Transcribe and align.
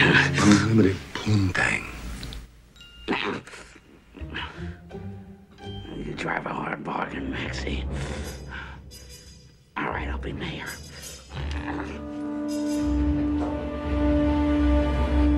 Unlimited 0.00 0.96
poontang. 1.12 1.84
You 5.96 6.14
drive 6.14 6.46
a 6.46 6.50
hard 6.50 6.84
bargain, 6.84 7.32
Maxie. 7.32 7.84
All 9.76 9.86
right, 9.86 10.08
I'll 10.08 10.18
be 10.18 10.32
mayor. 10.32 10.66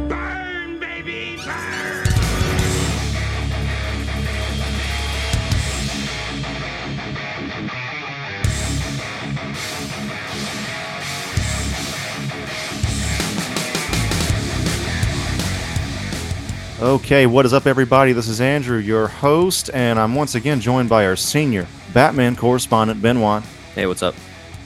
Burn, 0.08 0.78
baby, 0.78 1.36
burn! 1.42 1.89
Okay, 16.80 17.26
what 17.26 17.44
is 17.44 17.52
up, 17.52 17.66
everybody? 17.66 18.14
This 18.14 18.26
is 18.26 18.40
Andrew, 18.40 18.78
your 18.78 19.06
host, 19.06 19.68
and 19.74 19.98
I'm 19.98 20.14
once 20.14 20.34
again 20.34 20.62
joined 20.62 20.88
by 20.88 21.04
our 21.04 21.14
senior 21.14 21.66
Batman 21.92 22.34
correspondent, 22.34 23.02
Ben 23.02 23.16
Benoit. 23.16 23.42
Hey, 23.74 23.86
what's 23.86 24.02
up? 24.02 24.14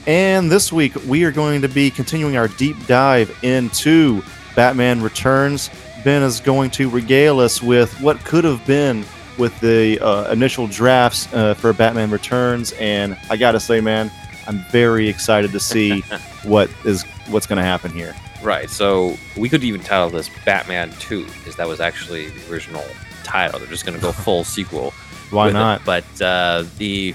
And 0.07 0.49
this 0.49 0.73
week, 0.73 0.95
we 1.09 1.25
are 1.25 1.33
going 1.33 1.61
to 1.63 1.69
be 1.69 1.91
continuing 1.91 2.37
our 2.37 2.47
deep 2.47 2.77
dive 2.87 3.37
into 3.43 4.23
Batman 4.55 5.03
Returns. 5.03 5.71
Ben 6.05 6.23
is 6.23 6.39
going 6.39 6.71
to 6.71 6.89
regale 6.89 7.41
us 7.41 7.61
with 7.61 8.01
what 8.01 8.25
could 8.25 8.45
have 8.45 8.65
been 8.65 9.05
with 9.37 9.59
the 9.59 9.99
uh, 9.99 10.31
initial 10.31 10.69
drafts 10.69 11.27
uh, 11.35 11.55
for 11.55 11.73
Batman 11.73 12.13
Returns, 12.13 12.71
and 12.79 13.19
I 13.29 13.37
gotta 13.37 13.59
say, 13.59 13.81
man, 13.81 14.09
I'm 14.47 14.61
very 14.71 15.09
excited 15.09 15.51
to 15.51 15.59
see 15.59 16.01
what 16.45 16.71
is 16.85 17.03
what's 17.27 17.49
going 17.49 17.59
to 17.59 17.65
happen 17.65 17.91
here. 17.91 18.15
Right, 18.45 18.69
so 18.69 19.17
we 19.39 19.49
could 19.49 19.65
even 19.65 19.81
title 19.81 20.11
this 20.11 20.31
Batman 20.45 20.93
2, 21.01 21.25
because 21.25 21.57
that 21.57 21.67
was 21.67 21.81
actually 21.81 22.29
the 22.29 22.53
original 22.53 22.85
title. 23.25 23.59
They're 23.59 23.69
just 23.69 23.87
going 23.87 23.99
to 23.99 24.03
go 24.03 24.13
full 24.27 24.45
sequel. 24.45 24.93
Why 25.31 25.47
with 25.47 25.55
it. 25.55 25.59
not? 25.59 25.85
But 25.85 26.05
uh, 26.21 26.65
the 26.77 27.15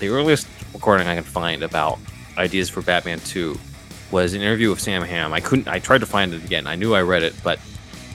the 0.00 0.08
earliest 0.08 0.48
recording 0.72 1.06
I 1.06 1.14
can 1.14 1.24
find 1.24 1.62
about 1.62 1.98
ideas 2.36 2.68
for 2.68 2.82
Batman 2.82 3.20
2 3.20 3.56
was 4.10 4.32
an 4.34 4.40
interview 4.40 4.70
with 4.70 4.80
Sam 4.80 5.02
Hamm. 5.02 5.32
I 5.32 5.40
couldn't. 5.40 5.68
I 5.68 5.78
tried 5.78 5.98
to 5.98 6.06
find 6.06 6.32
it 6.32 6.42
again. 6.42 6.66
I 6.66 6.76
knew 6.76 6.94
I 6.94 7.02
read 7.02 7.22
it, 7.22 7.34
but 7.44 7.60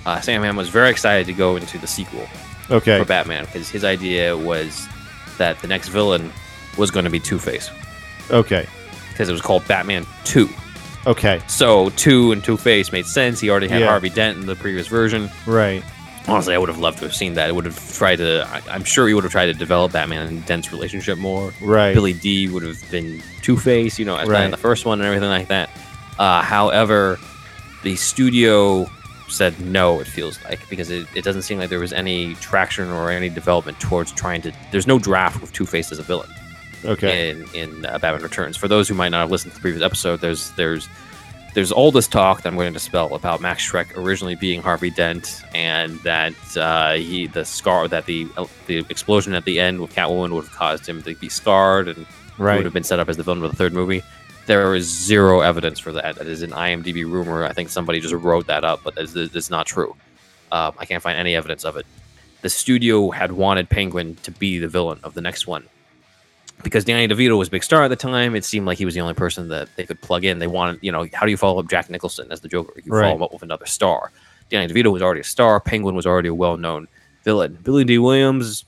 uh, 0.05 0.19
Sam 0.19 0.41
Hamm 0.41 0.55
was 0.55 0.69
very 0.69 0.89
excited 0.89 1.27
to 1.27 1.33
go 1.33 1.55
into 1.55 1.77
the 1.77 1.87
sequel 1.87 2.27
Okay, 2.71 2.97
for 2.99 3.05
Batman 3.05 3.45
because 3.45 3.69
his 3.69 3.83
idea 3.83 4.35
was 4.35 4.87
that 5.37 5.59
the 5.59 5.67
next 5.67 5.89
villain 5.89 6.31
was 6.77 6.89
going 6.89 7.05
to 7.05 7.11
be 7.11 7.19
Two 7.19 7.37
Face 7.39 7.69
okay, 8.31 8.67
because 9.11 9.29
it 9.29 9.31
was 9.31 9.41
called 9.41 9.67
Batman 9.67 10.05
2. 10.25 10.49
Okay, 11.09 11.41
So 11.47 11.89
two 11.91 12.31
and 12.31 12.43
Two 12.43 12.55
Face 12.55 12.91
made 12.91 13.07
sense. 13.07 13.39
He 13.39 13.49
already 13.49 13.67
had 13.67 13.81
Yeah. 13.81 13.87
Harvey 13.87 14.09
Dent 14.09 14.37
in 14.37 14.45
the 14.45 14.55
previous 14.55 14.85
version. 14.85 15.29
right, 15.47 15.83
Honestly, 16.27 16.53
I 16.53 16.59
would 16.59 16.69
have 16.69 16.77
loved 16.77 16.99
to 16.99 17.05
have 17.05 17.15
seen 17.15 17.33
that. 17.33 17.49
It 17.49 17.53
would 17.55 17.65
have 17.65 17.93
tried 17.97 18.17
to. 18.17 18.47
I, 18.47 18.61
I'm 18.69 18.83
sure 18.83 19.07
he 19.07 19.15
would 19.15 19.23
have 19.23 19.31
tried 19.31 19.47
to 19.47 19.55
develop 19.55 19.91
Batman 19.93 20.27
and 20.27 20.45
Dent's 20.45 20.71
relationship 20.71 21.17
more. 21.17 21.51
right. 21.61 21.95
Billy 21.95 22.13
Dee 22.13 22.47
would 22.47 22.61
have 22.61 22.79
been 22.91 23.23
Two 23.41 23.57
Face, 23.57 23.97
you 23.97 24.05
know, 24.05 24.15
as 24.17 24.29
in 24.29 24.51
the 24.51 24.57
first 24.57 24.85
one 24.85 24.99
and 25.01 25.07
everything 25.07 25.29
like 25.29 25.47
that. 25.47 25.71
Uh, 26.19 26.43
however, 26.43 27.17
the 27.81 27.95
studio 27.95 28.85
said 29.29 29.59
no. 29.59 29.99
It 29.99 30.05
feels 30.05 30.37
like 30.43 30.59
because 30.69 30.91
it, 30.91 31.07
it 31.15 31.23
doesn't 31.23 31.41
seem 31.41 31.57
like 31.57 31.69
there 31.71 31.79
was 31.79 31.93
any 31.93 32.35
traction 32.35 32.89
or 32.91 33.09
any 33.09 33.29
development 33.29 33.79
towards 33.79 34.11
trying 34.11 34.43
to. 34.43 34.51
There's 34.71 34.85
no 34.85 34.99
draft 34.99 35.41
with 35.41 35.51
Two 35.53 35.65
Face 35.65 35.91
as 35.91 35.97
a 35.97 36.03
villain 36.03 36.29
Okay, 36.85 37.29
in 37.31 37.45
in 37.53 37.85
uh, 37.85 37.99
Batman 37.99 38.21
Returns. 38.21 38.57
For 38.57 38.67
those 38.67 38.87
who 38.87 38.93
might 38.93 39.09
not 39.09 39.21
have 39.21 39.31
listened 39.31 39.51
to 39.51 39.57
the 39.57 39.61
previous 39.61 39.83
episode, 39.83 40.21
there's 40.21 40.51
there's 40.51 40.87
there's 41.53 41.71
all 41.71 41.91
this 41.91 42.07
talk 42.07 42.41
that 42.41 42.49
I'm 42.49 42.55
going 42.55 42.67
to 42.67 42.73
dispel 42.73 43.13
about 43.15 43.41
Max 43.41 43.69
Shreck 43.69 43.97
originally 43.97 44.35
being 44.35 44.61
Harvey 44.61 44.89
Dent, 44.89 45.43
and 45.53 45.99
that 45.99 46.33
uh, 46.57 46.93
he 46.93 47.27
the 47.27 47.43
scar 47.45 47.87
that 47.87 48.05
the 48.05 48.27
the 48.67 48.77
explosion 48.89 49.33
at 49.33 49.45
the 49.45 49.59
end 49.59 49.81
with 49.81 49.93
Catwoman 49.93 50.31
would 50.31 50.45
have 50.45 50.53
caused 50.53 50.87
him 50.87 51.01
to 51.03 51.15
be 51.15 51.29
scarred 51.29 51.87
and 51.87 52.05
right. 52.37 52.55
would 52.55 52.65
have 52.65 52.73
been 52.73 52.83
set 52.83 52.99
up 52.99 53.09
as 53.09 53.17
the 53.17 53.23
villain 53.23 53.43
of 53.43 53.51
the 53.51 53.57
third 53.57 53.73
movie. 53.73 54.03
There 54.45 54.73
is 54.73 54.85
zero 54.87 55.41
evidence 55.41 55.79
for 55.79 55.91
that. 55.91 56.15
That 56.15 56.27
is 56.27 56.41
an 56.41 56.51
IMDb 56.51 57.05
rumor. 57.05 57.45
I 57.45 57.53
think 57.53 57.69
somebody 57.69 57.99
just 57.99 58.15
wrote 58.15 58.47
that 58.47 58.63
up, 58.63 58.81
but 58.83 58.95
it's, 58.97 59.13
that's 59.13 59.51
not 59.51 59.67
true. 59.67 59.95
Um, 60.51 60.73
I 60.79 60.85
can't 60.85 61.03
find 61.03 61.19
any 61.19 61.35
evidence 61.35 61.65
of 61.65 61.77
it. 61.77 61.85
The 62.41 62.49
studio 62.49 63.11
had 63.11 63.31
wanted 63.31 63.69
Penguin 63.69 64.15
to 64.23 64.31
be 64.31 64.57
the 64.57 64.67
villain 64.67 64.99
of 65.03 65.13
the 65.13 65.21
next 65.21 65.45
one 65.45 65.67
because 66.63 66.83
Danny 66.85 67.07
DeVito 67.07 67.37
was 67.37 67.47
a 67.47 67.51
big 67.51 67.63
star 67.63 67.83
at 67.83 67.87
the 67.89 67.95
time. 67.95 68.35
It 68.35 68.43
seemed 68.45 68.65
like 68.65 68.77
he 68.77 68.85
was 68.85 68.93
the 68.93 69.01
only 69.01 69.13
person 69.13 69.47
that 69.49 69.69
they 69.75 69.85
could 69.85 70.01
plug 70.01 70.25
in. 70.25 70.39
They 70.39 70.47
wanted, 70.47 70.79
you 70.81 70.91
know, 70.91 71.07
how 71.13 71.25
do 71.25 71.31
you 71.31 71.37
follow 71.37 71.59
up 71.59 71.69
Jack 71.69 71.89
Nicholson 71.89 72.27
as 72.31 72.41
the 72.41 72.47
Joker? 72.47 72.73
You 72.83 72.91
Right. 72.91 73.03
follow 73.03 73.15
him 73.15 73.23
up 73.23 73.33
with 73.33 73.43
another 73.43 73.65
star. 73.65 74.11
Danny 74.49 74.71
DeVito 74.71 74.91
was 74.91 75.01
already 75.01 75.21
a 75.21 75.23
star. 75.25 75.59
Penguin 75.59 75.95
was 75.95 76.05
already 76.05 76.29
a 76.29 76.33
well-known 76.33 76.87
villain. 77.23 77.57
Billy 77.63 77.83
Dee 77.83 77.97
Williams, 77.99 78.65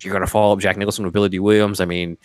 you're 0.00 0.12
gonna 0.12 0.26
follow 0.26 0.52
up 0.54 0.60
Jack 0.60 0.76
Nicholson 0.76 1.04
with 1.04 1.12
Billy 1.14 1.28
Dee 1.28 1.38
Williams. 1.40 1.80
I 1.80 1.84
mean, 1.86 2.16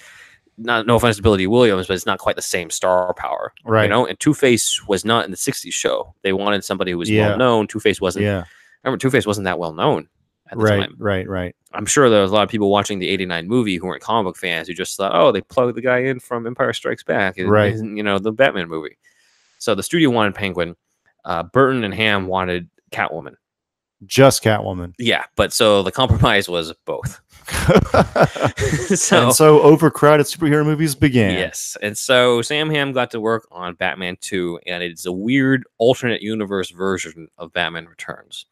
not 0.57 0.85
no 0.85 0.95
offense 0.97 1.15
to 1.15 1.21
Billy 1.23 1.37
Dee 1.39 1.47
Williams, 1.47 1.87
but 1.87 1.93
it's 1.93 2.05
not 2.05 2.19
quite 2.19 2.35
the 2.35 2.41
same 2.41 2.69
star 2.69 3.13
power, 3.13 3.53
Right. 3.63 3.83
You 3.83 3.89
know, 3.89 4.05
and 4.05 4.19
Two 4.19 4.33
Face 4.33 4.85
was 4.87 5.05
not 5.05 5.23
in 5.25 5.31
the 5.31 5.37
'60s 5.37 5.73
show. 5.73 6.13
They 6.21 6.33
wanted 6.33 6.63
somebody 6.63 6.91
who 6.91 6.97
was 6.97 7.09
Yeah. 7.09 7.29
well 7.29 7.37
known. 7.37 7.67
Two 7.67 7.79
Face 7.79 7.99
wasn't. 8.01 8.25
Yeah, 8.25 8.43
Remember, 8.83 8.97
Two 8.99 9.09
Face 9.09 9.25
wasn't 9.25 9.45
that 9.45 9.57
well 9.57 9.73
known 9.73 10.01
at 10.01 10.05
the 10.05 10.18
right, 10.57 10.79
time. 10.81 10.95
right, 10.97 11.27
right. 11.27 11.55
I'm 11.73 11.85
sure 11.85 12.09
there 12.09 12.21
was 12.21 12.31
a 12.31 12.33
lot 12.33 12.43
of 12.43 12.49
people 12.49 12.69
watching 12.71 12.99
the 12.99 13.09
'89 13.09 13.47
movie 13.47 13.75
who 13.77 13.85
weren't 13.87 14.01
comic 14.01 14.25
book 14.29 14.37
fans 14.37 14.67
who 14.67 14.73
just 14.73 14.97
thought, 14.97 15.11
"Oh, 15.13 15.31
they 15.31 15.41
plugged 15.41 15.75
the 15.77 15.81
guy 15.81 15.99
in 15.99 16.19
from 16.19 16.47
Empire 16.47 16.73
Strikes 16.73 17.03
Back, 17.03 17.37
in- 17.37 17.49
Right. 17.49 17.75
you 17.75 18.03
know, 18.03 18.17
the 18.19 18.31
Batman 18.31 18.67
movie." 18.69 18.97
So 19.59 19.75
the 19.75 19.83
studio 19.83 20.09
wanted 20.09 20.35
Penguin. 20.35 20.75
Uh, 21.25 21.43
Burton 21.43 21.83
and 21.83 21.93
Hamm 21.93 22.27
wanted 22.27 22.69
Catwoman. 22.91 23.35
Just 24.05 24.41
Catwoman. 24.43 24.93
Yeah, 24.97 25.25
but 25.35 25.51
so 25.51 25.83
the 25.83 25.91
compromise 25.91 26.47
was 26.47 26.73
both. 26.85 27.19
so, 28.95 29.23
and 29.25 29.33
so 29.35 29.61
overcrowded 29.61 30.25
superhero 30.25 30.65
movies 30.65 30.95
began. 30.95 31.33
yes, 31.33 31.75
and 31.81 31.97
so 31.97 32.41
Sam 32.41 32.69
Hamm 32.69 32.93
got 32.93 33.11
to 33.11 33.19
work 33.19 33.47
on 33.51 33.75
Batman 33.75 34.17
2, 34.21 34.61
and 34.65 34.81
it's 34.83 35.05
a 35.05 35.11
weird 35.11 35.65
alternate 35.77 36.21
universe 36.21 36.69
version 36.71 37.27
of 37.37 37.51
Batman 37.53 37.85
Returns. 37.87 38.45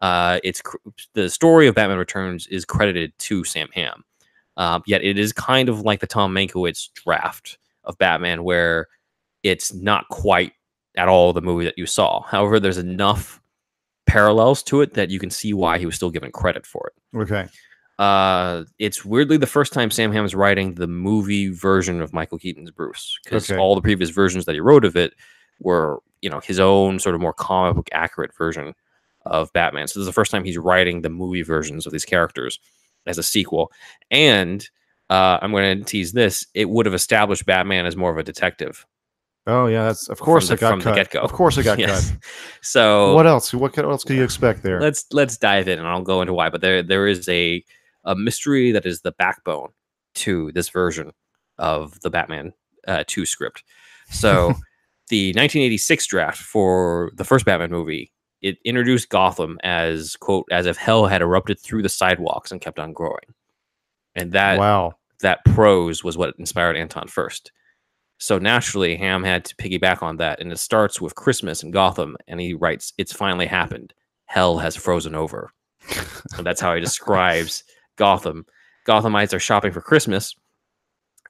Uh, 0.00 0.40
it's 0.42 0.60
cr- 0.62 0.76
the 1.14 1.28
story 1.28 1.66
of 1.66 1.74
Batman 1.74 1.98
Returns 1.98 2.46
is 2.46 2.64
credited 2.64 3.12
to 3.18 3.44
Sam 3.44 3.68
Hamm, 3.74 4.04
uh, 4.56 4.80
yet 4.86 5.02
it 5.04 5.18
is 5.18 5.32
kind 5.32 5.68
of 5.68 5.80
like 5.82 6.00
the 6.00 6.06
Tom 6.06 6.34
Mankiewicz 6.34 6.88
draft 6.94 7.58
of 7.84 7.98
Batman, 7.98 8.44
where 8.44 8.86
it's 9.42 9.72
not 9.74 10.08
quite 10.08 10.52
at 10.96 11.08
all 11.08 11.32
the 11.32 11.42
movie 11.42 11.64
that 11.64 11.78
you 11.78 11.86
saw. 11.86 12.22
However, 12.22 12.58
there's 12.58 12.78
enough 12.78 13.40
parallels 14.06 14.62
to 14.64 14.80
it 14.80 14.94
that 14.94 15.10
you 15.10 15.18
can 15.18 15.30
see 15.30 15.52
why 15.54 15.78
he 15.78 15.86
was 15.86 15.94
still 15.94 16.10
given 16.10 16.32
credit 16.32 16.66
for 16.66 16.90
it. 16.92 17.18
Okay. 17.18 17.48
Uh, 17.98 18.64
it's 18.78 19.04
weirdly 19.04 19.36
the 19.36 19.46
first 19.46 19.72
time 19.74 19.90
Sam 19.90 20.10
Hamm 20.10 20.24
is 20.24 20.34
writing 20.34 20.74
the 20.74 20.86
movie 20.86 21.48
version 21.50 22.00
of 22.00 22.12
Michael 22.14 22.38
Keaton's 22.38 22.70
Bruce 22.70 23.18
because 23.22 23.50
Okay. 23.50 23.60
all 23.60 23.74
the 23.74 23.82
previous 23.82 24.08
versions 24.10 24.46
that 24.46 24.54
he 24.54 24.60
wrote 24.60 24.86
of 24.86 24.96
it 24.96 25.12
were, 25.60 26.00
you 26.22 26.30
know, 26.30 26.40
his 26.40 26.58
own 26.58 26.98
sort 26.98 27.14
of 27.14 27.20
more 27.20 27.34
comic 27.34 27.76
book 27.76 27.88
accurate 27.92 28.34
version 28.36 28.74
of 29.30 29.50
Batman. 29.54 29.86
So 29.88 29.98
this 29.98 30.02
is 30.02 30.06
the 30.08 30.12
first 30.12 30.30
time 30.30 30.44
he's 30.44 30.58
writing 30.58 31.00
the 31.02 31.08
movie 31.08 31.42
versions 31.42 31.86
of 31.86 31.92
these 31.92 32.04
characters 32.04 32.58
as 33.06 33.16
a 33.16 33.22
sequel. 33.22 33.72
And 34.10 34.68
uh, 35.08 35.38
I'm 35.40 35.50
going 35.52 35.78
to 35.78 35.84
tease 35.84 36.12
this: 36.12 36.46
it 36.54 36.68
would 36.68 36.84
have 36.84 36.94
established 36.94 37.46
Batman 37.46 37.86
as 37.86 37.96
more 37.96 38.10
of 38.10 38.18
a 38.18 38.22
detective. 38.22 38.84
Oh 39.46 39.66
yeah, 39.66 39.84
that's 39.84 40.08
of 40.08 40.20
course 40.20 40.48
the- 40.48 40.54
it 40.54 40.60
got 40.60 40.70
from 40.70 40.80
the 40.80 40.84
cut. 40.84 40.94
get-go. 40.96 41.20
Of 41.20 41.32
course 41.32 41.56
it 41.56 41.62
got 41.62 41.78
Yes. 41.80 42.10
cut. 42.10 42.20
So 42.60 43.14
What 43.14 43.26
else? 43.26 43.54
What 43.54 43.72
could- 43.72 43.86
what 43.86 43.92
else 43.92 44.04
could 44.04 44.16
you 44.16 44.22
expect 44.24 44.62
there? 44.62 44.80
let's 44.80 45.06
let's 45.12 45.38
dive 45.38 45.66
in 45.66 45.78
and 45.78 45.88
I'll 45.88 46.02
go 46.02 46.20
into 46.20 46.34
why. 46.34 46.50
But 46.50 46.60
there 46.60 46.82
there 46.82 47.06
is 47.06 47.26
a 47.28 47.64
a 48.04 48.14
mystery 48.14 48.70
that 48.72 48.84
is 48.86 49.00
the 49.00 49.12
backbone 49.12 49.70
to 50.16 50.52
this 50.52 50.68
version 50.68 51.12
of 51.58 51.98
the 52.00 52.10
Batman 52.10 52.52
uh, 52.88 53.04
2 53.06 53.24
script. 53.26 53.62
So 54.10 54.48
the 55.08 55.28
1986 55.30 56.06
draft 56.06 56.38
for 56.38 57.10
the 57.16 57.24
first 57.24 57.44
Batman 57.44 57.70
movie 57.70 58.12
it 58.42 58.58
introduced 58.64 59.08
Gotham 59.08 59.58
as 59.62 60.16
quote 60.16 60.46
as 60.50 60.66
if 60.66 60.76
hell 60.76 61.06
had 61.06 61.22
erupted 61.22 61.60
through 61.60 61.82
the 61.82 61.88
sidewalks 61.88 62.50
and 62.50 62.60
kept 62.60 62.78
on 62.78 62.92
growing, 62.92 63.34
and 64.14 64.32
that 64.32 64.58
wow. 64.58 64.94
that 65.20 65.44
prose 65.44 66.02
was 66.02 66.16
what 66.16 66.34
inspired 66.38 66.76
Anton 66.76 67.08
Furst. 67.08 67.52
So 68.18 68.38
naturally, 68.38 68.96
Hamm 68.96 69.24
had 69.24 69.46
to 69.46 69.56
piggyback 69.56 70.02
on 70.02 70.18
that, 70.18 70.40
and 70.40 70.52
it 70.52 70.58
starts 70.58 71.00
with 71.00 71.14
Christmas 71.14 71.62
in 71.62 71.70
Gotham, 71.70 72.16
and 72.28 72.40
he 72.40 72.54
writes, 72.54 72.92
"It's 72.98 73.12
finally 73.12 73.46
happened. 73.46 73.94
Hell 74.26 74.58
has 74.58 74.76
frozen 74.76 75.14
over." 75.14 75.52
and 76.36 76.46
that's 76.46 76.60
how 76.60 76.74
he 76.74 76.80
describes 76.80 77.64
Gotham. 77.96 78.46
Gothamites 78.86 79.34
are 79.34 79.40
shopping 79.40 79.72
for 79.72 79.80
Christmas, 79.80 80.34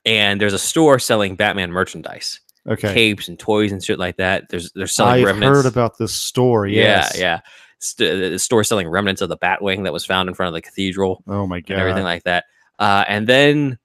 and 0.05 0.41
there's 0.41 0.53
a 0.53 0.59
store 0.59 0.99
selling 0.99 1.37
Batman 1.37 1.71
merchandise, 1.71 2.41
Okay. 2.69 2.93
capes 2.93 3.29
and 3.29 3.39
toys 3.39 3.73
and 3.73 3.83
shit 3.83 3.99
like 3.99 4.17
that. 4.17 4.49
There's 4.51 4.71
they're 4.73 4.87
selling 4.87 5.21
I've 5.21 5.27
remnants. 5.27 5.57
heard 5.63 5.67
about 5.67 5.99
this 5.99 6.13
story. 6.15 6.77
Yes. 6.77 7.13
Yeah, 7.17 7.21
yeah. 7.23 7.41
St- 7.79 8.33
the 8.33 8.39
store 8.39 8.63
selling 8.65 8.89
remnants 8.89 9.23
of 9.23 9.29
the 9.31 9.39
Batwing 9.39 9.85
that 9.85 9.93
was 9.93 10.05
found 10.05 10.29
in 10.29 10.35
front 10.35 10.49
of 10.49 10.55
the 10.55 10.61
cathedral 10.61 11.23
Oh 11.27 11.47
my 11.47 11.61
god. 11.61 11.71
and 11.73 11.81
everything 11.81 12.05
like 12.05 12.25
that. 12.25 12.45
Uh, 12.79 13.05
and 13.09 13.27
then 13.27 13.79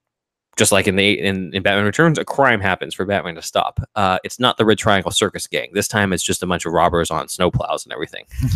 just 0.58 0.72
like 0.72 0.88
in 0.88 0.96
the 0.98 1.20
in, 1.20 1.54
in 1.54 1.64
Batman 1.64 1.86
Returns, 1.86 2.18
a 2.18 2.24
crime 2.26 2.60
happens 2.62 2.94
for 2.94 3.06
Batman 3.06 3.36
to 3.36 3.42
stop. 3.42 3.80
Uh, 3.96 4.20
it's 4.24 4.40
not 4.40 4.58
the 4.58 4.66
Red 4.66 4.78
Triangle 4.78 5.12
Circus 5.12 5.48
Gang. 5.48 5.70
This 5.74 5.88
time, 5.88 6.14
it's 6.14 6.24
just 6.24 6.44
a 6.44 6.48
bunch 6.48 6.66
of 6.66 6.72
robbers 6.74 7.12
on 7.12 7.28
snowplows 7.28 7.84
and 7.86 7.92
everything. 7.94 8.26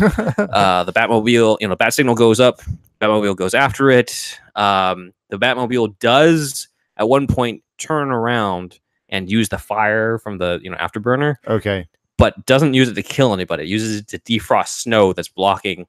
uh, 0.50 0.84
the 0.84 0.92
Batmobile, 0.94 1.58
you 1.60 1.68
know, 1.68 1.76
bat 1.76 1.92
signal 1.94 2.14
goes 2.14 2.40
up. 2.40 2.60
Batmobile 3.00 3.36
goes 3.36 3.52
after 3.54 3.90
it. 3.90 4.38
Um, 4.56 5.12
the 5.28 5.38
Batmobile 5.38 5.98
does 5.98 6.68
at 6.96 7.06
one 7.08 7.26
point 7.26 7.62
turn 7.78 8.10
around 8.10 8.78
and 9.10 9.30
use 9.30 9.48
the 9.50 9.58
fire 9.58 10.18
from 10.18 10.38
the 10.38 10.58
you 10.62 10.70
know 10.70 10.76
afterburner, 10.78 11.36
okay. 11.46 11.86
but 12.16 12.46
doesn't 12.46 12.74
use 12.74 12.88
it 12.88 12.94
to 12.94 13.02
kill 13.02 13.34
anybody. 13.34 13.64
It 13.64 13.68
uses 13.68 13.98
it 14.00 14.08
to 14.08 14.18
defrost 14.20 14.68
snow 14.80 15.12
that's 15.12 15.28
blocking 15.28 15.86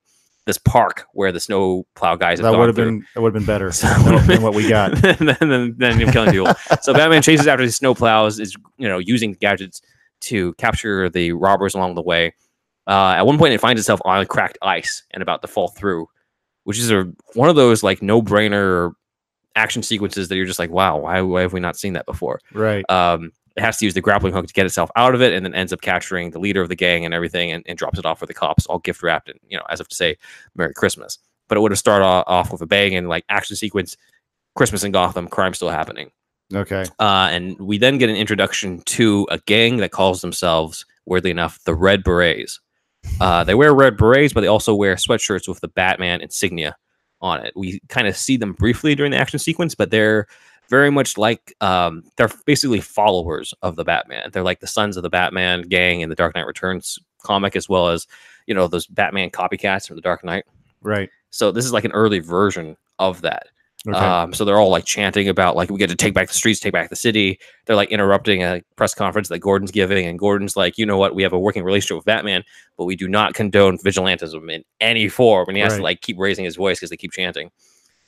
this 0.47 0.57
park 0.57 1.05
where 1.13 1.31
the 1.31 1.39
snow 1.39 1.85
plow 1.95 2.15
guys 2.15 2.39
have 2.39 2.51
That 2.51 2.57
would 2.57 2.67
have 2.67 2.75
through. 2.75 2.85
been 2.85 3.05
that 3.13 3.21
would 3.21 3.33
have 3.33 3.41
been 3.41 3.45
better 3.45 3.71
So- 3.71 3.87
than, 3.87 4.41
what 4.41 4.55
we 4.55 4.67
got. 4.67 4.95
than, 5.01 5.17
than, 5.39 5.77
than 5.77 5.99
him 5.99 6.11
killing 6.11 6.31
people. 6.31 6.53
so 6.81 6.93
Batman 6.93 7.21
chases 7.21 7.45
after 7.47 7.63
these 7.63 7.75
snow 7.75 7.93
plows, 7.93 8.39
is 8.39 8.55
you 8.77 8.87
know 8.87 8.97
using 8.97 9.33
gadgets 9.33 9.81
to 10.21 10.53
capture 10.53 11.09
the 11.09 11.31
robbers 11.33 11.73
along 11.75 11.95
the 11.95 12.01
way. 12.01 12.33
Uh, 12.87 13.13
at 13.17 13.25
one 13.27 13.37
point, 13.37 13.53
it 13.53 13.59
finds 13.61 13.79
itself 13.79 13.99
on 14.05 14.25
cracked 14.25 14.57
ice 14.63 15.03
and 15.11 15.21
about 15.21 15.41
to 15.43 15.47
fall 15.47 15.67
through, 15.67 16.07
which 16.63 16.79
is 16.79 16.89
a 16.89 17.11
one 17.35 17.47
of 17.49 17.55
those 17.55 17.83
like 17.83 18.01
no 18.01 18.19
brainer 18.21 18.93
action 19.55 19.83
sequences 19.83 20.27
that 20.27 20.35
you're 20.35 20.45
just 20.45 20.59
like, 20.59 20.69
wow, 20.69 20.97
why, 20.97 21.21
why 21.21 21.41
have 21.41 21.53
we 21.53 21.59
not 21.59 21.77
seen 21.77 21.93
that 21.93 22.05
before? 22.05 22.39
Right. 22.53 22.89
Um, 22.89 23.31
it 23.55 23.61
has 23.61 23.77
to 23.77 23.85
use 23.85 23.93
the 23.93 24.01
grappling 24.01 24.33
hook 24.33 24.47
to 24.47 24.53
get 24.53 24.65
itself 24.65 24.89
out 24.95 25.13
of 25.13 25.21
it, 25.21 25.33
and 25.33 25.45
then 25.45 25.53
ends 25.53 25.73
up 25.73 25.81
capturing 25.81 26.31
the 26.31 26.39
leader 26.39 26.61
of 26.61 26.69
the 26.69 26.75
gang 26.75 27.03
and 27.03 27.13
everything, 27.13 27.51
and, 27.51 27.63
and 27.67 27.77
drops 27.77 27.99
it 27.99 28.05
off 28.05 28.19
for 28.19 28.25
the 28.25 28.33
cops, 28.33 28.65
all 28.65 28.79
gift 28.79 29.03
wrapped, 29.03 29.27
and 29.27 29.39
you 29.47 29.57
know, 29.57 29.63
as 29.69 29.81
if 29.81 29.89
to 29.89 29.95
say, 29.95 30.15
"Merry 30.55 30.73
Christmas." 30.73 31.17
But 31.49 31.57
it 31.57 31.61
would 31.61 31.71
have 31.71 31.79
started 31.79 32.05
off 32.05 32.51
with 32.51 32.61
a 32.61 32.65
bang 32.65 32.95
and 32.95 33.09
like 33.09 33.25
action 33.27 33.57
sequence, 33.57 33.97
Christmas 34.55 34.85
in 34.85 34.93
Gotham, 34.93 35.27
crime 35.27 35.53
still 35.53 35.69
happening, 35.69 36.11
Okay. 36.53 36.85
uh, 36.99 37.27
and 37.29 37.59
we 37.59 37.77
then 37.77 37.97
get 37.97 38.09
an 38.09 38.15
introduction 38.15 38.79
to 38.85 39.27
a 39.29 39.37
gang 39.39 39.77
that 39.77 39.91
calls 39.91 40.21
themselves, 40.21 40.85
weirdly 41.05 41.31
enough, 41.31 41.61
the 41.65 41.75
Red 41.75 42.05
Berets. 42.05 42.61
Uh, 43.19 43.43
they 43.43 43.55
wear 43.55 43.73
red 43.73 43.97
berets, 43.97 44.31
but 44.31 44.41
they 44.41 44.47
also 44.47 44.73
wear 44.75 44.95
sweatshirts 44.95 45.47
with 45.47 45.59
the 45.59 45.67
Batman 45.67 46.21
insignia 46.21 46.77
on 47.21 47.45
it. 47.45 47.53
We 47.55 47.79
kind 47.89 48.07
of 48.07 48.17
see 48.17 48.37
them 48.37 48.53
briefly 48.53 48.95
during 48.95 49.11
the 49.11 49.17
action 49.17 49.39
sequence, 49.39 49.75
but 49.75 49.91
they're 49.91 50.27
very 50.69 50.89
much 50.89 51.17
like 51.17 51.53
um, 51.61 52.03
they're 52.17 52.31
basically 52.45 52.79
followers 52.79 53.53
of 53.61 53.75
the 53.75 53.83
Batman. 53.83 54.29
They're 54.31 54.43
like 54.43 54.61
the 54.61 54.67
sons 54.67 54.97
of 54.97 55.03
the 55.03 55.09
Batman 55.09 55.63
gang 55.63 56.01
in 56.01 56.09
the 56.09 56.15
Dark 56.15 56.33
Knight 56.33 56.47
Returns 56.47 56.97
comic, 57.23 57.55
as 57.55 57.67
well 57.67 57.89
as 57.89 58.07
you 58.47 58.53
know 58.53 58.67
those 58.67 58.87
Batman 58.87 59.29
copycats 59.29 59.87
from 59.87 59.97
the 59.97 60.01
Dark 60.01 60.23
Knight. 60.23 60.45
Right. 60.81 61.09
So 61.29 61.51
this 61.51 61.65
is 61.65 61.73
like 61.73 61.85
an 61.85 61.91
early 61.91 62.19
version 62.19 62.77
of 62.99 63.21
that. 63.21 63.47
Okay. 63.87 63.97
Um, 63.97 64.31
so 64.31 64.45
they're 64.45 64.59
all 64.59 64.69
like 64.69 64.85
chanting 64.85 65.27
about 65.27 65.55
like 65.55 65.71
we 65.71 65.79
get 65.79 65.89
to 65.89 65.95
take 65.95 66.13
back 66.13 66.27
the 66.27 66.35
streets, 66.35 66.59
take 66.59 66.73
back 66.73 66.89
the 66.89 66.95
city. 66.95 67.39
They're 67.65 67.75
like 67.75 67.89
interrupting 67.89 68.43
a 68.43 68.61
press 68.75 68.93
conference 68.93 69.29
that 69.29 69.39
Gordon's 69.39 69.71
giving, 69.71 70.05
and 70.05 70.19
Gordon's 70.19 70.55
like, 70.55 70.77
you 70.77 70.85
know 70.85 70.97
what, 70.97 71.15
we 71.15 71.23
have 71.23 71.33
a 71.33 71.39
working 71.39 71.63
relationship 71.63 71.97
with 71.97 72.05
Batman, 72.05 72.43
but 72.77 72.85
we 72.85 72.95
do 72.95 73.07
not 73.07 73.33
condone 73.33 73.79
vigilantism 73.79 74.51
in 74.51 74.63
any 74.79 75.09
form. 75.09 75.47
And 75.47 75.57
he 75.57 75.63
has 75.63 75.77
to 75.77 75.81
like 75.81 76.01
keep 76.01 76.19
raising 76.19 76.45
his 76.45 76.55
voice 76.55 76.77
because 76.77 76.91
they 76.91 76.97
keep 76.97 77.11
chanting. 77.11 77.49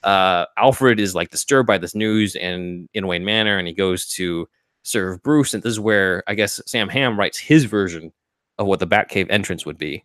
Uh, 0.03 0.45
Alfred 0.57 0.99
is 0.99 1.15
like 1.15 1.31
disturbed 1.31 1.65
by 1.65 1.77
this 1.79 1.95
news 1.95 2.35
and 2.35 2.87
in 2.93 3.07
Wayne 3.07 3.25
Manor, 3.25 3.57
and 3.57 3.67
he 3.67 3.73
goes 3.73 4.05
to 4.09 4.47
serve 4.83 5.23
Bruce. 5.23 5.55
And 5.55 5.63
this 5.63 5.71
is 5.71 5.79
where 5.79 6.23
I 6.27 6.35
guess 6.35 6.61
Sam 6.67 6.89
Hamm 6.89 7.17
writes 7.17 7.39
his 7.39 7.65
version 7.65 8.11
of 8.59 8.67
what 8.67 8.79
the 8.79 8.87
Batcave 8.87 9.31
entrance 9.31 9.65
would 9.65 9.79
be 9.79 10.03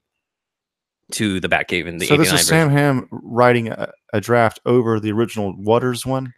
to 1.13 1.41
the 1.41 1.49
Batcave 1.49 1.87
in 1.87 1.99
the 1.99 2.07
so 2.07 2.17
this 2.17 2.29
89 2.29 2.41
is 2.41 2.47
Sam 2.47 2.71
Hamm 2.71 3.09
writing 3.11 3.69
a, 3.69 3.91
a 4.13 4.21
draft 4.21 4.61
over 4.67 5.01
the 5.01 5.13
original 5.13 5.55
Waters 5.57 6.05
one 6.05 6.35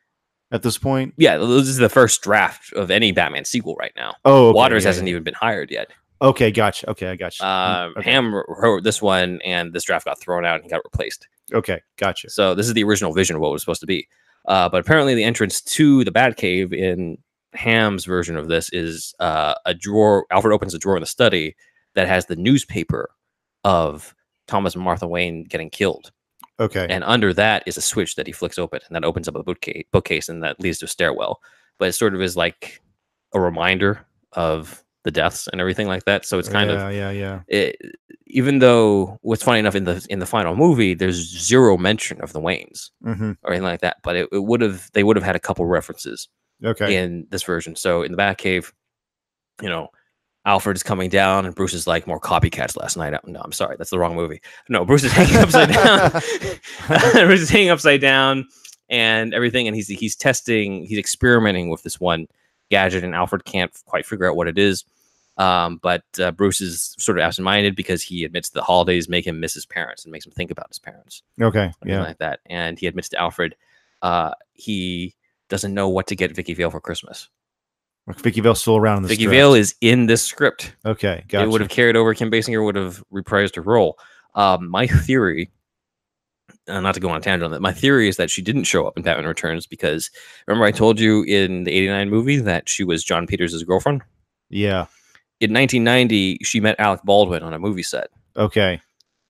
at 0.53 0.63
this 0.63 0.79
point. 0.79 1.15
yeah, 1.17 1.39
this 1.39 1.69
is 1.69 1.77
the 1.77 1.89
first 1.89 2.23
draft 2.23 2.73
of 2.75 2.91
any 2.91 3.13
Batman 3.13 3.45
sequel 3.45 3.77
right 3.77 3.93
now. 3.97 4.15
Oh, 4.25 4.49
okay, 4.49 4.57
Waters 4.57 4.85
yeah, 4.85 4.89
hasn't 4.89 5.07
yeah. 5.07 5.13
even 5.13 5.23
been 5.23 5.35
hired 5.35 5.71
yet. 5.71 5.91
Okay, 6.23 6.51
gotcha. 6.51 6.91
Okay, 6.91 7.09
I 7.09 7.17
gotcha. 7.17 7.47
Um, 7.47 7.95
okay. 7.97 8.11
Hamm 8.11 8.35
wrote 8.35 8.85
this 8.85 9.01
one, 9.01 9.41
and 9.43 9.73
this 9.73 9.85
draft 9.85 10.05
got 10.05 10.21
thrown 10.21 10.45
out 10.45 10.57
and 10.57 10.65
he 10.65 10.71
got 10.71 10.83
replaced. 10.85 11.27
Okay, 11.53 11.81
gotcha. 11.97 12.29
So 12.29 12.55
this 12.55 12.67
is 12.67 12.75
the 12.75 12.85
original 12.85 13.13
vision 13.13 13.37
of 13.37 13.43
what 13.43 13.49
it 13.49 13.53
was 13.53 13.63
supposed 13.63 13.81
to 13.81 13.87
be. 13.87 14.07
Uh, 14.47 14.69
but 14.69 14.81
apparently, 14.81 15.15
the 15.15 15.25
entrance 15.25 15.61
to 15.63 16.05
the 16.05 16.11
Batcave 16.11 16.75
in 16.75 17.17
Hamm's 17.55 18.05
version 18.05 18.37
of 18.37 18.49
this 18.49 18.71
is 18.73 19.15
uh, 19.19 19.55
a 19.65 19.73
drawer. 19.75 20.27
Alfred 20.31 20.53
opens 20.53 20.75
a 20.75 20.79
drawer 20.79 20.97
in 20.97 21.01
the 21.01 21.07
study 21.07 21.57
that 21.95 22.07
has 22.07 22.27
the 22.27 22.37
newspaper 22.37 23.11
of 23.65 24.15
Thomas 24.51 24.75
and 24.75 24.85
Martha 24.85 25.07
Wayne 25.07 25.45
getting 25.45 25.71
killed, 25.71 26.13
Okay. 26.59 26.87
and 26.91 27.05
under 27.05 27.33
that 27.35 27.63
is 27.67 27.77
a 27.77 27.81
switch 27.81 28.17
that 28.17 28.27
he 28.27 28.33
flicks 28.33 28.59
open, 28.59 28.81
and 28.87 28.95
that 28.97 29.05
opens 29.05 29.29
up 29.29 29.37
a 29.37 29.43
bookcase, 29.43 29.85
bookcase, 29.93 30.29
and 30.29 30.43
that 30.43 30.61
leads 30.61 30.79
to 30.81 30.85
a 30.87 30.89
stairwell. 30.89 31.41
But 31.79 31.89
it 31.89 31.93
sort 31.93 32.15
of 32.15 32.21
is 32.21 32.37
like 32.37 32.83
a 33.33 33.41
reminder 33.41 34.05
of 34.33 34.85
the 35.05 35.11
deaths 35.11 35.49
and 35.49 35.61
everything 35.61 35.89
like 35.89 36.05
that. 36.05 36.27
So 36.27 36.39
it's 36.39 36.49
kind 36.49 36.69
yeah, 36.71 36.89
of 36.89 36.95
yeah, 36.95 37.11
yeah. 37.11 37.41
it, 37.49 37.77
even 38.27 38.59
though 38.59 39.19
what's 39.23 39.43
funny 39.43 39.59
enough 39.59 39.75
in 39.75 39.85
the 39.85 40.05
in 40.11 40.19
the 40.19 40.27
final 40.27 40.55
movie, 40.55 40.93
there's 40.95 41.17
zero 41.17 41.79
mention 41.79 42.21
of 42.21 42.33
the 42.35 42.41
Waynes 42.41 42.91
hmm 43.03 43.33
or 43.43 43.53
anything 43.53 43.65
like 43.65 43.81
that. 43.81 43.97
But 44.03 44.17
it, 44.17 44.29
it 44.31 44.45
would 44.45 44.61
have 44.61 44.91
they 44.93 45.03
would 45.03 45.17
have 45.17 45.25
had 45.25 45.37
a 45.37 45.41
couple 45.41 45.65
references 45.65 46.29
Okay. 46.63 46.97
in 46.97 47.27
this 47.31 47.43
version. 47.43 47.77
So 47.77 48.03
in 48.03 48.13
the 48.13 48.19
Batcave, 48.19 48.71
you 49.63 49.71
know, 49.71 49.89
Alfred 50.47 50.77
is 50.77 50.83
coming 50.83 51.11
down 51.11 51.45
and 51.47 51.55
Bruce 51.55 51.75
is 51.75 51.87
like 51.87 52.07
more 52.07 52.19
copycats 52.21 52.77
last 52.77 52.97
night. 52.97 53.15
No, 53.27 53.41
I'm 53.43 53.53
sorry, 53.53 53.77
that's 53.77 53.91
the 53.91 53.99
wrong 53.99 54.15
movie. 54.17 54.41
No, 54.69 54.85
Bruce 54.85 55.05
is 55.05 55.13
hanging 55.13 55.37
upside 55.37 55.73
down. 55.73 56.11
Bruce 57.27 57.43
is 57.43 57.51
hanging 57.51 57.71
upside 57.71 58.01
down 58.01 58.47
and 58.89 59.35
everything, 59.35 59.67
and 59.69 59.77
he's 59.77 59.89
he's 59.89 60.17
testing, 60.17 60.85
he's 60.87 60.99
experimenting 60.99 61.69
with 61.69 61.83
this 61.83 62.01
one 62.01 62.27
gadget, 62.71 63.05
and 63.05 63.15
Alfred 63.15 63.45
can't 63.45 63.71
quite 63.85 64.07
figure 64.07 64.29
out 64.29 64.37
what 64.37 64.49
it 64.49 64.59
is. 64.59 64.85
Um, 65.37 65.79
but 65.83 66.03
uh, 66.21 66.33
Bruce 66.33 66.61
is 66.61 66.95
sort 66.99 67.17
of 67.19 67.23
absent-minded 67.23 67.75
because 67.75 68.03
he 68.03 68.25
admits 68.25 68.51
the 68.51 68.63
holidays 68.63 69.09
make 69.09 69.27
him 69.27 69.41
miss 69.41 69.55
his 69.55 69.65
parents 69.65 70.05
and 70.05 70.13
makes 70.13 70.27
him 70.27 70.33
think 70.33 70.51
about 70.51 70.69
his 70.69 70.79
parents 70.79 71.23
Okay. 71.41 71.73
Yeah. 71.83 72.03
like 72.03 72.19
that. 72.19 72.41
And 72.47 72.79
he 72.79 72.87
admits 72.87 73.09
to 73.11 73.19
Alfred, 73.19 73.55
uh, 74.03 74.33
he 74.53 75.15
doesn't 75.49 75.73
know 75.73 75.89
what 75.89 76.09
to 76.09 76.17
get 76.17 76.35
Vicki 76.37 76.53
Vale 76.53 76.71
for 76.71 76.81
Christmas. 76.81 77.29
Vicki 78.19 78.41
Vale's 78.41 78.61
still 78.61 78.77
around 78.77 78.99
in 78.99 79.03
this. 79.05 79.11
Vicki 79.11 79.25
script. 79.25 79.35
Vale 79.35 79.55
is 79.55 79.75
in 79.81 80.07
this 80.07 80.23
script. 80.23 80.75
Okay. 80.85 81.25
Gotcha. 81.29 81.45
It 81.45 81.51
would 81.51 81.61
have 81.61 81.71
carried 81.71 81.97
over. 81.97 82.15
Kim 82.15 82.31
Basinger 82.31 82.65
would 82.65 82.77
have 82.77 83.03
reprised 83.13 83.57
her 83.57 83.63
role. 83.63 83.99
Um, 84.35 84.69
my 84.69 84.87
theory, 84.87 85.51
uh, 86.69 86.81
not 86.81 86.95
to 86.95 87.01
go 87.01 87.09
on 87.09 87.17
a 87.17 87.21
tangent 87.21 87.45
on 87.45 87.51
that, 87.51 87.61
my 87.61 87.73
theory 87.73 88.09
is 88.09 88.17
that 88.17 88.31
she 88.31 88.43
didn't 88.43 88.65
show 88.65 88.87
up 88.87 88.97
in 88.97 89.03
Batman 89.03 89.27
Returns 89.27 89.67
because 89.67 90.11
remember 90.47 90.67
I 90.67 90.71
told 90.71 91.01
you 91.01 91.23
in 91.25 91.65
the 91.65 91.73
'89 91.73 92.11
movie 92.11 92.37
that 92.37 92.69
she 92.69 92.85
was 92.85 93.03
Jon 93.05 93.27
Peters' 93.27 93.63
girlfriend. 93.65 94.03
Yeah. 94.49 94.87
In 95.41 95.55
1990, 95.55 96.39
she 96.43 96.61
met 96.61 96.79
Alec 96.79 97.01
Baldwin 97.05 97.43
on 97.43 97.55
a 97.55 97.59
movie 97.59 97.83
set. 97.83 98.09
Okay. 98.37 98.81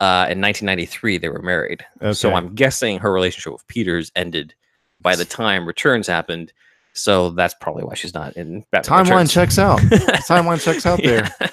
Uh, 0.01 0.27
in 0.31 0.41
1993, 0.41 1.19
they 1.19 1.29
were 1.29 1.43
married. 1.43 1.85
Okay. 2.03 2.13
So 2.15 2.35
I'm 2.35 2.55
guessing 2.55 2.99
her 2.99 3.13
relationship 3.13 3.53
with 3.53 3.67
Peters 3.69 4.11
ended 4.17 4.55
by 5.01 5.15
the 5.15 5.25
time 5.25 5.67
Returns 5.67 6.07
happened. 6.07 6.53
So 7.01 7.31
that's 7.31 7.55
probably 7.61 7.85
why 7.85 7.95
she's 7.95 8.15
not 8.15 8.37
in 8.37 8.65
Batman 8.71 8.99
Timeline 9.05 9.11
Returns. 9.11 9.33
checks 9.33 9.59
out. 9.59 9.79
Timeline 10.29 10.63
checks 10.63 10.87
out 10.87 11.01
there. 11.03 11.31
Yeah. 11.41 11.49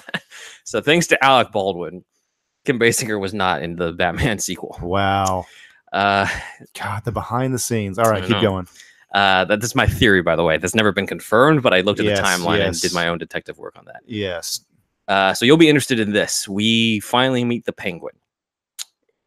so 0.64 0.80
thanks 0.80 1.06
to 1.08 1.24
Alec 1.24 1.50
Baldwin, 1.52 2.04
Kim 2.64 2.78
Basinger 2.78 3.18
was 3.20 3.32
not 3.34 3.62
in 3.62 3.76
the 3.76 3.92
Batman 3.92 4.38
sequel. 4.40 4.78
Wow. 4.82 5.46
Uh, 5.92 6.26
God, 6.78 7.04
the 7.04 7.12
behind 7.12 7.54
the 7.54 7.58
scenes. 7.58 7.98
All 7.98 8.10
right, 8.10 8.22
keep 8.22 8.32
know. 8.32 8.40
going. 8.42 8.68
uh, 9.14 9.44
that- 9.46 9.60
that's 9.60 9.74
my 9.74 9.86
theory, 9.86 10.20
by 10.22 10.36
the 10.36 10.44
way. 10.44 10.58
That's 10.58 10.74
never 10.74 10.92
been 10.92 11.06
confirmed, 11.06 11.62
but 11.62 11.72
I 11.72 11.80
looked 11.80 12.00
at 12.00 12.06
Yes, 12.06 12.18
the 12.18 12.24
timeline 12.24 12.60
and 12.66 12.78
did 12.80 12.92
my 12.92 13.08
own 13.08 13.16
detective 13.18 13.56
work 13.58 13.76
on 13.78 13.84
that. 13.86 14.02
Yes. 14.06 14.60
Uh, 15.08 15.32
so 15.32 15.46
you'll 15.46 15.56
be 15.56 15.68
interested 15.70 15.98
in 15.98 16.12
this. 16.12 16.46
We 16.46 17.00
finally 17.00 17.42
meet 17.44 17.64
the 17.64 17.72
penguin 17.72 18.14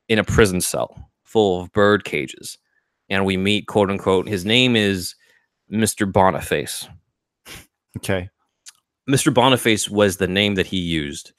in 0.08 0.20
a 0.20 0.24
prison 0.24 0.62
cell 0.62 1.10
full 1.24 1.62
of 1.62 1.72
bird 1.72 2.04
cages. 2.04 2.60
And 3.10 3.26
we 3.26 3.36
meet, 3.38 3.66
quote 3.66 3.90
unquote, 3.90 4.28
his 4.28 4.46
name 4.46 4.76
is 4.76 5.16
Mr. 5.72 6.12
Boniface. 6.12 6.88
Okay. 7.98 8.30
Mr. 9.10 9.34
Boniface 9.34 9.90
was 9.90 10.18
the 10.18 10.28
name 10.28 10.56
that 10.56 10.68
he 10.68 10.78
used 10.78 11.34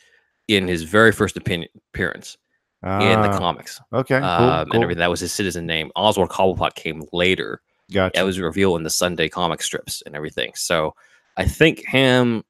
in 0.48 0.66
his 0.68 0.82
very 0.82 1.12
first 1.12 1.36
opinion, 1.36 1.68
appearance 1.94 2.36
in 2.82 2.88
the 3.22 3.30
Ah, 3.30 3.38
comics. 3.38 3.80
Okay. 3.92 4.18
Cool. 4.18 4.28
um, 4.28 4.64
cool. 4.66 4.74
And 4.74 4.82
everything. 4.82 4.98
That 5.00 5.10
was 5.10 5.20
his 5.20 5.32
citizen 5.32 5.66
name. 5.66 5.90
Oswald 5.94 6.30
Cobblepot 6.30 6.74
came 6.74 7.02
later. 7.12 7.60
Gotcha. 7.92 8.12
That 8.16 8.24
was 8.24 8.40
revealed 8.40 8.78
in 8.78 8.82
the 8.84 8.90
Sunday 8.90 9.28
comic 9.28 9.62
strips 9.62 10.02
and 10.04 10.16
everything. 10.16 10.52
So 10.56 10.94
I 11.36 11.44
think 11.44 11.84
Hamm 11.86 12.42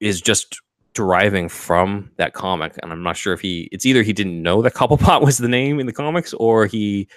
is 0.00 0.20
just 0.20 0.60
deriving 0.94 1.48
from 1.48 2.10
that 2.18 2.34
comic, 2.34 2.74
and 2.82 2.92
I'm 2.92 3.02
not 3.02 3.16
sure 3.16 3.32
if 3.32 3.40
he. 3.40 3.68
It's 3.72 3.84
either 3.86 4.02
he 4.02 4.12
didn't 4.12 4.40
know 4.42 4.62
that 4.62 4.74
Cobblepot 4.74 5.22
was 5.24 5.38
the 5.38 5.48
name 5.48 5.80
in 5.80 5.86
the 5.86 5.92
comics, 5.92 6.32
or 6.34 6.66
he 6.66 7.08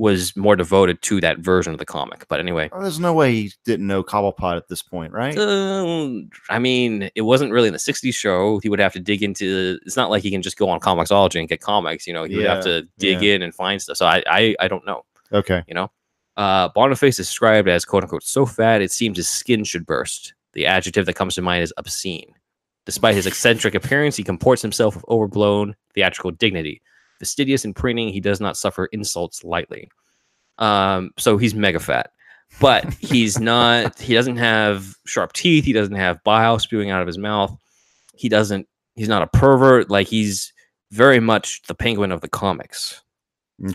was 0.00 0.34
more 0.34 0.56
devoted 0.56 1.02
to 1.02 1.20
that 1.20 1.38
version 1.40 1.74
of 1.74 1.78
the 1.78 1.84
comic. 1.84 2.26
But 2.28 2.40
anyway, 2.40 2.70
Oh, 2.72 2.80
there's 2.80 2.98
no 2.98 3.12
way 3.12 3.32
he 3.34 3.52
didn't 3.66 3.86
know 3.86 4.02
Cobblepot 4.02 4.56
at 4.56 4.66
this 4.68 4.82
point, 4.82 5.12
right? 5.12 5.36
uh, 5.36 6.08
I 6.48 6.58
mean, 6.58 7.10
it 7.14 7.20
wasn't 7.22 7.52
really 7.52 7.68
in 7.68 7.74
the 7.74 7.78
'60s 7.78 8.14
show. 8.14 8.58
He 8.62 8.70
would 8.70 8.78
have 8.80 8.94
to 8.94 9.00
dig 9.00 9.22
into. 9.22 9.78
It's 9.84 9.96
not 9.96 10.08
like 10.10 10.22
he 10.22 10.30
can 10.30 10.40
just 10.42 10.56
go 10.56 10.70
on 10.70 10.80
Comixology 10.80 11.38
and 11.38 11.48
get 11.48 11.60
comics. 11.60 12.06
You 12.06 12.14
know, 12.14 12.24
he 12.24 12.36
would 12.36 12.46
have 12.46 12.64
to 12.64 12.88
dig 12.98 13.22
in 13.22 13.42
and 13.42 13.54
find 13.54 13.80
stuff. 13.82 13.98
So 13.98 14.06
I, 14.06 14.22
I, 14.26 14.54
I 14.58 14.68
don't 14.68 14.86
know. 14.86 15.04
okay. 15.32 15.62
you 15.68 15.74
know 15.74 15.90
Uh, 16.36 16.68
Boniface 16.74 17.20
is 17.20 17.26
described 17.28 17.68
as 17.68 17.84
quote 17.84 18.02
unquote 18.02 18.22
so 18.22 18.46
fat 18.46 18.80
it 18.80 18.90
seems 18.90 19.18
his 19.18 19.28
skin 19.28 19.64
should 19.64 19.84
burst. 19.84 20.32
The 20.54 20.64
adjective 20.66 21.04
that 21.06 21.14
comes 21.14 21.34
to 21.34 21.42
mind 21.42 21.62
is 21.62 21.74
obscene. 21.76 22.32
Despite 22.86 23.14
his 23.14 23.26
eccentric 23.26 23.74
appearance, 23.74 24.16
he 24.16 24.24
comports 24.24 24.62
himself 24.62 24.96
with 24.96 25.04
overblown 25.08 25.76
theatrical 25.94 26.30
dignity. 26.30 26.80
Fastidious 27.20 27.64
in 27.64 27.72
printing, 27.74 28.08
he 28.08 28.20
does 28.20 28.40
not 28.40 28.56
suffer 28.56 28.86
insults 28.86 29.44
lightly. 29.44 29.88
Um, 30.58 31.12
so 31.16 31.38
he's 31.38 31.54
mega 31.54 31.78
fat, 31.78 32.10
but 32.60 32.92
he's 32.94 33.38
not. 33.40 33.98
He 33.98 34.14
doesn't 34.14 34.38
have 34.38 34.94
sharp 35.06 35.32
teeth. 35.32 35.64
He 35.64 35.72
doesn't 35.72 35.94
have 35.94 36.22
bile 36.24 36.58
spewing 36.58 36.90
out 36.90 37.00
of 37.00 37.06
his 37.06 37.18
mouth. 37.18 37.56
He 38.16 38.28
doesn't. 38.28 38.66
He's 38.96 39.08
not 39.08 39.22
a 39.22 39.28
pervert. 39.28 39.90
Like 39.90 40.08
he's 40.08 40.52
very 40.90 41.20
much 41.20 41.62
the 41.68 41.74
penguin 41.74 42.10
of 42.10 42.20
the 42.20 42.28
comics 42.28 43.02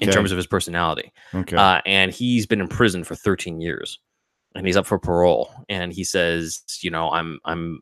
in 0.01 0.09
terms 0.09 0.31
of 0.31 0.37
his 0.37 0.47
personality. 0.47 1.11
okay. 1.33 1.55
Uh, 1.55 1.79
and 1.85 2.11
he's 2.11 2.45
been 2.45 2.59
in 2.59 2.67
prison 2.67 3.03
for 3.03 3.15
13 3.15 3.61
years, 3.61 3.99
and 4.55 4.65
he's 4.65 4.75
up 4.75 4.85
for 4.85 4.97
parole. 4.99 5.51
And 5.69 5.93
he 5.93 6.03
says, 6.03 6.63
you 6.81 6.89
know, 6.89 7.09
I'm 7.11 7.39
I'm 7.45 7.79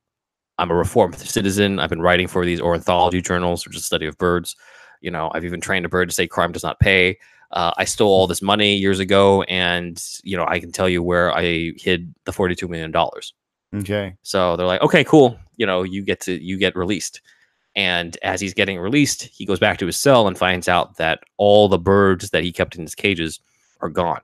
I'm 0.58 0.70
a 0.70 0.75
reformed 0.75 1.15
citizen. 1.15 1.79
I've 1.79 1.89
been 1.89 2.01
writing 2.01 2.27
for 2.27 2.46
these 2.46 2.62
ornithology 2.62 3.22
journals, 3.22 3.65
which 3.65 3.75
is 3.75 3.82
the 3.82 3.86
study 3.86 4.05
of 4.05 4.17
birds. 4.17 4.55
You 5.03 5.12
know, 5.12 5.29
I've 5.33 5.45
even 5.45 5.62
trained 5.62 5.86
a 5.86 5.89
bird 5.89 6.10
to 6.10 6.15
say 6.15 6.25
crime 6.27 6.53
does 6.53 6.63
not 6.63 6.79
pay. 6.79 7.19
Uh, 7.51 7.72
I 7.77 7.86
stole 7.86 8.10
all 8.10 8.25
this 8.25 8.41
money 8.41 8.77
years 8.77 9.00
ago, 9.00 9.43
and 9.43 10.03
you 10.24 10.36
know, 10.36 10.45
I 10.48 10.60
can 10.60 10.72
tell 10.72 10.89
you 10.89 11.03
where 11.03 11.31
I 11.31 11.74
hid 11.77 12.15
the 12.25 12.33
42 12.33 12.67
million 12.67 12.89
dollars. 12.89 13.33
okay. 13.75 14.15
So 14.24 14.55
they're 14.55 14.65
like, 14.65 14.81
okay, 14.81 15.03
cool. 15.03 15.38
You 15.57 15.67
know, 15.67 15.83
you 15.83 16.01
get 16.01 16.22
to 16.22 16.43
you 16.43 16.57
get 16.57 16.75
released. 16.75 17.22
And 17.75 18.17
as 18.24 18.39
he's 18.39 18.53
getting 18.53 18.79
released, 18.79 19.24
he 19.24 19.45
goes 19.45 19.60
back 19.60 19.77
to 19.79 19.86
his 19.86 20.00
cell 20.00 20.27
and 20.27 20.38
finds 20.38 20.67
out 20.67 20.98
that 20.98 21.24
all 21.38 21.67
the 21.67 21.79
birds 21.79 22.29
that 22.29 22.43
he 22.43 22.51
kept 22.51 22.75
in 22.75 22.81
his 22.83 22.95
cages 22.95 23.39
are 23.81 23.89
gone. 23.89 24.22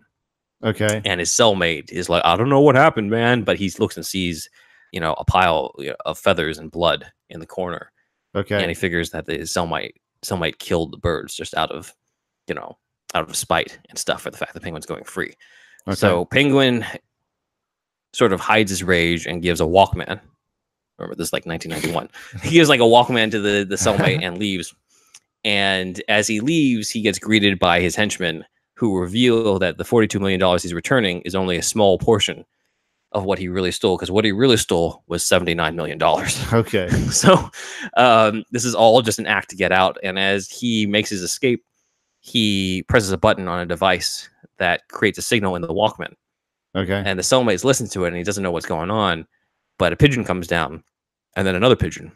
Okay. 0.63 1.01
And 1.03 1.19
his 1.19 1.31
cellmate 1.31 1.91
is 1.91 2.09
like, 2.09 2.24
I 2.25 2.36
don't 2.36 2.50
know 2.50 2.62
what 2.62 2.75
happened, 2.75 3.09
man. 3.09 3.43
But 3.43 3.57
he 3.57 3.71
looks 3.79 3.98
and 3.98 4.05
sees, 4.05 4.50
you 4.91 5.00
know, 5.00 5.13
a 5.13 5.25
pile 5.25 5.74
of 6.05 6.19
feathers 6.19 6.57
and 6.59 6.69
blood 6.69 7.12
in 7.29 7.39
the 7.39 7.48
corner. 7.48 7.91
Okay. 8.36 8.59
And 8.59 8.69
he 8.69 8.75
figures 8.75 9.09
that 9.12 9.27
his 9.27 9.51
cellmate 9.51 9.93
cellmate 10.23 10.59
killed 10.59 10.91
the 10.91 10.97
birds 10.97 11.35
just 11.35 11.55
out 11.55 11.71
of, 11.71 11.93
you 12.47 12.55
know, 12.55 12.77
out 13.13 13.27
of 13.27 13.35
spite 13.35 13.79
and 13.89 13.97
stuff 13.97 14.21
for 14.21 14.31
the 14.31 14.38
fact 14.38 14.53
that 14.53 14.63
Penguin's 14.63 14.85
going 14.85 15.03
free. 15.03 15.33
Okay. 15.88 15.95
So 15.95 16.25
Penguin 16.25 16.85
sort 18.13 18.33
of 18.33 18.39
hides 18.39 18.69
his 18.69 18.83
rage 18.83 19.25
and 19.25 19.41
gives 19.41 19.61
a 19.61 19.65
Walkman. 19.65 20.19
Remember, 20.97 21.15
this 21.15 21.29
is 21.29 21.33
like 21.33 21.45
1991. 21.45 22.09
he 22.43 22.51
gives 22.51 22.69
like 22.69 22.81
a 22.81 22.83
Walkman 22.83 23.31
to 23.31 23.39
the 23.39 23.63
the 23.63 23.75
cellmate 23.75 24.19
and 24.23 24.38
leaves. 24.38 24.73
And 25.45 26.01
as 26.09 26.27
he 26.27 26.41
leaves, 26.41 26.89
he 26.89 27.01
gets 27.01 27.17
greeted 27.17 27.59
by 27.59 27.79
his 27.79 27.95
henchmen, 27.95 28.43
who 28.75 28.99
reveal 28.99 29.57
that 29.59 29.77
the 29.77 29.85
42 29.85 30.19
million 30.19 30.39
dollars 30.39 30.63
he's 30.63 30.73
returning 30.73 31.21
is 31.21 31.35
only 31.35 31.57
a 31.57 31.63
small 31.63 31.97
portion 31.97 32.45
of 33.12 33.24
what 33.24 33.39
he 33.39 33.48
really 33.48 33.72
stole. 33.72 33.98
Because 33.98 34.12
what 34.12 34.25
he 34.25 34.32
really 34.32 34.58
stole 34.58 35.04
was 35.08 35.24
79 35.24 35.75
million 35.75 35.98
dollars. 35.98 36.42
okay. 36.54 36.89
so 37.12 37.50
um, 37.98 38.44
this 38.51 38.66
is 38.66 38.75
all 38.75 39.01
just 39.01 39.20
an 39.20 39.25
act 39.28 39.50
to 39.50 39.56
get 39.56 39.72
out. 39.72 39.98
And 40.04 40.20
as 40.20 40.50
he 40.50 40.86
makes 40.86 41.10
his 41.10 41.22
escape, 41.22 41.63
he 42.20 42.84
presses 42.89 43.12
a 43.12 43.18
button 43.18 43.48
on 43.48 43.60
a 43.60 43.66
device 43.66 44.30
that 44.58 44.88
creates 44.89 45.18
a 45.18 45.22
signal 45.22 45.56
in 45.56 45.62
the 45.62 45.70
Walkman 45.74 46.13
Okay. 46.75 47.01
and 47.06 47.18
the 47.18 47.24
cellmates 47.24 47.63
listen 47.63 47.88
to 47.89 48.04
it 48.04 48.10
and 48.10 48.18
he 48.18 48.24
doesn't 48.24 48.44
know 48.44 48.51
what's 48.51 48.66
going 48.66 48.92
on 48.92 49.25
but 49.80 49.94
a 49.94 49.96
pigeon 49.96 50.25
comes 50.25 50.46
down 50.46 50.84
and 51.38 51.48
then 51.48 51.56
another 51.56 51.78
pigeon 51.78 52.12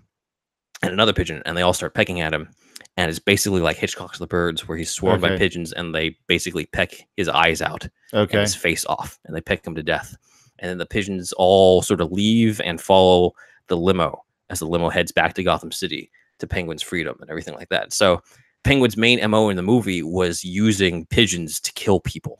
and 0.81 0.91
another 0.91 1.13
pigeon 1.13 1.41
and 1.45 1.55
they 1.57 1.61
all 1.61 1.71
start 1.73 1.93
pecking 1.95 2.19
at 2.19 2.33
him 2.33 2.49
and 2.97 3.09
it's 3.09 3.17
basically 3.17 3.61
like 3.61 3.77
hitchcock's 3.77 4.19
the 4.19 4.27
birds 4.27 4.67
where 4.67 4.77
he's 4.77 4.91
swarmed 4.91 5.21
by 5.21 5.37
pigeons 5.37 5.71
and 5.71 5.95
they 5.95 6.17
basically 6.27 6.65
peck 6.67 7.07
his 7.15 7.29
eyes 7.29 7.61
out 7.61 7.87
and 8.11 8.23
Okay. 8.23 8.41
his 8.41 8.53
face 8.53 8.85
off 8.87 9.17
and 9.25 9.33
they 9.35 9.41
peck 9.41 9.65
him 9.65 9.73
to 9.73 9.81
death 9.83 10.17
and 10.63 10.69
then 10.71 10.77
the 10.79 10.85
pigeons 10.87 11.31
all 11.33 11.83
sort 11.83 12.01
of 12.01 12.11
leave 12.11 12.59
and 12.61 12.81
follow 12.81 13.33
the 13.67 13.77
limo 13.77 14.23
as 14.49 14.57
the 14.59 14.65
limo 14.65 14.89
heads 14.89 15.11
back 15.11 15.35
to 15.35 15.43
gotham 15.43 15.71
city 15.71 16.09
to 16.39 16.47
penguin's 16.47 16.81
freedom 16.81 17.15
and 17.21 17.29
everything 17.29 17.53
like 17.53 17.69
that 17.69 17.93
so 17.93 18.19
penguin's 18.63 18.97
main 18.97 19.19
mo 19.29 19.49
in 19.49 19.55
the 19.57 19.61
movie 19.61 20.01
was 20.01 20.43
using 20.43 21.05
pigeons 21.07 21.59
to 21.59 21.71
kill 21.73 21.99
people 21.99 22.39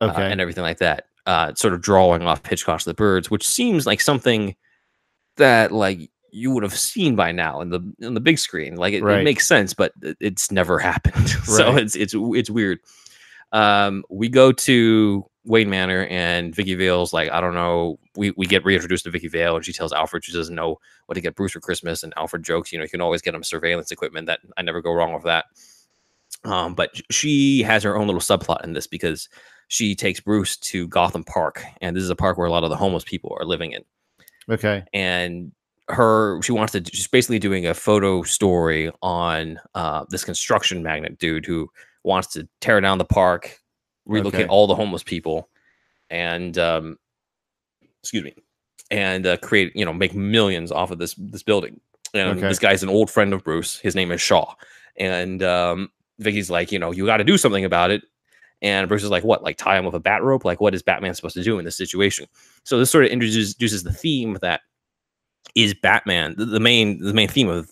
uh, 0.00 0.12
and 0.16 0.40
everything 0.40 0.62
like 0.64 0.78
that. 0.78 1.04
Uh, 1.26 1.54
sort 1.54 1.74
of 1.74 1.82
drawing 1.82 2.22
off 2.22 2.44
Hitchcock's 2.44 2.84
The 2.84 2.94
Birds, 2.94 3.30
which 3.30 3.46
seems 3.46 3.86
like 3.86 4.00
something 4.00 4.56
that 5.36 5.70
like 5.70 6.10
you 6.32 6.50
would 6.50 6.62
have 6.62 6.76
seen 6.76 7.14
by 7.14 7.30
now 7.32 7.60
in 7.60 7.68
the 7.68 7.80
in 8.00 8.14
the 8.14 8.20
big 8.20 8.38
screen. 8.38 8.76
Like 8.76 8.94
it, 8.94 9.02
Right. 9.04 9.20
it 9.20 9.24
makes 9.24 9.46
sense, 9.46 9.74
but 9.74 9.92
it's 10.18 10.50
never 10.50 10.78
happened. 10.90 11.28
so 11.28 11.76
it's 11.76 11.94
it's 11.94 12.14
it's 12.16 12.50
weird. 12.50 12.80
Um, 13.52 14.02
we 14.08 14.28
go 14.30 14.50
to 14.52 15.29
Wayne 15.44 15.70
Manor 15.70 16.06
and 16.10 16.54
Vicki 16.54 16.74
Vale's 16.74 17.12
like, 17.12 17.30
I 17.30 17.40
don't 17.40 17.54
know. 17.54 17.98
We, 18.16 18.32
we 18.36 18.46
get 18.46 18.64
reintroduced 18.64 19.04
to 19.04 19.10
Vicki 19.10 19.28
Vale 19.28 19.56
and 19.56 19.64
she 19.64 19.72
tells 19.72 19.92
Alfred 19.92 20.24
she 20.24 20.32
doesn't 20.32 20.54
know 20.54 20.78
what 21.06 21.14
to 21.14 21.20
get 21.20 21.34
Bruce 21.34 21.52
for 21.52 21.60
Christmas. 21.60 22.02
And 22.02 22.12
Alfred 22.16 22.42
jokes, 22.42 22.72
you 22.72 22.78
know, 22.78 22.84
you 22.84 22.90
can 22.90 23.00
always 23.00 23.22
get 23.22 23.34
him 23.34 23.42
surveillance 23.42 23.90
equipment. 23.90 24.26
That 24.26 24.40
I 24.56 24.62
never 24.62 24.82
go 24.82 24.92
wrong 24.92 25.14
with 25.14 25.24
that. 25.24 25.46
Um, 26.44 26.74
but 26.74 27.00
she 27.10 27.62
has 27.62 27.82
her 27.82 27.96
own 27.96 28.06
little 28.06 28.20
subplot 28.20 28.64
in 28.64 28.72
this 28.72 28.86
because 28.86 29.28
she 29.68 29.94
takes 29.94 30.20
Bruce 30.20 30.56
to 30.56 30.88
Gotham 30.88 31.22
Park, 31.22 31.62
and 31.80 31.94
this 31.94 32.02
is 32.02 32.10
a 32.10 32.16
park 32.16 32.36
where 32.36 32.46
a 32.46 32.50
lot 32.50 32.64
of 32.64 32.70
the 32.70 32.76
homeless 32.76 33.04
people 33.04 33.36
are 33.38 33.46
living 33.46 33.72
in. 33.72 33.84
okay. 34.50 34.84
And 34.92 35.52
her, 35.88 36.40
she 36.42 36.52
wants 36.52 36.72
to, 36.72 36.84
she's 36.84 37.06
basically 37.06 37.38
doing 37.38 37.66
a 37.66 37.74
photo 37.74 38.22
story 38.22 38.90
on 39.02 39.60
uh, 39.74 40.04
this 40.10 40.24
construction 40.24 40.82
magnet 40.82 41.18
dude 41.18 41.46
who 41.46 41.68
wants 42.04 42.28
to 42.32 42.48
tear 42.60 42.80
down 42.80 42.98
the 42.98 43.04
park, 43.04 43.60
relocate 44.06 44.40
Okay. 44.42 44.48
all 44.48 44.66
the 44.66 44.74
homeless 44.74 45.02
people, 45.02 45.48
and 46.10 46.56
um, 46.58 46.98
excuse 48.02 48.24
me, 48.24 48.34
and 48.90 49.26
uh, 49.26 49.36
create, 49.38 49.74
you 49.76 49.84
know, 49.84 49.92
make 49.92 50.14
millions 50.14 50.72
off 50.72 50.90
of 50.90 50.98
this 50.98 51.14
this 51.14 51.42
building. 51.42 51.80
And 52.14 52.38
Okay. 52.38 52.48
this 52.48 52.58
guy's 52.58 52.82
an 52.82 52.88
old 52.88 53.10
friend 53.10 53.32
of 53.32 53.44
Bruce. 53.44 53.78
His 53.78 53.94
name 53.94 54.10
is 54.10 54.20
Shaw, 54.20 54.54
and 54.96 55.42
um, 55.42 55.90
Vicki's 56.18 56.50
like, 56.50 56.72
you 56.72 56.78
know, 56.78 56.90
you 56.90 57.06
got 57.06 57.18
to 57.18 57.24
do 57.24 57.38
something 57.38 57.64
about 57.64 57.90
it. 57.90 58.02
And 58.62 58.88
Bruce 58.88 59.02
is 59.04 59.10
like, 59.10 59.24
what? 59.24 59.42
Like 59.42 59.56
tie 59.56 59.78
him 59.78 59.86
with 59.86 59.94
a 59.94 60.00
bat 60.00 60.22
rope? 60.22 60.44
Like, 60.44 60.60
what 60.60 60.74
is 60.74 60.82
Batman 60.82 61.14
supposed 61.14 61.34
to 61.36 61.42
do 61.42 61.58
in 61.58 61.64
this 61.64 61.76
situation? 61.78 62.26
So 62.64 62.78
this 62.78 62.90
sort 62.90 63.04
of 63.06 63.10
introduces 63.10 63.82
the 63.84 63.92
theme 63.92 64.36
that 64.42 64.60
is 65.54 65.72
Batman. 65.72 66.34
The, 66.36 66.44
the 66.44 66.60
main 66.60 66.98
the 67.00 67.14
main 67.14 67.28
theme 67.28 67.48
of 67.48 67.70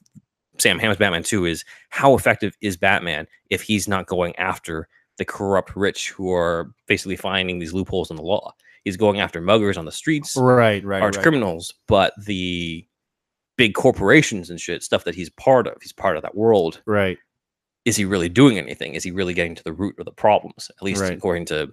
Sam 0.57 0.79
Hamm's 0.79 0.97
Batman 0.97 1.23
2 1.23 1.45
is 1.45 1.65
how 1.91 2.15
effective 2.15 2.57
is 2.63 2.77
Batman 2.79 3.27
if 3.51 3.61
he's 3.63 3.87
not 3.87 4.07
going 4.07 4.35
after 4.37 4.89
the 5.19 5.25
corrupt 5.25 5.77
rich 5.77 6.11
who 6.11 6.33
are 6.33 6.73
basically 6.87 7.17
finding 7.17 7.59
these 7.59 7.75
loopholes 7.75 8.11
in 8.11 8.17
the 8.17 8.23
law. 8.23 8.53
He's 8.85 8.97
going 8.97 9.21
after 9.21 9.41
muggers 9.41 9.77
on 9.77 9.85
the 9.85 9.93
streets, 9.93 10.37
Right. 10.37 10.83
Right. 10.85 11.03
arch 11.03 11.17
right. 11.17 11.23
criminals, 11.23 11.75
but 11.87 12.15
the 12.25 12.87
big 13.57 13.75
corporations 13.75 14.49
and 14.51 14.61
shit, 14.61 14.83
stuff 14.83 15.05
that 15.05 15.15
he's 15.17 15.31
part 15.31 15.67
of, 15.67 15.77
he's 15.83 15.93
part 15.93 16.17
of 16.17 16.23
that 16.23 16.37
world. 16.37 16.81
Right. 16.87 17.19
Is 17.85 17.97
he 17.97 18.05
really 18.05 18.29
doing 18.29 18.57
anything? 18.59 18.95
Is 18.95 19.03
he 19.05 19.11
really 19.11 19.35
getting 19.35 19.55
to 19.57 19.65
the 19.65 19.73
root 19.73 19.97
of 19.99 20.05
the 20.05 20.13
problems? 20.13 20.71
At 20.77 20.83
least 20.83 21.01
Right. 21.03 21.13
according 21.13 21.47
to 21.47 21.73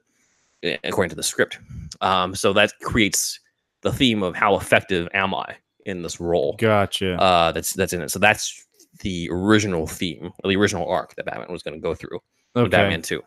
eh, 0.63 0.77
according 0.83 1.09
to 1.09 1.15
the 1.15 1.23
script. 1.23 1.59
Um, 2.01 2.33
so 2.35 2.51
that 2.53 2.73
creates 2.81 3.39
the 3.81 3.91
theme 3.93 4.23
of 4.23 4.35
how 4.35 4.55
effective 4.57 5.07
am 5.13 5.35
I 5.35 5.55
in 5.85 6.01
this 6.01 6.19
role? 6.19 6.55
Gotcha. 6.57 7.21
uh, 7.21 7.51
that's 7.51 7.73
that's 7.73 7.93
in 7.93 8.01
it. 8.01 8.09
So 8.09 8.17
that's 8.19 8.65
the 9.01 9.29
original 9.31 9.85
theme, 9.87 10.31
or 10.43 10.49
the 10.49 10.55
original 10.55 10.87
arc 10.89 11.13
that 11.15 11.25
Batman 11.25 11.51
was 11.51 11.61
going 11.63 11.75
to 11.75 11.81
go 11.81 11.93
through 11.93 12.19
okay. 12.55 12.69
Batman 12.69 13.01
Two. 13.01 13.23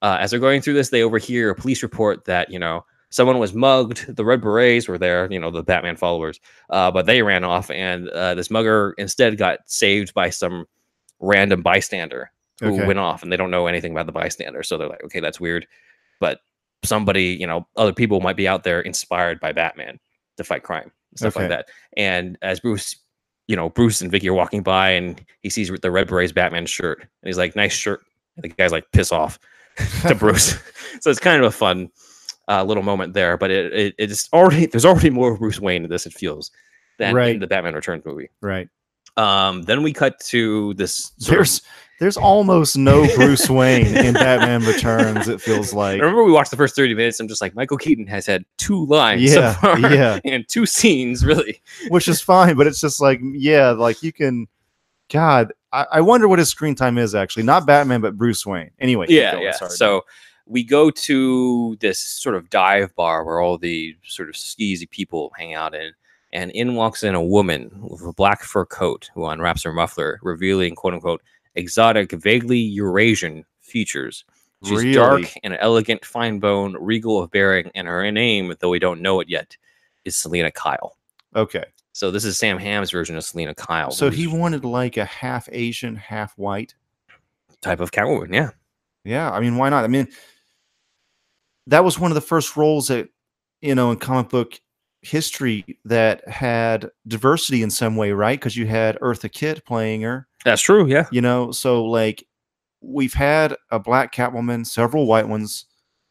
Uh, 0.00 0.16
as 0.20 0.30
they're 0.30 0.38
going 0.40 0.60
through 0.62 0.74
this, 0.74 0.90
they 0.90 1.02
overhear 1.02 1.50
a 1.50 1.54
police 1.54 1.82
report 1.82 2.24
that 2.26 2.50
you 2.50 2.58
know 2.58 2.84
someone 3.10 3.38
was 3.38 3.54
mugged. 3.54 4.14
The 4.16 4.24
Red 4.24 4.40
Berets 4.40 4.86
were 4.88 4.98
there, 4.98 5.30
you 5.30 5.40
know, 5.40 5.50
the 5.50 5.62
Batman 5.62 5.96
followers, 5.96 6.38
uh, 6.70 6.90
but 6.90 7.06
they 7.06 7.22
ran 7.22 7.44
off, 7.44 7.70
and 7.70 8.08
uh, 8.10 8.34
this 8.34 8.50
mugger 8.50 8.94
instead 8.98 9.36
got 9.38 9.60
saved 9.66 10.14
by 10.14 10.30
some 10.30 10.66
random 11.20 11.62
bystander 11.62 12.30
who 12.60 12.74
Okay. 12.74 12.86
went 12.86 12.98
off, 12.98 13.22
and 13.22 13.32
they 13.32 13.36
don't 13.36 13.50
know 13.50 13.66
anything 13.66 13.92
about 13.92 14.06
the 14.06 14.12
bystander. 14.12 14.62
So 14.62 14.76
they're 14.78 14.88
like, 14.88 15.02
okay, 15.04 15.20
that's 15.20 15.40
weird, 15.40 15.66
but 16.20 16.40
somebody, 16.84 17.36
you 17.40 17.46
know, 17.46 17.66
other 17.76 17.92
people 17.92 18.20
might 18.20 18.36
be 18.36 18.46
out 18.46 18.62
there 18.64 18.80
inspired 18.80 19.40
by 19.40 19.52
Batman 19.52 19.98
to 20.36 20.44
fight 20.44 20.62
crime, 20.62 20.92
stuff 21.16 21.34
like 21.36 21.48
that. 21.48 21.68
And 21.96 22.38
as 22.42 22.60
Bruce, 22.60 22.94
you 23.48 23.56
know, 23.56 23.68
Bruce 23.70 24.00
and 24.00 24.10
Vicki 24.12 24.28
are 24.28 24.34
walking 24.34 24.62
by, 24.62 24.90
and 24.90 25.24
he 25.40 25.50
sees 25.50 25.70
the 25.70 25.90
Red 25.90 26.06
Berets 26.08 26.32
Batman 26.32 26.66
shirt, 26.66 27.00
and 27.00 27.08
he's 27.28 27.38
like, 27.38 27.56
"Nice 27.56 27.72
shirt." 27.72 28.00
And 28.42 28.44
the 28.44 28.54
guy's 28.56 28.72
like, 28.72 28.90
"Piss 28.92 29.12
off," 29.12 29.38
to 30.06 30.14
Bruce. 30.14 30.56
so 31.00 31.10
it's 31.10 31.20
kind 31.20 31.42
of 31.42 31.48
a 31.48 31.50
fun 31.54 31.90
uh, 32.48 32.64
little 32.64 32.82
moment 32.82 33.12
there, 33.14 33.36
but 33.36 33.50
it, 33.50 33.72
it 33.72 33.94
it's 33.98 34.28
already 34.32 34.66
there's 34.66 34.84
already 34.86 35.10
more 35.10 35.36
Bruce 35.36 35.60
Wayne 35.60 35.84
in 35.84 35.90
this. 35.90 36.06
It 36.06 36.12
feels 36.14 36.50
than 36.98 37.16
in 37.18 37.40
the 37.40 37.46
Batman 37.46 37.74
Returns 37.74 38.04
movie. 38.04 38.30
right. 38.40 38.68
Um, 39.16 39.62
then 39.62 39.82
we 39.82 39.92
cut 39.92 40.20
to 40.26 40.74
this. 40.74 41.10
sort 41.18 41.32
of- 41.32 41.36
There's 41.38 41.62
there's 41.98 42.16
almost 42.16 42.78
no 42.78 43.04
Bruce 43.16 43.50
Wayne 43.50 43.86
in 43.96 44.14
Batman 44.14 44.62
Returns. 44.64 45.26
It 45.26 45.40
feels 45.40 45.74
I 45.74 45.76
like. 45.76 46.00
remember 46.00 46.22
we 46.22 46.30
watched 46.30 46.52
the 46.52 46.56
first 46.56 46.76
30 46.76 46.94
minutes. 46.94 47.18
I'm 47.18 47.26
just 47.26 47.40
like, 47.40 47.56
Michael 47.56 47.76
Keaton 47.78 48.06
has 48.06 48.24
had 48.26 48.44
two 48.58 48.86
lines 48.86 49.22
Yeah, 49.22 49.54
so 49.54 49.60
far 49.60 49.78
yeah. 49.92 50.20
and 50.24 50.48
two 50.48 50.64
scenes, 50.66 51.24
really. 51.26 51.60
which 51.88 52.06
is 52.06 52.20
fine, 52.20 52.54
but 52.56 52.68
it's 52.68 52.80
just 52.80 53.00
like, 53.00 53.18
yeah, 53.24 53.70
like 53.70 54.00
you 54.04 54.12
can. 54.12 54.46
God, 55.10 55.52
I, 55.72 55.86
I 55.92 56.00
wonder 56.00 56.28
what 56.28 56.38
his 56.38 56.48
screen 56.48 56.74
time 56.74 56.98
is 56.98 57.14
actually. 57.14 57.42
Not 57.44 57.66
Batman, 57.66 58.00
but 58.00 58.16
Bruce 58.16 58.44
Wayne. 58.46 58.70
Anyway, 58.78 59.06
Yeah, 59.08 59.38
yeah. 59.40 59.52
sorry. 59.52 59.70
So 59.70 60.04
we 60.46 60.64
go 60.64 60.90
to 60.90 61.76
this 61.80 61.98
sort 61.98 62.34
of 62.34 62.48
dive 62.50 62.94
bar 62.94 63.24
where 63.24 63.40
all 63.40 63.58
the 63.58 63.96
sort 64.04 64.28
of 64.28 64.34
skeezy 64.34 64.88
people 64.88 65.32
hang 65.36 65.54
out 65.54 65.74
in. 65.74 65.92
And 66.32 66.50
in 66.50 66.74
walks 66.74 67.02
in 67.04 67.14
a 67.14 67.22
woman 67.24 67.70
with 67.80 68.02
a 68.02 68.12
black 68.12 68.42
fur 68.42 68.66
coat 68.66 69.10
who 69.14 69.24
unwraps 69.26 69.62
her 69.62 69.72
muffler, 69.72 70.18
revealing 70.22 70.74
quote 70.74 70.92
unquote 70.94 71.22
exotic, 71.54 72.12
vaguely 72.12 72.58
Eurasian 72.58 73.44
features. 73.62 74.24
She's 74.64 74.78
Really? 74.82 74.92
dark 74.92 75.22
and 75.42 75.56
elegant, 75.60 76.04
fine 76.04 76.38
bone, 76.38 76.76
regal 76.80 77.22
of 77.22 77.30
bearing, 77.30 77.70
and 77.74 77.86
her 77.86 78.10
name, 78.10 78.54
though 78.60 78.68
we 78.70 78.78
don't 78.78 79.00
know 79.00 79.20
it 79.20 79.28
yet, 79.28 79.56
is 80.04 80.16
Selina 80.16 80.50
Kyle. 80.50 80.96
Okay. 81.36 81.64
So 81.98 82.12
this 82.12 82.24
is 82.24 82.38
Sam 82.38 82.58
Hamm's 82.58 82.92
version 82.92 83.16
of 83.16 83.24
Selina 83.24 83.56
Kyle. 83.56 83.90
So 83.90 84.08
he 84.08 84.28
wanted 84.28 84.64
like 84.64 84.96
a 84.96 85.04
half 85.04 85.48
Asian, 85.50 85.96
half 85.96 86.32
white. 86.38 86.76
type 87.60 87.80
of 87.80 87.90
Catwoman, 87.90 88.32
yeah. 88.32 88.50
Yeah, 89.04 89.28
I 89.32 89.40
mean, 89.40 89.56
why 89.56 89.68
not? 89.68 89.82
I 89.82 89.88
mean, 89.88 90.06
that 91.66 91.82
was 91.82 91.98
one 91.98 92.12
of 92.12 92.14
the 92.14 92.20
first 92.20 92.56
roles 92.56 92.86
that 92.86 93.08
you 93.62 93.74
know 93.74 93.90
in 93.90 93.98
comic 93.98 94.28
book 94.28 94.60
history 95.02 95.64
that 95.86 96.26
had 96.28 96.88
diversity 97.08 97.64
in 97.64 97.70
some 97.70 97.96
way, 97.96 98.12
right? 98.12 98.38
Because 98.38 98.56
you 98.56 98.68
had 98.68 98.96
Eartha 99.00 99.32
Kitt 99.32 99.66
playing 99.66 100.02
her, 100.02 100.28
That's 100.44 100.62
true, 100.62 100.86
yeah. 100.86 101.06
you 101.10 101.20
know. 101.20 101.50
So 101.50 101.84
like, 101.84 102.24
we've 102.80 103.14
had 103.14 103.56
a 103.72 103.80
black 103.80 104.14
Catwoman, 104.14 104.64
several 104.64 105.08
white 105.08 105.26
ones, 105.26 105.64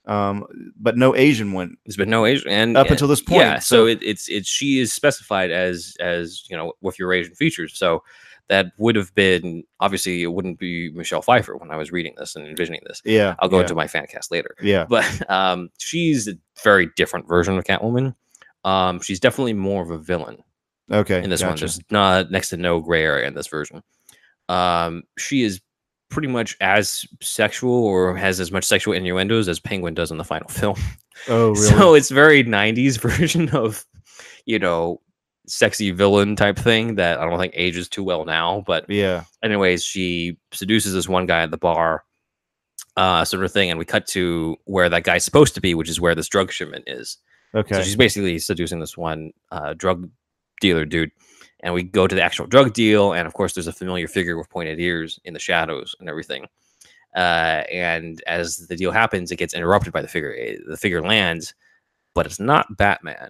um, 0.07 0.45
but 0.79 0.97
no 0.97 1.15
Asian 1.15 1.51
one 1.53 1.77
There's 1.85 1.97
been 1.97 2.09
no 2.09 2.25
Asian 2.25 2.49
and 2.49 2.75
up 2.77 2.87
and- 2.87 2.91
until 2.93 3.07
this 3.07 3.21
point. 3.21 3.41
Yeah, 3.41 3.59
so, 3.59 3.85
it, 3.85 3.99
it's 4.01 4.27
it's 4.29 4.47
she 4.49 4.79
is 4.79 4.91
specified 4.91 5.51
as 5.51 5.95
as 5.99 6.43
you 6.49 6.57
know 6.57 6.73
with 6.81 6.97
your 6.97 7.13
Asian 7.13 7.35
features. 7.35 7.77
So 7.77 8.03
that 8.49 8.67
would 8.77 8.95
have 8.95 9.13
been 9.13 9.63
obviously 9.81 10.23
it 10.23 10.27
wouldn't 10.27 10.57
be 10.57 10.89
Michelle 10.91 11.21
Pfeiffer 11.21 11.57
when 11.57 11.69
I 11.69 11.75
was 11.75 11.91
reading 11.91 12.13
this 12.17 12.35
and 12.37 12.47
envisioning 12.47 12.79
this. 12.87 13.01
yeah, 13.03 13.35
I'll 13.39 13.49
go 13.49 13.57
yeah, 13.57 13.63
into 13.63 13.75
my 13.75 13.87
fan 13.87 14.07
cast 14.07 14.31
later. 14.31 14.55
yeah, 14.61 14.85
But 14.89 15.29
um, 15.29 15.69
she's 15.79 16.29
a 16.29 16.33
very 16.63 16.87
different 16.95 17.27
version 17.27 17.57
of 17.57 17.65
Catwoman. 17.65 18.15
Um, 18.63 19.01
she's 19.01 19.19
definitely 19.19 19.51
more 19.53 19.83
of 19.83 19.91
a 19.91 19.97
villain 19.97 20.37
okay, 20.89 21.21
in 21.21 21.29
this 21.29 21.41
one. 21.41 21.51
gotcha. 21.51 21.65
There's 21.65 21.81
not 21.91 22.31
next 22.31 22.49
to 22.49 22.57
no 22.57 22.79
gray 22.79 23.03
area 23.03 23.27
in 23.27 23.33
this 23.33 23.47
version. 23.47 23.83
Um, 24.47 25.03
she 25.17 25.43
is 25.43 25.59
pretty 26.09 26.27
much 26.27 26.55
as 26.61 27.05
sexual 27.21 27.73
or 27.85 28.15
has 28.15 28.39
as 28.39 28.51
much 28.51 28.63
sexual 28.63 28.93
innuendos 28.93 29.47
as 29.47 29.59
Penguin 29.59 29.93
does 29.93 30.11
in 30.11 30.17
the 30.17 30.23
final 30.23 30.47
film. 30.47 30.75
Oh, 31.27 31.49
really? 31.51 31.61
So 31.67 31.93
it's 31.93 32.09
very 32.09 32.43
90s 32.43 32.97
version 33.01 33.49
of, 33.49 33.85
you 34.45 34.59
know, 34.59 35.01
sexy 35.47 35.91
villain 35.91 36.35
type 36.35 36.57
thing 36.57 36.95
that 36.95 37.19
I 37.19 37.25
don't 37.29 37.39
think 37.39 37.53
ages 37.55 37.87
too 37.89 38.03
well 38.03 38.25
now. 38.25 38.63
But 38.65 38.89
yeah, 38.89 39.23
anyways, 39.43 39.83
she 39.83 40.37
seduces 40.51 40.93
this 40.93 41.07
one 41.09 41.25
guy 41.25 41.41
at 41.43 41.51
the 41.51 41.57
bar, 41.57 42.03
uh, 42.95 43.23
sort 43.25 43.43
of 43.43 43.51
thing, 43.51 43.69
and 43.69 43.79
we 43.79 43.85
cut 43.85 44.07
to 44.07 44.57
where 44.65 44.89
that 44.89 45.03
guy's 45.03 45.23
supposed 45.25 45.55
to 45.55 45.61
be, 45.61 45.73
which 45.73 45.89
is 45.89 46.01
where 46.01 46.15
this 46.15 46.27
drug 46.27 46.51
shipment 46.51 46.85
is. 46.87 47.17
okay, 47.55 47.75
So 47.75 47.83
she's 47.83 47.95
basically 47.95 48.39
seducing 48.39 48.79
this 48.79 48.97
one 48.97 49.31
uh, 49.51 49.73
drug 49.73 50.09
dealer 50.61 50.85
dude. 50.85 51.11
And 51.61 51.73
we 51.73 51.83
go 51.83 52.05
to 52.07 52.15
the 52.15 52.21
actual 52.21 52.45
drug 52.45 52.73
deal, 52.73 53.13
and 53.13 53.25
of 53.27 53.33
course, 53.33 53.53
there's 53.53 53.67
a 53.67 53.73
familiar 53.73 54.07
figure 54.07 54.37
with 54.37 54.49
pointed 54.49 54.79
ears 54.79 55.19
in 55.25 55.33
the 55.33 55.39
shadows 55.39 55.95
and 55.99 56.07
everything. 56.07 56.45
Uh, 57.15 57.63
and 57.71 58.21
as 58.27 58.57
the 58.67 58.75
deal 58.75 58.91
happens, 58.91 59.31
it 59.31 59.37
gets 59.37 59.53
interrupted 59.55 59.91
by 59.91 60.01
the 60.01 60.07
figure. 60.07 60.35
eh, 60.37 60.57
The 60.67 60.77
figure 60.77 61.01
lands, 61.01 61.53
but 62.13 62.25
it's 62.27 62.39
not 62.39 62.77
Batman. 62.77 63.29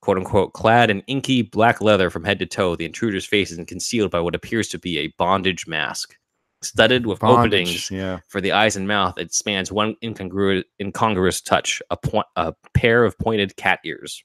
"Quote 0.00 0.16
unquote," 0.16 0.52
clad 0.54 0.88
in 0.90 1.00
inky 1.08 1.42
black 1.42 1.80
leather 1.82 2.08
from 2.08 2.24
head 2.24 2.38
to 2.38 2.46
toe, 2.46 2.76
the 2.76 2.84
intruder's 2.86 3.26
face 3.26 3.50
is 3.50 3.58
concealed 3.66 4.10
by 4.10 4.20
what 4.20 4.34
appears 4.34 4.68
to 4.68 4.78
be 4.78 4.98
a 4.98 5.08
bondage 5.18 5.66
mask, 5.66 6.16
studded 6.62 7.04
with 7.04 7.18
openings 7.22 7.90
yeah, 7.90 8.20
for 8.28 8.40
the 8.40 8.52
eyes 8.52 8.76
and 8.76 8.88
mouth, 8.88 9.18
it 9.18 9.34
spans 9.34 9.70
one 9.72 9.96
incongruous, 10.02 10.64
incongruous 10.80 11.40
touch, 11.42 11.82
a, 11.90 11.96
point, 11.96 12.26
a 12.36 12.54
pair 12.74 13.04
of 13.04 13.18
pointed 13.18 13.56
cat 13.56 13.80
ears. 13.84 14.22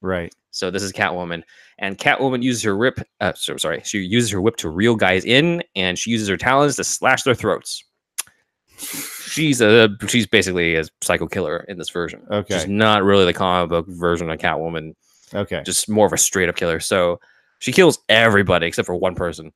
Right, 0.00 0.34
So 0.50 0.70
this 0.70 0.82
is 0.82 0.92
Catwoman, 0.92 1.42
and 1.78 1.98
Catwoman 1.98 2.42
uses 2.42 2.62
her 2.62 2.76
whip. 2.76 3.00
Uh, 3.20 3.32
so 3.34 3.56
sorry, 3.56 3.82
she 3.84 3.98
uses 4.00 4.30
her 4.30 4.40
whip 4.40 4.56
to 4.56 4.68
reel 4.68 4.96
guys 4.96 5.24
in, 5.24 5.62
and 5.76 5.98
she 5.98 6.10
uses 6.10 6.28
her 6.28 6.36
talons 6.36 6.76
to 6.76 6.84
slash 6.84 7.22
their 7.22 7.34
throats. 7.34 7.84
She's 8.78 9.60
a 9.60 9.88
she's 10.06 10.26
basically 10.26 10.76
a 10.76 10.84
psycho 11.02 11.26
killer 11.26 11.64
in 11.68 11.78
this 11.78 11.90
version. 11.90 12.22
Okay. 12.30 12.54
she's 12.54 12.68
not 12.68 13.02
really 13.02 13.24
the 13.24 13.32
comic 13.32 13.70
book 13.70 13.86
version 13.88 14.30
of 14.30 14.38
Catwoman, 14.38 14.94
okay, 15.34 15.62
just 15.64 15.88
more 15.88 16.06
of 16.06 16.12
a 16.12 16.18
straight 16.18 16.48
up 16.48 16.56
killer. 16.56 16.80
So 16.80 17.20
she 17.58 17.72
kills 17.72 17.98
everybody 18.08 18.66
except 18.66 18.86
for 18.86 18.94
one 18.94 19.14
person, 19.14 19.52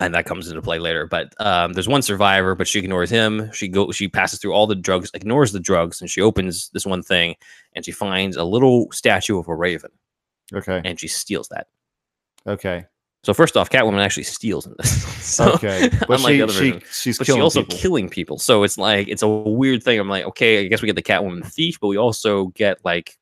and 0.00 0.12
that 0.14 0.26
comes 0.26 0.48
into 0.48 0.60
play 0.62 0.78
later. 0.78 1.06
But 1.06 1.32
um, 1.40 1.72
there's 1.72 1.88
one 1.88 2.02
survivor, 2.02 2.54
but 2.54 2.66
she 2.66 2.78
ignores 2.80 3.10
him. 3.10 3.50
She 3.52 3.68
go 3.68 3.92
she 3.92 4.08
passes 4.08 4.40
through 4.40 4.52
all 4.52 4.66
the 4.66 4.74
drugs, 4.74 5.10
ignores 5.14 5.52
the 5.52 5.60
drugs, 5.60 6.00
and 6.00 6.10
she 6.10 6.20
opens 6.20 6.68
this 6.70 6.84
one 6.86 7.02
thing, 7.02 7.36
and 7.74 7.84
she 7.84 7.92
finds 7.92 8.36
a 8.36 8.44
little 8.44 8.90
statue 8.92 9.38
of 9.38 9.48
a 9.48 9.54
raven, 9.54 9.90
okay, 10.52 10.80
and 10.84 10.98
she 10.98 11.08
steals 11.08 11.48
that. 11.48 11.68
okay, 12.46 12.84
So 13.22 13.32
first 13.32 13.56
off, 13.56 13.70
Catwoman 13.70 14.04
actually 14.04 14.24
steals 14.24 14.66
in 14.66 14.74
this. 14.78 15.04
so, 15.24 15.52
okay. 15.54 15.88
But 16.08 16.18
unlike 16.18 16.32
she, 16.32 16.36
the 16.36 16.42
other 16.42 16.52
she 16.52 16.70
version. 16.72 16.88
she's 16.92 17.18
But 17.18 17.26
she 17.26 17.40
also 17.40 17.62
people. 17.62 17.78
killing 17.78 18.08
people. 18.08 18.38
So 18.38 18.64
it's 18.64 18.76
like 18.76 19.08
it's 19.08 19.22
a 19.22 19.28
weird 19.28 19.82
thing. 19.82 19.98
I'm 20.00 20.08
like, 20.08 20.24
okay, 20.26 20.64
I 20.64 20.68
guess 20.68 20.82
we 20.82 20.86
get 20.86 20.96
the 20.96 21.02
Catwoman 21.02 21.46
thief, 21.46 21.78
but 21.80 21.86
we 21.88 21.96
also 21.96 22.46
get 22.48 22.84
like 22.84 23.16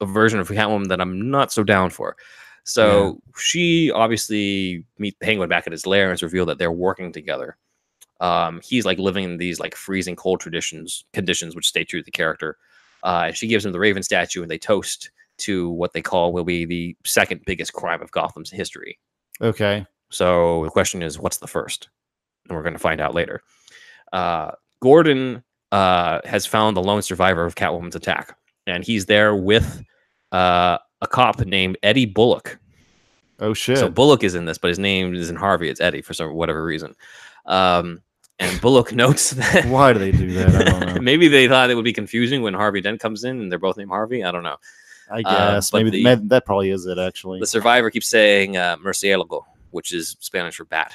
a 0.00 0.06
version 0.06 0.38
of 0.38 0.48
Catwoman 0.48 0.88
that 0.88 1.00
I'm 1.00 1.28
not 1.30 1.50
so 1.52 1.64
down 1.64 1.90
for. 1.90 2.16
So 2.68 3.20
she 3.36 3.90
obviously 3.90 4.84
meet 4.98 5.18
Penguin 5.20 5.48
back 5.48 5.66
at 5.66 5.72
his 5.72 5.86
lair 5.86 6.04
and 6.04 6.12
it's 6.12 6.22
revealed 6.22 6.48
that 6.48 6.58
they're 6.58 6.70
working 6.70 7.12
together. 7.12 7.56
Um, 8.20 8.60
he's 8.62 8.84
like 8.84 8.98
living 8.98 9.24
in 9.24 9.38
these 9.38 9.58
like 9.58 9.74
freezing 9.74 10.16
cold 10.16 10.40
traditions 10.40 11.04
conditions, 11.12 11.54
which 11.54 11.68
stay 11.68 11.84
true 11.84 12.00
to 12.00 12.04
the 12.04 12.10
character. 12.10 12.58
Uh, 13.02 13.32
she 13.32 13.46
gives 13.46 13.64
him 13.64 13.72
the 13.72 13.78
Raven 13.78 14.02
statue, 14.02 14.42
and 14.42 14.50
they 14.50 14.58
toast 14.58 15.10
to 15.38 15.70
what 15.70 15.92
they 15.92 16.02
call 16.02 16.32
will 16.32 16.44
be 16.44 16.64
the 16.64 16.96
second 17.06 17.40
biggest 17.46 17.72
crime 17.72 18.02
of 18.02 18.10
Gotham's 18.10 18.50
history. 18.50 18.98
okay, 19.40 19.86
So 20.10 20.64
the 20.64 20.70
question 20.70 21.02
is, 21.02 21.18
what's 21.18 21.36
the 21.36 21.46
first? 21.46 21.88
And 22.48 22.56
we're 22.56 22.64
going 22.64 22.74
to 22.74 22.78
find 22.78 23.00
out 23.00 23.14
later. 23.14 23.42
Uh, 24.12 24.50
Gordon 24.80 25.44
uh, 25.70 26.20
has 26.24 26.44
found 26.44 26.76
the 26.76 26.82
lone 26.82 27.02
survivor 27.02 27.44
of 27.44 27.54
Catwoman's 27.54 27.94
attack, 27.94 28.36
and 28.66 28.84
he's 28.84 29.06
there 29.06 29.36
with 29.36 29.82
uh, 30.32 30.78
a 31.00 31.06
cop 31.06 31.40
named 31.40 31.76
Eddie 31.82 32.06
Bullock. 32.06 32.58
oh 33.40 33.54
shit, 33.54 33.78
So 33.78 33.88
Bullock 33.90 34.24
is 34.24 34.34
in 34.34 34.44
this, 34.44 34.58
but 34.58 34.68
his 34.68 34.78
name 34.78 35.14
isn't 35.14 35.36
Harvey; 35.36 35.68
it's 35.68 35.80
Eddie 35.80 36.02
for 36.02 36.14
some 36.14 36.32
whatever 36.34 36.64
reason. 36.64 36.94
Um, 37.46 38.02
and 38.38 38.60
Bullock 38.60 38.92
notes 38.94 39.30
that 39.30 39.66
why 39.66 39.92
do 39.92 39.98
they 39.98 40.12
do 40.12 40.32
that? 40.34 40.54
I 40.54 40.64
don't 40.80 40.80
know. 40.96 41.00
maybe 41.00 41.28
they 41.28 41.48
thought 41.48 41.70
it 41.70 41.74
would 41.74 41.84
be 41.84 41.92
confusing 41.92 42.42
when 42.42 42.54
Harvey 42.54 42.80
Dent 42.80 43.00
comes 43.00 43.24
in 43.24 43.40
and 43.40 43.50
they're 43.50 43.58
both 43.58 43.76
named 43.76 43.90
Harvey. 43.90 44.22
I 44.24 44.30
don't 44.30 44.42
know. 44.44 44.56
I 45.10 45.20
Uh, 45.24 45.54
guess 45.54 45.70
but 45.70 45.78
maybe 45.84 45.90
the- 45.90 46.04
that, 46.04 46.28
that 46.28 46.46
probably 46.46 46.70
is 46.70 46.84
it 46.86 46.98
actually. 46.98 47.40
The 47.40 47.46
survivor 47.46 47.90
keeps 47.90 48.08
saying 48.08 48.56
uh, 48.56 48.76
"murciélago," 48.76 49.42
which 49.70 49.92
is 49.92 50.16
Spanish 50.20 50.56
for 50.56 50.64
bat. 50.66 50.92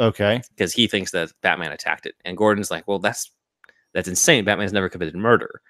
Okay, 0.00 0.42
because 0.50 0.72
he 0.74 0.86
thinks 0.88 1.10
that 1.12 1.32
Batman 1.42 1.72
attacked 1.72 2.04
it. 2.06 2.16
And 2.24 2.36
Gordon's 2.36 2.70
like, 2.70 2.86
well, 2.86 2.98
that's 2.98 3.30
that's 3.94 4.08
insane. 4.08 4.44
Batman's 4.44 4.72
never 4.74 4.88
committed 4.90 5.14
murder. 5.14 5.62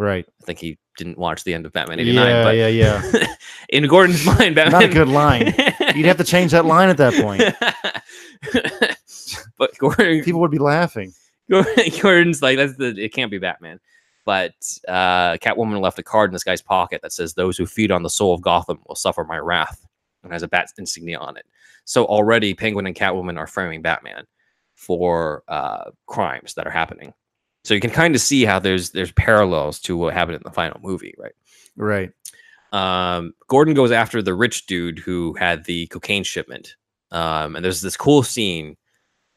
Right. 0.00 0.26
I 0.40 0.44
think 0.44 0.58
he 0.58 0.78
didn't 0.96 1.18
watch 1.18 1.44
the 1.44 1.54
end 1.54 1.66
of 1.66 1.72
Batman 1.72 2.00
89. 2.00 2.26
Yeah, 2.26 2.42
but 2.42 2.56
yeah, 2.56 2.66
yeah. 2.68 3.34
in 3.68 3.86
Gordon's 3.86 4.24
mind, 4.24 4.54
Batman. 4.54 4.72
Not 4.72 4.84
a 4.84 4.88
good 4.88 5.08
line. 5.08 5.54
You'd 5.94 6.06
have 6.06 6.18
to 6.18 6.24
change 6.24 6.52
that 6.52 6.64
line 6.64 6.88
at 6.88 6.96
that 6.96 7.14
point. 7.14 7.42
but 9.58 9.76
Gordon, 9.78 10.22
People 10.22 10.40
would 10.40 10.50
be 10.50 10.58
laughing. 10.58 11.12
Gordon's 12.00 12.42
like, 12.42 12.56
that's 12.56 12.76
the 12.76 12.94
it 12.96 13.12
can't 13.12 13.30
be 13.30 13.38
Batman. 13.38 13.80
But 14.24 14.54
uh, 14.86 15.38
Catwoman 15.38 15.80
left 15.80 15.98
a 15.98 16.02
card 16.02 16.30
in 16.30 16.34
this 16.34 16.44
guy's 16.44 16.62
pocket 16.62 17.00
that 17.02 17.12
says, 17.12 17.34
"Those 17.34 17.56
who 17.56 17.66
feed 17.66 17.90
on 17.90 18.02
the 18.02 18.10
soul 18.10 18.34
of 18.34 18.42
Gotham 18.42 18.78
will 18.86 18.94
suffer 18.94 19.24
my 19.24 19.38
wrath," 19.38 19.84
and 20.22 20.32
has 20.32 20.42
a 20.42 20.48
bat 20.48 20.68
insignia 20.78 21.18
on 21.18 21.36
it. 21.36 21.46
So 21.84 22.04
already, 22.04 22.54
Penguin 22.54 22.86
and 22.86 22.94
Catwoman 22.94 23.38
are 23.38 23.46
framing 23.46 23.82
Batman 23.82 24.26
for 24.74 25.42
uh, 25.48 25.90
crimes 26.06 26.54
that 26.54 26.66
are 26.66 26.70
happening. 26.70 27.12
So 27.64 27.74
you 27.74 27.80
can 27.80 27.90
kind 27.90 28.14
of 28.14 28.20
see 28.20 28.44
how 28.44 28.58
there's 28.58 28.90
there's 28.90 29.12
parallels 29.12 29.80
to 29.80 29.96
what 29.96 30.14
happened 30.14 30.36
in 30.36 30.42
the 30.44 30.50
final 30.50 30.80
movie, 30.82 31.14
right? 31.18 31.32
Right. 31.76 32.10
um, 32.72 33.32
Gordon 33.48 33.74
goes 33.74 33.90
after 33.90 34.22
the 34.22 34.34
rich 34.34 34.66
dude 34.66 34.98
who 34.98 35.34
had 35.34 35.64
the 35.64 35.86
cocaine 35.88 36.24
shipment. 36.24 36.76
Um, 37.10 37.56
and 37.56 37.64
there's 37.64 37.80
this 37.80 37.96
cool 37.96 38.22
scene. 38.22 38.76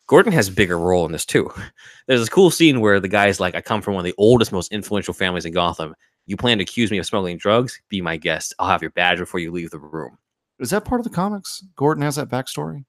Gordon 0.07 0.31
has 0.33 0.49
a 0.49 0.51
bigger 0.51 0.77
role 0.77 1.05
in 1.05 1.11
this 1.11 1.25
too. 1.25 1.49
There's 2.07 2.19
this 2.19 2.29
cool 2.29 2.51
scene 2.51 2.81
where 2.81 2.99
the 2.99 3.07
guy's 3.07 3.39
like, 3.39 3.55
I 3.55 3.61
come 3.61 3.81
from 3.81 3.95
one 3.95 4.01
of 4.01 4.11
the 4.11 4.15
oldest, 4.17 4.51
most 4.51 4.71
influential 4.71 5.13
families 5.13 5.45
in 5.45 5.53
Gotham. 5.53 5.95
You 6.27 6.37
plan 6.37 6.57
to 6.57 6.63
accuse 6.63 6.91
me 6.91 6.97
of 6.99 7.05
smuggling 7.05 7.37
drugs? 7.37 7.81
Be 7.89 8.01
my 8.01 8.17
guest. 8.17 8.53
I'll 8.59 8.67
have 8.67 8.81
your 8.81 8.91
badge 8.91 9.17
before 9.17 9.39
you 9.39 9.49
leave 9.51 9.71
the 9.71 9.79
room. 9.79 10.17
Is 10.59 10.69
that 10.69 10.85
part 10.85 10.99
of 10.99 11.05
the 11.05 11.09
comics? 11.09 11.63
Gordon 11.75 12.03
has 12.03 12.17
that 12.17 12.29
backstory. 12.29 12.85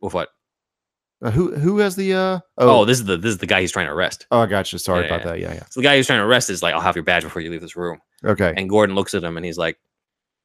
With 0.00 0.14
what? 0.14 0.28
Uh, 1.22 1.30
who 1.30 1.54
who 1.54 1.78
has 1.78 1.94
the? 1.96 2.12
uh 2.14 2.40
Oh, 2.58 2.84
this 2.84 2.98
is 2.98 3.04
the 3.04 3.16
this 3.16 3.30
is 3.30 3.38
the 3.38 3.46
guy 3.46 3.60
he's 3.60 3.70
trying 3.72 3.86
to 3.86 3.92
arrest. 3.92 4.26
oh, 4.32 4.40
I 4.40 4.46
got 4.46 4.72
you. 4.72 4.78
Sorry 4.78 5.06
Yeah, 5.06 5.14
about 5.14 5.24
that. 5.24 5.38
Yeah, 5.40 5.54
yeah 5.54 5.64
So 5.70 5.80
the 5.80 5.84
guy 5.84 5.96
who's 5.96 6.06
trying 6.06 6.18
to 6.20 6.24
arrest 6.26 6.50
is 6.50 6.62
like, 6.62 6.74
I'll 6.74 6.80
have 6.80 6.96
your 6.96 7.04
badge 7.04 7.22
before 7.22 7.42
you 7.42 7.50
leave 7.50 7.60
this 7.60 7.76
room. 7.76 8.00
Okay. 8.24 8.52
And 8.56 8.68
Gordon 8.68 8.94
looks 8.96 9.14
at 9.14 9.22
him 9.22 9.36
and 9.36 9.46
he's 9.46 9.58
like, 9.58 9.78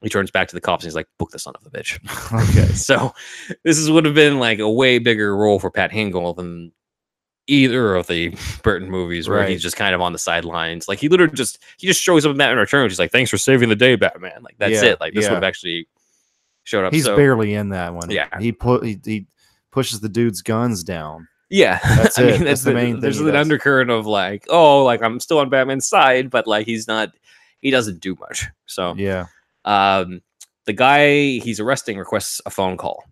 he 0.02 0.08
turns 0.08 0.30
back 0.30 0.46
to 0.48 0.54
the 0.54 0.60
cops 0.60 0.84
and 0.84 0.88
he's 0.88 0.94
like, 0.94 1.08
book 1.18 1.30
the 1.30 1.38
son 1.40 1.54
of 1.60 1.66
a 1.66 1.70
bitch. 1.70 1.98
okay. 2.62 2.72
so 2.74 3.12
this 3.64 3.76
is 3.78 3.90
would 3.90 4.04
have 4.04 4.14
been 4.14 4.38
like 4.38 4.60
a 4.60 4.70
way 4.70 4.98
bigger 5.00 5.36
role 5.36 5.58
for 5.58 5.70
Pat 5.70 5.90
Hingle 5.90 6.36
than 6.36 6.70
either 7.48 7.96
of 7.96 8.06
the 8.06 8.36
Burton 8.62 8.88
movies 8.90 9.28
where 9.28 9.38
Right. 9.38 9.48
he's 9.48 9.62
just 9.62 9.76
kind 9.76 9.94
of 9.96 10.00
on 10.00 10.12
the 10.12 10.18
sidelines. 10.18 10.86
Like 10.86 11.00
he 11.00 11.08
literally 11.08 11.34
just 11.34 11.58
he 11.78 11.86
just 11.88 12.00
shows 12.02 12.24
up 12.24 12.30
in 12.32 12.36
that 12.38 12.46
Batman 12.46 12.58
Returns. 12.58 12.92
He's 12.92 12.98
like, 13.00 13.10
"Thanks 13.10 13.30
for 13.30 13.38
saving 13.38 13.68
the 13.70 13.74
day, 13.76 13.96
Batman." 13.96 14.42
Like 14.42 14.56
that's 14.58 14.74
Yeah, 14.74 14.90
it. 14.90 15.00
Like 15.00 15.14
this 15.14 15.24
yeah. 15.24 15.30
would 15.30 15.36
have 15.36 15.44
actually 15.44 15.88
showed 16.64 16.84
up. 16.84 16.92
He's 16.92 17.04
so, 17.06 17.16
barely 17.16 17.54
in 17.54 17.70
that 17.70 17.94
one. 17.94 18.10
Yeah. 18.10 18.28
he 18.38 18.52
put 18.52 18.84
he, 18.84 19.00
he 19.04 19.26
pushes 19.78 20.00
the 20.00 20.08
dude's 20.08 20.42
guns 20.42 20.82
down. 20.82 21.28
yeah. 21.50 21.78
That's 21.96 22.18
I 22.18 22.22
mean, 22.22 22.30
That's 22.32 22.44
that's 22.44 22.62
the 22.62 22.70
the 22.70 22.74
main 22.74 22.92
thing 22.94 23.00
There's 23.00 23.18
he 23.20 23.28
an 23.28 23.36
undercurrent 23.36 23.90
of 23.90 24.06
like, 24.06 24.44
oh, 24.50 24.82
like 24.84 25.02
I'm 25.02 25.20
still 25.20 25.38
on 25.38 25.48
Batman's 25.50 25.86
side, 25.86 26.30
but 26.30 26.46
like 26.48 26.66
he's 26.66 26.88
not. 26.88 27.10
He 27.60 27.70
doesn't 27.70 28.00
do 28.00 28.16
much. 28.20 28.46
So 28.66 28.94
Yeah. 28.96 29.26
um, 29.64 30.20
the 30.66 30.72
guy 30.72 31.38
he's 31.38 31.60
arresting 31.60 31.96
requests 31.98 32.40
a 32.46 32.50
phone 32.50 32.76
call. 32.76 33.04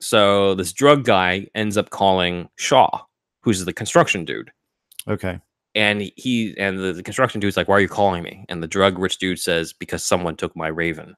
So 0.00 0.54
this 0.54 0.72
drug 0.72 1.04
guy 1.04 1.46
ends 1.54 1.76
up 1.76 1.90
calling 1.90 2.48
Shaw, 2.56 3.02
who's 3.42 3.64
the 3.64 3.72
construction 3.72 4.24
dude. 4.24 4.50
Okay. 5.06 5.38
And 5.74 6.00
he- 6.00 6.14
he 6.16 6.54
and 6.58 6.78
the, 6.78 6.92
the 6.94 7.02
construction 7.02 7.40
dude's 7.40 7.56
like, 7.56 7.68
Why 7.68 7.76
are 7.76 7.80
you 7.80 7.88
calling 7.88 8.22
me? 8.22 8.44
And 8.48 8.62
the 8.62 8.66
drug 8.68 8.98
rich 8.98 9.18
dude 9.18 9.38
says, 9.38 9.72
Because 9.74 10.02
someone 10.02 10.36
took 10.36 10.56
my 10.56 10.68
raven. 10.68 11.14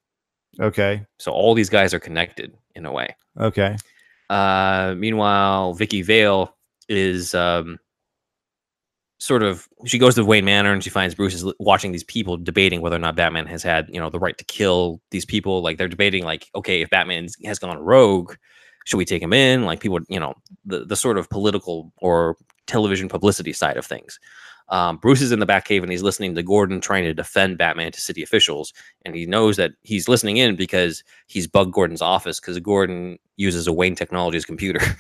Okay. 0.61 1.07
So 1.19 1.33
all 1.33 1.55
these 1.55 1.71
guys 1.71 1.95
are 1.95 2.01
connected 2.01 2.53
in 2.75 2.85
a 2.85 2.93
way. 2.93 3.17
Okay. 3.41 3.77
Uh, 4.33 4.95
meanwhile, 4.97 5.75
Vicki 5.75 6.01
Vale 6.01 6.57
is 6.89 7.35
um, 7.35 7.79
sort 9.19 9.43
of 9.43 9.69
she 9.85 9.99
goes 9.99 10.15
to 10.15 10.25
Wayne 10.25 10.47
Manor 10.47 10.73
and 10.73 10.83
she 10.83 10.89
finds 10.89 11.15
Bruce 11.15 11.35
is 11.35 11.45
watching 11.61 11.93
these 11.93 12.03
people 12.03 12.39
debating 12.39 12.81
whether 12.81 12.97
or 12.97 12.99
not 12.99 13.15
Batman 13.15 13.47
has 13.47 13.63
had 13.63 13.91
you 13.93 14.01
know 14.01 14.09
the 14.09 14.19
right 14.19 14.39
to 14.39 14.45
kill 14.47 15.03
these 15.11 15.27
people. 15.27 15.61
Like 15.63 15.77
they're 15.77 15.87
debating 15.87 16.25
like, 16.25 16.49
okay, 16.55 16.81
if 16.81 16.89
Batman 16.89 17.29
has 17.45 17.59
gone 17.59 17.79
rogue, 17.79 18.35
should 18.87 18.97
we 18.97 19.05
take 19.05 19.23
him 19.23 19.35
in? 19.35 19.67
Like 19.67 19.81
people, 19.81 20.01
you 20.09 20.19
know, 20.19 20.33
the 20.65 20.87
the 20.87 20.97
sort 20.97 21.19
of 21.19 21.29
political 21.29 21.93
or 21.99 22.37
television 22.67 23.11
publicity 23.11 23.53
side 23.53 23.77
of 23.77 23.85
things. 23.85 24.19
Um, 24.69 24.97
Bruce 24.97 25.21
is 25.21 25.33
in 25.33 25.39
the 25.39 25.47
Batcave 25.47 25.83
and 25.83 25.91
he's 25.91 26.03
listening 26.03 26.35
to 26.35 26.43
Gordon 26.43 26.81
trying 26.81 27.05
to 27.05 27.15
defend 27.15 27.59
Batman 27.59 27.93
to 27.93 28.01
city 28.01 28.23
officials, 28.23 28.73
and 29.05 29.15
he 29.15 29.27
knows 29.27 29.57
that 29.57 29.73
he's 29.83 30.09
listening 30.09 30.39
in 30.39 30.57
because 30.57 31.03
he's 31.27 31.47
bugged 31.47 31.73
Gordon's 31.73 32.03
office 32.03 32.41
because 32.41 32.59
Gordon 32.61 33.19
uses 33.37 33.67
a 33.67 33.73
Wayne 33.73 33.95
Technologies 33.95 34.45
computer. 34.45 34.81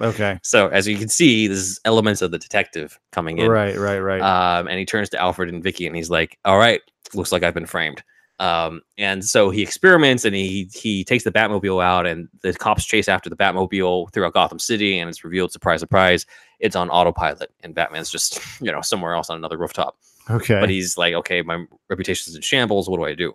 Okay. 0.00 0.38
so 0.42 0.68
as 0.68 0.88
you 0.88 0.96
can 0.96 1.08
see, 1.08 1.46
there's 1.46 1.78
elements 1.84 2.22
of 2.22 2.30
the 2.30 2.38
detective 2.38 2.98
coming 3.12 3.36
in. 3.36 3.50
Right. 3.50 3.76
Right. 3.76 3.98
Right. 3.98 4.22
Um, 4.22 4.66
and 4.66 4.78
he 4.78 4.86
turns 4.86 5.10
to 5.10 5.18
Alfred 5.20 5.50
and 5.50 5.62
Vicki 5.62 5.86
and 5.86 5.94
he's 5.94 6.08
like, 6.08 6.38
"All 6.46 6.56
right, 6.56 6.80
looks 7.12 7.32
like 7.32 7.42
I've 7.42 7.52
been 7.52 7.66
framed." 7.66 8.02
Um, 8.40 8.80
and 8.96 9.22
so 9.22 9.50
he 9.50 9.60
experiments 9.60 10.24
and 10.24 10.34
he 10.34 10.70
he 10.72 11.04
takes 11.04 11.24
the 11.24 11.30
Batmobile 11.30 11.84
out 11.84 12.06
and 12.06 12.26
the 12.40 12.54
cops 12.54 12.86
chase 12.86 13.06
after 13.06 13.28
the 13.28 13.36
Batmobile 13.36 14.10
throughout 14.12 14.32
Gotham 14.32 14.58
City 14.58 14.98
and 14.98 15.10
it's 15.10 15.22
revealed, 15.22 15.52
surprise, 15.52 15.80
surprise, 15.80 16.24
it's 16.58 16.74
on 16.74 16.88
autopilot 16.88 17.52
and 17.62 17.74
Batman's 17.74 18.10
just 18.10 18.40
you 18.62 18.72
know 18.72 18.80
somewhere 18.80 19.12
else 19.14 19.28
on 19.28 19.36
another 19.36 19.58
rooftop. 19.58 19.96
okay. 20.30 20.58
But 20.58 20.70
he's 20.70 20.96
like, 20.96 21.12
okay, 21.12 21.42
my 21.42 21.66
reputation's 21.90 22.34
in 22.34 22.40
shambles. 22.40 22.88
What 22.88 22.96
do 22.96 23.04
I 23.04 23.14
do? 23.14 23.34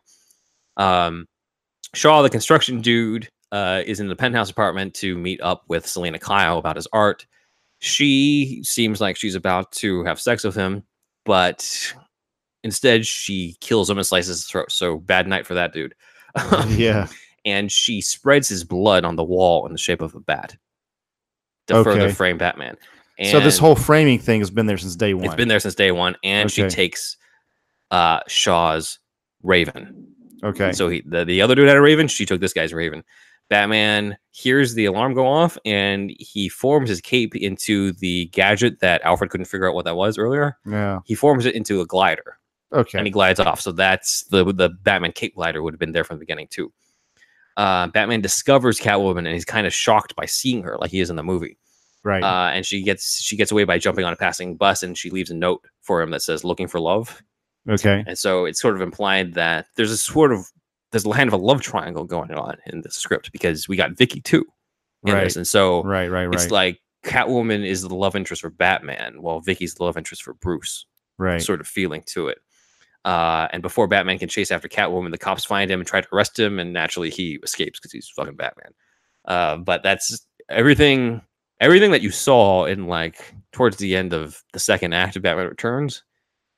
Um, 0.78 1.28
Shaw, 1.94 2.24
the 2.24 2.30
construction 2.30 2.82
dude, 2.82 3.30
uh, 3.52 3.84
is 3.86 4.00
in 4.00 4.08
the 4.08 4.16
penthouse 4.16 4.50
apartment 4.50 4.96
to 4.96 5.16
meet 5.18 5.40
up 5.42 5.64
with 5.68 5.88
Selina 5.88 6.18
Kyle 6.18 6.58
about 6.58 6.76
his 6.78 6.88
art. 6.92 7.28
She 7.78 8.62
seems 8.64 9.00
like 9.00 9.18
she's 9.18 9.36
about 9.36 9.72
to 9.74 10.04
have 10.04 10.20
sex 10.20 10.44
with 10.44 10.56
him, 10.56 10.84
but 11.26 11.94
instead 12.66 13.06
she 13.06 13.56
kills 13.62 13.90
him 13.90 13.98
and 13.98 14.06
slices 14.06 14.38
his 14.40 14.46
throat. 14.46 14.72
So 14.72 14.98
bad 14.98 15.28
night 15.28 15.46
for 15.46 15.54
that 15.54 15.72
dude. 15.72 15.94
yeah. 16.68 17.08
and 17.46 17.72
she 17.72 18.02
spreads 18.02 18.50
his 18.50 18.64
blood 18.64 19.06
on 19.06 19.16
the 19.16 19.24
wall 19.24 19.68
in 19.68 19.72
the 19.72 19.78
shape 19.78 20.02
of 20.02 20.16
a 20.16 20.20
bat 20.20 20.58
to 21.68 21.76
further 21.84 22.12
frame 22.12 22.40
Batman. 22.40 22.76
so 23.24 23.40
this 23.40 23.60
whole 23.60 23.76
framing 23.76 24.20
thing 24.20 24.42
has 24.42 24.50
been 24.50 24.66
there 24.66 24.80
since 24.80 24.96
day 24.96 25.14
one. 25.14 25.26
it's 25.26 25.36
been 25.36 25.48
there 25.48 25.60
since 25.60 25.76
day 25.76 25.92
one, 25.92 26.16
and 26.24 26.52
she 26.52 26.68
takes 26.68 27.18
uh, 27.92 28.20
Shaw's 28.28 28.98
Raven. 29.44 30.08
okay. 30.44 30.74
So 30.74 30.90
he 30.90 31.04
the, 31.06 31.24
the 31.24 31.42
other 31.42 31.54
dude 31.56 31.68
had 31.68 31.78
a 31.78 31.82
Raven. 31.82 32.08
She 32.08 32.26
took 32.26 32.42
this 32.42 32.52
guy's 32.52 32.74
Raven. 32.74 33.04
Batman 33.48 34.18
hears 34.32 34.74
the 34.74 34.86
alarm 34.86 35.14
go 35.14 35.28
off, 35.28 35.56
and 35.66 36.12
he 36.18 36.50
forms 36.50 36.90
his 36.90 37.00
cape 37.00 37.36
into 37.36 37.92
the 37.94 38.26
gadget 38.34 38.80
that 38.80 39.04
Alfred 39.04 39.30
couldn't 39.30 39.46
figure 39.46 39.70
out 39.70 39.76
what 39.76 39.86
that 39.86 39.96
was 39.96 40.18
earlier. 40.18 40.58
yeah. 40.66 41.00
He 41.06 41.14
forms 41.14 41.46
it 41.46 41.54
into 41.54 41.80
a 41.80 41.86
glider, 41.86 42.40
Okay. 42.74 42.98
and 42.98 43.08
he 43.08 43.12
glides 43.12 43.40
off. 43.40 43.62
So 43.62 43.72
that's 43.72 44.24
the 44.26 44.44
the 44.46 44.70
Batman 44.70 45.12
cape 45.12 45.36
glider 45.36 45.62
would 45.62 45.74
have 45.74 45.80
been 45.80 45.92
there 45.92 46.04
from 46.04 46.18
the 46.18 46.22
beginning 46.22 46.48
too. 46.50 46.72
Uh, 47.58 47.88
Batman 47.88 48.20
discovers 48.20 48.80
Catwoman, 48.80 49.20
and 49.20 49.28
he's 49.30 49.46
kind 49.46 49.66
of 49.66 49.74
shocked 49.74 50.14
by 50.16 50.26
seeing 50.26 50.62
her, 50.64 50.78
like 50.78 50.92
he 50.92 51.00
is 51.00 51.10
in 51.10 51.16
the 51.16 51.24
movie 51.24 51.58
right. 52.06 52.24
uh, 52.24 52.52
and 52.54 52.66
she 52.66 52.82
gets 52.82 53.22
she 53.22 53.36
gets 53.36 53.52
away 53.52 53.66
by 53.66 53.78
jumping 53.78 54.06
on 54.06 54.14
a 54.14 54.16
passing 54.16 54.56
bus 54.56 54.84
and 54.84 54.98
she 54.98 55.10
leaves 55.10 55.32
a 55.32 55.36
note 55.36 55.66
for 55.82 56.02
him 56.02 56.12
that 56.12 56.22
says 56.22 56.46
looking 56.46 56.68
for 56.68 56.80
love 56.80 57.22
okay. 57.70 58.06
and 58.08 58.18
so 58.18 58.46
it's 58.46 58.62
sort 58.62 58.76
of 58.76 58.82
implied 58.82 59.34
that 59.34 59.66
there's 59.76 59.92
a 59.92 59.98
sort 59.98 60.32
of 60.32 60.50
there's 60.92 61.06
a 61.06 61.10
kind 61.10 61.28
of 61.28 61.34
a 61.34 61.38
love 61.38 61.62
triangle 61.62 62.06
going 62.06 62.32
on 62.34 62.56
in 62.68 62.82
the 62.82 62.92
script 62.92 63.32
because 63.34 63.68
we 63.68 63.76
got 63.76 63.98
Vicki 63.98 64.22
too 64.22 64.46
Right. 65.04 65.26
this 65.26 65.36
and 65.36 65.48
so 65.48 65.84
Right. 65.84 66.10
Right. 66.10 66.26
right. 66.26 66.34
it's 66.34 66.50
like 66.50 66.80
Catwoman 67.04 67.64
is 67.64 67.84
the 67.84 67.94
love 67.94 68.16
interest 68.16 68.42
for 68.42 68.50
Batman 68.50 69.22
while 69.22 69.40
Vicki's 69.40 69.76
the 69.76 69.84
love 69.84 69.98
interest 69.98 70.24
for 70.24 70.34
Bruce 70.34 70.86
right. 71.20 71.42
sort 71.42 71.62
of 71.62 71.68
feeling 71.68 72.02
to 72.08 72.28
it 72.30 72.40
uh, 73.06 73.48
and 73.54 73.62
before 73.62 73.88
Batman 73.88 74.18
can 74.18 74.28
chase 74.28 74.52
after 74.52 74.68
Catwoman, 74.68 75.12
the 75.12 75.18
cops 75.18 75.46
find 75.46 75.70
him 75.70 75.80
and 75.80 75.88
try 75.88 76.02
to 76.02 76.08
arrest 76.12 76.38
him, 76.38 76.60
and 76.60 76.74
naturally 76.74 77.12
he 77.12 77.40
escapes 77.44 77.80
because 77.80 77.92
he's 77.92 78.10
fucking 78.10 78.36
Batman. 78.36 78.74
Uh, 79.26 79.58
but 79.58 79.84
that's 79.84 80.26
everything. 80.50 81.22
Everything 81.62 81.92
that 81.92 82.02
you 82.02 82.10
saw 82.12 82.66
in 82.66 82.88
like 82.88 83.34
towards 83.54 83.78
the 83.78 83.96
end 83.96 84.12
of 84.12 84.44
the 84.54 84.60
second 84.60 84.94
act 84.94 85.16
of 85.16 85.22
Batman 85.22 85.48
Returns 85.48 86.04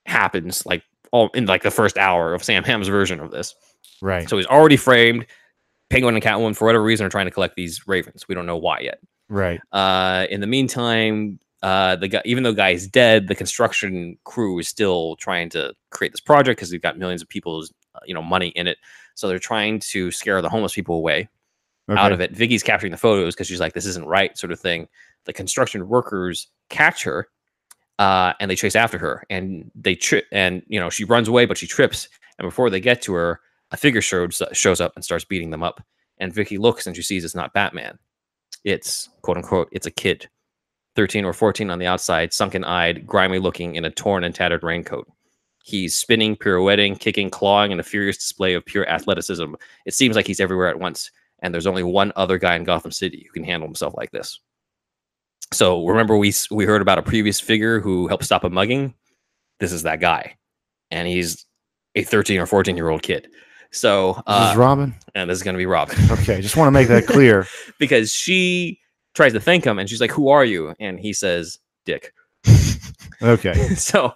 happens 0.05 0.65
like 0.65 0.83
all 1.11 1.29
in 1.33 1.45
like 1.45 1.63
the 1.63 1.69
first 1.69 1.97
hour 1.97 2.33
of 2.33 2.43
Sam 2.43 2.63
Hamm's 2.63 2.87
version 2.87 3.19
of 3.19 3.29
this. 3.29 3.53
right. 4.01 4.27
So 4.27 4.37
he's 4.37 4.47
already 4.47 4.77
framed. 4.77 5.25
Penguin 5.89 6.15
and 6.15 6.23
Catwoman, 6.23 6.55
for 6.55 6.65
whatever 6.65 6.83
reason, 6.83 7.05
are 7.05 7.09
trying 7.09 7.27
to 7.27 7.31
collect 7.31 7.55
these 7.55 7.87
ravens. 7.87 8.27
We 8.27 8.35
don't 8.35 8.45
know 8.45 8.57
why 8.57 8.79
yet. 8.79 8.99
right. 9.29 9.59
Uh, 9.71 10.25
in 10.29 10.41
the 10.41 10.47
meantime, 10.47 11.39
uh, 11.63 11.95
the 11.95 12.07
guy, 12.07 12.21
even 12.25 12.43
though 12.43 12.51
the 12.51 12.57
guy 12.57 12.69
is 12.69 12.87
dead, 12.87 13.27
the 13.27 13.35
construction 13.35 14.17
crew 14.23 14.59
is 14.59 14.67
still 14.67 15.15
trying 15.17 15.49
to 15.49 15.73
create 15.91 16.11
this 16.13 16.19
project 16.21 16.57
because 16.57 16.69
they've 16.69 16.81
got 16.81 16.97
millions 16.97 17.21
of 17.21 17.29
people's, 17.29 17.73
uh, 17.95 17.99
you 18.05 18.13
know, 18.13 18.21
money 18.21 18.49
in 18.49 18.67
it. 18.67 18.77
So 19.15 19.27
they're 19.27 19.39
trying 19.39 19.79
to 19.79 20.11
scare 20.11 20.41
the 20.41 20.49
homeless 20.49 20.73
people 20.75 20.95
away 20.97 21.29
Okay. 21.89 21.99
out 21.99 22.11
of 22.11 22.19
it. 22.21 22.31
Vicki's 22.31 22.63
capturing 22.63 22.91
the 22.91 22.97
photos 22.97 23.33
because 23.33 23.47
she's 23.47 23.59
like, 23.61 23.73
"This 23.73 23.85
isn't 23.85 24.05
right," 24.05 24.37
sort 24.37 24.51
of 24.51 24.59
thing. 24.59 24.87
The 25.23 25.33
construction 25.33 25.87
workers 25.87 26.47
catch 26.69 27.03
her, 27.03 27.29
uh, 27.97 28.33
and 28.39 28.51
they 28.51 28.55
chase 28.55 28.75
after 28.75 28.97
her, 28.97 29.23
and 29.29 29.71
they 29.73 29.95
trip, 29.95 30.25
and 30.31 30.61
you 30.67 30.79
know, 30.79 30.89
she 30.89 31.05
runs 31.05 31.27
away, 31.29 31.45
but 31.45 31.57
she 31.57 31.65
trips, 31.65 32.09
and 32.37 32.45
before 32.45 32.69
they 32.69 32.81
get 32.81 33.01
to 33.03 33.13
her, 33.13 33.39
a 33.71 33.77
figure 33.77 34.01
shows 34.01 34.41
shows 34.53 34.81
up 34.81 34.91
and 34.95 35.03
starts 35.05 35.23
beating 35.25 35.49
them 35.49 35.63
up. 35.63 35.81
And 36.19 36.33
Vicki 36.33 36.57
looks 36.57 36.87
and 36.87 36.95
she 36.95 37.01
sees 37.03 37.23
it's 37.23 37.35
not 37.35 37.53
Batman. 37.53 37.97
It's 38.63 39.09
quote 39.21 39.37
unquote, 39.37 39.69
it's 39.71 39.87
a 39.87 39.91
kid, 39.91 40.27
13 40.97 41.25
or 41.25 41.31
14 41.31 41.69
on 41.69 41.77
the 41.77 41.85
outside, 41.85 42.33
sunken 42.33 42.63
eyed, 42.63 43.05
grimy 43.05 43.37
looking 43.37 43.75
in 43.75 43.85
a 43.85 43.91
torn 43.91 44.23
and 44.23 44.33
tattered 44.33 44.63
raincoat. 44.63 45.07
He's 45.63 45.95
spinning, 45.95 46.35
pirouetting, 46.35 46.95
kicking, 46.95 47.29
clawing 47.29 47.71
in 47.71 47.79
a 47.79 47.83
furious 47.83 48.17
display 48.17 48.55
of 48.55 48.65
pure 48.65 48.89
athleticism. 48.89 49.53
It 49.85 49.93
seems 49.93 50.15
like 50.15 50.25
he's 50.25 50.39
everywhere 50.39 50.69
at 50.69 50.79
once, 50.79 51.11
and 51.43 51.53
there's 51.53 51.67
only 51.67 51.83
one 51.83 52.11
other 52.15 52.39
guy 52.39 52.55
in 52.55 52.63
Gotham 52.63 52.91
City 52.91 53.27
who 53.27 53.33
can 53.33 53.43
handle 53.43 53.67
himself 53.67 53.93
like 53.95 54.09
this. 54.09 54.39
So 55.53 55.85
remember, 55.85 56.17
we 56.17 56.33
we 56.49 56.65
heard 56.65 56.81
about 56.81 56.97
a 56.97 57.03
previous 57.03 57.39
figure 57.39 57.79
who 57.79 58.07
helped 58.07 58.25
stop 58.25 58.43
a 58.43 58.49
mugging. 58.49 58.95
This 59.59 59.71
is 59.71 59.83
that 59.83 59.99
guy, 59.99 60.35
and 60.89 61.07
he's 61.07 61.45
a 61.93 62.01
13 62.01 62.39
or 62.39 62.47
14 62.47 62.75
year 62.75 62.89
old 62.89 63.03
kid. 63.03 63.29
So, 63.71 64.21
uh, 64.25 64.39
This 64.39 64.47
uh, 64.47 64.51
is 64.53 64.57
Robin. 64.57 64.95
and 65.13 65.29
this 65.29 65.37
is 65.37 65.43
going 65.43 65.53
to 65.53 65.59
be 65.59 65.65
Robin 65.67 65.95
Okay. 66.09 66.41
Just 66.41 66.57
want 66.57 66.67
to 66.67 66.71
make 66.71 66.87
that 66.87 67.05
clear. 67.05 67.45
because 67.79 68.11
she 68.11 68.79
tries 69.17 69.33
to 69.33 69.39
thank 69.41 69.65
him, 69.65 69.77
and 69.79 69.89
she's 69.89 69.99
like, 69.99 70.11
"Who 70.11 70.29
are 70.29 70.45
you?" 70.45 70.73
And 70.79 70.97
he 70.99 71.11
says, 71.11 71.59
"Dick." 71.85 72.13
Okay. 73.21 73.53
so 73.75 74.13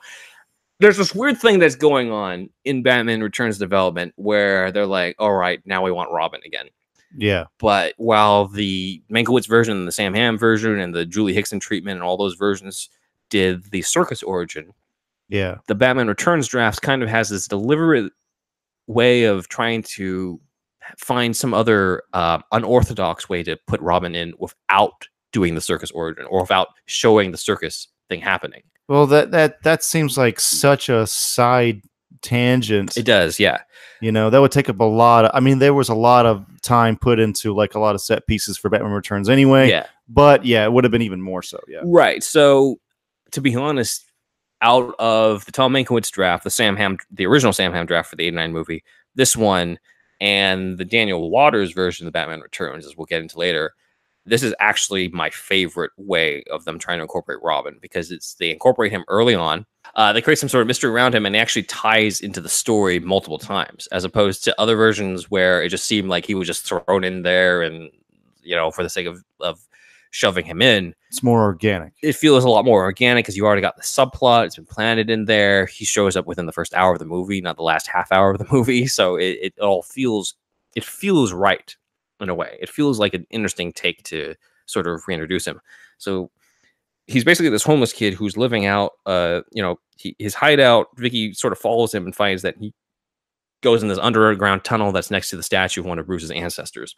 there's 0.80 0.98
this 0.98 1.16
weird 1.16 1.40
thing 1.40 1.58
that's 1.58 1.76
going 1.76 2.12
on 2.12 2.50
in 2.66 2.84
Batman 2.84 3.22
Returns 3.24 3.58
development 3.58 4.14
where 4.16 4.72
they're 4.72 4.86
like, 4.86 5.16
all 5.18 5.34
right, 5.34 5.60
now 5.66 5.82
we 5.84 5.92
want 5.92 6.12
Robin 6.12 6.40
again. 6.46 6.68
Yeah. 7.18 7.46
But 7.58 7.96
while 7.98 8.48
the 8.48 9.02
Mankiewicz 9.12 9.48
version 9.48 9.76
and 9.78 9.88
the 9.88 9.92
Sam 9.92 10.14
Hamm 10.14 10.38
version 10.38 10.80
and 10.80 10.94
the 10.94 11.06
Julie 11.06 11.34
Hickson 11.34 11.60
treatment 11.60 11.96
and 11.96 12.04
all 12.04 12.16
those 12.16 12.36
versions 12.36 12.90
did 13.32 13.72
the 13.72 13.82
circus 13.82 14.22
origin, 14.22 14.72
Yeah. 15.30 15.58
the 15.68 15.76
Batman 15.76 16.08
Returns 16.08 16.48
drafts 16.48 16.80
kind 16.80 17.02
of 17.02 17.10
has 17.10 17.30
this 17.30 17.48
deliberate 17.48 18.14
way 18.88 19.24
of 19.24 19.50
trying 19.50 19.82
to 19.84 20.40
find 20.98 21.36
some 21.36 21.54
other 21.54 22.04
uh, 22.14 22.40
unorthodox 22.52 23.30
way 23.30 23.44
to 23.44 23.58
put 23.68 23.82
Robin 23.82 24.16
in 24.16 24.34
without 24.40 25.08
doing 25.32 25.56
the 25.56 25.62
circus 25.62 25.92
origin 25.92 26.26
or 26.30 26.42
without 26.42 26.70
showing 26.86 27.32
the 27.32 27.38
circus 27.38 27.88
thing 28.10 28.22
happening. 28.22 28.64
Well, 28.88 29.08
that 29.08 29.32
that 29.32 29.64
that 29.64 29.84
seems 29.84 30.18
like 30.18 30.40
such 30.40 30.90
a 30.90 31.08
side 31.08 31.82
tangent. 32.22 32.98
It 32.98 33.06
does, 33.06 33.40
yeah. 33.40 33.60
You 34.02 34.12
know, 34.12 34.30
that 34.30 34.42
would 34.42 34.52
take 34.52 34.70
up 34.70 34.80
a 34.80 34.86
lot. 34.86 35.26
Of, 35.26 35.32
I 35.34 35.40
mean, 35.40 35.60
there 35.60 35.74
was 35.74 35.90
a 35.90 35.96
lot 35.96 36.26
of 36.26 36.46
time 36.62 36.98
put 36.98 37.20
into 37.20 37.54
like 37.54 37.76
a 37.76 37.80
lot 37.80 37.96
of 37.96 38.02
set 38.02 38.28
pieces 38.28 38.58
for 38.58 38.70
Batman 38.70 38.92
Returns 38.92 39.30
anyway. 39.30 39.70
Yeah. 39.70 39.86
But 40.08 40.46
yeah, 40.46 40.64
it 40.64 40.74
would 40.74 40.84
have 40.84 40.92
been 40.92 41.02
even 41.02 41.22
more 41.22 41.42
so. 41.42 41.60
Yeah. 41.68 41.82
Right. 41.84 42.24
So 42.24 42.80
to 43.32 43.42
be 43.42 43.56
honest, 43.56 44.06
out 44.62 44.94
of 45.00 45.46
the 45.46 45.52
Tom 45.52 45.74
Mankiewicz 45.74 46.12
draft, 46.12 46.44
the 46.44 46.50
Sam 46.50 46.76
Hamm, 46.76 46.98
the 47.12 47.26
original 47.26 47.54
Sam 47.54 47.72
Hamm 47.72 47.86
draft 47.86 48.10
for 48.10 48.16
the 48.16 48.26
'89 48.26 48.52
movie, 48.52 48.84
this 49.16 49.36
one, 49.36 49.80
and 50.22 50.78
the 50.78 50.86
Daniel 50.86 51.32
Waters 51.32 51.74
version 51.74 52.06
of 52.06 52.14
Batman 52.14 52.42
Returns, 52.42 52.86
as 52.86 52.96
we'll 52.96 53.08
get 53.08 53.22
into 53.22 53.40
later, 53.40 53.74
this 54.24 54.44
is 54.44 54.54
actually 54.60 55.10
my 55.10 55.32
favorite 55.32 55.92
way 55.98 56.44
of 56.52 56.64
them 56.64 56.78
trying 56.78 57.00
to 57.00 57.02
incorporate 57.02 57.40
Robin 57.42 57.80
because 57.82 58.12
it's 58.12 58.36
they 58.36 58.52
incorporate 58.52 58.92
him 58.92 59.04
early 59.08 59.34
on. 59.34 59.66
Uh, 59.96 60.14
they 60.14 60.22
create 60.22 60.38
some 60.38 60.48
sort 60.48 60.62
of 60.62 60.68
mystery 60.68 60.92
around 60.92 61.16
him 61.16 61.26
and 61.26 61.36
actually 61.36 61.64
ties 61.64 62.22
into 62.22 62.40
the 62.40 62.48
story 62.48 63.00
multiple 63.00 63.40
times, 63.40 63.88
as 63.88 64.04
opposed 64.04 64.44
to 64.44 64.62
other 64.62 64.76
versions 64.76 65.32
where 65.32 65.64
it 65.64 65.70
just 65.70 65.86
seemed 65.86 66.08
like 66.08 66.28
he 66.28 66.36
was 66.36 66.48
just 66.48 66.66
thrown 66.66 67.04
in 67.04 67.24
there 67.24 67.64
and 67.64 67.90
you 68.44 68.56
know 68.56 68.70
for 68.70 68.84
the 68.84 68.90
sake 68.90 69.08
of 69.08 69.24
of 69.40 69.68
shoving 70.12 70.46
him 70.46 70.62
in. 70.62 70.94
It's 71.10 71.24
more 71.24 71.42
organic. 71.42 71.94
It 72.04 72.14
feels 72.14 72.44
a 72.44 72.50
lot 72.50 72.66
more 72.66 72.84
organic 72.84 73.26
because 73.26 73.36
you 73.36 73.46
already 73.46 73.62
got 73.62 73.78
the 73.78 73.82
subplot. 73.82 74.46
It's 74.46 74.58
been 74.58 74.66
planted 74.66 75.10
in 75.10 75.26
there. 75.26 75.66
He 75.66 75.86
shows 75.86 76.16
up 76.16 76.28
within 76.28 76.46
the 76.46 76.52
first 76.52 76.74
hour 76.74 76.94
of 76.94 77.00
the 77.00 77.06
movie, 77.06 77.42
not 77.42 77.56
the 77.58 77.64
last 77.64 77.88
half 77.88 78.12
hour 78.12 78.32
of 78.32 78.38
the 78.38 78.48
movie. 78.52 78.88
So 78.88 79.16
it, 79.16 79.40
it 79.42 79.60
all 79.60 79.82
feels 79.82 80.36
it 80.76 80.84
feels 80.84 81.34
right 81.34 81.76
in 82.20 82.30
a 82.30 82.36
way. 82.36 82.58
It 82.62 82.70
feels 82.70 83.00
like 83.00 83.14
an 83.14 83.26
interesting 83.30 83.74
take 83.74 84.04
to 84.04 84.36
sort 84.68 84.88
of 84.88 85.02
reintroduce 85.08 85.46
him. 85.46 85.60
So 85.98 86.30
he's 87.08 87.24
basically 87.24 87.50
this 87.50 87.64
homeless 87.64 87.94
kid 87.94 88.14
who's 88.14 88.38
living 88.38 88.66
out, 88.66 88.94
uh, 89.06 89.42
you 89.52 89.62
know, 89.62 89.80
he, 89.98 90.16
his 90.20 90.34
hideout. 90.34 90.88
Vicki 90.98 91.34
sort 91.34 91.52
of 91.52 91.60
follows 91.60 91.94
him 91.94 92.06
and 92.06 92.16
finds 92.16 92.42
that 92.44 92.56
he 92.58 92.74
goes 93.62 93.82
in 93.82 93.90
this 93.90 94.00
underground 94.00 94.64
tunnel 94.64 94.92
that's 94.92 95.12
next 95.12 95.30
to 95.30 95.38
the 95.38 95.44
statue 95.44 95.82
of 95.82 95.88
one 95.88 96.00
of 96.00 96.08
Bruce's 96.08 96.32
ancestors. 96.32 96.96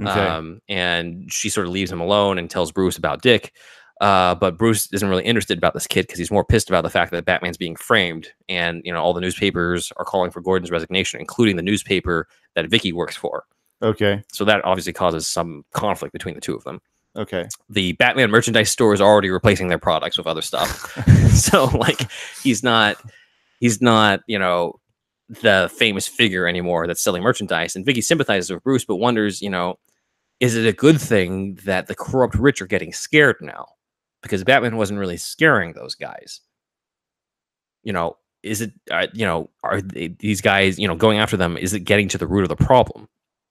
Okay. 0.00 0.26
Um, 0.26 0.60
and 0.68 1.32
she 1.32 1.48
sort 1.48 1.66
of 1.66 1.72
leaves 1.72 1.90
him 1.90 2.00
alone 2.00 2.38
and 2.38 2.48
tells 2.48 2.72
Bruce 2.72 2.96
about 2.96 3.22
Dick. 3.22 3.52
Uh, 4.00 4.34
but 4.34 4.56
Bruce 4.56 4.90
isn't 4.92 5.08
really 5.08 5.24
interested 5.24 5.58
about 5.58 5.74
this 5.74 5.86
kid 5.86 6.06
because 6.06 6.18
he's 6.18 6.30
more 6.30 6.44
pissed 6.44 6.70
about 6.70 6.82
the 6.82 6.90
fact 6.90 7.12
that 7.12 7.26
Batman's 7.26 7.58
being 7.58 7.76
framed, 7.76 8.28
and 8.48 8.80
you 8.82 8.92
know 8.92 9.02
all 9.02 9.12
the 9.12 9.20
newspapers 9.20 9.92
are 9.98 10.06
calling 10.06 10.30
for 10.30 10.40
Gordon's 10.40 10.70
resignation, 10.70 11.20
including 11.20 11.56
the 11.56 11.62
newspaper 11.62 12.26
that 12.54 12.70
Vicki 12.70 12.92
works 12.94 13.14
for. 13.14 13.44
okay. 13.82 14.22
So 14.32 14.46
that 14.46 14.64
obviously 14.64 14.94
causes 14.94 15.28
some 15.28 15.64
conflict 15.74 16.14
between 16.14 16.34
the 16.34 16.40
two 16.40 16.54
of 16.54 16.64
them. 16.64 16.80
Okay. 17.16 17.48
The 17.68 17.92
Batman 17.92 18.30
merchandise 18.30 18.70
store 18.70 18.94
is 18.94 19.00
already 19.00 19.30
replacing 19.30 19.68
their 19.68 19.78
products 19.78 20.16
with 20.16 20.26
other 20.26 20.42
stuff. 20.42 20.96
so 21.34 21.64
like 21.66 22.10
he's 22.42 22.62
not 22.62 22.96
he's 23.58 23.82
not, 23.82 24.20
you 24.26 24.38
know, 24.38 24.74
the 25.28 25.70
famous 25.76 26.08
figure 26.08 26.46
anymore 26.46 26.86
that's 26.86 27.02
selling 27.02 27.22
merchandise. 27.22 27.76
And 27.76 27.84
Vicki 27.84 28.00
sympathizes 28.00 28.50
with 28.50 28.64
Bruce, 28.64 28.84
but 28.84 28.96
wonders, 28.96 29.42
you 29.42 29.50
know, 29.50 29.78
is 30.40 30.56
it 30.56 30.66
a 30.66 30.72
good 30.72 31.00
thing 31.00 31.56
that 31.64 31.86
the 31.86 31.94
corrupt 31.94 32.34
rich 32.34 32.60
are 32.62 32.66
getting 32.66 32.92
scared 32.92 33.36
now? 33.40 33.66
Because 34.22 34.44
Batman 34.44 34.76
wasn't 34.76 34.98
really 34.98 35.16
scaring 35.16 35.72
those 35.72 35.94
guys. 35.94 36.40
You 37.82 37.92
know, 37.92 38.16
is 38.42 38.60
it, 38.60 38.72
uh, 38.90 39.06
you 39.14 39.24
know, 39.24 39.50
are 39.62 39.80
they, 39.80 40.08
these 40.18 40.40
guys, 40.40 40.78
you 40.78 40.88
know, 40.88 40.96
going 40.96 41.18
after 41.18 41.36
them, 41.36 41.56
is 41.56 41.72
it 41.74 41.80
getting 41.80 42.08
to 42.08 42.18
the 42.18 42.26
root 42.26 42.42
of 42.42 42.48
the 42.48 42.56
problem? 42.56 43.08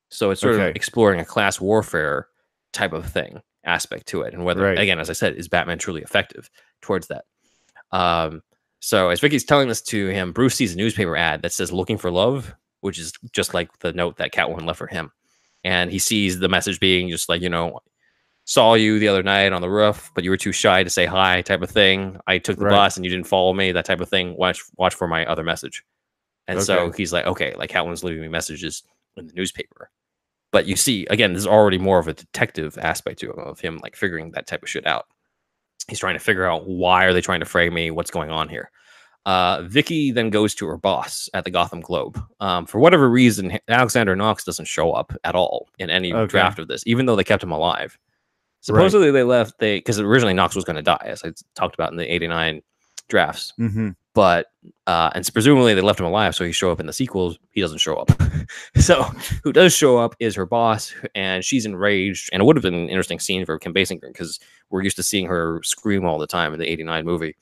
So 0.09 0.31
it's 0.31 0.41
sort 0.41 0.55
Okay. 0.55 0.69
of 0.69 0.75
exploring 0.75 1.19
a 1.19 1.25
class 1.25 1.59
warfare 1.61 2.27
type 2.73 2.93
of 2.93 3.05
thing 3.05 3.41
aspect 3.65 4.07
to 4.07 4.21
it. 4.21 4.33
And 4.33 4.45
whether, 4.45 4.61
Right. 4.63 4.77
again, 4.79 4.99
as 4.99 5.09
I 5.09 5.13
said, 5.13 5.35
is 5.35 5.47
Batman 5.47 5.77
truly 5.77 6.01
effective 6.01 6.49
towards 6.81 7.07
that? 7.07 7.25
Um, 7.91 8.41
so 8.79 9.09
as 9.09 9.19
Vicki's 9.19 9.43
telling 9.43 9.67
this 9.67 9.81
to 9.83 10.07
him, 10.07 10.31
Bruce 10.31 10.55
sees 10.55 10.73
a 10.73 10.77
newspaper 10.77 11.17
ad 11.17 11.41
that 11.41 11.51
says 11.51 11.71
"Looking 11.71 11.97
for 11.97 12.09
Love," 12.11 12.55
which 12.81 12.97
is 12.97 13.11
just 13.33 13.53
like 13.53 13.79
the 13.79 13.91
note 13.93 14.17
that 14.17 14.31
Catwoman 14.31 14.65
left 14.65 14.77
for 14.77 14.87
him, 14.87 15.11
and 15.63 15.91
he 15.91 15.99
sees 15.99 16.39
the 16.39 16.49
message 16.49 16.79
being 16.79 17.09
just 17.09 17.29
like 17.29 17.41
you 17.41 17.49
know, 17.49 17.79
saw 18.45 18.73
you 18.73 18.97
the 18.99 19.07
other 19.07 19.23
night 19.23 19.53
on 19.53 19.61
the 19.61 19.69
roof, 19.69 20.11
but 20.15 20.23
you 20.23 20.29
were 20.29 20.37
too 20.37 20.51
shy 20.51 20.83
to 20.83 20.89
say 20.89 21.05
hi, 21.05 21.41
type 21.41 21.61
of 21.61 21.69
thing. 21.69 22.17
I 22.27 22.37
took 22.39 22.57
the 22.57 22.65
Right. 22.65 22.71
bus 22.71 22.95
and 22.97 23.05
you 23.05 23.11
didn't 23.11 23.27
follow 23.27 23.53
me, 23.53 23.71
that 23.71 23.85
type 23.85 24.01
of 24.01 24.09
thing. 24.09 24.35
Watch, 24.37 24.61
watch 24.77 24.95
for 24.95 25.07
my 25.07 25.25
other 25.25 25.43
message. 25.43 25.83
And 26.47 26.57
so 26.63 26.91
he's 26.97 27.13
like, 27.13 27.25
okay, 27.27 27.53
like 27.55 27.69
Catwoman's 27.69 28.03
leaving 28.03 28.21
me 28.23 28.27
messages 28.27 28.81
in 29.17 29.27
the 29.27 29.33
newspaper. 29.33 29.91
But 30.51 30.65
you 30.65 30.75
see, 30.75 31.05
again, 31.11 31.33
there's 31.33 31.45
already 31.45 31.77
more 31.77 31.99
of 31.99 32.07
a 32.07 32.13
detective 32.13 32.75
aspect 32.79 33.19
to 33.19 33.29
it, 33.29 33.37
of 33.37 33.59
him 33.59 33.77
like 33.83 33.95
figuring 33.95 34.31
that 34.31 34.47
type 34.47 34.63
of 34.63 34.69
shit 34.69 34.87
out. 34.87 35.05
He's 35.87 35.99
trying 35.99 36.15
to 36.15 36.19
figure 36.19 36.45
out 36.45 36.67
why 36.67 37.05
are 37.05 37.13
they 37.13 37.21
trying 37.21 37.41
to 37.41 37.45
frame 37.45 37.75
me? 37.75 37.91
What's 37.91 38.09
going 38.09 38.31
on 38.31 38.49
here? 38.49 38.71
Uh, 39.25 39.61
Vicki 39.63 40.11
then 40.11 40.29
goes 40.29 40.55
to 40.55 40.65
her 40.67 40.77
boss 40.77 41.29
at 41.33 41.43
the 41.43 41.51
Gotham 41.51 41.81
Globe. 41.81 42.19
Um, 42.39 42.65
for 42.65 42.79
whatever 42.79 43.09
reason, 43.09 43.59
Alexander 43.67 44.15
Knox 44.15 44.43
doesn't 44.43 44.65
show 44.65 44.91
up 44.93 45.13
at 45.23 45.35
all 45.35 45.67
in 45.77 45.89
any 45.89 46.13
Okay. 46.13 46.29
draft 46.29 46.57
of 46.59 46.67
this, 46.67 46.83
even 46.87 47.05
though 47.05 47.15
they 47.15 47.23
kept 47.23 47.43
him 47.43 47.51
alive. 47.51 47.97
Supposedly 48.61 49.11
they 49.11 49.23
left 49.23 49.59
they 49.59 49.77
because 49.77 49.99
originally 49.99 50.33
Knox 50.33 50.55
was 50.55 50.65
going 50.65 50.75
to 50.75 50.81
die, 50.81 51.03
as 51.05 51.23
I 51.23 51.31
talked 51.55 51.75
about 51.75 51.91
in 51.91 51.97
the 51.97 52.11
'89 52.11 52.61
drafts. 53.07 53.53
Mm-hmm. 53.59 53.89
But 54.13 54.47
uh, 54.87 55.11
and 55.15 55.29
presumably 55.31 55.73
they 55.73 55.81
left 55.81 55.99
him 55.99 56.05
alive, 56.05 56.35
so 56.35 56.43
he 56.43 56.51
show 56.51 56.71
up 56.71 56.79
in 56.79 56.85
the 56.87 56.93
sequels. 56.93 57.37
He 57.51 57.61
doesn't 57.61 57.77
show 57.77 57.95
up. 57.95 58.09
so 58.77 59.03
who 59.43 59.53
does 59.53 59.73
show 59.73 59.97
up 59.97 60.15
is 60.19 60.35
her 60.35 60.45
boss, 60.45 60.93
and 61.15 61.45
she's 61.45 61.65
enraged. 61.65 62.29
And 62.33 62.41
it 62.41 62.45
would 62.45 62.55
have 62.57 62.63
been 62.63 62.73
an 62.73 62.89
interesting 62.89 63.19
scene 63.19 63.45
for 63.45 63.57
Kim 63.59 63.73
Basinger 63.73 64.11
because 64.11 64.39
we're 64.69 64.81
used 64.83 64.97
to 64.97 65.03
seeing 65.03 65.27
her 65.27 65.61
scream 65.63 66.03
all 66.05 66.19
the 66.19 66.27
time 66.27 66.51
in 66.53 66.59
the 66.59 66.69
'89 66.69 67.05
movie. 67.05 67.35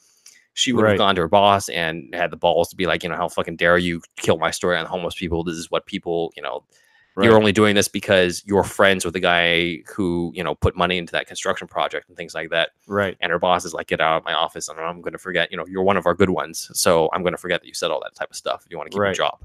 She 0.58 0.74
would 0.74 0.82
Right. 0.82 0.90
have 0.94 0.98
gone 0.98 1.14
to 1.16 1.22
her 1.22 1.28
boss 1.28 1.70
and 1.70 2.10
had 2.16 2.32
the 2.32 2.36
balls 2.36 2.68
to 2.70 2.76
be 2.76 2.88
like, 2.88 3.04
you 3.04 3.10
know, 3.10 3.16
how 3.16 3.30
fucking 3.30 3.58
dare 3.58 3.78
you 3.78 4.02
kill 4.16 4.40
my 4.40 4.50
story 4.50 4.76
on 4.76 4.88
homeless 4.88 5.14
people? 5.14 5.44
This 5.44 5.56
is 5.56 5.70
what 5.70 5.86
people, 5.86 6.34
you 6.36 6.42
know, 6.42 6.64
you're 7.22 7.38
only 7.38 7.52
doing 7.52 7.76
this 7.76 7.88
because 7.88 8.44
you're 8.46 8.64
friends 8.64 9.06
with 9.06 9.14
the 9.14 9.20
guy 9.20 9.84
who, 9.96 10.32
you 10.34 10.44
know, 10.44 10.56
put 10.56 10.76
money 10.76 10.98
into 10.98 11.12
that 11.12 11.28
construction 11.28 11.68
project 11.68 12.08
and 12.08 12.18
things 12.18 12.34
like 12.34 12.50
that. 12.50 12.70
right. 12.88 13.16
And 13.22 13.32
her 13.32 13.38
boss 13.38 13.66
is 13.66 13.74
like, 13.76 13.86
get 13.88 14.02
out 14.02 14.18
of 14.18 14.26
my 14.26 14.34
office. 14.34 14.68
And 14.68 14.80
I'm 14.80 15.02
going 15.02 15.14
to 15.14 15.20
forget, 15.20 15.52
you 15.52 15.58
know, 15.58 15.66
you're 15.68 15.84
one 15.84 15.98
of 15.98 16.08
our 16.08 16.16
good 16.16 16.32
ones. 16.32 16.70
So 16.74 17.10
I'm 17.14 17.22
going 17.22 17.34
to 17.34 17.38
forget 17.38 17.62
that 17.62 17.68
you 17.68 17.76
said 17.76 17.92
all 17.92 18.00
that 18.04 18.16
type 18.16 18.32
of 18.32 18.36
stuff. 18.36 18.64
If 18.66 18.72
you 18.72 18.78
want 18.78 18.88
to 18.92 18.96
keep 18.96 19.00
Right. 19.02 19.10
your 19.10 19.26
job. 19.30 19.40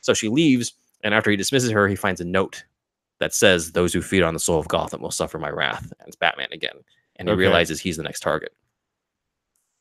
So 0.00 0.14
she 0.14 0.28
leaves. 0.28 0.72
And 1.04 1.14
after 1.14 1.30
he 1.30 1.36
dismisses 1.36 1.70
her, 1.70 1.86
he 1.86 1.94
finds 1.94 2.20
a 2.20 2.24
note 2.24 2.64
that 3.20 3.32
says, 3.34 3.70
those 3.72 3.92
who 3.92 4.02
feed 4.02 4.22
on 4.22 4.34
the 4.34 4.40
soul 4.40 4.58
of 4.58 4.66
Gotham 4.68 5.00
will 5.00 5.10
suffer 5.12 5.38
my 5.38 5.50
wrath. 5.50 5.92
And 6.00 6.08
it's 6.08 6.16
Batman 6.16 6.48
again. 6.52 6.76
And 7.16 7.28
he 7.28 7.32
Okay. 7.32 7.38
realizes 7.40 7.80
he's 7.80 7.96
the 7.96 8.02
next 8.02 8.20
target. 8.20 8.52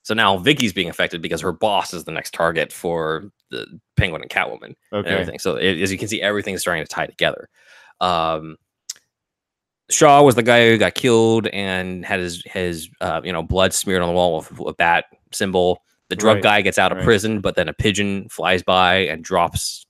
So 0.06 0.14
now 0.14 0.38
Vicki's 0.38 0.72
being 0.72 0.88
affected 0.88 1.20
because 1.24 1.42
her 1.42 1.52
boss 1.52 1.92
is 1.92 2.04
the 2.04 2.12
next 2.12 2.32
target 2.32 2.72
for 2.72 3.32
the 3.50 3.66
Penguin 3.98 4.22
and 4.22 4.30
Catwoman 4.30 4.66
and 4.66 4.76
Okay. 4.94 5.10
everything. 5.10 5.40
So 5.40 5.56
it, 5.56 5.82
as 5.82 5.92
you 5.92 5.98
can 5.98 6.08
see, 6.08 6.22
everything's 6.22 6.62
starting 6.62 6.84
to 6.84 6.88
tie 6.88 7.08
together. 7.08 7.50
Um, 8.00 8.58
Shaw 9.90 10.22
was 10.22 10.36
the 10.36 10.44
guy 10.44 10.70
who 10.70 10.78
got 10.78 10.94
killed 10.94 11.48
and 11.48 12.06
had 12.06 12.20
his 12.20 12.44
his 12.46 12.88
uh, 13.02 13.22
you 13.24 13.34
know 13.34 13.42
blood 13.42 13.74
smeared 13.74 14.04
on 14.04 14.10
the 14.10 14.14
wall 14.14 14.38
with 14.38 14.52
a 14.68 14.74
bat 14.74 15.06
symbol. 15.32 15.82
The 16.10 16.16
drug 16.16 16.36
Right, 16.36 16.44
guy 16.44 16.62
gets 16.62 16.78
out 16.78 16.92
of 16.92 17.00
right. 17.00 17.04
prison, 17.06 17.42
but 17.42 17.56
then 17.56 17.68
a 17.68 17.74
pigeon 17.74 18.30
flies 18.30 18.62
by 18.62 18.98
and 19.08 19.24
drops 19.24 19.88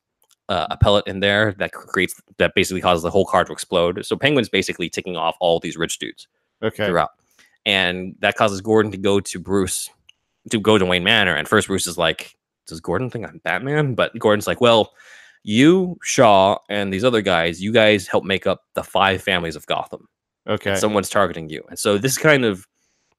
uh, 0.48 0.68
a 0.70 0.78
pellet 0.78 1.08
in 1.08 1.20
there 1.20 1.56
that 1.60 1.74
creates 1.74 2.16
that 2.38 2.54
basically 2.56 2.80
causes 2.80 3.04
the 3.04 3.10
whole 3.12 3.26
car 3.26 3.44
to 3.44 3.52
explode. 3.52 4.06
So 4.06 4.16
Penguin's 4.16 4.48
basically 4.48 4.90
ticking 4.90 5.18
off 5.18 5.36
all 5.42 5.60
these 5.60 5.76
rich 5.76 6.00
dudes 6.00 6.30
Okay. 6.64 6.86
throughout. 6.86 7.10
And 7.66 8.16
that 8.20 8.36
causes 8.36 8.62
Gordon 8.62 8.92
to 8.92 8.98
go 8.98 9.20
to 9.20 9.40
Bruce, 9.40 9.90
to 10.52 10.60
go 10.60 10.78
to 10.78 10.86
Wayne 10.86 11.04
Manor. 11.04 11.34
And 11.36 11.48
first, 11.48 11.68
Bruce 11.68 11.88
is 11.88 11.98
like, 11.98 12.36
Does 12.68 12.80
Gordon 12.82 13.10
think 13.10 13.28
I'm 13.28 13.40
Batman? 13.44 13.96
But 13.96 14.18
Gordon's 14.20 14.48
like, 14.48 14.62
Well, 14.62 14.94
you, 15.44 15.98
Shaw, 16.04 16.58
and 16.70 16.92
these 16.92 17.04
other 17.04 17.22
guys, 17.22 17.62
you 17.62 17.72
guys 17.72 18.08
help 18.08 18.24
make 18.24 18.48
up 18.48 18.64
the 18.74 18.84
five 18.84 19.22
families 19.22 19.56
of 19.56 19.66
Gotham. 19.68 20.08
Okay. 20.48 20.76
Someone's 20.76 21.10
targeting 21.10 21.50
you. 21.50 21.64
And 21.70 21.78
so 21.80 21.98
this 21.98 22.18
kind 22.18 22.46
of 22.46 22.68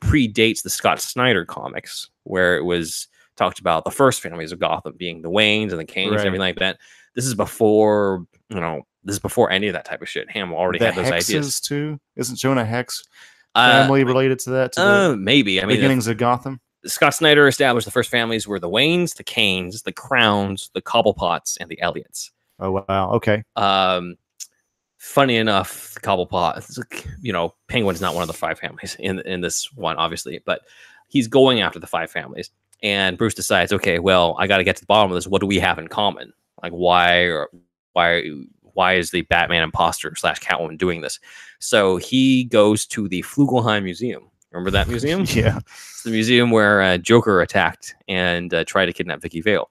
predates 0.03 0.63
the 0.63 0.71
Scott 0.71 1.01
Snyder 1.01 1.45
comics, 1.45 2.09
where 2.25 2.57
it 2.57 2.65
was 2.65 3.09
talked 3.37 3.59
about 3.59 3.85
the 3.85 3.91
first 3.91 4.21
families 4.23 4.53
of 4.53 4.59
Gotham 4.59 4.95
being 4.97 5.23
the 5.23 5.31
Waynes 5.31 5.71
and 5.71 5.79
the 5.81 5.85
Kanes 5.85 6.11
Right. 6.11 6.19
and 6.21 6.27
everything 6.27 6.41
like 6.41 6.59
that. 6.59 6.79
This 7.15 7.27
is 7.27 7.35
before, 7.35 8.27
you 8.49 8.61
know, 8.61 8.83
this 9.05 9.15
is 9.17 9.21
before 9.21 9.51
any 9.51 9.69
of 9.69 9.73
that 9.75 9.85
type 9.85 10.03
of 10.03 10.09
shit. 10.09 10.31
Hamm 10.31 10.53
already 10.53 10.79
the 10.79 10.87
had 10.87 10.95
those 10.97 11.11
ideas. 11.13 11.61
too. 11.61 11.99
Isn't 12.17 12.37
Jonah 12.37 12.65
Hex 12.65 13.05
Uh, 13.55 13.83
family 13.83 14.05
related 14.05 14.39
to 14.41 14.51
that? 14.51 14.73
To 14.73 14.83
uh, 14.83 15.17
maybe. 15.17 15.61
I 15.61 15.63
mean, 15.65 15.71
the- 15.71 15.75
beginnings 15.77 16.07
of 16.09 16.17
Gotham. 16.19 16.61
Scott 16.87 17.15
Snyder 17.15 17.47
established 17.49 17.85
the 17.85 17.91
first 17.91 18.11
families 18.11 18.47
were 18.47 18.59
the 18.59 18.69
Waynes, 18.69 19.17
the 19.17 19.25
Kanes, 19.25 19.83
the 19.83 19.93
Crownes, 19.93 20.71
the 20.73 20.83
Cobblepots, 20.83 21.57
and 21.61 21.69
the 21.69 21.81
Elliots. 21.81 22.33
Oh 22.59 22.85
wow. 22.89 23.11
Okay. 23.13 23.43
Um, 23.57 24.17
funny 24.99 25.37
enough, 25.37 25.95
the 25.95 26.01
Cobblepot, 26.01 27.07
you 27.21 27.33
know, 27.33 27.55
Penguin's 27.69 28.01
not 28.01 28.15
one 28.15 28.23
of 28.23 28.29
the 28.29 28.35
five 28.35 28.59
families 28.59 28.97
in 28.99 29.21
in 29.21 29.41
this 29.41 29.73
one, 29.73 29.97
obviously, 29.97 30.41
but 30.45 30.63
he's 31.09 31.29
going 31.29 31.61
after 31.61 31.79
the 31.79 31.87
five 31.87 32.11
families. 32.11 32.51
And 32.83 33.17
Bruce 33.17 33.35
decides, 33.35 33.73
okay, 33.73 33.99
well, 33.99 34.37
I 34.39 34.47
got 34.47 34.59
to 34.59 34.65
get 34.65 34.77
to 34.77 34.83
the 34.83 34.87
bottom 34.87 35.11
of 35.11 35.15
this. 35.15 35.27
What 35.27 35.41
do 35.41 35.47
we 35.47 35.59
have 35.59 35.79
in 35.79 35.89
common? 35.89 36.33
Like, 36.63 36.73
why 36.73 37.21
or 37.23 37.49
why 37.93 38.31
why 38.61 38.95
is 38.95 39.11
the 39.11 39.23
Batman 39.23 39.63
imposter 39.63 40.15
slash 40.17 40.41
Catwoman 40.41 40.77
doing 40.77 41.01
this? 41.01 41.19
So 41.59 41.97
he 41.97 42.45
goes 42.45 42.85
to 42.87 43.09
the 43.09 43.23
Flugelheim 43.23 43.85
Museum. 43.85 44.31
Remember 44.53 44.71
that 44.71 44.89
museum? 44.89 45.25
Yeah. 45.29 45.59
It's 45.59 46.03
the 46.05 46.11
museum 46.11 46.51
where 46.51 46.81
uh, 46.83 46.99
Joker 46.99 47.41
attacked 47.43 47.95
and 48.09 48.53
uh, 48.55 48.65
tried 48.65 48.87
to 48.87 48.93
kidnap 48.93 49.21
Vicki 49.21 49.41
Vale. 49.41 49.71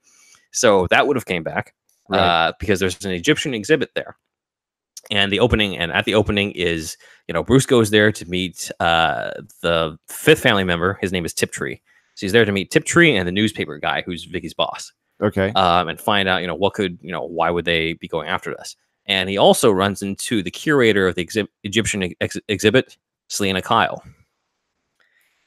So 0.52 0.88
that 0.90 1.08
would 1.08 1.16
have 1.16 1.26
came 1.26 1.44
back 1.44 1.74
Right. 2.08 2.20
uh, 2.20 2.54
because 2.60 2.80
there's 2.80 3.04
an 3.04 3.12
Egyptian 3.12 3.54
exhibit 3.54 3.90
there. 3.96 4.16
And 5.12 5.32
the 5.32 5.40
opening, 5.40 5.78
and 5.78 5.92
at 5.92 6.06
the 6.06 6.16
opening 6.16 6.52
is, 6.52 6.98
you 7.28 7.34
know, 7.34 7.44
Bruce 7.44 7.66
goes 7.66 7.90
there 7.92 8.12
to 8.12 8.26
meet 8.30 8.72
uh, 8.80 9.32
the 9.62 9.98
fifth 10.08 10.40
family 10.42 10.64
member. 10.64 10.98
His 11.02 11.12
name 11.12 11.26
is 11.26 11.34
Tiptree. 11.34 11.76
So 12.16 12.26
he's 12.26 12.32
there 12.32 12.46
to 12.46 12.52
meet 12.52 12.72
Tiptree 12.72 13.16
and 13.16 13.28
the 13.28 13.32
newspaper 13.32 13.78
guy, 13.78 14.02
who's 14.04 14.24
Vicki's 14.26 14.54
boss, 14.54 14.92
Okay. 15.22 15.52
um, 15.54 15.90
and 15.90 16.00
find 16.00 16.28
out, 16.30 16.42
you 16.42 16.48
know, 16.48 16.56
what 16.56 16.74
could, 16.74 16.98
you 17.02 17.12
know, 17.12 17.24
why 17.24 17.50
would 17.52 17.66
they 17.66 17.94
be 17.94 18.08
going 18.08 18.28
after 18.28 18.58
us? 18.60 18.76
And 19.06 19.30
he 19.30 19.38
also 19.38 19.70
runs 19.72 20.02
into 20.02 20.42
the 20.42 20.50
curator 20.52 21.08
of 21.08 21.16
the 21.16 21.26
exhi- 21.26 21.48
Egyptian 21.64 22.14
ex- 22.22 22.38
exhibit, 22.48 22.98
Selina 23.28 23.62
Kyle. 23.62 24.04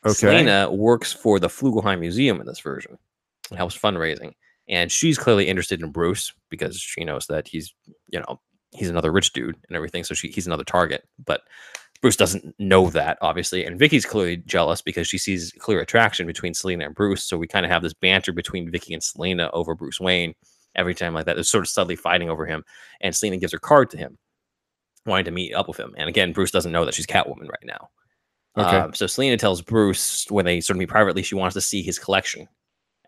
Okay. 0.04 0.14
Selina 0.14 0.70
works 0.70 1.12
for 1.12 1.38
the 1.40 1.48
Flugelheim 1.48 2.00
Museum 2.00 2.40
in 2.40 2.46
this 2.46 2.60
version 2.60 2.96
and 3.50 3.58
helps 3.58 3.76
fundraising. 3.76 4.32
And 4.68 4.92
she's 4.92 5.18
clearly 5.18 5.48
interested 5.48 5.82
in 5.82 5.90
Bruce 5.90 6.32
because 6.50 6.78
she 6.78 7.04
knows 7.04 7.26
that 7.26 7.48
he's, 7.48 7.74
you 8.08 8.20
know, 8.20 8.40
he's 8.72 8.90
another 8.90 9.10
rich 9.10 9.32
dude 9.32 9.56
and 9.68 9.76
everything. 9.76 10.04
So 10.04 10.14
she, 10.14 10.28
he's 10.28 10.46
another 10.46 10.64
target. 10.64 11.08
But 11.24 11.42
Bruce 12.00 12.16
doesn't 12.16 12.54
know 12.58 12.90
that, 12.90 13.18
obviously. 13.22 13.64
And 13.64 13.78
Vicki's 13.78 14.06
clearly 14.06 14.36
jealous 14.36 14.82
because 14.82 15.08
she 15.08 15.18
sees 15.18 15.52
clear 15.58 15.80
attraction 15.80 16.26
between 16.26 16.54
Selina 16.54 16.84
and 16.84 16.94
Bruce. 16.94 17.24
So 17.24 17.36
we 17.36 17.48
kind 17.48 17.66
of 17.66 17.72
have 17.72 17.82
this 17.82 17.94
banter 17.94 18.32
between 18.32 18.70
Vicki 18.70 18.94
and 18.94 19.02
Selina 19.02 19.50
over 19.52 19.74
Bruce 19.74 20.00
Wayne 20.00 20.34
every 20.76 20.94
time 20.94 21.14
like 21.14 21.24
that. 21.26 21.34
They're 21.34 21.44
sort 21.44 21.64
of 21.64 21.68
subtly 21.68 21.96
fighting 21.96 22.30
over 22.30 22.46
him. 22.46 22.62
And 23.00 23.16
Selina 23.16 23.38
gives 23.38 23.52
her 23.52 23.58
card 23.58 23.90
to 23.90 23.96
him, 23.96 24.18
wanting 25.06 25.24
to 25.24 25.30
meet 25.32 25.54
up 25.54 25.66
with 25.66 25.80
him. 25.80 25.94
And 25.96 26.08
again, 26.08 26.32
Bruce 26.32 26.50
doesn't 26.50 26.72
know 26.72 26.84
that 26.84 26.94
she's 26.94 27.06
Catwoman 27.06 27.48
right 27.48 27.64
now. 27.64 27.88
Okay. 28.56 28.76
Um, 28.76 28.94
so 28.94 29.06
Selina 29.06 29.36
tells 29.36 29.62
Bruce 29.62 30.26
when 30.30 30.44
they 30.44 30.60
sort 30.60 30.76
of 30.76 30.78
meet 30.78 30.88
privately, 30.88 31.22
she 31.22 31.34
wants 31.34 31.54
to 31.54 31.60
see 31.60 31.82
his 31.82 31.98
collection 31.98 32.48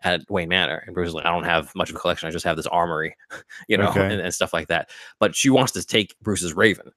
at 0.03 0.21
Wayne 0.29 0.49
Manor. 0.49 0.83
And 0.85 0.93
Bruce 0.95 1.09
is 1.09 1.13
like, 1.13 1.25
I 1.25 1.31
don't 1.31 1.43
have 1.43 1.73
much 1.75 1.89
of 1.89 1.95
a 1.95 1.99
collection. 1.99 2.27
I 2.27 2.31
just 2.31 2.45
have 2.45 2.55
this 2.57 2.67
armory, 2.67 3.15
you 3.67 3.77
know, 3.77 3.89
Okay. 3.89 4.01
and, 4.01 4.21
and 4.21 4.33
stuff 4.33 4.53
like 4.53 4.67
that. 4.69 4.89
But 5.19 5.35
she 5.35 5.49
wants 5.49 5.73
to 5.73 5.85
take 5.85 6.15
Bruce's 6.21 6.53
Raven 6.53 6.91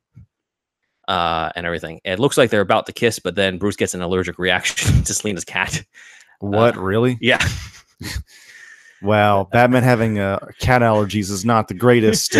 uh, 1.08 1.50
and 1.56 1.66
everything. 1.66 2.00
It 2.04 2.18
looks 2.18 2.38
like 2.38 2.50
they're 2.50 2.60
about 2.60 2.86
to 2.86 2.92
kiss, 2.92 3.18
but 3.18 3.34
then 3.34 3.58
Bruce 3.58 3.76
gets 3.76 3.94
an 3.94 4.02
allergic 4.02 4.38
reaction 4.38 5.02
to 5.04 5.14
Selina's 5.14 5.44
cat. 5.44 5.82
what 6.40 6.76
really? 6.76 7.18
Yeah. 7.20 7.44
Wow. 9.02 9.48
Batman 9.52 9.82
having 9.82 10.18
uh, 10.18 10.38
cat 10.60 10.80
allergies 10.80 11.30
is 11.30 11.44
not 11.44 11.68
the 11.68 11.74
greatest. 11.74 12.34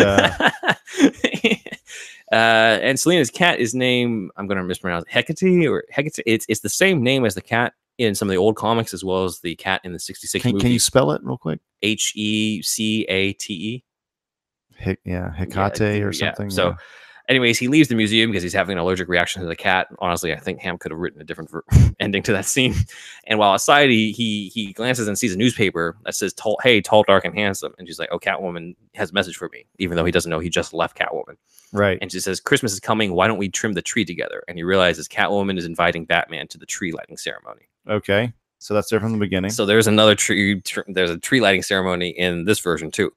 Uh, 2.33 2.79
and 2.83 2.99
Selina's 2.99 3.31
cat 3.31 3.59
is 3.59 3.75
named 3.75 4.31
I'm 4.37 4.47
going 4.47 4.59
to 4.59 4.65
mispronounce 4.65 5.05
it, 5.05 5.11
Hecate 5.11 5.69
or 5.69 5.85
Hecate. 5.91 6.21
It's 6.27 6.47
it's 6.49 6.61
the 6.61 6.69
same 6.69 7.03
name 7.03 7.25
as 7.25 7.35
the 7.35 7.43
cat 7.43 7.75
in 7.99 8.15
some 8.15 8.29
of 8.29 8.31
the 8.33 8.39
old 8.39 8.57
comics 8.57 8.93
as 8.95 9.05
well 9.05 9.25
as 9.25 9.41
the 9.41 9.55
cat 9.57 9.81
in 9.85 9.93
the 9.93 9.99
'66 9.99 10.43
can, 10.43 10.53
movie. 10.53 10.63
can 10.63 10.73
you 10.73 10.79
spell 10.79 11.13
it 11.13 11.23
real 11.23 11.39
quick? 11.39 11.61
H 11.83 12.13
E 12.17 12.63
C 12.63 13.05
A 13.09 13.35
T 13.35 13.53
E. 13.55 13.85
Yeah, 15.05 15.33
Hecate 15.35 16.03
or 16.03 16.13
yeah, 16.13 16.31
something. 16.31 16.51
so- 16.51 16.69
yeah. 16.71 16.77
Anyways, 17.29 17.59
he 17.59 17.69
leaves 17.69 17.89
the 17.89 17.95
museum 17.95 18.31
because 18.31 18.43
he's 18.43 18.53
having 18.53 18.75
an 18.75 18.79
allergic 18.79 19.09
reaction 19.09 19.41
to 19.41 19.49
the 19.49 19.57
cat. 19.57 19.89
Honestly, 19.99 20.35
I 20.35 20.39
think 20.39 20.61
Hamm 20.61 20.77
could 20.77 20.91
have 20.93 21.01
written 21.01 21.23
a 21.23 21.25
different 21.25 21.51
ending 22.01 22.23
to 22.25 22.33
that 22.33 22.45
scene. 22.45 22.75
And 23.27 23.39
while 23.39 23.53
outside, 23.53 23.89
he, 23.89 24.13
he 24.13 24.49
he 24.51 24.75
glances 24.75 25.09
and 25.09 25.19
sees 25.19 25.35
a 25.35 25.39
newspaper 25.39 25.97
that 26.05 26.15
says, 26.15 26.35
tall, 26.35 26.59
"Hey, 26.63 26.83
tall, 26.83 27.03
dark, 27.03 27.25
and 27.25 27.35
handsome." 27.35 27.75
And 27.79 27.89
she's 27.89 27.99
like, 27.99 28.11
"Oh, 28.13 28.19
Catwoman 28.19 28.77
has 28.95 29.11
a 29.11 29.15
message 29.15 29.37
for 29.37 29.49
me," 29.49 29.65
even 29.79 29.97
though 29.97 30.05
he 30.05 30.13
doesn't 30.13 30.31
know 30.31 30.39
he 30.39 30.51
just 30.51 30.75
left 30.75 30.99
Catwoman. 30.99 31.37
right. 31.73 31.99
And 32.03 32.13
she 32.13 32.21
says, 32.21 32.41
"Christmas 32.41 32.75
is 32.75 32.81
coming. 32.81 33.15
Why 33.15 33.27
don't 33.27 33.39
we 33.39 33.49
trim 33.49 33.73
the 33.73 33.83
tree 33.83 34.05
together?" 34.05 34.43
And 34.47 34.59
he 34.59 34.63
realizes 34.63 35.09
Catwoman 35.09 35.57
is 35.57 35.65
inviting 35.65 36.05
Batman 36.05 36.47
to 36.49 36.59
the 36.59 36.67
tree 36.67 36.93
lighting 36.93 37.17
ceremony. 37.17 37.69
Okay. 37.89 38.33
So 38.59 38.75
that's 38.75 38.91
there 38.91 39.01
from 39.01 39.13
the 39.13 39.19
beginning. 39.19 39.51
So 39.51 39.65
there's 39.67 39.87
another 39.87 40.15
tree. 40.15 40.61
Tr- 40.61 40.81
there's 40.89 41.11
a 41.11 41.19
tree 41.19 41.41
lighting 41.41 41.63
ceremony 41.63 42.11
in 42.11 42.45
this 42.45 42.61
version 42.61 42.91
too. 42.91 43.13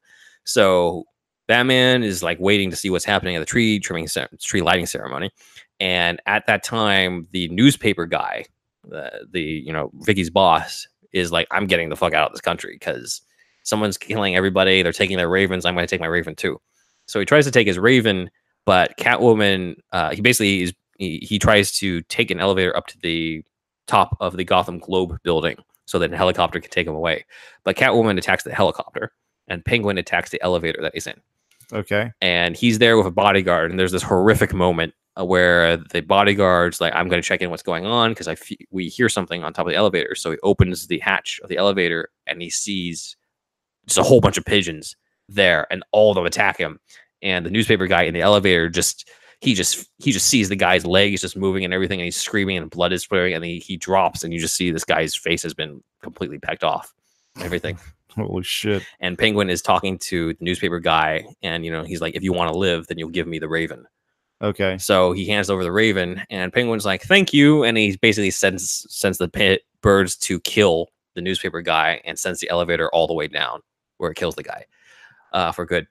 So 0.46 1.06
Batman 1.48 2.04
is 2.04 2.22
like 2.22 2.38
waiting 2.40 2.70
to 2.70 2.76
see 2.76 2.90
what's 2.90 3.06
happening 3.06 3.36
at 3.36 3.40
the 3.40 3.46
tree 3.46 3.80
trimming 3.80 4.08
tree 4.42 4.62
lighting 4.62 4.86
ceremony, 4.86 5.32
and 5.80 6.22
at 6.26 6.46
that 6.48 6.64
time, 6.64 7.28
the 7.32 7.48
newspaper 7.50 8.06
guy, 8.06 8.46
the 8.84 9.28
the 9.32 9.42
you 9.42 9.72
know 9.72 9.92
Vicki's 10.02 10.30
boss, 10.30 10.88
is 11.14 11.32
like, 11.32 11.48
"I'm 11.52 11.68
getting 11.68 11.90
the 11.90 11.96
fuck 11.96 12.14
out 12.14 12.28
of 12.28 12.34
this 12.34 12.42
country 12.42 12.74
because 12.74 13.22
someone's 13.64 13.98
killing 13.98 14.36
everybody. 14.36 14.82
They're 14.82 14.92
taking 14.92 15.18
their 15.18 15.30
ravens. 15.30 15.66
I'm 15.66 15.74
going 15.74 15.88
to 15.88 15.90
take 15.90 16.02
my 16.02 16.08
raven 16.08 16.36
too." 16.36 16.60
So 17.06 17.20
he 17.20 17.26
tries 17.26 17.46
to 17.46 17.52
take 17.52 17.68
his 17.68 17.80
raven, 17.80 18.30
but 18.66 18.98
Catwoman, 18.98 19.78
uh, 19.94 20.14
he 20.14 20.22
basically 20.22 20.64
is 20.64 20.74
he, 20.98 21.20
he 21.20 21.40
tries 21.40 21.72
to 21.80 22.02
take 22.04 22.32
an 22.32 22.40
elevator 22.40 22.76
up 22.76 22.88
to 22.88 22.98
the 23.00 23.44
top 23.88 24.18
of 24.20 24.36
the 24.36 24.44
Gotham 24.44 24.80
Globe 24.80 25.18
building 25.24 25.56
so 25.86 25.98
that 26.00 26.12
a 26.12 26.18
helicopter 26.18 26.60
can 26.60 26.70
take 26.70 26.86
him 26.86 26.96
away. 26.96 27.26
But 27.64 27.78
Catwoman 27.78 28.18
attacks 28.18 28.44
the 28.44 28.54
helicopter, 28.54 29.14
and 29.48 29.64
Penguin 29.64 29.98
attacks 29.98 30.32
the 30.32 30.42
elevator 30.42 30.82
that 30.82 30.94
he's 30.94 31.08
in. 31.08 31.22
Okay. 31.73 32.12
And 32.21 32.56
he's 32.56 32.80
there 32.80 32.97
with 32.97 33.08
a 33.08 33.12
bodyguard, 33.12 33.71
and 33.71 33.80
there's 33.80 33.91
this 33.91 34.03
horrific 34.03 34.53
moment 34.53 34.93
uh, 35.19 35.25
where 35.25 35.77
the 35.77 36.01
bodyguard's 36.01 36.80
like, 36.80 36.93
"I'm 36.95 37.10
going 37.10 37.21
to 37.21 37.27
check 37.27 37.41
in 37.41 37.49
what's 37.49 37.63
going 37.63 37.86
on 37.86 38.12
because 38.12 38.27
I 38.27 38.36
we 38.71 38.88
hear 38.88 39.10
something 39.10 39.43
on 39.43 39.53
top 39.53 39.65
of 39.65 39.71
the 39.71 39.77
elevator." 39.77 40.15
So 40.15 40.32
he 40.32 40.38
opens 40.43 40.88
the 40.88 40.99
hatch 40.99 41.39
of 41.43 41.49
the 41.49 41.58
elevator, 41.58 42.10
and 42.25 42.41
he 42.41 42.49
sees 42.49 43.15
just 43.86 43.99
a 43.99 44.03
whole 44.03 44.21
bunch 44.21 44.38
of 44.38 44.45
pigeons 44.45 44.95
there, 45.30 45.67
and 45.71 45.84
all 45.91 46.12
of 46.12 46.15
them 46.15 46.25
attack 46.25 46.58
him. 46.58 46.80
And 47.21 47.45
the 47.45 47.51
newspaper 47.51 47.88
guy 47.88 48.03
in 48.03 48.13
the 48.13 48.21
elevator 48.21 48.69
just 48.69 49.10
he 49.41 49.53
just 49.53 49.88
he 49.99 50.12
just 50.12 50.27
sees 50.27 50.49
the 50.49 50.56
guy's 50.56 50.86
legs 50.86 51.21
just 51.21 51.38
moving 51.38 51.63
and 51.63 51.73
everything, 51.73 51.99
and 51.99 52.06
he's 52.06 52.17
screaming, 52.17 52.58
and 52.58 52.69
blood 52.69 52.93
is 52.93 53.03
spraying, 53.03 53.34
and 53.34 53.43
he, 53.43 53.60
he 53.60 53.77
drops, 53.77 54.23
and 54.23 54.34
you 54.34 54.39
just 54.39 54.56
see 54.56 54.71
this 54.71 54.86
guy's 54.86 55.15
face 55.15 55.43
has 55.43 55.53
been 55.53 55.82
completely 56.01 56.39
pecked 56.39 56.63
off, 56.63 56.93
everything. 57.39 57.77
Holy 58.17 58.43
shit. 58.43 58.84
and 58.99 59.17
Penguin 59.17 59.49
is 59.49 59.62
talking 59.62 59.97
to 59.99 60.34
the 60.34 60.43
newspaper 60.43 60.80
guy, 60.80 61.25
and 61.41 61.63
you 61.63 61.71
know 61.71 61.84
he's 61.84 62.01
like, 62.01 62.15
"If 62.15 62.23
you 62.23 62.34
want 62.34 62.51
to 62.51 62.58
live, 62.58 62.88
then 62.88 62.97
you'll 62.97 63.10
give 63.10 63.27
me 63.27 63.39
the 63.39 63.47
Raven." 63.47 63.86
Okay. 64.41 64.77
So 64.77 65.13
he 65.13 65.25
hands 65.25 65.49
over 65.49 65.63
the 65.63 65.71
Raven, 65.71 66.23
and 66.30 66.51
Penguin's 66.51 66.86
like, 66.86 67.03
"Thank 67.03 67.34
you," 67.34 67.63
and 67.63 67.77
he 67.77 67.95
basically 67.97 68.32
sends 68.32 68.86
sends 68.89 69.17
the 69.17 69.27
pit 69.27 69.62
birds 69.82 70.15
to 70.17 70.39
kill 70.41 70.89
the 71.15 71.21
newspaper 71.21 71.62
guy, 71.62 72.01
and 72.06 72.17
sends 72.17 72.39
the 72.39 72.49
elevator 72.49 72.89
all 72.89 73.08
the 73.08 73.13
way 73.13 73.27
down 73.27 73.62
where 73.97 74.12
it 74.12 74.15
kills 74.17 74.36
the 74.36 74.43
guy 74.43 74.65
uh, 75.34 75.51
for 75.51 75.65
good. 75.65 75.88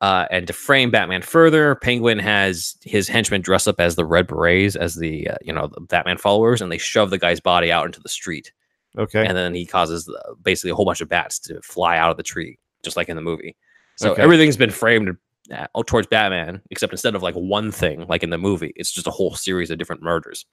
Uh, 0.00 0.26
and 0.30 0.46
to 0.46 0.54
frame 0.54 0.90
Batman 0.90 1.20
further, 1.20 1.74
Penguin 1.74 2.18
has 2.18 2.74
his 2.82 3.06
henchmen 3.06 3.42
dress 3.42 3.66
up 3.66 3.78
as 3.78 3.96
the 3.96 4.06
Red 4.06 4.26
Berets, 4.26 4.74
as 4.76 4.94
the 4.94 5.28
uh, 5.28 5.36
you 5.42 5.52
know 5.52 5.66
the 5.66 5.80
Batman 5.80 6.16
followers, 6.16 6.62
and 6.62 6.72
they 6.72 6.78
shove 6.78 7.10
the 7.10 7.18
guy's 7.18 7.40
body 7.40 7.70
out 7.70 7.86
into 7.86 8.00
the 8.00 8.08
street 8.08 8.52
Okay. 8.98 9.24
and 9.26 9.36
then 9.36 9.54
he 9.54 9.64
causes 9.66 10.08
uh, 10.08 10.34
basically 10.42 10.70
a 10.70 10.74
whole 10.74 10.84
bunch 10.84 11.00
of 11.00 11.08
bats 11.08 11.38
to 11.40 11.60
fly 11.62 11.96
out 11.98 12.10
of 12.10 12.16
the 12.16 12.22
tree, 12.22 12.58
just 12.82 12.96
like 12.96 13.08
in 13.08 13.16
the 13.16 13.22
movie. 13.22 13.56
So 13.96 14.12
Okay. 14.12 14.22
everything's 14.22 14.56
been 14.56 14.70
framed 14.70 15.16
uh, 15.54 15.66
towards 15.86 16.06
Batman, 16.08 16.60
except 16.70 16.92
instead 16.92 17.14
of 17.14 17.22
like 17.22 17.34
one 17.34 17.70
thing, 17.70 18.06
like 18.08 18.22
in 18.22 18.30
the 18.30 18.38
movie, 18.38 18.72
it's 18.76 18.90
just 18.92 19.06
a 19.06 19.10
whole 19.10 19.34
series 19.34 19.70
of 19.70 19.78
different 19.78 20.02
murders. 20.02 20.46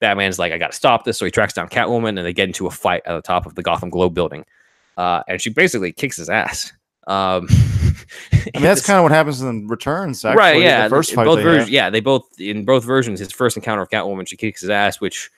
Batman's 0.00 0.38
like, 0.38 0.52
I 0.52 0.58
got 0.58 0.70
to 0.72 0.76
stop 0.76 1.04
this, 1.04 1.16
so 1.18 1.24
he 1.24 1.30
tracks 1.30 1.52
down 1.54 1.68
Catwoman, 1.68 2.10
and 2.10 2.18
they 2.18 2.32
get 2.32 2.48
into 2.48 2.66
a 2.66 2.70
fight 2.70 3.02
at 3.06 3.14
the 3.14 3.22
top 3.22 3.46
of 3.46 3.54
the 3.54 3.62
Gotham 3.62 3.90
Globe 3.90 4.12
building, 4.14 4.44
uh, 4.96 5.22
and 5.28 5.40
she 5.40 5.50
basically 5.50 5.92
kicks 5.92 6.16
his 6.16 6.28
ass. 6.28 6.72
Um, 7.06 7.46
I 8.32 8.50
mean, 8.54 8.62
that's 8.62 8.84
kind 8.84 8.98
of 8.98 9.02
what 9.04 9.12
happens 9.12 9.40
in 9.40 9.62
the 9.62 9.66
Returns. 9.68 10.24
Actually, 10.24 10.38
right. 10.38 10.60
Yeah, 10.60 10.84
The 10.88 10.90
first 10.90 11.14
fight. 11.14 11.24
both 11.24 11.42
versions. 11.42 11.70
Yeah, 11.70 11.90
they 11.90 12.00
both 12.00 12.24
in 12.38 12.64
both 12.64 12.84
versions. 12.84 13.18
His 13.20 13.32
first 13.32 13.56
encounter 13.56 13.82
with 13.82 13.90
Catwoman, 13.90 14.26
she 14.28 14.36
kicks 14.36 14.60
his 14.60 14.70
ass, 14.70 15.00
which 15.00 15.30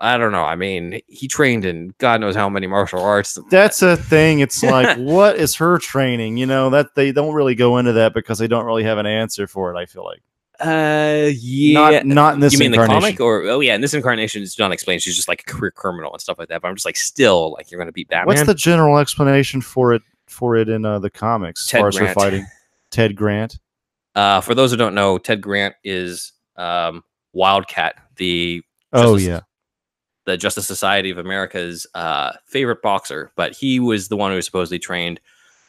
I 0.00 0.16
don't 0.16 0.30
know. 0.32 0.44
I 0.44 0.54
mean, 0.54 1.00
he 1.08 1.26
trained 1.26 1.64
in 1.64 1.92
God 1.98 2.20
knows 2.20 2.36
how 2.36 2.48
many 2.48 2.66
martial 2.66 3.00
arts. 3.02 3.36
That's 3.50 3.82
a 3.82 3.96
thing. 3.96 4.40
It's 4.40 4.62
like, 4.62 4.96
what 4.96 5.36
is 5.36 5.56
her 5.56 5.78
training? 5.78 6.36
You 6.36 6.46
know 6.46 6.70
that 6.70 6.94
they 6.94 7.10
don't 7.12 7.34
really 7.34 7.54
go 7.54 7.78
into 7.78 7.92
that 7.94 8.14
because 8.14 8.38
they 8.38 8.46
don't 8.46 8.64
really 8.64 8.84
have 8.84 8.98
an 8.98 9.06
answer 9.06 9.46
for 9.46 9.74
it. 9.74 9.78
I 9.78 9.86
feel 9.86 10.04
like 10.04 10.22
Uh, 10.60 11.30
yeah. 11.34 11.72
not 11.72 12.06
not 12.06 12.34
in 12.34 12.40
this 12.40 12.52
you 12.52 12.60
mean 12.60 12.70
the 12.70 12.86
comic, 12.86 13.20
or 13.20 13.42
oh 13.42 13.60
yeah, 13.60 13.74
in 13.74 13.80
this 13.80 13.94
incarnation, 13.94 14.42
it's 14.42 14.58
not 14.58 14.70
explained. 14.70 15.02
She's 15.02 15.16
just 15.16 15.28
like 15.28 15.40
a 15.40 15.52
career 15.52 15.72
criminal 15.72 16.12
and 16.12 16.20
stuff 16.20 16.38
like 16.38 16.48
that. 16.48 16.62
But 16.62 16.68
I'm 16.68 16.76
just 16.76 16.86
like, 16.86 16.96
still, 16.96 17.52
like 17.52 17.70
you're 17.70 17.80
gonna 17.80 17.92
beat 17.92 18.08
Batman. 18.08 18.26
What's 18.26 18.46
the 18.46 18.54
general 18.54 18.98
explanation 18.98 19.60
for 19.60 19.94
it 19.94 20.02
for 20.28 20.56
it 20.56 20.68
in 20.68 20.84
uh, 20.84 21.00
the 21.00 21.10
comics 21.10 21.62
as 21.62 21.70
Ted 21.70 21.80
far 21.80 21.88
as 21.88 21.96
her 21.96 22.04
Grant. 22.04 22.14
fighting? 22.14 22.46
Ted 22.90 23.16
Grant. 23.16 23.58
Uh, 24.14 24.40
for 24.40 24.54
those 24.54 24.70
who 24.70 24.76
don't 24.76 24.94
know, 24.94 25.18
Ted 25.18 25.40
Grant 25.40 25.74
is 25.84 26.32
um, 26.56 27.02
Wildcat, 27.32 27.96
the 28.16 28.62
Oh 28.92 29.16
yeah. 29.16 29.40
The 30.28 30.36
Justice 30.36 30.66
Society 30.66 31.08
of 31.08 31.16
America's 31.16 31.86
uh, 31.94 32.32
favorite 32.44 32.82
boxer, 32.82 33.32
but 33.34 33.56
he 33.56 33.80
was 33.80 34.08
the 34.08 34.16
one 34.16 34.30
who 34.30 34.42
supposedly 34.42 34.78
trained 34.78 35.20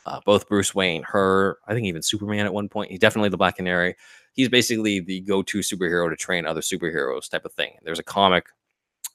uh, 0.05 0.19
both 0.25 0.49
Bruce 0.49 0.75
Wayne, 0.75 1.01
her, 1.03 1.59
I 1.65 1.73
think 1.73 1.87
even 1.87 2.01
Superman 2.01 2.45
at 2.45 2.53
one 2.53 2.67
point. 2.67 2.91
He's 2.91 2.99
definitely 2.99 3.29
the 3.29 3.37
Black 3.37 3.55
Canary. 3.55 3.95
He's 4.33 4.49
basically 4.49 4.99
the 4.99 5.21
go-to 5.21 5.59
superhero 5.59 6.09
to 6.09 6.15
train 6.17 6.45
other 6.45 6.59
superheroes, 6.59 7.29
type 7.29 7.45
of 7.45 7.53
thing. 7.53 7.77
There's 7.83 7.99
a 7.99 8.03
comic 8.03 8.47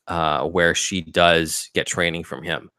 uh, 0.09 0.47
where 0.47 0.75
she 0.75 1.03
does 1.03 1.69
get 1.75 1.87
training 1.87 2.25
from 2.25 2.43
him 2.43 2.71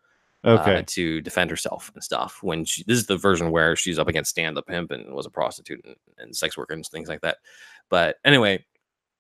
uh, 0.44 0.82
to 0.88 1.22
defend 1.22 1.52
herself 1.52 1.92
and 1.94 2.04
stuff. 2.04 2.40
When 2.42 2.66
she, 2.66 2.84
this 2.88 2.98
is 2.98 3.06
the 3.06 3.18
version 3.18 3.52
where 3.52 3.76
she's 3.76 4.00
up 4.00 4.08
against 4.08 4.32
Stan 4.32 4.56
the 4.56 4.64
pimp 4.64 4.90
and 4.90 5.14
was 5.14 5.28
a 5.28 5.32
prostitute 5.32 5.86
and, 5.86 5.96
and 6.18 6.36
sex 6.36 6.58
worker 6.58 6.74
and 6.74 6.84
things 6.84 7.10
like 7.10 7.22
that. 7.22 7.38
But 7.90 8.18
anyway, 8.26 8.66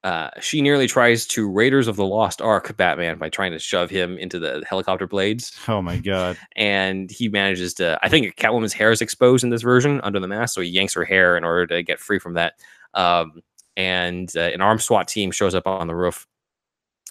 uh, 0.05 0.29
she 0.39 0.61
nearly 0.61 0.85
tries 0.85 1.25
to 1.25 1.49
Raiders 1.49 1.87
of 1.87 1.95
the 1.95 2.05
Lost 2.05 2.39
Ark 2.39 2.77
Batman 2.77 3.17
by 3.17 3.27
trying 3.27 3.51
to 3.53 3.57
shove 3.57 3.89
him 3.89 4.19
into 4.19 4.37
the 4.37 4.63
helicopter 4.69 5.07
blades, 5.07 5.51
oh 5.67 5.81
my 5.81 5.97
god. 5.97 6.37
and 6.55 7.09
he 7.09 7.27
manages 7.27 7.73
to. 7.75 7.97
I 8.03 8.07
think 8.07 8.35
Catwoman's 8.35 8.71
hair 8.71 8.91
is 8.91 9.01
exposed 9.01 9.43
in 9.43 9.49
this 9.49 9.63
version 9.63 9.99
under 10.01 10.19
the 10.19 10.27
mask, 10.27 10.53
so 10.53 10.61
he 10.61 10.69
yanks 10.69 10.93
her 10.93 11.05
hair 11.05 11.35
in 11.35 11.43
order 11.43 11.65
to 11.65 11.81
get 11.81 11.99
free 11.99 12.19
from 12.19 12.35
that. 12.35 12.53
Um, 12.93 13.41
and 13.75 14.31
uh, 14.35 14.41
an 14.41 14.61
armed 14.61 14.83
SWAT 14.83 15.07
team 15.07 15.31
shows 15.31 15.55
up 15.55 15.65
on 15.65 15.87
the 15.87 15.95
roof 15.95 16.27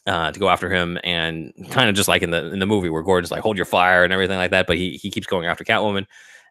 uh, 0.06 0.30
to 0.30 0.38
go 0.38 0.48
after 0.48 0.70
him, 0.70 0.96
and 1.02 1.52
kind 1.70 1.88
of 1.88 1.96
just 1.96 2.06
like 2.08 2.22
in 2.22 2.30
the 2.30 2.52
in 2.52 2.60
the 2.60 2.66
movie 2.66 2.90
where 2.90 3.02
Gordon's 3.02 3.32
like 3.32 3.42
hold 3.42 3.56
your 3.56 3.66
fire 3.66 4.04
and 4.04 4.12
everything 4.12 4.36
like 4.36 4.52
that, 4.52 4.68
but 4.68 4.76
he 4.76 5.00
he 5.02 5.10
keeps 5.10 5.26
going 5.26 5.46
after 5.46 5.64
Catwoman, 5.64 6.06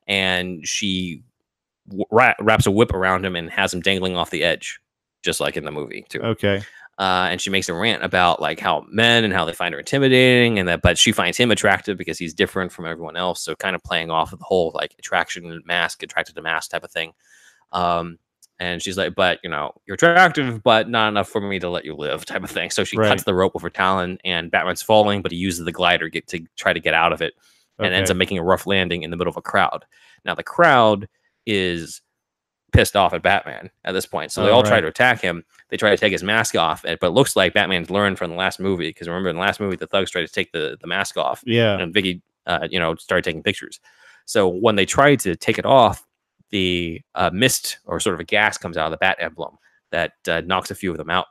and 0.07 0.67
she 0.67 1.23
w- 1.87 2.33
wraps 2.41 2.65
a 2.65 2.71
whip 2.71 2.91
around 2.91 3.25
him 3.25 3.37
and 3.37 3.49
has 3.49 3.73
him 3.73 3.79
dangling 3.79 4.17
off 4.17 4.29
the 4.29 4.43
edge, 4.43 4.81
just 5.23 5.39
like 5.39 5.57
in 5.57 5.65
the 5.65 5.71
movie 5.71 6.05
too. 6.09 6.21
Okay. 6.21 6.61
Uh, 6.99 7.27
and 7.31 7.41
she 7.41 7.49
makes 7.49 7.69
a 7.69 7.73
rant 7.73 8.03
about 8.03 8.39
like 8.39 8.59
how 8.59 8.85
men 8.87 9.23
and 9.23 9.33
how 9.33 9.45
they 9.45 9.53
find 9.53 9.73
her 9.73 9.79
intimidating, 9.79 10.59
and 10.59 10.67
that 10.69 10.83
but 10.83 10.95
she 10.97 11.11
finds 11.11 11.37
him 11.37 11.49
attractive 11.49 11.97
because 11.97 12.19
he's 12.19 12.35
different 12.35 12.71
from 12.71 12.85
everyone 12.85 13.17
else. 13.17 13.41
So 13.41 13.55
kind 13.55 13.75
of 13.75 13.81
playing 13.83 14.11
off 14.11 14.31
of 14.31 14.37
the 14.37 14.45
whole 14.45 14.71
like 14.75 14.93
attraction 14.99 15.63
mask, 15.65 16.03
attracted 16.03 16.35
to 16.35 16.43
mask 16.43 16.69
type 16.69 16.83
of 16.83 16.91
thing. 16.91 17.13
Um, 17.71 18.19
and 18.59 18.79
she's 18.79 18.95
like, 18.95 19.15
but 19.15 19.39
you 19.43 19.49
know, 19.49 19.73
you're 19.87 19.95
attractive, 19.95 20.61
but 20.61 20.87
not 20.87 21.07
enough 21.07 21.27
for 21.29 21.41
me 21.41 21.57
to 21.57 21.69
let 21.69 21.83
you 21.83 21.95
live, 21.95 22.25
type 22.25 22.43
of 22.43 22.51
thing. 22.51 22.69
So 22.69 22.83
she 22.83 22.95
Right. 22.95 23.07
cuts 23.07 23.23
the 23.23 23.33
rope 23.33 23.55
with 23.55 23.63
her 23.63 23.71
talon, 23.71 24.19
and 24.23 24.51
Batman's 24.51 24.83
falling, 24.83 25.23
but 25.23 25.31
he 25.31 25.37
uses 25.39 25.65
the 25.65 25.71
glider 25.71 26.09
get 26.09 26.27
to 26.27 26.45
try 26.57 26.73
to 26.73 26.79
get 26.79 26.93
out 26.93 27.11
of 27.11 27.23
it, 27.23 27.33
and 27.79 27.87
ends 27.95 28.11
up 28.11 28.17
making 28.17 28.37
a 28.37 28.43
rough 28.43 28.67
landing 28.67 29.01
in 29.01 29.09
the 29.09 29.17
middle 29.17 29.31
of 29.31 29.37
a 29.37 29.41
crowd. 29.41 29.83
Now 30.25 30.35
the 30.35 30.43
crowd 30.43 31.09
is 31.47 32.01
pissed 32.73 32.95
off 32.95 33.13
at 33.13 33.21
Batman 33.21 33.69
at 33.85 33.93
this 33.93 34.05
point, 34.05 34.31
so 34.31 34.43
they 34.43 34.49
Oh, 34.49 34.55
all 34.55 34.63
try 34.63 34.81
to 34.81 34.87
attack 34.87 35.21
him. 35.21 35.45
They 35.69 35.77
try 35.77 35.91
to 35.91 35.97
take 35.97 36.11
his 36.11 36.23
mask 36.23 36.55
off, 36.55 36.81
but 36.83 37.01
it 37.01 37.09
looks 37.11 37.35
like 37.35 37.53
Batman's 37.53 37.89
learned 37.89 38.17
from 38.17 38.29
the 38.31 38.35
last 38.35 38.59
movie 38.59 38.89
because 38.89 39.07
remember 39.07 39.29
in 39.29 39.35
the 39.35 39.41
last 39.41 39.59
movie 39.59 39.75
the 39.77 39.87
thugs 39.87 40.11
tried 40.11 40.25
to 40.27 40.31
take 40.33 40.51
the 40.51 40.77
the 40.81 40.87
mask 40.87 41.15
off, 41.17 41.41
Yeah. 41.45 41.79
and 41.79 41.93
Vicki, 41.93 42.21
uh, 42.45 42.67
you 42.69 42.79
know, 42.79 42.95
started 42.95 43.23
taking 43.23 43.43
pictures. 43.43 43.79
So 44.25 44.47
when 44.47 44.75
they 44.75 44.85
tried 44.85 45.19
to 45.21 45.35
take 45.35 45.57
it 45.57 45.65
off, 45.65 46.05
the 46.49 47.01
uh, 47.15 47.29
mist 47.33 47.79
or 47.85 47.99
sort 47.99 48.13
of 48.15 48.19
a 48.19 48.23
gas 48.25 48.57
comes 48.57 48.77
out 48.77 48.85
of 48.85 48.91
the 48.91 48.97
bat 48.97 49.17
emblem 49.19 49.57
that 49.91 50.13
uh, 50.27 50.41
knocks 50.45 50.71
a 50.71 50.75
few 50.75 50.91
of 50.91 50.97
them 50.97 51.09
out. 51.09 51.25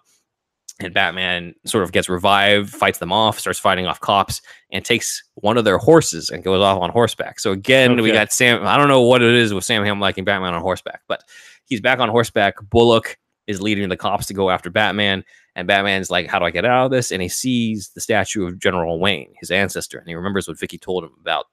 And 0.82 0.92
Batman 0.94 1.54
sort 1.64 1.84
of 1.84 1.92
gets 1.92 2.08
revived, 2.08 2.70
fights 2.70 2.98
them 2.98 3.12
off, 3.12 3.38
starts 3.38 3.58
fighting 3.58 3.86
off 3.86 4.00
cops, 4.00 4.40
and 4.70 4.84
takes 4.84 5.22
one 5.34 5.56
of 5.58 5.64
their 5.64 5.78
horses 5.78 6.30
and 6.30 6.42
goes 6.42 6.60
off 6.62 6.80
on 6.80 6.90
horseback. 6.90 7.38
So 7.40 7.52
again, 7.52 8.00
we 8.02 8.10
got 8.12 8.32
Sam. 8.32 8.66
I 8.66 8.76
don't 8.76 8.88
know 8.88 9.02
what 9.02 9.22
it 9.22 9.34
is 9.34 9.52
with 9.54 9.64
Sam 9.64 9.84
Hamm 9.84 10.00
liking 10.00 10.24
Batman 10.24 10.54
on 10.54 10.60
horseback, 10.62 11.02
but 11.08 11.22
he's 11.66 11.80
back 11.80 11.98
on 11.98 12.08
horseback. 12.08 12.54
Bullock 12.70 13.16
is 13.46 13.60
leading 13.60 13.88
the 13.88 13.96
cops 13.96 14.26
to 14.26 14.34
go 14.34 14.50
after 14.50 14.70
Batman, 14.70 15.24
and 15.56 15.66
Batman's 15.68 16.10
like, 16.10 16.26
"How 16.28 16.38
do 16.38 16.44
I 16.44 16.50
get 16.50 16.64
out 16.64 16.86
of 16.86 16.90
this?" 16.90 17.10
And 17.10 17.20
he 17.22 17.28
sees 17.28 17.90
the 17.94 18.00
statue 18.00 18.46
of 18.46 18.58
General 18.58 18.98
Wayne, 18.98 19.32
his 19.40 19.50
ancestor, 19.50 19.98
and 19.98 20.08
he 20.08 20.14
remembers 20.14 20.46
what 20.48 20.58
Vicki 20.58 20.78
told 20.78 21.04
him 21.04 21.12
about 21.20 21.46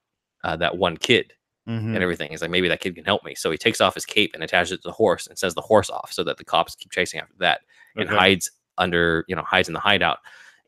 uh, 0.43 0.55
that 0.55 0.77
one 0.77 0.95
kid 0.97 1.33
Mhm. 1.67 1.93
and 1.95 1.97
everything. 2.01 2.31
He's 2.31 2.41
like, 2.41 2.49
maybe 2.49 2.69
that 2.69 2.79
kid 2.79 2.95
can 2.95 3.03
help 3.05 3.23
me. 3.25 3.35
So 3.35 3.51
he 3.51 3.57
takes 3.57 3.81
off 3.81 3.93
his 3.93 4.05
cape 4.05 4.31
and 4.33 4.41
attaches 4.43 4.71
it 4.71 4.77
to 4.77 4.87
the 4.87 4.93
horse 4.93 5.27
and 5.27 5.37
sends 5.37 5.53
the 5.53 5.61
horse 5.61 5.89
off 5.89 6.13
so 6.13 6.23
that 6.23 6.37
the 6.37 6.45
cops 6.45 6.75
keep 6.75 6.91
chasing 6.91 7.19
after 7.19 7.33
that 7.39 7.61
and 7.97 8.07
Okay. 8.07 8.17
hides 8.17 8.49
under, 8.79 9.25
you 9.27 9.35
know, 9.35 9.43
hides 9.43 9.67
in 9.67 9.73
the 9.73 9.79
hideout. 9.79 10.19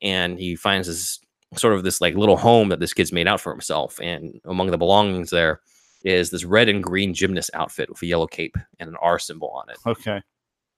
And 0.02 0.40
he 0.40 0.56
finds 0.56 0.88
this 0.88 1.20
sort 1.56 1.74
of 1.74 1.84
this 1.84 2.02
like 2.02 2.16
little 2.16 2.38
home 2.38 2.70
that 2.70 2.80
this 2.80 2.94
kid's 2.94 3.12
made 3.12 3.28
out 3.28 3.42
for 3.42 3.52
himself. 3.52 4.00
And 4.02 4.40
among 4.46 4.72
the 4.72 4.78
belongings 4.78 5.30
there 5.30 5.62
is 6.04 6.30
this 6.30 6.46
red 6.46 6.70
and 6.70 6.84
green 6.84 7.14
gymnast 7.14 7.52
outfit 7.54 7.90
with 7.90 8.02
a 8.02 8.06
yellow 8.06 8.28
cape 8.28 8.58
and 8.80 8.90
an 8.90 8.96
R 9.02 9.20
symbol 9.20 9.50
on 9.50 9.70
it. 9.70 9.78
Okay. 9.86 10.22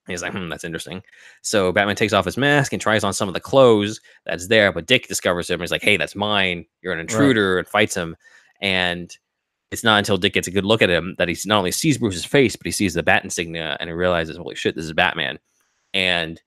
He's 0.07 0.21
like, 0.21 0.34
hmm, 0.34 0.49
that's 0.49 0.65
interesting. 0.65 1.01
So 1.43 1.71
Batman 1.71 1.95
takes 1.95 2.11
off 2.11 2.25
his 2.25 2.38
mask 2.38 2.73
and 2.73 2.81
tries 2.81 3.05
on 3.05 3.13
some 3.13 3.29
of 3.29 3.34
the 3.34 3.39
clothes 3.39 4.01
that's 4.25 4.47
there, 4.47 4.73
but 4.73 4.86
Dick 4.86 5.07
discovers 5.07 5.49
him. 5.49 5.55
And 5.55 5.61
he's 5.61 5.71
like, 5.71 5.81
hey, 5.81 5.95
that's 5.95 6.15
mine. 6.15 6.65
You're 6.81 6.93
an 6.93 6.99
intruder, 6.99 7.57
and 7.57 7.67
fights 7.67 7.95
him. 7.95 8.17
And 8.59 9.15
it's 9.71 9.84
not 9.84 9.99
until 9.99 10.17
Dick 10.17 10.34
gets 10.34 10.47
a 10.47 10.51
good 10.51 10.65
look 10.65 10.81
at 10.81 10.89
him 10.89 11.15
that 11.17 11.29
he 11.29 11.38
not 11.45 11.59
only 11.59 11.71
sees 11.71 11.97
Bruce's 11.97 12.25
face, 12.25 12.55
but 12.55 12.65
he 12.65 12.71
sees 12.71 12.93
the 12.93 13.01
bat 13.01 13.23
insignia 13.23 13.77
and 13.79 13.89
he 13.89 13.93
realizes, 13.93 14.36
holy 14.36 14.55
shit, 14.55 14.75
this 14.75 14.86
is 14.86 14.93
Batman. 14.93 15.39
And 15.93 16.41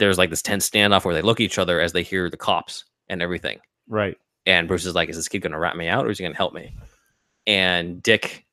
there's 0.00 0.18
like 0.18 0.30
this 0.30 0.42
tense 0.42 0.68
standoff 0.68 1.04
where 1.04 1.14
they 1.14 1.22
look 1.22 1.38
at 1.38 1.44
each 1.44 1.58
other 1.58 1.80
as 1.80 1.92
they 1.92 2.02
hear 2.02 2.28
the 2.28 2.36
cops 2.36 2.84
and 3.08 3.22
everything. 3.22 3.60
Right. 3.88 4.16
And 4.46 4.66
Bruce 4.66 4.86
is 4.86 4.94
like, 4.94 5.08
is 5.08 5.16
this 5.16 5.28
kid 5.28 5.40
going 5.40 5.52
to 5.52 5.58
rat 5.58 5.76
me 5.76 5.86
out 5.86 6.06
or 6.06 6.10
is 6.10 6.18
he 6.18 6.24
going 6.24 6.32
to 6.32 6.36
help 6.36 6.54
me? 6.54 6.74
And 7.46 8.02
Dick 8.02 8.46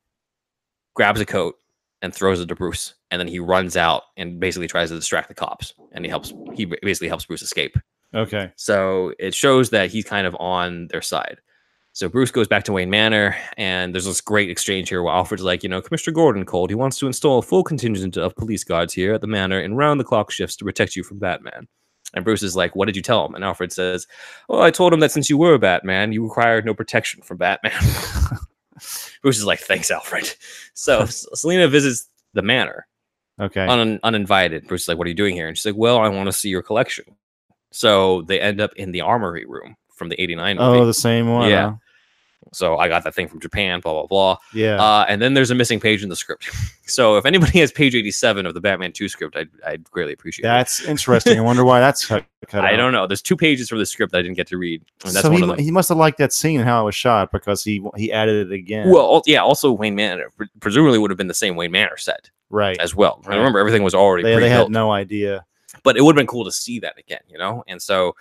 grabs 0.94 1.22
a 1.22 1.26
coat 1.26 1.56
and 2.02 2.14
throws 2.14 2.40
it 2.40 2.48
to 2.48 2.56
Bruce. 2.56 2.94
And 3.10 3.20
then 3.20 3.28
he 3.28 3.40
runs 3.40 3.78
out 3.78 4.04
and 4.18 4.40
basically 4.40 4.68
tries 4.68 4.90
to 4.90 4.96
distract 4.96 5.30
the 5.30 5.34
cops. 5.34 5.74
And 5.94 6.06
he 6.06 6.10
helps, 6.10 6.34
he 6.54 6.66
basically 6.66 7.08
helps 7.08 7.26
Bruce 7.26 7.42
escape. 7.42 7.78
Okay. 8.14 8.52
So 8.58 9.14
it 9.18 9.34
shows 9.34 9.70
that 9.72 9.90
he's 9.90 10.06
kind 10.06 10.28
of 10.28 10.36
on 10.40 10.88
their 10.88 11.02
side. 11.02 11.40
So 11.98 12.08
Bruce 12.08 12.30
goes 12.30 12.48
back 12.48 12.64
to 12.66 12.74
Wayne 12.74 12.92
Manor, 12.92 13.36
and 13.58 13.92
there's 13.92 14.06
this 14.06 14.22
great 14.22 14.52
exchange 14.52 14.90
here 14.90 15.02
where 15.02 15.16
Alfred's 15.16 15.42
like, 15.42 15.64
you 15.64 15.70
know, 15.70 15.82
Commissioner 15.82 16.14
Gordon 16.14 16.46
called. 16.46 16.70
He 16.70 16.76
wants 16.76 17.00
to 17.00 17.08
install 17.08 17.40
a 17.40 17.42
full 17.42 17.64
contingent 17.64 18.18
of 18.18 18.36
police 18.36 18.64
guards 18.64 18.94
here 18.94 19.16
at 19.16 19.22
the 19.22 19.26
manor 19.26 19.60
in 19.60 19.74
round 19.74 20.00
the 20.00 20.04
clock 20.04 20.30
shifts 20.30 20.56
to 20.58 20.64
protect 20.64 20.96
you 20.96 21.02
from 21.04 21.18
Batman. 21.18 21.68
And 22.14 22.24
Bruce 22.24 22.44
is 22.44 22.56
like, 22.56 22.76
what 22.76 22.86
did 22.86 22.96
you 22.96 23.02
tell 23.02 23.26
him? 23.26 23.34
And 23.34 23.44
Alfred 23.44 23.72
says, 23.72 24.06
well, 24.48 24.62
I 24.62 24.70
told 24.70 24.94
him 24.94 25.00
that 25.00 25.12
since 25.12 25.28
you 25.28 25.40
were 25.40 25.56
a 25.56 25.60
Batman, 25.60 26.12
you 26.12 26.22
required 26.24 26.68
no 26.68 26.76
protection 26.76 27.24
from 27.24 27.38
Batman. 27.38 27.74
Bruce 29.24 29.40
is 29.40 29.46
like, 29.46 29.62
thanks, 29.62 29.90
Alfred. 29.90 30.36
So 30.76 31.00
S- 31.02 31.26
Selina 31.34 31.68
visits 31.68 32.08
the 32.36 32.44
manor 32.44 32.86
Okay. 33.42 33.66
un- 33.66 34.00
uninvited. 34.04 34.68
Bruce 34.68 34.84
is 34.84 34.88
like, 34.88 35.00
"What 35.00 35.08
are 35.08 35.10
you 35.10 35.16
doing 35.16 35.34
here?" 35.34 35.48
And 35.48 35.58
she's 35.58 35.66
like, 35.66 35.76
"Well, 35.76 35.98
I 35.98 36.10
want 36.10 36.28
to 36.28 36.32
see 36.32 36.50
your 36.50 36.62
collection." 36.62 37.06
So 37.72 38.22
they 38.24 38.40
end 38.40 38.62
up 38.62 38.74
in 38.76 38.92
the 38.92 39.02
armory 39.02 39.46
room 39.48 39.76
from 39.96 40.10
the 40.10 40.20
'89 40.22 40.58
movie. 40.58 40.80
oh, 40.80 40.86
the 40.86 40.94
same 40.94 41.32
one. 41.32 41.50
Yeah. 41.50 41.70
huh? 41.72 41.76
So 42.54 42.78
I 42.78 42.88
got 42.88 43.04
that 43.04 43.14
thing 43.16 43.28
from 43.28 43.40
Japan. 43.40 43.80
Blah 43.80 43.94
blah 43.94 44.08
blah. 44.08 44.38
Yeah. 44.54 44.82
Uh, 44.82 45.06
and 45.08 45.22
then 45.22 45.34
there's 45.34 45.52
a 45.52 45.56
missing 45.56 45.80
page 45.80 46.04
in 46.04 46.10
the 46.10 46.16
script. 46.16 46.50
so 46.86 47.18
if 47.18 47.26
anybody 47.26 47.60
has 47.60 47.72
page 47.72 47.96
87 47.96 48.46
of 48.46 48.54
the 48.54 48.62
Batman 48.62 48.92
2 48.92 49.10
script, 49.10 49.36
I'd, 49.36 49.50
I'd 49.66 49.84
greatly 49.92 50.14
appreciate 50.14 50.46
it. 50.46 50.50
that's 50.50 50.84
interesting. 50.86 51.38
I 51.38 51.42
wonder 51.42 51.64
why 51.66 51.80
that's 51.80 52.06
cut, 52.06 52.26
cut 52.48 52.64
I 52.66 52.74
out. 52.74 52.78
don't 52.78 52.92
know. 52.94 53.08
There's 53.08 53.22
two 53.22 53.36
pages 53.38 53.70
from 53.70 53.80
the 53.80 53.86
script 53.86 54.12
that 54.12 54.20
I 54.20 54.22
didn't 54.22 54.38
get 54.38 54.48
to 54.48 54.58
read. 54.58 54.82
And 55.06 55.14
that's 55.14 55.22
so 55.24 55.32
one 55.32 55.58
he, 55.58 55.66
he 55.66 55.72
must 55.72 55.90
have 55.90 55.98
liked 55.98 56.18
that 56.20 56.34
scene 56.34 56.60
and 56.60 56.68
how 56.68 56.82
it 56.82 56.86
was 56.86 56.96
shot 56.96 57.32
because 57.32 57.64
he 57.64 57.84
he 57.96 58.12
added 58.12 58.52
it 58.52 58.54
again. 58.54 58.90
Well, 58.90 59.22
yeah. 59.26 59.40
Also, 59.42 59.72
Wayne 59.72 59.96
Manor 59.96 60.30
pre- 60.38 60.48
presumably 60.60 60.98
would 61.00 61.12
have 61.12 61.18
been 61.18 61.28
the 61.28 61.34
same 61.34 61.56
Wayne 61.56 61.72
Manor 61.72 61.98
set 61.98 62.30
right. 62.50 62.78
as 62.80 62.96
well. 62.96 63.22
I 63.28 63.36
remember 63.36 63.60
everything 63.60 63.84
was 63.84 63.94
already 63.96 64.24
They, 64.24 64.40
they 64.40 64.50
had 64.50 64.70
no 64.70 64.92
idea. 64.92 65.46
but 65.84 65.98
it 65.98 66.02
would 66.02 66.16
have 66.16 66.20
been 66.20 66.28
cool 66.28 66.46
to 66.46 66.52
see 66.52 66.80
that 66.80 66.98
again, 66.98 67.20
you 67.30 67.38
know? 67.38 67.64
And 67.68 67.82
so 67.82 68.16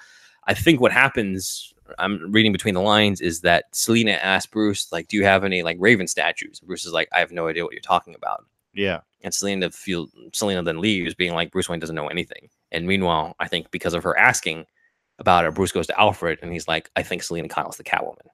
I 0.45 0.55
think 0.55 0.81
what 0.81 0.93
happens, 0.93 1.75
I'm 1.99 2.33
reading 2.33 2.53
between 2.53 2.75
the 2.75 2.81
lines, 2.81 3.21
is 3.21 3.41
that 3.43 3.65
Selina 3.73 4.13
asked 4.13 4.51
Bruce, 4.51 4.91
like, 4.93 5.09
do 5.09 5.17
you 5.17 5.25
have 5.25 5.45
any 5.45 5.63
like 5.63 5.77
Raven 5.81 6.07
statues? 6.07 6.61
And 6.61 6.67
Bruce 6.67 6.85
is 6.87 6.93
like, 6.93 7.09
I 7.13 7.21
have 7.21 7.33
no 7.33 7.49
idea 7.49 7.65
what 7.65 7.73
you're 7.73 7.81
talking 7.81 8.15
about. 8.15 8.45
Yeah. 8.75 9.01
And 9.23 9.33
Selina 9.33 9.71
feel 9.71 10.09
Selina 10.33 10.63
then 10.63 10.81
leaves, 10.81 11.15
being 11.15 11.35
like, 11.35 11.51
Bruce 11.51 11.69
Wayne 11.69 11.81
doesn't 11.81 11.97
know 11.97 12.09
anything. 12.09 12.49
And 12.73 12.87
meanwhile, 12.87 13.35
I 13.41 13.49
think 13.49 13.71
because 13.71 13.95
of 13.95 14.03
her 14.05 14.19
asking 14.19 14.67
about 15.19 15.45
it, 15.45 15.55
Bruce 15.55 15.73
goes 15.73 15.87
to 15.87 15.99
Alfred 16.01 16.39
and 16.43 16.53
he's 16.53 16.69
like, 16.69 16.91
I 16.97 17.03
think 17.03 17.23
Selina 17.23 17.49
Kyle's 17.49 17.77
the 17.79 17.85
Catwoman. 17.85 18.27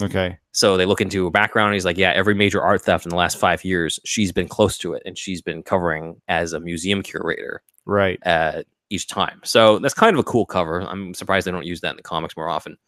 Okay. 0.00 0.38
So 0.52 0.76
they 0.76 0.86
look 0.86 1.00
into 1.00 1.24
her 1.24 1.30
background. 1.30 1.68
And 1.68 1.74
he's 1.74 1.84
like, 1.84 1.98
yeah, 1.98 2.12
every 2.12 2.34
major 2.34 2.62
art 2.62 2.82
theft 2.82 3.04
in 3.04 3.10
the 3.10 3.16
last 3.16 3.36
five 3.38 3.64
years, 3.64 3.98
she's 4.04 4.32
been 4.32 4.48
close 4.48 4.78
to 4.78 4.94
it, 4.94 5.02
and 5.04 5.18
she's 5.18 5.42
been 5.42 5.62
covering 5.62 6.20
as 6.28 6.52
a 6.52 6.60
museum 6.60 7.02
curator 7.02 7.62
Right. 7.84 8.18
uh, 8.24 8.62
each 8.88 9.08
time. 9.08 9.40
So 9.44 9.78
that's 9.80 9.94
kind 9.94 10.14
of 10.14 10.20
a 10.20 10.24
cool 10.24 10.46
cover. 10.46 10.80
I'm 10.80 11.12
surprised 11.14 11.46
they 11.46 11.50
don't 11.50 11.66
use 11.66 11.80
that 11.80 11.90
in 11.90 11.96
the 11.96 12.02
comics 12.02 12.36
more 12.36 12.48
often. 12.48 12.78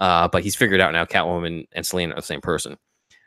Uh, 0.00 0.28
but 0.28 0.42
he's 0.42 0.56
figured 0.56 0.80
out 0.80 0.92
now 0.92 1.04
Catwoman 1.04 1.66
and 1.72 1.86
Selina 1.86 2.14
are 2.14 2.16
the 2.16 2.22
same 2.22 2.40
person. 2.40 2.76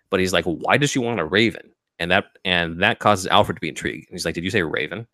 But 0.09 0.19
he's 0.19 0.33
like, 0.33 0.45
why 0.45 0.77
does 0.77 0.91
she 0.91 0.99
want 0.99 1.19
a 1.19 1.25
Raven? 1.25 1.71
And 1.99 2.11
that 2.11 2.25
and 2.45 2.81
that 2.81 2.99
causes 2.99 3.27
Alfred 3.27 3.57
to 3.57 3.61
be 3.61 3.69
intrigued. 3.69 4.07
And 4.09 4.15
he's 4.15 4.25
like, 4.25 4.35
did 4.35 4.43
you 4.43 4.51
say 4.51 4.63
Raven? 4.63 5.07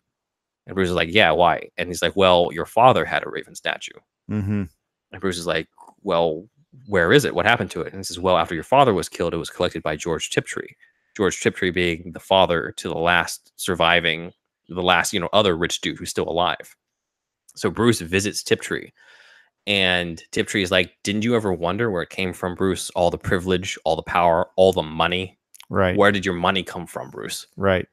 And 0.66 0.74
Bruce 0.74 0.88
is 0.88 0.94
like, 0.94 1.12
yeah, 1.12 1.30
why? 1.30 1.68
And 1.76 1.88
he's 1.88 2.02
like, 2.02 2.16
well, 2.16 2.50
your 2.52 2.66
father 2.66 3.04
had 3.04 3.24
a 3.24 3.30
Raven 3.30 3.54
statue. 3.54 3.98
Mm-hmm. 4.30 4.64
And 5.12 5.20
Bruce 5.20 5.38
is 5.38 5.46
like, 5.46 5.68
well, 6.02 6.48
where 6.86 7.12
is 7.12 7.24
it? 7.24 7.34
What 7.34 7.46
happened 7.46 7.70
to 7.72 7.82
it? 7.82 7.92
And 7.92 8.00
he 8.00 8.04
says, 8.04 8.18
well, 8.18 8.36
after 8.36 8.54
your 8.54 8.64
father 8.64 8.94
was 8.94 9.08
killed, 9.08 9.34
it 9.34 9.38
was 9.38 9.50
collected 9.50 9.82
by 9.82 9.96
George 9.96 10.30
Tiptree. 10.30 10.74
George 11.16 11.40
Tiptree 11.40 11.70
being 11.70 12.12
the 12.12 12.20
father 12.20 12.72
to 12.76 12.88
the 12.88 12.98
last 12.98 13.52
surviving, 13.56 14.32
the 14.68 14.82
last, 14.82 15.12
you 15.12 15.20
know, 15.20 15.28
other 15.32 15.56
rich 15.56 15.80
dude 15.80 15.98
who's 15.98 16.10
still 16.10 16.28
alive. 16.28 16.74
So 17.54 17.70
Bruce 17.70 18.00
visits 18.00 18.42
Tiptree. 18.42 18.90
And 19.66 20.22
Tiptree 20.30 20.62
is 20.62 20.70
like, 20.70 20.92
didn't 21.02 21.24
you 21.24 21.34
ever 21.36 21.52
wonder 21.52 21.90
where 21.90 22.02
it 22.02 22.10
came 22.10 22.32
from, 22.32 22.54
Bruce? 22.54 22.90
All 22.90 23.10
the 23.10 23.18
privilege, 23.18 23.78
all 23.84 23.96
the 23.96 24.02
power, 24.02 24.48
all 24.56 24.72
the 24.72 24.82
money. 24.82 25.38
Right. 25.70 25.96
Where 25.96 26.12
did 26.12 26.26
your 26.26 26.34
money 26.34 26.62
come 26.62 26.86
from, 26.86 27.10
Bruce? 27.10 27.46
Right. 27.56 27.86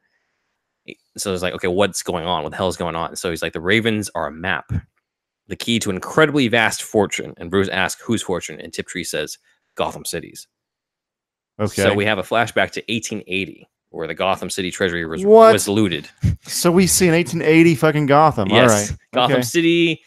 Eh, 0.87 0.93
so 1.17 1.33
it's 1.33 1.41
like, 1.41 1.53
okay, 1.53 1.69
what's 1.69 2.03
going 2.03 2.25
on? 2.25 2.43
What 2.43 2.49
the 2.49 2.57
hell 2.57 2.67
is 2.67 2.75
going 2.77 2.95
on? 2.95 3.15
So 3.15 3.29
he's 3.29 3.41
like, 3.41 3.53
the 3.53 3.61
Ravens 3.61 4.09
are 4.15 4.27
a 4.27 4.31
map, 4.31 4.71
the 5.47 5.55
key 5.55 5.79
to 5.79 5.89
incredibly 5.91 6.49
vast 6.49 6.83
fortune. 6.83 7.33
And 7.37 7.49
Bruce 7.49 7.69
asks, 7.69 8.01
whose 8.01 8.21
fortune? 8.21 8.59
And 8.59 8.73
Tiptree 8.73 9.05
says, 9.05 9.37
Gotham 9.75 10.03
City's. 10.03 10.47
Okay. 11.59 11.83
So 11.83 11.93
we 11.93 12.05
have 12.05 12.17
a 12.17 12.23
flashback 12.23 12.71
to 12.71 12.81
1880, 12.89 13.67
where 13.91 14.07
the 14.07 14.13
Gotham 14.13 14.49
City 14.49 14.71
Treasury 14.71 15.05
was, 15.05 15.23
was 15.25 15.67
looted. 15.67 16.09
So 16.43 16.71
we 16.71 16.87
see 16.87 17.07
an 17.07 17.13
1880 17.13 17.75
fucking 17.75 18.05
Gotham. 18.07 18.49
yes, 18.49 18.71
All 18.71 18.75
right. 18.75 18.97
Gotham 19.13 19.35
Okay. 19.37 19.41
City 19.43 20.01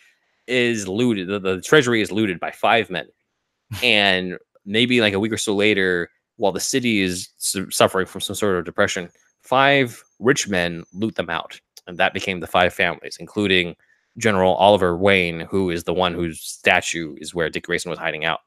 is 0.46 0.88
looted. 0.88 1.28
The, 1.28 1.38
the 1.38 1.60
treasury 1.60 2.00
is 2.00 2.12
looted 2.12 2.40
by 2.40 2.50
five 2.50 2.90
men, 2.90 3.06
and 3.82 4.38
maybe 4.64 5.00
like 5.00 5.14
a 5.14 5.20
week 5.20 5.32
or 5.32 5.38
so 5.38 5.54
later, 5.54 6.10
while 6.36 6.52
the 6.52 6.60
city 6.60 7.00
is 7.00 7.28
su- 7.38 7.70
suffering 7.70 8.06
from 8.06 8.20
some 8.20 8.36
sort 8.36 8.56
of 8.56 8.64
depression, 8.64 9.10
five 9.42 10.02
rich 10.18 10.48
men 10.48 10.84
loot 10.92 11.14
them 11.16 11.30
out, 11.30 11.60
and 11.86 11.98
that 11.98 12.14
became 12.14 12.40
the 12.40 12.46
five 12.46 12.72
families, 12.74 13.16
including 13.20 13.76
General 14.18 14.54
Oliver 14.54 14.96
Wayne, 14.96 15.40
who 15.40 15.70
is 15.70 15.84
the 15.84 15.94
one 15.94 16.14
whose 16.14 16.40
statue 16.40 17.14
is 17.18 17.34
where 17.34 17.50
Dick 17.50 17.64
Grayson 17.64 17.90
was 17.90 17.98
hiding 17.98 18.24
out. 18.24 18.40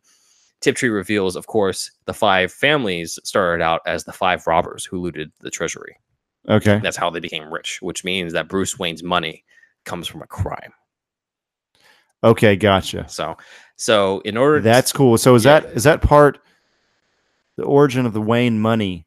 Tiptree 0.61 0.89
reveals, 0.89 1.35
of 1.35 1.47
course, 1.47 1.91
the 2.05 2.13
five 2.13 2.51
families 2.51 3.19
started 3.23 3.63
out 3.63 3.81
as 3.85 4.05
the 4.05 4.13
five 4.13 4.47
robbers 4.47 4.85
who 4.85 4.99
looted 4.99 5.31
the 5.39 5.51
treasury. 5.51 5.97
Okay. 6.49 6.79
That's 6.81 6.97
how 6.97 7.09
they 7.09 7.19
became 7.19 7.53
rich, 7.53 7.79
which 7.81 8.03
means 8.03 8.33
that 8.33 8.47
Bruce 8.47 8.79
Wayne's 8.79 9.03
money 9.03 9.43
comes 9.85 10.07
from 10.07 10.21
a 10.21 10.27
crime. 10.27 10.73
Okay, 12.23 12.55
gotcha. 12.55 13.05
So, 13.07 13.37
so 13.75 14.19
in 14.21 14.37
order, 14.37 14.59
That's 14.59 14.91
cool. 14.91 15.17
So 15.17 15.35
is 15.35 15.45
Yeah. 15.45 15.59
that 15.61 15.71
is 15.73 15.83
that 15.83 16.01
part 16.01 16.39
the 17.57 17.63
origin 17.63 18.05
of 18.05 18.13
the 18.13 18.21
Wayne 18.21 18.59
money? 18.59 19.05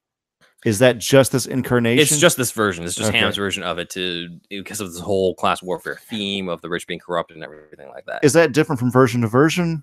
Is 0.64 0.78
that 0.80 0.98
just 0.98 1.32
this 1.32 1.46
incarnation? 1.46 2.02
it's 2.02 2.18
just 2.18 2.36
this 2.36 2.52
version. 2.52 2.84
It's 2.84 2.94
just 2.94 3.08
Okay. 3.08 3.18
Hamm's 3.18 3.36
version 3.36 3.62
of 3.62 3.78
it 3.78 3.88
to 3.90 4.28
because 4.50 4.80
of 4.80 4.92
this 4.92 5.00
whole 5.00 5.34
class 5.34 5.62
warfare 5.62 5.98
theme 6.08 6.48
of 6.48 6.60
the 6.60 6.68
rich 6.68 6.86
being 6.86 7.00
corrupted 7.00 7.36
and 7.36 7.44
everything 7.44 7.88
like 7.88 8.04
that. 8.06 8.22
is 8.22 8.34
that 8.34 8.52
different 8.52 8.78
from 8.78 8.90
version 8.92 9.22
to 9.22 9.26
version? 9.28 9.82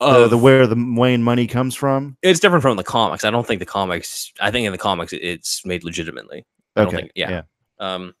The, 0.00 0.06
Of- 0.06 0.30
the 0.30 0.38
where 0.38 0.66
the 0.66 0.74
Wayne 0.96 1.22
money 1.22 1.46
comes 1.46 1.74
from? 1.76 2.16
it's 2.22 2.40
different 2.40 2.62
from 2.62 2.76
the 2.76 2.82
comics. 2.84 3.24
I 3.24 3.30
don't 3.30 3.46
think 3.46 3.60
the 3.60 3.66
comics. 3.66 4.32
I 4.40 4.50
think 4.50 4.66
in 4.66 4.72
the 4.72 4.78
comics 4.78 5.12
it's 5.12 5.64
made 5.64 5.84
legitimately. 5.84 6.44
I 6.76 6.80
don't 6.80 6.88
Okay. 6.88 6.96
think- 7.02 7.12
yeah. 7.14 7.42
Um, 7.78 8.14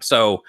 so 0.00 0.42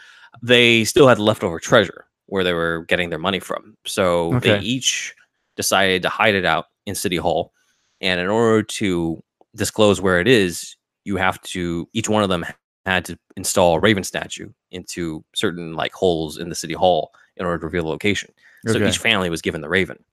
they 0.44 0.84
still 0.86 1.08
had 1.08 1.18
leftover 1.20 1.60
treasure 1.60 2.06
where 2.28 2.44
they 2.44 2.54
were 2.54 2.86
getting 2.88 3.10
their 3.10 3.20
money 3.20 3.40
from. 3.40 3.76
So 3.86 4.40
they 4.40 4.60
each 4.60 5.16
decided 5.56 6.02
to 6.04 6.10
hide 6.10 6.36
it 6.36 6.46
out 6.46 6.68
in 6.86 6.96
City 6.96 7.18
Hall, 7.18 7.52
and 8.00 8.20
in 8.20 8.28
order 8.28 8.64
to 8.64 9.22
disclose 9.56 10.00
where 10.00 10.20
it 10.20 10.28
is, 10.28 10.76
you 11.04 11.18
have 11.18 11.42
to. 11.42 11.90
Each 11.94 12.10
one 12.10 12.24
of 12.24 12.30
them 12.30 12.46
had 12.86 13.04
to 13.06 13.18
install 13.36 13.76
a 13.76 13.80
Raven 13.80 14.04
statue 14.04 14.50
into 14.72 15.24
certain 15.36 15.74
like 15.74 15.94
holes 15.94 16.38
in 16.38 16.50
the 16.50 16.56
City 16.56 16.74
Hall 16.74 17.12
in 17.36 17.46
order 17.46 17.60
to 17.60 17.66
reveal 17.66 17.84
the 17.84 17.90
location. 17.90 18.32
So 18.66 18.86
each 18.86 18.98
family 18.98 19.30
was 19.30 19.42
given 19.42 19.62
the 19.62 19.70
Raven. 19.70 20.04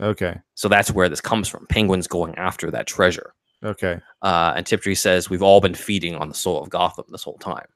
Okay. 0.00 0.38
So 0.54 0.68
that's 0.68 0.90
where 0.90 1.08
this 1.08 1.20
comes 1.20 1.48
from. 1.48 1.66
Penguins 1.68 2.06
going 2.06 2.34
after 2.36 2.70
that 2.70 2.86
treasure. 2.86 3.34
Okay. 3.64 4.00
Uh, 4.20 4.52
and 4.56 4.66
Tiptree 4.66 4.94
says, 4.94 5.30
We've 5.30 5.42
all 5.42 5.60
been 5.60 5.74
feeding 5.74 6.14
on 6.16 6.28
the 6.28 6.34
soul 6.34 6.62
of 6.62 6.70
Gotham 6.70 7.04
this 7.10 7.22
whole 7.22 7.38
time. 7.38 7.66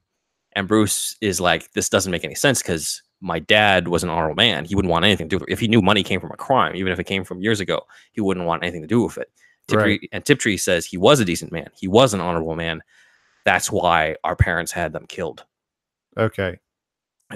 And 0.53 0.67
Bruce 0.67 1.15
is 1.21 1.39
like, 1.39 1.71
This 1.73 1.89
doesn't 1.89 2.11
make 2.11 2.25
any 2.25 2.35
sense 2.35 2.61
because 2.61 3.01
my 3.21 3.39
dad 3.39 3.87
was 3.87 4.03
an 4.03 4.09
honorable 4.09 4.35
man. 4.35 4.65
He 4.65 4.75
wouldn't 4.75 4.91
want 4.91 5.05
anything 5.05 5.27
to 5.27 5.29
do 5.29 5.39
with 5.39 5.49
it. 5.49 5.51
If 5.51 5.59
he 5.59 5.67
knew 5.67 5.81
money 5.81 6.03
came 6.03 6.19
from 6.19 6.31
a 6.31 6.37
crime, 6.37 6.75
even 6.75 6.91
if 6.91 6.99
it 6.99 7.05
came 7.05 7.23
from 7.23 7.41
years 7.41 7.59
ago, 7.59 7.81
he 8.11 8.21
wouldn't 8.21 8.45
want 8.45 8.63
anything 8.63 8.81
to 8.81 8.87
do 8.87 9.03
with 9.03 9.17
it. 9.17 9.31
Tiptree, 9.67 9.99
Right. 9.99 10.09
And 10.11 10.23
Tiptree 10.23 10.57
says 10.57 10.85
he 10.85 10.97
was 10.97 11.19
a 11.19 11.25
decent 11.25 11.51
man. 11.51 11.69
He 11.77 11.87
was 11.87 12.13
an 12.13 12.21
honorable 12.21 12.55
man. 12.55 12.81
That's 13.45 13.71
why 13.71 14.15
our 14.23 14.35
parents 14.35 14.71
had 14.71 14.93
them 14.93 15.05
killed. 15.07 15.45
Okay. 16.17 16.59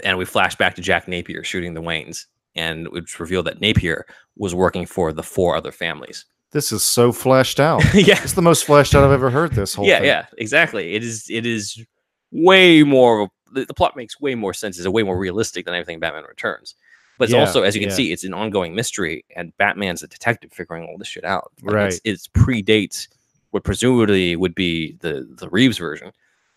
And 0.04 0.18
we 0.18 0.26
flash 0.26 0.56
back 0.56 0.76
to 0.76 0.82
Jack 0.82 1.08
Napier 1.08 1.44
shooting 1.44 1.74
the 1.74 1.82
Waynes. 1.82 2.26
And 2.56 2.88
it's 2.94 3.20
revealed 3.20 3.48
that 3.48 3.62
Napier 3.62 4.06
was 4.38 4.54
working 4.54 4.86
for 4.86 5.14
the 5.14 5.24
four 5.24 5.56
other 5.56 5.72
families. 5.72 6.26
This 6.52 6.72
is 6.72 6.84
so 6.84 7.12
fleshed 7.12 7.60
out. 7.60 7.82
yeah. 7.94 8.22
it's 8.22 8.34
the 8.34 8.42
most 8.42 8.66
fleshed 8.66 8.94
out 8.94 9.04
I've 9.04 9.12
ever 9.12 9.30
heard 9.30 9.54
this 9.54 9.74
whole 9.74 9.86
yeah, 9.86 10.00
thing. 10.00 10.08
yeah, 10.08 10.26
exactly. 10.38 10.96
It 10.96 11.04
is. 11.04 11.28
It 11.30 11.46
is 11.46 11.84
way 12.32 12.84
more. 12.84 13.30
The, 13.54 13.66
the 13.66 13.74
plot 13.74 13.96
makes 13.96 14.20
way 14.20 14.36
more 14.36 14.54
sense. 14.54 14.78
It's 14.78 14.86
a 14.86 14.92
way 14.92 15.04
more 15.04 15.18
realistic 15.18 15.66
than 15.66 15.74
everything 15.74 16.00
Batman 16.00 16.24
Returns. 16.24 16.76
But 17.18 17.26
it's 17.26 17.34
Yeah, 17.34 17.42
also, 17.42 17.64
as 17.64 17.76
you 17.76 17.82
can 17.82 17.90
yeah. 17.90 17.96
see, 17.96 18.12
it's 18.12 18.24
an 18.24 18.34
ongoing 18.34 18.74
mystery, 18.74 19.26
and 19.36 19.56
Batman's 19.58 20.02
a 20.02 20.08
detective 20.08 20.52
figuring 20.54 20.86
all 20.86 20.98
this 20.98 21.08
shit 21.08 21.24
out. 21.24 21.52
Like, 21.62 21.76
Right. 21.76 21.88
It's, 21.88 22.02
it's 22.04 22.28
predates 22.28 23.08
what 23.52 23.64
presumably 23.64 24.36
would 24.36 24.56
be 24.56 24.94
the 25.02 25.28
the 25.38 25.50
Reeves 25.50 25.78
version 25.78 26.12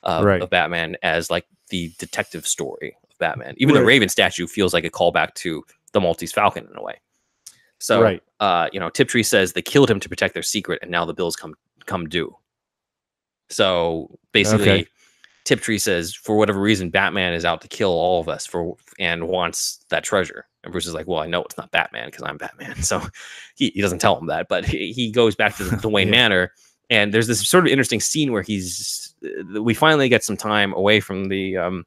of, 0.05 0.25
Right. 0.25 0.41
of 0.41 0.49
Batman 0.51 0.97
as 1.03 1.31
like 1.31 1.45
the 1.69 1.93
detective 1.99 2.47
story 2.47 2.97
of 3.11 3.19
Batman. 3.19 3.55
Even 3.59 3.75
the 3.75 3.85
Raven 3.85 4.09
statue 4.09 4.47
feels 4.47 4.73
like 4.73 4.85
a 4.85 4.91
callback 4.91 5.35
to 5.35 5.65
the 5.93 6.01
Maltese 6.01 6.33
Falcon 6.33 6.67
in 6.71 6.77
a 6.77 6.83
way. 6.83 7.01
So, 7.81 8.01
Right. 8.01 8.23
uh, 8.41 8.69
you 8.73 8.81
know, 8.81 8.89
Tiptree 8.89 9.23
says 9.25 9.53
they 9.53 9.61
killed 9.63 9.91
him 9.91 10.01
to 10.01 10.09
protect 10.09 10.33
their 10.35 10.43
secret, 10.43 10.79
and 10.83 10.91
now 10.91 11.05
the 11.05 11.15
bills 11.15 11.37
come 11.37 11.55
come 11.85 12.09
due. 12.09 12.35
So 13.49 14.19
basically, 14.33 14.71
Okay. 14.71 14.87
Tiptree 15.45 15.79
says 15.79 16.15
for 16.15 16.37
whatever 16.37 16.61
reason, 16.61 16.91
Batman 16.91 17.35
is 17.35 17.45
out 17.45 17.61
to 17.63 17.69
kill 17.69 17.91
all 17.91 18.21
of 18.21 18.29
us 18.29 18.47
for 18.47 18.77
and 18.99 19.29
wants 19.29 19.85
that 19.91 20.03
treasure. 20.05 20.47
And 20.63 20.73
Bruce 20.73 20.87
is 20.87 20.95
like, 20.95 21.07
"Well, 21.07 21.21
I 21.21 21.27
know 21.27 21.43
it's 21.43 21.59
not 21.59 21.71
Batman 21.71 22.07
because 22.07 22.23
I'm 22.23 22.39
Batman." 22.39 22.77
So 22.83 23.03
he, 23.55 23.71
he 23.75 23.83
doesn't 23.83 23.99
tell 24.01 24.19
him 24.19 24.27
that, 24.29 24.49
but 24.49 24.65
he, 24.65 24.93
he 24.93 25.11
goes 25.11 25.37
back 25.37 25.57
to 25.57 25.65
the, 25.65 25.77
the 25.77 25.89
Wayne 25.89 26.07
Yeah. 26.09 26.13
Manor, 26.13 26.53
and 26.91 27.13
there's 27.13 27.27
this 27.27 27.47
sort 27.47 27.67
of 27.67 27.71
interesting 27.71 28.01
scene 28.01 28.33
where 28.33 28.43
he's 28.43 29.15
uh, 29.25 29.63
we 29.63 29.75
finally 29.75 30.09
get 30.09 30.25
some 30.25 30.37
time 30.37 30.73
away 30.75 31.01
from 31.01 31.27
the 31.27 31.57
um 31.59 31.85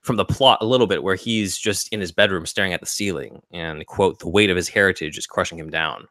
from 0.00 0.16
the 0.16 0.24
plot 0.24 0.58
a 0.60 0.66
little 0.66 0.86
bit 0.86 1.02
where 1.02 1.16
he's 1.16 1.58
just 1.58 1.92
in 1.92 2.00
his 2.00 2.12
bedroom 2.12 2.46
staring 2.46 2.72
at 2.72 2.80
the 2.80 2.86
ceiling 2.86 3.42
and 3.52 3.84
quote 3.86 4.18
the 4.20 4.28
weight 4.28 4.48
of 4.48 4.56
his 4.56 4.68
heritage 4.68 5.18
is 5.18 5.26
crushing 5.26 5.58
him 5.58 5.70
down 5.70 6.06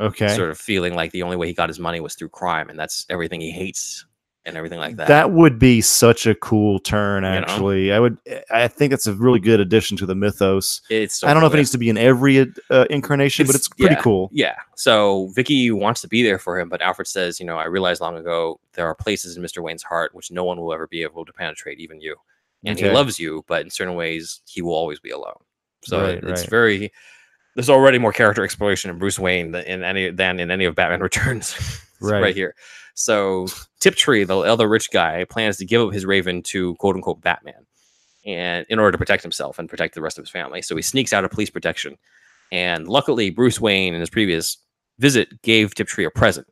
Okay. 0.00 0.34
sort 0.34 0.50
of 0.50 0.58
feeling 0.58 0.94
like 0.94 1.12
the 1.12 1.22
only 1.22 1.36
way 1.36 1.46
he 1.46 1.52
got 1.52 1.68
his 1.68 1.78
money 1.78 2.00
was 2.00 2.14
through 2.14 2.30
crime 2.30 2.68
and 2.70 2.78
that's 2.78 3.04
everything 3.10 3.40
he 3.40 3.50
hates 3.50 4.06
and 4.44 4.56
everything 4.56 4.78
like 4.80 4.96
that. 4.96 5.06
That 5.08 5.30
would 5.32 5.58
be 5.58 5.80
such 5.80 6.26
a 6.26 6.34
cool 6.34 6.78
turn, 6.80 7.22
know? 7.22 7.28
actually. 7.28 7.92
I 7.92 8.00
would. 8.00 8.18
I 8.50 8.66
think 8.68 8.90
that's 8.90 9.06
a 9.06 9.14
really 9.14 9.38
good 9.38 9.60
addition 9.60 9.96
to 9.98 10.06
the 10.06 10.14
mythos. 10.14 10.80
it's 10.90 11.22
I 11.22 11.32
don't 11.32 11.40
know 11.42 11.46
if 11.46 11.54
it 11.54 11.58
needs 11.58 11.70
to 11.70 11.78
be 11.78 11.88
in 11.88 11.96
every 11.96 12.40
uh, 12.70 12.86
incarnation, 12.90 13.46
but 13.46 13.50
It's- 13.54 13.66
it's 13.66 13.68
pretty 13.68 13.94
yeah. 13.94 14.00
cool. 14.02 14.28
Yeah. 14.32 14.56
So 14.76 15.28
Vicki 15.34 15.70
wants 15.70 16.00
to 16.00 16.08
be 16.08 16.22
there 16.22 16.38
for 16.38 16.58
him, 16.58 16.68
but 16.68 16.82
Alfred 16.82 17.06
says, 17.06 17.38
you 17.38 17.46
know, 17.46 17.56
I 17.56 17.64
realized 17.66 18.00
long 18.00 18.16
ago 18.16 18.58
there 18.72 18.86
are 18.86 18.94
places 18.94 19.36
in 19.36 19.42
Mr. 19.42 19.62
Wayne's 19.62 19.82
heart 19.84 20.14
which 20.14 20.30
no 20.30 20.42
one 20.44 20.60
will 20.60 20.72
ever 20.72 20.88
be 20.88 21.02
able 21.02 21.24
to 21.24 21.32
penetrate, 21.32 21.78
even 21.78 22.00
you. 22.00 22.16
And 22.64 22.78
he 22.78 22.88
loves 22.90 23.18
you, 23.18 23.44
but 23.48 23.62
in 23.62 23.70
certain 23.70 23.94
ways 23.96 24.40
he 24.46 24.62
will 24.62 24.74
always 24.74 24.98
be 25.00 25.10
alone. 25.10 25.38
So 25.84 26.00
Right, 26.00 26.14
it- 26.14 26.24
it's 26.24 26.42
right. 26.42 26.50
very 26.50 26.92
there's 27.54 27.68
already 27.68 27.98
more 27.98 28.12
character 28.14 28.42
exploration 28.44 28.90
in 28.90 28.98
Bruce 28.98 29.18
Wayne 29.18 29.52
than 29.52 29.64
in 29.66 29.82
any 29.84 30.10
than 30.10 30.40
in 30.40 30.50
any 30.50 30.64
of 30.64 30.74
Batman 30.74 31.00
Returns. 31.10 31.54
Right. 32.02 32.22
right 32.22 32.34
here. 32.34 32.54
So 32.94 33.46
Tiptree, 33.80 34.24
the 34.24 34.38
other 34.38 34.68
rich 34.68 34.90
guy, 34.90 35.24
plans 35.24 35.56
to 35.58 35.64
give 35.64 35.80
up 35.82 35.92
his 35.92 36.06
Raven 36.06 36.42
to 36.44 36.74
quote 36.76 36.96
unquote 36.96 37.20
Batman, 37.20 37.66
and 38.26 38.66
in 38.68 38.78
order 38.78 38.92
to 38.92 38.98
protect 38.98 39.22
himself 39.22 39.58
and 39.58 39.68
protect 39.68 39.94
the 39.94 40.02
rest 40.02 40.18
of 40.18 40.24
his 40.24 40.30
family. 40.30 40.62
So 40.62 40.76
he 40.76 40.82
sneaks 40.82 41.12
out 41.12 41.24
of 41.24 41.30
police 41.30 41.50
protection, 41.50 41.96
and 42.50 42.88
luckily 42.88 43.30
Bruce 43.30 43.60
Wayne, 43.60 43.94
in 43.94 44.00
his 44.00 44.10
previous 44.10 44.58
visit, 44.98 45.42
gave 45.42 45.74
Tiptree 45.74 46.04
a 46.04 46.10
present. 46.10 46.46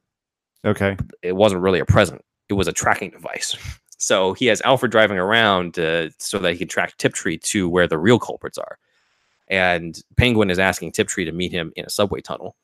Okay. 0.65 0.97
It 1.23 1.37
wasn't 1.37 1.63
really 1.63 1.81
a 1.81 1.87
present; 1.87 2.25
it 2.49 2.55
was 2.55 2.69
a 2.69 2.73
tracking 2.73 3.11
device. 3.11 3.57
So 4.03 4.33
he 4.33 4.47
has 4.47 4.63
Alfred 4.63 4.91
driving 4.91 5.19
around 5.19 5.79
uh, 5.79 6.09
so 6.19 6.39
that 6.39 6.53
he 6.53 6.59
can 6.59 6.69
track 6.69 6.97
Tiptree 6.97 7.37
to 7.37 7.69
where 7.69 7.87
the 7.87 7.99
real 7.99 8.19
culprits 8.19 8.57
are. 8.57 8.79
And 9.49 10.01
Penguin 10.17 10.49
is 10.49 10.59
asking 10.59 10.93
Tiptree 10.93 11.27
to 11.27 11.33
meet 11.33 11.53
him 11.53 11.71
in 11.77 11.85
a 11.85 11.91
subway 11.91 12.23
tunnel, 12.23 12.57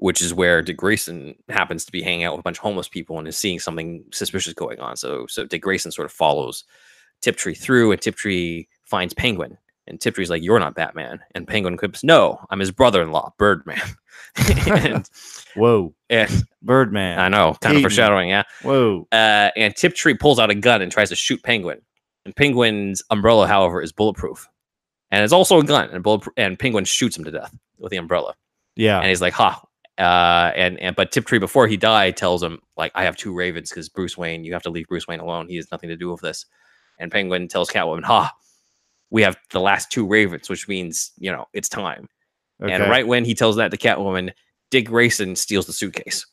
which 0.00 0.22
is 0.22 0.32
where 0.32 0.62
Dick 0.62 0.78
Grayson 0.78 1.34
happens 1.50 1.84
to 1.84 1.92
be 1.92 2.02
hanging 2.02 2.24
out 2.24 2.32
with 2.32 2.40
a 2.40 2.42
bunch 2.42 2.56
of 2.56 2.62
homeless 2.62 2.88
people 2.88 3.18
and 3.18 3.28
is 3.28 3.36
seeing 3.36 3.58
something 3.58 4.02
suspicious 4.12 4.54
going 4.54 4.80
on. 4.80 4.96
So, 4.96 5.26
so 5.28 5.44
Dick 5.44 5.60
Grayson 5.60 5.92
sort 5.92 6.06
of 6.06 6.12
follows 6.12 6.64
Tiptree 7.20 7.54
through, 7.54 7.92
and 7.92 8.00
Tiptree 8.00 8.64
finds 8.82 9.12
Penguin. 9.12 9.58
And 9.86 10.00
Tiptree's 10.00 10.30
like, 10.30 10.42
"You're 10.42 10.58
not 10.58 10.74
Batman." 10.74 11.20
And 11.34 11.46
Penguin 11.46 11.76
quips, 11.76 12.02
"No, 12.02 12.38
I'm 12.48 12.60
his 12.60 12.70
brother-in-law, 12.70 13.34
Birdman." 13.38 13.80
and, 14.68 15.08
Whoa. 15.54 15.94
and 16.08 16.30
Birdman. 16.62 17.18
I 17.18 17.28
know, 17.28 17.56
kind 17.60 17.76
of 17.76 17.82
foreshadowing, 17.82 18.30
yeah. 18.30 18.44
Whoa. 18.62 19.06
Uh, 19.12 19.50
and 19.56 19.74
Tiptree 19.76 20.14
pulls 20.14 20.38
out 20.38 20.50
a 20.50 20.54
gun 20.54 20.80
and 20.80 20.90
tries 20.90 21.10
to 21.10 21.16
shoot 21.16 21.42
Penguin. 21.42 21.80
And 22.24 22.34
Penguin's 22.34 23.02
umbrella, 23.10 23.46
however, 23.46 23.82
is 23.82 23.92
bulletproof, 23.92 24.48
and 25.10 25.24
it's 25.24 25.32
also 25.32 25.58
a 25.58 25.64
gun. 25.64 25.90
And 25.90 26.02
bullet 26.02 26.24
and 26.38 26.58
Penguin 26.58 26.84
shoots 26.86 27.18
him 27.18 27.24
to 27.24 27.30
death 27.30 27.54
with 27.78 27.90
the 27.90 27.98
umbrella. 27.98 28.34
Yeah. 28.76 28.98
And 28.98 29.08
he's 29.08 29.20
like, 29.20 29.34
"Ha!" 29.34 29.60
Uh, 30.00 30.52
and 30.56 30.78
and 30.80 30.96
but 30.96 31.12
Tiptree, 31.12 31.38
before 31.38 31.68
he 31.68 31.76
died, 31.76 32.16
tells 32.16 32.42
him 32.42 32.60
like, 32.76 32.90
"I 32.94 33.04
have 33.04 33.16
two 33.16 33.34
ravens 33.34 33.68
because 33.70 33.88
Bruce 33.88 34.16
Wayne. 34.16 34.44
You 34.44 34.52
have 34.54 34.62
to 34.62 34.70
leave 34.70 34.86
Bruce 34.88 35.06
Wayne 35.06 35.20
alone. 35.20 35.46
He 35.48 35.56
has 35.56 35.70
nothing 35.70 35.90
to 35.90 35.96
do 35.96 36.10
with 36.10 36.22
this." 36.22 36.46
And 36.98 37.12
Penguin 37.12 37.48
tells 37.48 37.68
Catwoman, 37.70 38.04
"Ha! 38.04 38.32
We 39.10 39.22
have 39.22 39.36
the 39.50 39.60
last 39.60 39.90
two 39.90 40.06
ravens, 40.06 40.48
which 40.48 40.66
means 40.68 41.12
you 41.18 41.30
know 41.30 41.44
it's 41.52 41.68
time." 41.68 42.08
Okay. 42.62 42.72
And 42.72 42.84
right 42.90 43.06
when 43.06 43.24
he 43.24 43.34
tells 43.34 43.56
that 43.56 43.70
to 43.72 43.76
Catwoman, 43.76 44.32
Dick 44.70 44.86
Grayson 44.86 45.36
steals 45.36 45.66
the 45.66 45.72
suitcase. 45.72 46.26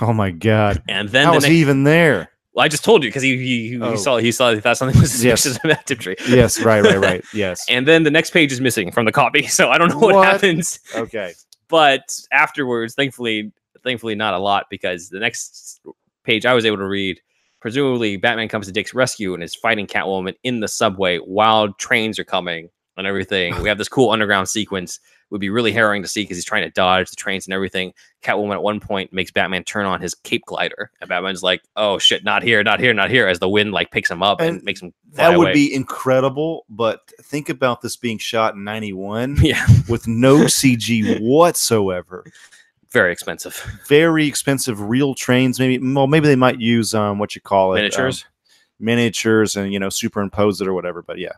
Oh 0.00 0.12
my 0.12 0.30
God. 0.30 0.82
And 0.88 1.08
then 1.08 1.24
How 1.26 1.32
the 1.32 1.36
was 1.36 1.44
next- 1.44 1.52
he 1.52 1.60
even 1.60 1.84
there? 1.84 2.30
Well, 2.54 2.64
I 2.64 2.68
just 2.68 2.84
told 2.84 3.02
you 3.02 3.08
because 3.08 3.22
he 3.22 3.36
he, 3.38 3.68
he, 3.70 3.80
Oh. 3.80 3.96
saw 3.96 4.18
he 4.18 4.30
saw 4.30 4.52
he 4.54 4.60
thought 4.60 4.76
something 4.76 5.00
was 5.00 5.24
Yes. 5.24 5.40
suspicious 5.42 5.64
about 5.64 5.86
Tiptree. 5.86 6.16
Yes. 6.28 6.60
Right. 6.62 6.82
Right. 6.82 6.98
Right. 6.98 7.24
Yes. 7.34 7.64
And 7.68 7.88
then 7.88 8.02
the 8.04 8.10
next 8.10 8.30
page 8.30 8.52
is 8.52 8.60
missing 8.60 8.92
from 8.92 9.06
the 9.06 9.12
copy, 9.12 9.46
so 9.58 9.70
I 9.70 9.78
don't 9.78 9.88
know 9.88 9.98
what, 9.98 10.14
What? 10.14 10.28
happens. 10.28 10.78
Okay. 10.94 11.32
But 11.72 12.20
afterwards, 12.30 12.94
thankfully, 12.94 13.50
thankfully 13.82 14.14
not 14.14 14.34
a 14.34 14.38
lot 14.38 14.66
because 14.68 15.08
the 15.08 15.18
next 15.18 15.80
page 16.22 16.44
I 16.44 16.52
was 16.52 16.66
able 16.66 16.76
to 16.76 16.86
read, 16.86 17.18
presumably 17.60 18.18
Batman 18.18 18.48
comes 18.48 18.66
to 18.66 18.72
Dick's 18.72 18.92
rescue 18.92 19.32
and 19.32 19.42
is 19.42 19.54
fighting 19.54 19.86
Catwoman 19.86 20.34
in 20.42 20.60
the 20.60 20.68
subway 20.68 21.16
while 21.16 21.72
trains 21.72 22.18
are 22.18 22.24
coming 22.24 22.68
and 22.96 23.06
everything. 23.06 23.60
we 23.62 23.68
have 23.70 23.78
this 23.78 23.88
cool 23.88 24.10
underground 24.10 24.48
sequence. 24.48 25.00
Would 25.30 25.40
be 25.40 25.48
really 25.48 25.72
harrowing 25.72 26.02
to 26.02 26.08
see 26.08 26.24
because 26.24 26.36
he's 26.36 26.44
trying 26.44 26.64
to 26.64 26.70
dodge 26.72 27.08
the 27.08 27.16
trains 27.16 27.46
and 27.46 27.54
everything. 27.54 27.94
Catwoman 28.22 28.52
at 28.52 28.62
one 28.62 28.80
point 28.80 29.14
makes 29.14 29.30
Batman 29.30 29.64
turn 29.64 29.86
on 29.86 29.98
his 30.02 30.14
cape 30.14 30.42
glider, 30.44 30.90
and 31.00 31.08
Batman's 31.08 31.42
like, 31.42 31.62
"Oh 31.74 31.96
shit, 31.98 32.22
not 32.22 32.42
here, 32.42 32.62
not 32.62 32.80
here, 32.80 32.92
not 32.92 33.08
here!" 33.08 33.26
As 33.26 33.38
the 33.38 33.48
wind 33.48 33.72
like 33.72 33.90
picks 33.90 34.10
him 34.10 34.22
up 34.22 34.42
and, 34.42 34.56
And 34.56 34.62
makes 34.62 34.82
him 34.82 34.92
fly 35.14 35.30
That 35.30 35.38
would 35.38 35.44
away. 35.46 35.52
be 35.54 35.74
incredible, 35.74 36.66
but 36.68 37.00
think 37.22 37.48
about 37.48 37.80
this 37.80 37.96
being 37.96 38.18
shot 38.18 38.56
in 38.56 38.64
91 38.64 39.36
yeah, 39.40 39.64
with 39.88 40.06
no 40.06 40.40
CG 40.40 41.18
whatsoever. 41.22 42.26
very 42.90 43.10
expensive 43.10 43.56
Very 43.88 44.26
expensive 44.26 44.82
real 44.82 45.14
trains. 45.14 45.58
Maybe, 45.58 45.78
well, 45.94 46.08
maybe 46.08 46.28
they 46.28 46.36
might 46.36 46.60
use 46.60 46.92
um, 46.92 47.18
what 47.18 47.34
you 47.34 47.40
call 47.40 47.72
it 47.72 47.78
um, 47.78 47.84
miniatures. 47.84 48.26
miniatures, 48.78 49.56
and 49.56 49.72
you 49.72 49.78
know, 49.78 49.88
superimpose 49.88 50.60
it 50.60 50.68
or 50.68 50.74
whatever. 50.74 51.00
But 51.00 51.16
yeah, 51.18 51.32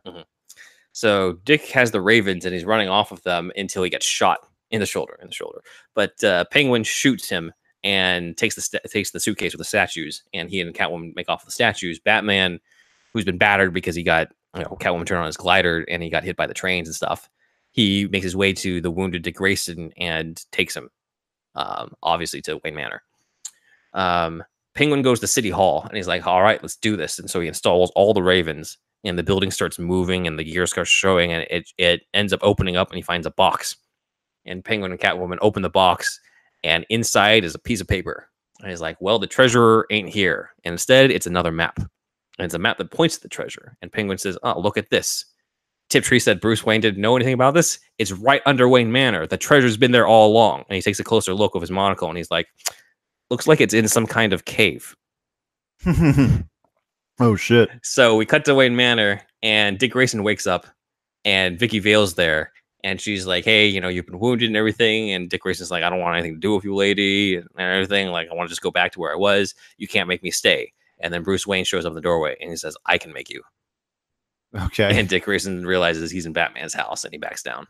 So 0.95 1.35
Dick 1.45 1.67
has 1.71 1.91
the 1.91 2.01
Ravens 2.01 2.45
and 2.45 2.55
he's 2.55 2.65
running 2.65 2.89
off 2.89 3.11
of 3.11 3.23
them 3.25 3.51
until 3.57 3.83
he 3.83 3.91
gets 3.91 4.07
shot 4.07 4.39
in 4.71 4.79
the 4.79 4.87
shoulder. 4.87 5.19
In 5.21 5.27
the 5.27 5.35
shoulder, 5.35 5.61
but 5.95 6.23
uh, 6.25 6.45
Penguin 6.51 6.85
shoots 6.85 7.29
him 7.29 7.53
and 7.83 8.37
takes 8.37 8.55
the 8.55 8.63
sta- 8.63 8.79
takes 8.87 9.11
the 9.11 9.21
suitcase 9.21 9.53
with 9.53 9.59
the 9.59 9.65
statues, 9.65 10.23
and 10.33 10.49
he 10.49 10.61
and 10.61 10.75
Catwoman 10.75 11.15
make 11.17 11.29
off 11.29 11.43
with 11.43 11.49
the 11.49 11.53
statues. 11.53 11.99
Batman, 11.99 12.61
who's 13.13 13.25
been 13.25 13.39
battered 13.39 13.75
because 13.75 13.97
he 13.97 14.05
got 14.05 14.29
you 14.55 14.63
know 14.63 14.77
Catwoman 14.81 15.05
turned 15.05 15.21
on 15.21 15.27
his 15.27 15.37
glider 15.37 15.85
and 15.89 16.03
he 16.03 16.11
got 16.11 16.25
hit 16.25 16.37
by 16.37 16.47
the 16.47 16.55
trains 16.55 16.89
and 16.89 16.95
stuff. 16.95 17.29
He 17.73 18.07
makes 18.07 18.25
his 18.25 18.37
way 18.37 18.53
to 18.55 18.81
the 18.81 18.91
wounded 18.91 19.23
Dick 19.23 19.35
Grayson 19.35 19.93
and 19.97 20.41
takes 20.53 20.77
him, 20.77 20.91
um, 21.57 21.93
obviously 22.05 22.41
to 22.43 22.61
Wayne 22.63 22.77
Manor. 22.77 23.03
Um, 23.93 24.45
Penguin 24.75 25.03
goes 25.03 25.21
to 25.21 25.27
City 25.27 25.51
Hall 25.51 25.83
and 25.85 25.97
he's 25.97 26.09
like, 26.09 26.27
"All 26.27 26.43
right, 26.43 26.61
let's 26.63 26.77
do 26.77 26.97
this." 26.97 27.19
And 27.19 27.31
so 27.31 27.41
he 27.41 27.49
installs 27.49 27.93
all 27.95 28.13
the 28.13 28.23
Ravens 28.23 28.79
and 29.05 29.19
the 29.19 29.23
building 29.23 29.51
starts 29.51 29.79
moving 29.79 30.27
and 30.27 30.39
the 30.39 30.45
gear 30.45 30.67
starts 30.67 30.91
showing 30.91 31.33
and 31.33 31.47
it 31.51 31.71
it 31.79 32.03
ends 32.15 32.33
up 32.33 32.41
opening 32.43 32.77
up 32.77 32.91
and 32.91 32.97
he 32.97 33.03
finds 33.03 33.27
a 33.27 33.31
box. 33.31 33.77
And 34.47 34.65
penguin 34.65 34.91
and 34.91 35.01
catwoman 35.01 35.39
open 35.41 35.63
the 35.63 35.71
box 35.71 36.21
and 36.65 36.85
inside 36.89 37.45
is 37.45 37.55
a 37.55 37.59
piece 37.59 37.81
of 37.81 37.89
paper. 37.89 38.29
And 38.61 38.71
he's 38.71 38.81
like 38.81 38.97
well 39.01 39.19
the 39.19 39.27
treasurer 39.27 39.87
ain't 39.91 40.09
here. 40.09 40.51
And 40.65 40.73
instead 40.73 41.11
it's 41.11 41.27
another 41.27 41.53
map. 41.53 41.79
And 41.79 42.45
it's 42.45 42.55
a 42.55 42.59
map 42.59 42.79
that 42.79 42.91
points 42.91 43.17
to 43.17 43.23
the 43.23 43.29
treasure. 43.29 43.77
And 43.83 43.93
penguin 43.93 44.19
says 44.19 44.39
oh 44.43 44.59
look 44.59 44.77
at 44.77 44.91
this. 44.91 45.27
Tiptree 45.91 46.19
said 46.19 46.41
bruce 46.41 46.65
wayne 46.65 46.81
didn't 46.81 47.01
know 47.01 47.15
anything 47.15 47.35
about 47.35 47.55
this. 47.55 47.79
It's 47.99 48.13
right 48.13 48.43
under 48.47 48.69
wayne 48.69 48.91
manor. 48.91 49.27
The 49.27 49.37
treasure's 49.37 49.77
been 49.77 49.93
there 49.93 50.07
all 50.07 50.31
along. 50.31 50.65
And 50.69 50.77
he 50.77 50.83
takes 50.83 50.99
a 50.99 51.05
closer 51.05 51.35
look 51.35 51.55
of 51.55 51.61
his 51.61 51.71
monocle 51.71 52.09
and 52.09 52.17
he's 52.17 52.31
like 52.31 52.49
looks 53.31 53.47
like 53.47 53.61
it's 53.61 53.75
in 53.75 53.89
some 53.89 54.07
kind 54.07 54.33
of 54.33 54.45
cave 54.45 54.95
oh 57.21 57.37
shit. 57.37 57.71
So 57.83 58.17
we 58.17 58.27
cut 58.27 58.45
to 58.47 58.55
Wayne 58.55 58.77
Manor, 58.77 59.23
and 59.43 59.79
Dick 59.79 59.93
Grayson 59.93 60.23
wakes 60.23 60.47
up, 60.47 60.67
and 61.25 61.59
Vicki 61.59 61.79
Vale's 61.79 62.15
there, 62.15 62.53
and 62.83 63.01
she's 63.01 63.27
like, 63.27 63.45
"Hey, 63.45 63.67
you 63.67 63.81
know, 63.81 63.89
you've 63.89 64.07
been 64.07 64.19
wounded 64.19 64.49
and 64.49 64.57
everything." 64.57 65.11
And 65.11 65.29
Dick 65.29 65.43
Grayson's 65.43 65.71
like, 65.71 65.83
"I 65.83 65.91
don't 65.91 66.01
want 66.01 66.17
anything 66.17 66.35
to 66.35 66.41
do 66.41 66.55
with 66.55 66.65
you, 66.65 66.75
lady, 66.75 67.37
and 67.37 67.49
everything. 67.59 68.09
Like, 68.09 68.29
I 68.31 68.35
want 68.35 68.49
to 68.49 68.53
just 68.53 68.63
go 68.63 68.71
back 68.71 68.93
to 68.93 69.01
where 69.01 69.13
I 69.13 69.17
was. 69.17 69.55
You 69.77 69.89
can't 69.89 70.09
make 70.09 70.23
me 70.23 70.31
stay." 70.31 70.73
And 71.01 71.13
then 71.13 71.23
Bruce 71.23 71.47
Wayne 71.47 71.65
shows 71.65 71.85
up 71.85 71.91
in 71.91 71.95
the 71.95 72.01
doorway, 72.01 72.37
and 72.41 72.51
he 72.51 72.57
says, 72.57 72.77
"I 72.87 72.99
can 72.99 73.13
make 73.13 73.31
you." 73.31 73.43
Okay. 74.57 74.99
And 74.99 75.09
Dick 75.09 75.25
Grayson 75.25 75.67
realizes 75.67 76.11
he's 76.11 76.27
in 76.27 76.33
Batman's 76.33 76.75
house, 76.75 77.05
and 77.05 77.13
he 77.13 77.19
backs 77.19 77.43
down. 77.43 77.67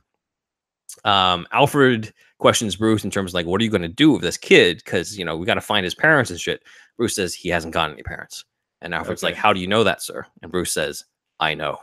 Um, 1.05 1.47
Alfred 1.51 2.13
questions 2.45 2.77
Bruce 2.77 3.05
in 3.05 3.11
terms 3.11 3.31
of 3.31 3.35
like, 3.35 3.47
"What 3.47 3.59
are 3.63 3.65
you 3.65 3.71
going 3.71 3.81
to 3.81 3.89
do 3.89 4.13
with 4.13 4.21
this 4.21 4.37
kid?" 4.37 4.83
Because 4.85 5.19
you 5.19 5.25
know 5.25 5.35
we 5.35 5.47
got 5.47 5.55
to 5.55 5.63
find 5.63 5.83
his 5.83 5.95
parents 5.95 6.31
and 6.31 6.39
shit. 6.39 6.63
Bruce 6.99 7.15
says 7.15 7.35
he 7.35 7.49
hasn't 7.49 7.73
got 7.73 7.91
any 7.91 8.03
parents. 8.03 8.45
And 8.85 8.95
Alfred's 8.95 9.23
like, 9.23 9.35
How 9.35 9.53
do 9.53 9.61
you 9.61 9.67
know 9.67 9.83
that, 9.83 10.03
sir? 10.03 10.27
And 10.43 10.53
Bruce 10.53 10.73
says, 10.73 11.05
I 11.41 11.55
know. 11.55 11.79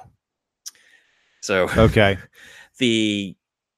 So 1.42 1.68
Okay. 1.76 2.18
the 2.78 3.36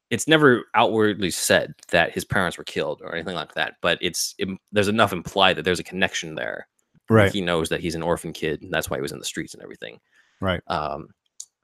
it's 0.10 0.28
never 0.28 0.66
outwardly 0.76 1.32
said 1.32 1.74
that 1.90 2.12
his 2.12 2.26
parents 2.26 2.58
were 2.58 2.64
killed 2.66 3.02
or 3.02 3.16
anything 3.16 3.36
like 3.36 3.54
that, 3.56 3.76
but 3.82 3.98
it's 4.02 4.36
im 4.38 4.60
there's 4.72 4.90
enough 4.90 5.14
implied 5.14 5.56
that 5.56 5.64
there's 5.64 5.80
a 5.80 5.84
connection 5.84 6.36
there. 6.36 6.68
Right. 7.10 7.32
He 7.32 7.42
knows 7.42 7.70
that 7.70 7.80
he's 7.80 7.96
an 7.96 8.04
orphan 8.04 8.34
kid, 8.34 8.62
and 8.62 8.72
that's 8.72 8.90
why 8.90 8.98
he 8.98 9.02
was 9.02 9.12
in 9.12 9.20
the 9.20 9.26
streets 9.26 9.54
and 9.54 9.64
everything. 9.64 10.00
Right. 10.40 10.62
Um, 10.68 11.08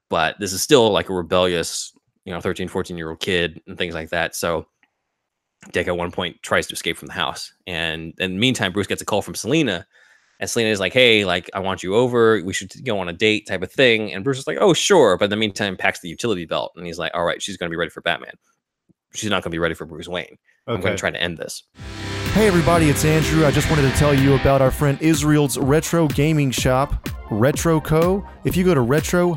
but 0.08 0.36
this 0.40 0.52
is 0.52 0.62
still 0.62 0.90
like 0.90 1.10
a 1.10 1.14
rebellious, 1.14 1.92
you 2.24 2.32
know, 2.32 2.40
13, 2.40 2.66
14 2.66 2.96
year 2.96 3.10
old 3.10 3.20
kid 3.20 3.62
and 3.66 3.78
things 3.78 3.94
like 3.94 4.10
that. 4.10 4.34
So 4.34 4.66
Dick 5.72 5.88
at 5.88 5.96
one 5.96 6.10
point 6.10 6.42
tries 6.42 6.66
to 6.68 6.74
escape 6.74 6.96
from 6.96 7.08
the 7.08 7.14
house. 7.14 7.52
And 7.66 8.14
in 8.18 8.32
the 8.32 8.38
meantime, 8.38 8.72
Bruce 8.72 8.86
gets 8.86 9.02
a 9.02 9.04
call 9.04 9.22
from 9.22 9.34
Selina. 9.34 9.86
And 10.40 10.48
Selina 10.48 10.70
is 10.70 10.80
like, 10.80 10.94
hey, 10.94 11.26
like, 11.26 11.50
I 11.52 11.60
want 11.60 11.82
you 11.82 11.94
over. 11.94 12.42
We 12.42 12.54
should 12.54 12.72
go 12.84 12.98
on 12.98 13.08
a 13.10 13.12
date 13.12 13.46
type 13.46 13.62
of 13.62 13.70
thing. 13.70 14.12
And 14.14 14.24
Bruce 14.24 14.38
is 14.38 14.46
like, 14.46 14.56
oh, 14.58 14.72
sure. 14.72 15.18
But 15.18 15.26
in 15.26 15.30
the 15.30 15.36
meantime, 15.36 15.76
packs 15.76 16.00
the 16.00 16.08
utility 16.08 16.46
belt. 16.46 16.72
And 16.76 16.86
he's 16.86 16.98
like, 16.98 17.12
all 17.14 17.24
right, 17.24 17.42
she's 17.42 17.58
going 17.58 17.68
to 17.68 17.74
be 17.74 17.76
ready 17.76 17.90
for 17.90 18.00
Batman. 18.00 18.32
She's 19.14 19.28
not 19.28 19.42
going 19.42 19.50
to 19.50 19.54
be 19.54 19.58
ready 19.58 19.74
for 19.74 19.84
Bruce 19.84 20.08
Wayne. 20.08 20.38
I'm 20.66 20.80
going 20.80 20.94
to 20.94 20.98
try 20.98 21.10
to 21.10 21.20
end 21.20 21.36
this. 21.36 21.64
Hey 22.32 22.46
everybody, 22.46 22.88
it's 22.88 23.04
Andrew. 23.04 23.44
I 23.44 23.50
just 23.50 23.68
wanted 23.68 23.90
to 23.90 23.98
tell 23.98 24.14
you 24.14 24.34
about 24.34 24.62
our 24.62 24.70
friend 24.70 24.96
Israel's 25.02 25.58
retro 25.58 26.06
gaming 26.06 26.52
shop, 26.52 27.08
RetroCo. 27.28 28.24
If 28.44 28.56
you 28.56 28.64
go 28.64 28.72
to 28.72 28.80
retro-ko.com, 28.80 29.34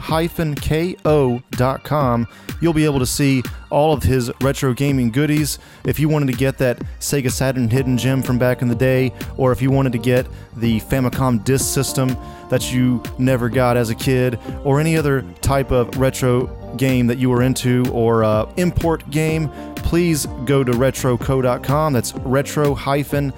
you'll 2.62 2.74
be 2.74 2.86
able 2.86 3.00
to 3.00 3.06
see 3.08 3.42
all 3.72 3.94
of 3.94 4.04
his 4.04 4.32
retro 4.42 4.74
gaming 4.74 5.10
goodies. 5.10 5.58
If 5.86 6.00
you 6.00 6.08
wanted 6.08 6.28
to 6.28 6.38
get 6.38 6.60
that 6.60 6.78
Sega 7.00 7.32
Saturn 7.32 7.68
hidden 7.68 7.98
gem 7.98 8.22
from 8.22 8.38
back 8.38 8.62
in 8.62 8.68
the 8.68 8.76
day, 8.76 9.12
or 9.38 9.52
if 9.52 9.60
you 9.60 9.72
wanted 9.72 9.92
to 9.94 10.00
get 10.00 10.28
the 10.58 10.80
Famicom 10.82 11.44
disk 11.44 11.74
system 11.74 12.16
that 12.50 12.72
you 12.72 13.02
never 13.18 13.50
got 13.50 13.76
as 13.76 13.90
a 13.90 13.96
kid, 13.96 14.40
or 14.64 14.80
any 14.80 14.96
other 14.96 15.24
type 15.42 15.72
of 15.72 15.98
retro 15.98 16.46
game 16.78 17.08
that 17.08 17.18
you 17.18 17.30
were 17.30 17.42
into, 17.42 17.86
or 17.92 18.24
uh, 18.24 18.52
import 18.58 19.10
game, 19.10 19.50
please 19.76 20.26
go 20.46 20.64
to 20.64 20.72
retroco.com. 20.72 21.94
That's 21.94 22.14
retro-ko.com. 22.16 23.34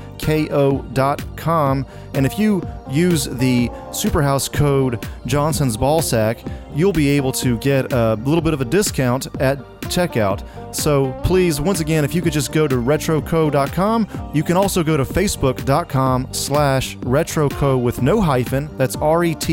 And 2.14 2.26
if 2.26 2.40
you 2.40 2.62
use 2.90 3.26
the 3.26 3.70
Superhouse 3.90 4.52
code 4.52 5.06
Johnson's 5.26 5.76
Ballsack, 5.78 6.50
you'll 6.74 6.94
be 6.94 7.10
able 7.10 7.32
to 7.34 7.58
get 7.60 7.92
a 7.92 8.16
little 8.16 8.42
bit 8.42 8.54
of 8.54 8.62
a 8.62 8.66
discount 8.66 9.28
at 9.42 9.75
checkout. 9.86 10.44
So 10.76 11.14
please, 11.24 11.62
once 11.62 11.80
again, 11.80 12.04
if 12.04 12.14
you 12.14 12.22
could 12.22 12.34
just 12.34 12.52
go 12.52 12.68
to 12.68 12.76
retroco.com, 12.76 14.32
you 14.34 14.44
can 14.44 14.58
also 14.58 14.84
go 14.84 14.98
to 14.98 15.06
facebook.com 15.06 16.34
slash 16.34 16.98
retroco 16.98 17.82
with 17.82 18.02
no 18.02 18.20
hyphen. 18.22 18.70
That's 18.78 18.96
R-E-T-R-O-K-O. 18.98 19.52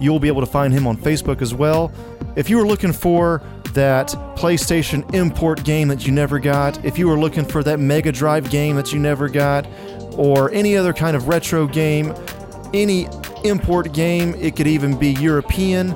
You'll 0.00 0.20
be 0.20 0.28
able 0.28 0.40
to 0.40 0.46
find 0.46 0.72
him 0.72 0.86
on 0.86 0.96
Facebook 0.96 1.42
as 1.42 1.54
well. 1.54 1.92
If 2.34 2.48
you 2.50 2.56
were 2.56 2.66
looking 2.66 2.92
for 2.92 3.42
that 3.74 4.08
PlayStation 4.36 5.14
import 5.14 5.64
game 5.64 5.88
that 5.88 6.06
you 6.06 6.12
never 6.12 6.38
got, 6.38 6.84
if 6.84 6.98
you 6.98 7.08
were 7.08 7.18
looking 7.18 7.44
for 7.44 7.62
that 7.62 7.78
Mega 7.78 8.12
Drive 8.12 8.50
game 8.50 8.76
that 8.76 8.92
you 8.92 8.98
never 8.98 9.28
got, 9.28 9.66
or 10.16 10.50
any 10.50 10.76
other 10.76 10.92
kind 10.92 11.16
of 11.16 11.28
retro 11.28 11.66
game, 11.66 12.14
any 12.74 13.06
import 13.44 13.92
game, 13.92 14.34
it 14.36 14.56
could 14.56 14.66
even 14.66 14.98
be 14.98 15.12
European. 15.12 15.94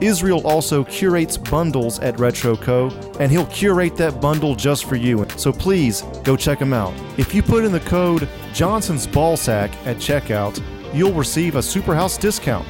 Israel 0.00 0.46
also 0.46 0.84
curates 0.84 1.36
bundles 1.36 1.98
at 2.00 2.16
RetroCo, 2.16 3.20
and 3.20 3.30
he'll 3.30 3.46
curate 3.46 3.96
that 3.96 4.20
bundle 4.20 4.54
just 4.54 4.84
for 4.84 4.96
you. 4.96 5.26
So 5.36 5.52
please 5.52 6.02
go 6.22 6.36
check 6.36 6.58
him 6.58 6.72
out. 6.72 6.94
If 7.18 7.34
you 7.34 7.42
put 7.42 7.64
in 7.64 7.72
the 7.72 7.80
code 7.80 8.28
Johnson's 8.52 9.06
Ballsack 9.06 9.72
at 9.86 9.96
checkout, 9.96 10.62
you'll 10.92 11.12
receive 11.12 11.56
a 11.56 11.60
Superhouse 11.60 12.20
discount. 12.20 12.68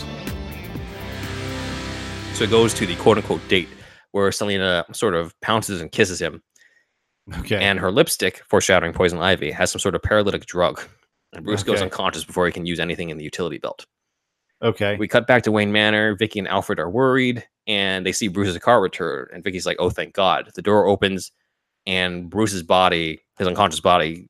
So 2.34 2.44
it 2.44 2.50
goes 2.50 2.74
to 2.74 2.86
the 2.86 2.96
quote 2.96 3.18
unquote 3.18 3.46
date 3.48 3.68
where 4.12 4.30
Selina 4.30 4.84
sort 4.92 5.14
of 5.14 5.38
pounces 5.40 5.80
and 5.80 5.90
kisses 5.90 6.20
him. 6.20 6.42
Okay. 7.38 7.56
and 7.56 7.78
her 7.78 7.90
lipstick, 7.90 8.42
foreshadowing 8.50 8.92
poison 8.92 9.18
ivy, 9.18 9.50
has 9.50 9.70
some 9.70 9.78
sort 9.78 9.94
of 9.94 10.02
paralytic 10.02 10.44
drug. 10.44 10.82
And 11.32 11.44
Bruce 11.44 11.62
goes 11.62 11.80
unconscious 11.80 12.22
before 12.22 12.44
he 12.46 12.52
can 12.52 12.66
use 12.66 12.78
anything 12.78 13.08
in 13.08 13.16
the 13.16 13.24
utility 13.24 13.56
belt. 13.58 13.86
Okay. 14.64 14.96
We 14.96 15.06
cut 15.06 15.26
back 15.26 15.42
to 15.44 15.52
Wayne 15.52 15.70
Manor. 15.72 16.14
Vicki 16.16 16.38
and 16.38 16.48
Alfred 16.48 16.78
are 16.80 16.90
worried, 16.90 17.44
and 17.66 18.04
they 18.04 18.12
see 18.12 18.28
Bruce's 18.28 18.58
car 18.58 18.80
return. 18.80 19.28
And 19.32 19.44
Vicki's 19.44 19.66
like, 19.66 19.76
"Oh, 19.78 19.90
thank 19.90 20.14
God!" 20.14 20.50
The 20.54 20.62
door 20.62 20.86
opens, 20.86 21.30
and 21.86 22.30
Bruce's 22.30 22.62
body, 22.62 23.20
his 23.38 23.46
unconscious 23.46 23.80
body, 23.80 24.26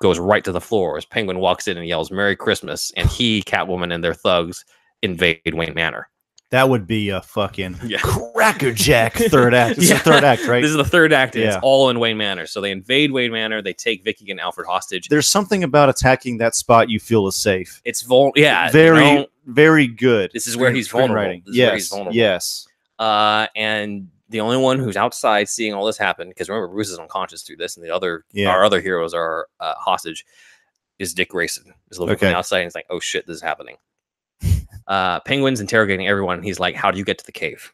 goes 0.00 0.18
right 0.18 0.44
to 0.44 0.52
the 0.52 0.60
floor 0.60 0.96
as 0.96 1.04
Penguin 1.04 1.38
walks 1.38 1.68
in 1.68 1.76
and 1.76 1.86
yells, 1.86 2.10
"Merry 2.10 2.34
Christmas!" 2.36 2.90
And 2.96 3.08
he, 3.08 3.42
Catwoman, 3.42 3.94
and 3.94 4.02
their 4.02 4.14
thugs 4.14 4.64
invade 5.02 5.54
Wayne 5.54 5.74
Manor. 5.74 6.08
That 6.50 6.70
would 6.70 6.86
be 6.86 7.10
a 7.10 7.20
fucking 7.20 7.76
Yeah. 7.84 7.98
crackerjack 7.98 9.12
third 9.12 9.52
act. 9.52 9.76
This 9.76 9.84
is 9.84 9.90
Yeah. 9.90 9.98
the 9.98 10.04
third 10.04 10.24
act, 10.24 10.46
right? 10.46 10.62
This 10.62 10.70
is 10.70 10.78
the 10.78 10.84
third 10.84 11.12
act. 11.12 11.34
And 11.34 11.44
Yeah. 11.44 11.48
It's 11.56 11.58
all 11.62 11.90
in 11.90 11.98
Wayne 12.00 12.16
Manor. 12.16 12.46
So 12.46 12.62
they 12.62 12.70
invade 12.70 13.12
Wayne 13.12 13.32
Manor. 13.32 13.60
They 13.60 13.74
take 13.74 14.02
Vicki 14.02 14.30
and 14.30 14.40
Alfred 14.40 14.66
hostage. 14.66 15.08
There's 15.08 15.26
something 15.28 15.62
about 15.62 15.90
attacking 15.90 16.38
that 16.38 16.54
spot 16.54 16.88
you 16.88 17.00
feel 17.00 17.26
is 17.28 17.36
safe. 17.36 17.82
It's 17.84 18.00
vul. 18.00 18.32
Yeah, 18.34 18.64
you 18.66 18.72
very, 18.72 19.28
very 19.48 19.86
good. 19.88 20.30
This 20.32 20.46
is 20.46 20.56
where 20.56 20.70
he's 20.70 20.88
vulnerable. 20.88 21.40
This 21.44 21.50
is 21.52 21.56
yes, 21.56 21.66
where 21.68 21.74
he's 21.74 21.88
vulnerable. 21.88 22.14
yes. 22.16 22.66
Uh, 22.98 23.46
and 23.56 24.08
the 24.28 24.40
only 24.40 24.56
one 24.58 24.78
who's 24.78 24.96
outside 24.96 25.48
seeing 25.48 25.72
all 25.74 25.86
this 25.86 25.96
happen, 25.98 26.28
because 26.28 26.48
remember 26.48 26.68
Bruce 26.68 26.90
is 26.90 26.98
unconscious 26.98 27.42
through 27.42 27.56
this, 27.56 27.76
and 27.76 27.84
the 27.84 27.90
other 27.90 28.24
Yeah. 28.32 28.50
our 28.50 28.64
other 28.64 28.80
heroes 28.80 29.14
are 29.14 29.48
uh, 29.60 29.74
hostage, 29.76 30.24
is 30.98 31.14
Dick 31.14 31.30
Grayson. 31.30 31.72
Is 31.90 31.98
looking 31.98 32.14
Okay. 32.14 32.32
outside 32.34 32.58
and 32.58 32.66
he's 32.66 32.74
like, 32.74 32.86
"Oh 32.90 33.00
shit, 33.00 33.26
this 33.26 33.36
is 33.36 33.42
happening." 33.42 33.76
uh, 34.86 35.20
Penguin's 35.20 35.60
interrogating 35.60 36.08
everyone. 36.08 36.36
And 36.36 36.44
he's 36.44 36.60
like, 36.60 36.74
"How 36.74 36.90
do 36.90 36.98
you 36.98 37.04
get 37.04 37.18
to 37.18 37.26
the 37.26 37.32
cave?" 37.32 37.72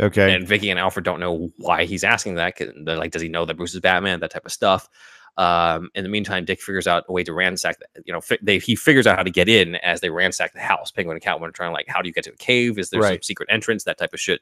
Okay. 0.00 0.34
and 0.34 0.46
Vicki 0.46 0.68
and 0.70 0.78
Alfred 0.78 1.04
don't 1.06 1.20
know 1.20 1.50
why 1.56 1.84
he's 1.86 2.04
asking 2.04 2.34
that. 2.34 2.54
they're 2.84 2.98
like, 2.98 3.12
does 3.12 3.22
he 3.22 3.30
know 3.30 3.46
that 3.46 3.56
Bruce 3.56 3.72
is 3.74 3.80
Batman? 3.80 4.20
That 4.20 4.30
type 4.30 4.44
of 4.44 4.52
stuff. 4.52 4.90
Um, 5.38 5.90
in 5.94 6.02
the 6.02 6.08
meantime, 6.08 6.44
Dick 6.46 6.60
figures 6.62 6.86
out 6.86 7.04
a 7.08 7.12
way 7.12 7.22
to 7.24 7.32
ransack. 7.34 7.78
The, 7.78 7.86
you 8.06 8.12
know, 8.12 8.20
fi- 8.20 8.38
they 8.40 8.58
he 8.58 8.74
figures 8.74 9.06
out 9.06 9.16
how 9.16 9.22
to 9.22 9.30
get 9.30 9.48
in 9.48 9.74
as 9.76 10.00
they 10.00 10.08
ransack 10.10 10.52
the 10.54 10.60
house. 10.60 10.90
Penguin 10.90 11.16
and 11.16 11.22
Catwoman 11.24 11.48
are 11.48 11.52
trying 11.52 11.72
like, 11.72 11.86
how 11.88 12.00
do 12.00 12.08
you 12.08 12.12
get 12.14 12.24
to 12.24 12.30
the 12.30 12.36
cave? 12.38 12.78
Is 12.78 12.90
there 12.90 13.02
some 13.02 13.22
secret 13.22 13.48
entrance? 13.52 13.84
That 13.84 13.98
type 13.98 14.14
of 14.14 14.20
shit. 14.20 14.40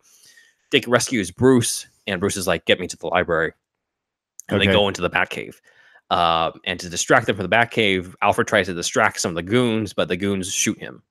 Dick 0.71 0.85
rescues 0.87 1.31
Bruce, 1.31 1.87
and 2.07 2.21
Bruce 2.21 2.37
is 2.37 2.47
like, 2.47 2.65
get 2.65 2.79
me 2.81 2.87
to 2.87 2.97
the 2.97 3.07
library, 3.09 3.53
and 4.49 4.57
Okay. 4.59 4.67
they 4.67 4.73
go 4.73 4.89
into 4.89 5.03
the 5.03 5.11
Batcave. 5.11 5.57
Um, 6.11 6.61
and 6.65 6.79
to 6.81 6.89
distract 6.89 7.27
them 7.27 7.37
from 7.37 7.49
the 7.49 7.57
Batcave, 7.57 8.15
Alfred 8.23 8.47
tries 8.47 8.67
to 8.67 8.75
distract 8.75 9.21
some 9.21 9.31
of 9.31 9.35
the 9.37 9.43
goons, 9.43 9.93
but 9.93 10.09
the 10.09 10.17
goons 10.17 10.53
shoot 10.53 10.79
him. 10.79 11.03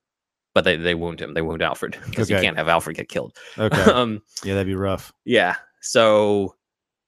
But 0.53 0.65
they, 0.65 0.77
they 0.77 0.93
wound 0.95 1.19
him. 1.19 1.33
They 1.33 1.41
wound 1.41 1.61
Alfred 1.63 1.97
because 2.09 2.29
you 2.29 2.37
can't 2.37 2.55
have 2.57 2.67
Alfred 2.67 2.95
get 2.95 3.09
killed. 3.09 3.35
Okay. 3.57 3.81
um, 3.91 4.21
yeah, 4.43 4.53
that'd 4.53 4.67
be 4.67 4.75
rough. 4.75 5.11
yeah. 5.25 5.55
So 5.81 6.55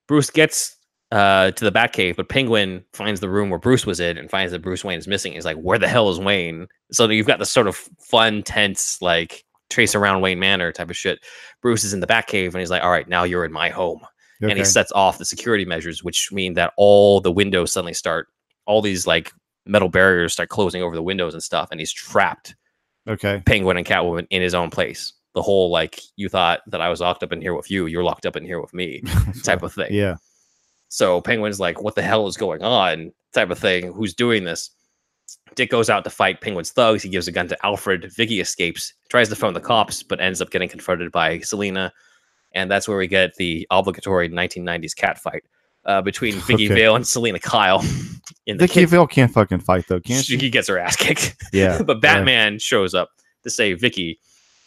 Bruce 0.08 0.30
gets 0.32 0.75
uh, 1.16 1.52
to 1.52 1.64
the 1.64 1.72
Batcave, 1.72 2.18
but 2.18 2.28
Penguin 2.28 2.84
finds 2.92 3.22
the 3.22 3.30
room 3.30 3.50
where 3.50 3.58
Bruce 3.58 3.86
was 3.86 4.02
in 4.02 4.18
and 4.18 4.30
finds 4.30 4.52
that 4.52 4.62
Bruce 4.62 4.84
Wayne 4.84 5.00
is 5.00 5.08
missing. 5.08 5.32
He's 5.32 5.46
like, 5.46 5.56
"Where 5.56 5.80
the 5.80 5.88
hell 5.88 6.10
is 6.10 6.20
Wayne?" 6.20 6.68
So 6.92 7.10
you've 7.10 7.26
got 7.26 7.40
this 7.40 7.50
sort 7.50 7.70
of 7.70 7.78
fun, 8.02 8.44
tense, 8.44 9.02
like 9.02 9.46
trace 9.70 9.96
around 9.96 10.20
Wayne 10.20 10.40
Manor 10.40 10.74
type 10.74 10.90
of 10.90 10.98
shit. 10.98 11.26
Bruce 11.62 11.86
is 11.86 11.94
in 11.94 12.02
the 12.02 12.08
Batcave, 12.08 12.48
and 12.48 12.60
he's 12.60 12.70
like, 12.70 12.84
"All 12.84 12.92
right, 12.92 13.08
now 13.08 13.24
you're 13.24 13.46
in 13.46 13.54
my 13.54 13.70
home." 13.70 14.02
Okay. 14.44 14.52
And 14.52 14.60
he 14.60 14.66
sets 14.66 14.92
off 14.92 15.18
the 15.18 15.24
security 15.24 15.64
measures, 15.64 16.04
which 16.04 16.34
mean 16.34 16.56
that 16.56 16.74
all 16.76 17.22
the 17.22 17.32
windows 17.32 17.72
suddenly 17.72 17.94
start, 17.94 18.28
all 18.66 18.82
these 18.82 19.08
like 19.08 19.32
metal 19.66 19.88
barriers 19.88 20.34
start 20.34 20.50
closing 20.50 20.84
over 20.84 20.98
the 20.98 21.02
windows 21.02 21.34
and 21.34 21.42
stuff, 21.42 21.70
and 21.72 21.80
he's 21.80 21.94
trapped 21.94 22.56
okay. 23.08 23.42
Penguin 23.46 23.78
and 23.78 23.88
Catwoman 23.88 24.28
in 24.32 24.42
his 24.42 24.54
own 24.54 24.70
place. 24.70 25.14
The 25.34 25.42
whole 25.42 25.72
like 25.72 26.02
you 26.18 26.28
thought 26.28 26.60
that 26.68 26.82
I 26.82 26.90
was 26.90 27.00
locked 27.00 27.24
up 27.24 27.32
in 27.32 27.40
here 27.40 27.54
with 27.54 27.72
you, 27.72 27.86
you're 27.86 28.04
locked 28.04 28.26
up 28.26 28.36
in 28.36 28.44
here 28.44 28.60
with 28.60 28.74
me 28.74 29.02
type 29.46 29.64
of 29.64 29.74
thing. 29.74 29.94
Yeah. 29.94 30.16
So 30.96 31.20
Penguin's 31.20 31.60
like, 31.60 31.82
what 31.82 31.96
the 31.96 32.02
hell 32.02 32.26
is 32.26 32.38
going 32.38 32.64
on? 32.64 33.12
Type 33.34 33.50
of 33.50 33.60
thing. 33.60 33.92
Who's 33.92 34.14
doing 34.14 34.46
this? 34.46 34.72
Dick 35.56 35.70
goes 35.70 35.90
out 35.90 36.06
to 36.06 36.10
fight 36.10 36.40
Penguin's 36.40 36.72
thugs. 36.72 37.04
He 37.04 37.10
gives 37.10 37.28
a 37.28 37.34
gun 37.34 37.50
to 37.50 37.66
Alfred. 37.66 38.10
Vicki 38.16 38.40
escapes, 38.40 38.94
tries 39.10 39.28
to 39.28 39.36
phone 39.36 39.54
the 39.54 39.60
cops, 39.60 40.04
but 40.04 40.22
ends 40.22 40.42
up 40.42 40.52
getting 40.52 40.70
confronted 40.70 41.12
by 41.12 41.40
Selina. 41.40 41.92
And 42.54 42.72
that's 42.72 42.88
where 42.88 42.98
we 42.98 43.08
get 43.08 43.36
the 43.36 43.68
obligatory 43.72 44.30
1990s 44.30 44.96
cat 44.96 45.18
fight 45.18 45.44
uh, 45.84 46.02
between 46.02 46.36
Vicki 46.48 46.68
Okay. 46.68 46.76
Vale 46.76 46.96
and 46.96 47.06
Selina 47.06 47.40
Kyle. 47.40 47.82
In 48.48 48.56
the 48.56 48.64
Vicki 48.68 48.80
kid- 48.82 48.90
Vale 48.90 49.06
can't 49.08 49.34
fucking 49.34 49.60
fight 49.60 49.88
though, 49.90 50.00
can't 50.00 50.24
she 50.26 50.40
she? 50.40 50.50
gets 50.50 50.70
her 50.70 50.80
ass 50.80 50.96
kicked. 50.96 51.36
Yeah. 51.52 51.82
but 51.82 52.00
Batman 52.00 52.58
shows 52.58 52.94
up 52.94 53.10
to 53.44 53.50
save 53.50 53.82
Vicki, 53.82 54.18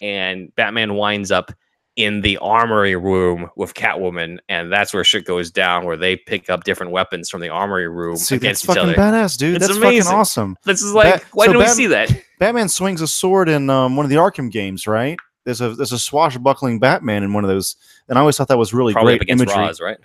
and 0.03 0.55
Batman 0.57 0.95
winds 0.95 1.31
up 1.31 1.53
in 1.99 2.21
the 2.21 2.39
armory 2.39 2.95
room 2.95 3.51
with 3.57 3.75
Catwoman, 3.75 4.39
and 4.49 4.73
that's 4.73 4.95
where 4.95 5.03
shit 5.03 5.25
goes 5.25 5.51
down. 5.51 5.85
Where 5.85 5.97
they 5.97 6.15
pick 6.15 6.49
up 6.49 6.63
different 6.63 6.93
weapons 6.93 7.29
from 7.29 7.41
the 7.41 7.49
armory 7.49 7.89
room 7.89 8.17
See, 8.17 8.37
that's 8.37 8.43
against 8.43 8.65
each 8.65 8.69
fucking 8.69 8.83
other. 8.83 8.95
badass, 8.95 9.37
dude. 9.37 9.57
It's 9.57 9.67
that's 9.67 9.77
amazing. 9.77 10.05
fucking 10.05 10.17
awesome. 10.17 10.57
This 10.65 10.81
is 10.81 10.95
like, 10.95 11.15
Bat- 11.15 11.25
why 11.33 11.47
so 11.47 11.53
do 11.55 11.59
we 11.59 11.67
see 11.67 11.89
that? 11.89 12.11
Batman 12.39 12.69
swings 12.69 13.03
a 13.03 13.09
sword 13.09 13.49
in 13.49 13.69
um, 13.69 13.97
one 13.97 14.07
of 14.07 14.11
the 14.11 14.17
Arkham 14.17 14.49
games, 14.49 14.87
right? 14.87 15.19
There's 15.45 15.61
a 15.61 15.75
there's 15.75 15.93
a 15.93 15.99
swashbuckling 15.99 16.79
Batman 16.79 17.25
in 17.25 17.33
one 17.33 17.43
of 17.43 17.49
those, 17.49 17.75
and 18.09 18.17
I 18.17 18.21
always 18.21 18.37
thought 18.37 18.47
that 18.49 18.59
was 18.59 18.73
really 18.73 18.93
Probably 18.93 19.19
great 19.19 19.23
against 19.23 19.43
imagery. 19.43 19.61
Roz, 19.61 19.81
right? 19.81 19.99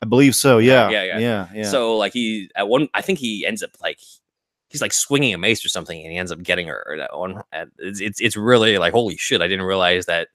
I 0.00 0.06
believe 0.06 0.34
so. 0.34 0.56
Yeah. 0.56 0.88
Yeah, 0.88 1.02
yeah. 1.02 1.18
Yeah. 1.18 1.48
Yeah. 1.54 1.62
So 1.64 1.98
like 1.98 2.14
he 2.14 2.50
at 2.56 2.68
one, 2.68 2.88
I 2.94 3.02
think 3.02 3.18
he 3.18 3.44
ends 3.44 3.62
up 3.62 3.72
like 3.82 3.98
he's 4.68 4.80
like 4.80 4.94
swinging 4.94 5.34
a 5.34 5.38
mace 5.38 5.62
or 5.62 5.68
something, 5.68 6.00
and 6.00 6.10
he 6.10 6.16
ends 6.16 6.32
up 6.32 6.42
getting 6.42 6.68
her. 6.68 6.94
That 6.96 7.18
one, 7.18 7.42
it's, 7.78 8.00
it's 8.00 8.20
it's 8.20 8.36
really 8.36 8.78
like 8.78 8.94
holy 8.94 9.18
shit! 9.18 9.42
I 9.42 9.48
didn't 9.48 9.66
realize 9.66 10.06
that. 10.06 10.28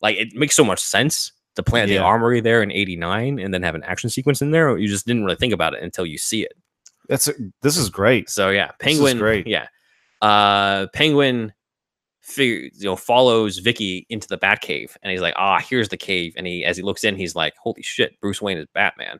Like 0.00 0.16
it 0.16 0.34
makes 0.34 0.54
so 0.56 0.64
much 0.64 0.80
sense 0.80 1.32
to 1.56 1.62
plant 1.62 1.88
the 1.88 1.98
armory 1.98 2.40
there 2.40 2.62
in 2.62 2.70
'89 2.70 3.38
and 3.38 3.52
then 3.52 3.62
have 3.62 3.74
an 3.74 3.82
action 3.82 4.10
sequence 4.10 4.40
in 4.40 4.50
there. 4.52 4.76
You 4.78 4.88
just 4.88 5.06
didn't 5.06 5.24
really 5.24 5.36
think 5.36 5.52
about 5.52 5.74
it 5.74 5.82
until 5.82 6.06
you 6.06 6.18
see 6.18 6.42
it. 6.42 6.52
that's 7.08 7.28
a, 7.28 7.32
this 7.62 7.76
is 7.76 7.90
great. 7.90 8.30
So 8.30 8.50
yeah, 8.50 8.70
Penguin. 8.78 9.18
great. 9.18 9.46
Yeah, 9.46 9.66
uh, 10.22 10.86
Penguin. 10.92 11.52
Figure, 12.20 12.68
you 12.74 12.84
know, 12.84 12.94
follows 12.94 13.56
Vicki 13.56 14.06
into 14.10 14.28
the 14.28 14.36
Batcave, 14.36 14.94
and 15.02 15.10
he's 15.10 15.22
like, 15.22 15.32
"Ah, 15.38 15.60
here's 15.60 15.88
the 15.88 15.96
cave." 15.96 16.34
And 16.36 16.46
he, 16.46 16.62
as 16.62 16.76
he 16.76 16.82
looks 16.82 17.02
in, 17.02 17.16
he's 17.16 17.34
like, 17.34 17.54
"Holy 17.56 17.80
shit, 17.80 18.20
Bruce 18.20 18.42
Wayne 18.42 18.58
is 18.58 18.66
Batman." 18.74 19.18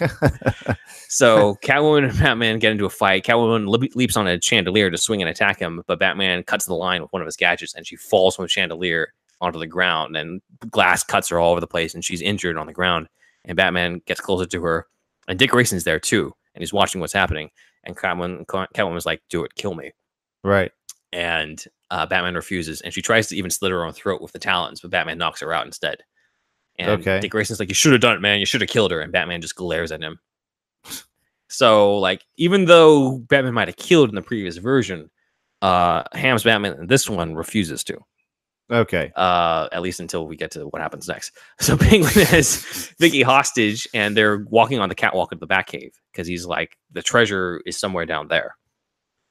So 1.08 1.56
Catwoman 1.64 2.10
and 2.10 2.18
Batman 2.18 2.58
get 2.58 2.72
into 2.72 2.84
a 2.84 2.90
fight. 2.90 3.24
Catwoman 3.24 3.66
le- 3.66 3.96
leaps 3.96 4.16
on 4.16 4.26
a 4.26 4.40
chandelier 4.40 4.90
to 4.90 4.98
swing 4.98 5.22
and 5.22 5.28
attack 5.30 5.58
him, 5.58 5.82
but 5.86 5.98
Batman 5.98 6.42
cuts 6.42 6.66
the 6.66 6.74
line 6.74 7.00
with 7.00 7.12
one 7.12 7.22
of 7.22 7.26
his 7.26 7.36
gadgets, 7.36 7.74
and 7.74 7.86
she 7.86 7.96
falls 7.96 8.36
from 8.36 8.44
the 8.44 8.48
chandelier 8.48 9.14
onto 9.40 9.58
the 9.58 9.66
ground, 9.66 10.16
and 10.16 10.40
glass 10.70 11.02
cuts 11.04 11.28
her 11.28 11.38
all 11.38 11.52
over 11.52 11.60
the 11.60 11.66
place, 11.66 11.94
and 11.94 12.04
she's 12.04 12.20
injured 12.20 12.56
on 12.56 12.66
the 12.66 12.72
ground. 12.72 13.08
And 13.44 13.56
Batman 13.56 14.02
gets 14.06 14.20
closer 14.20 14.46
to 14.46 14.62
her, 14.62 14.86
and 15.28 15.38
Dick 15.38 15.50
Grayson's 15.50 15.84
there 15.84 16.00
too, 16.00 16.34
and 16.54 16.62
he's 16.62 16.72
watching 16.72 17.00
what's 17.00 17.12
happening. 17.12 17.50
And 17.84 17.96
Catwoman, 17.96 18.44
Catwoman's 18.46 19.06
like, 19.06 19.22
"Do 19.30 19.44
it, 19.44 19.54
kill 19.54 19.74
me." 19.74 19.92
right. 20.44 20.72
And 21.12 21.64
uh, 21.90 22.04
Batman 22.04 22.34
refuses, 22.34 22.82
and 22.82 22.92
she 22.92 23.00
tries 23.00 23.28
to 23.28 23.36
even 23.36 23.50
slit 23.50 23.70
her 23.72 23.82
own 23.82 23.94
throat 23.94 24.20
with 24.20 24.32
the 24.32 24.38
talons, 24.38 24.80
but 24.82 24.90
Batman 24.90 25.16
knocks 25.16 25.40
her 25.40 25.54
out 25.54 25.64
instead. 25.64 26.02
And 26.78 26.90
Okay. 27.00 27.18
Dick 27.20 27.30
Grayson's 27.30 27.60
like, 27.60 27.70
"You 27.70 27.74
should 27.74 27.92
have 27.92 28.02
done 28.02 28.16
it, 28.16 28.20
man. 28.20 28.40
You 28.40 28.46
should 28.46 28.60
have 28.60 28.68
killed 28.68 28.90
her." 28.90 29.00
And 29.00 29.10
Batman 29.12 29.40
just 29.40 29.54
glares 29.56 29.90
at 29.92 30.02
him. 30.02 30.18
So, 31.50 31.96
like, 31.96 32.26
even 32.36 32.66
though 32.66 33.18
Batman 33.20 33.54
might 33.54 33.68
have 33.68 33.76
killed 33.76 34.10
in 34.10 34.14
the 34.14 34.20
previous 34.22 34.58
version, 34.58 35.10
uh, 35.62 36.02
Hamm's 36.12 36.44
Batman 36.44 36.74
in 36.74 36.86
this 36.88 37.08
one 37.08 37.34
refuses 37.34 37.82
to. 37.84 37.98
Okay. 38.70 39.12
Uh, 39.16 39.68
at 39.72 39.80
least 39.82 40.00
until 40.00 40.26
we 40.26 40.36
get 40.36 40.50
to 40.52 40.66
what 40.68 40.82
happens 40.82 41.08
next. 41.08 41.32
So 41.60 41.76
Penguin 41.76 42.12
has 42.26 42.92
Vicki 42.98 43.22
hostage, 43.22 43.88
and 43.94 44.16
they're 44.16 44.44
walking 44.50 44.78
on 44.78 44.88
the 44.88 44.94
catwalk 44.94 45.32
of 45.32 45.40
the 45.40 45.46
Batcave 45.46 45.92
because 46.12 46.26
he's 46.26 46.46
like, 46.46 46.76
the 46.92 47.02
treasure 47.02 47.62
is 47.66 47.78
somewhere 47.78 48.06
down 48.06 48.28
there. 48.28 48.56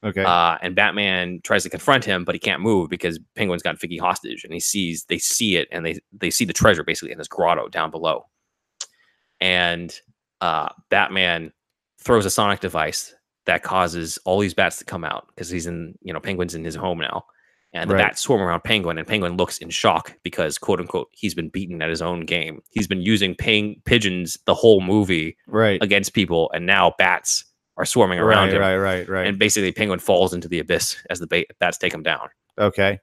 Okay. 0.03 0.23
Uh, 0.23 0.57
and 0.61 0.75
Batman 0.75 1.39
tries 1.43 1.63
to 1.63 1.69
confront 1.69 2.05
him, 2.05 2.23
but 2.23 2.35
he 2.35 2.39
can't 2.39 2.61
move 2.61 2.89
because 2.89 3.19
Penguin's 3.35 3.63
got 3.63 3.79
Vicki 3.79 3.97
hostage, 3.97 4.43
and 4.43 4.53
he 4.53 4.59
sees 4.59 5.05
they 5.05 5.17
see 5.17 5.55
it, 5.55 5.67
and 5.71 5.85
they 5.85 5.99
they 6.13 6.29
see 6.29 6.45
the 6.45 6.53
treasure 6.53 6.83
basically 6.83 7.11
in 7.11 7.17
this 7.17 7.27
grotto 7.27 7.67
down 7.67 7.89
below. 7.89 8.25
And 9.41 9.93
uh, 10.41 10.69
Batman 10.89 11.51
throws 11.99 12.25
a 12.25 12.29
sonic 12.29 12.59
device 12.59 13.15
that 13.45 13.63
causes 13.63 14.19
all 14.25 14.39
these 14.39 14.53
bats 14.53 14.77
to 14.77 14.85
come 14.85 15.03
out 15.03 15.27
because 15.29 15.49
he's 15.49 15.65
in 15.65 15.97
you 16.01 16.13
know 16.13 16.19
Penguin's 16.19 16.53
in 16.53 16.63
his 16.63 16.75
home 16.75 16.99
now, 16.99 17.25
and 17.81 17.89
the 17.89 17.95
Right. 17.95 18.07
bats 18.09 18.21
swarm 18.21 18.41
around 18.41 18.63
Penguin, 18.63 18.97
and 18.97 19.07
Penguin 19.07 19.37
looks 19.37 19.57
in 19.59 19.69
shock 19.69 20.13
because 20.23 20.57
quote 20.57 20.79
unquote 20.79 21.09
he's 21.11 21.33
been 21.33 21.49
beaten 21.49 21.81
at 21.81 21.89
his 21.89 22.01
own 22.01 22.21
game. 22.25 22.61
He's 22.71 22.87
been 22.87 23.01
using 23.01 23.35
ping- 23.35 23.81
pigeons 23.85 24.37
the 24.45 24.53
whole 24.53 24.81
movie 24.81 25.37
right. 25.47 25.81
against 25.81 26.13
people, 26.13 26.49
and 26.53 26.65
now 26.65 26.93
bats 26.97 27.43
are 27.77 27.85
swarming 27.85 28.17
around 28.19 28.47
Right. 28.47 28.53
him 28.55 28.61
Right. 28.61 28.75
Right. 28.77 29.07
Right. 29.09 29.27
and 29.27 29.37
basically 29.37 29.71
penguin 29.71 29.99
falls 29.99 30.33
into 30.33 30.47
the 30.47 30.57
abyss 30.59 30.97
as 31.11 31.19
the 31.19 31.27
ba- 31.27 31.45
bats 31.59 31.77
take 31.77 31.93
him 31.93 32.01
down 32.01 32.27
okay. 32.57 32.99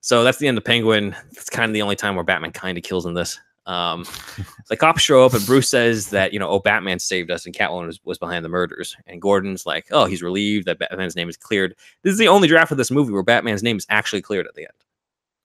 so 0.00 0.22
that's 0.22 0.38
the 0.38 0.46
end 0.46 0.56
of 0.56 0.64
penguin 0.64 1.16
it's 1.32 1.50
kind 1.50 1.68
of 1.68 1.74
the 1.74 1.82
only 1.82 1.96
time 1.96 2.14
where 2.14 2.22
batman 2.22 2.52
kind 2.52 2.78
of 2.78 2.84
kills 2.84 3.04
in 3.04 3.14
this 3.14 3.40
um, 3.66 4.04
the 4.68 4.76
cops 4.76 5.02
show 5.02 5.24
up 5.24 5.34
and 5.34 5.44
bruce 5.46 5.68
says 5.68 6.10
that 6.10 6.32
you 6.32 6.38
know 6.38 6.48
oh 6.48 6.58
batman 6.60 6.98
saved 6.98 7.30
us 7.30 7.46
and 7.46 7.54
catwoman 7.54 7.86
was, 7.86 8.00
was 8.04 8.18
behind 8.18 8.44
the 8.44 8.48
murders 8.48 8.96
and 9.06 9.20
gordon's 9.20 9.66
like 9.66 9.86
oh 9.90 10.04
he's 10.06 10.22
relieved 10.22 10.66
that 10.66 10.78
batman's 10.78 11.16
name 11.16 11.28
is 11.28 11.36
cleared 11.36 11.74
this 12.02 12.12
is 12.12 12.18
the 12.18 12.28
only 12.28 12.48
draft 12.48 12.70
of 12.72 12.78
this 12.78 12.90
movie 12.90 13.12
where 13.12 13.22
batman's 13.22 13.62
name 13.62 13.76
is 13.76 13.86
actually 13.90 14.22
cleared 14.22 14.46
at 14.46 14.54
the 14.54 14.62
end 14.62 14.72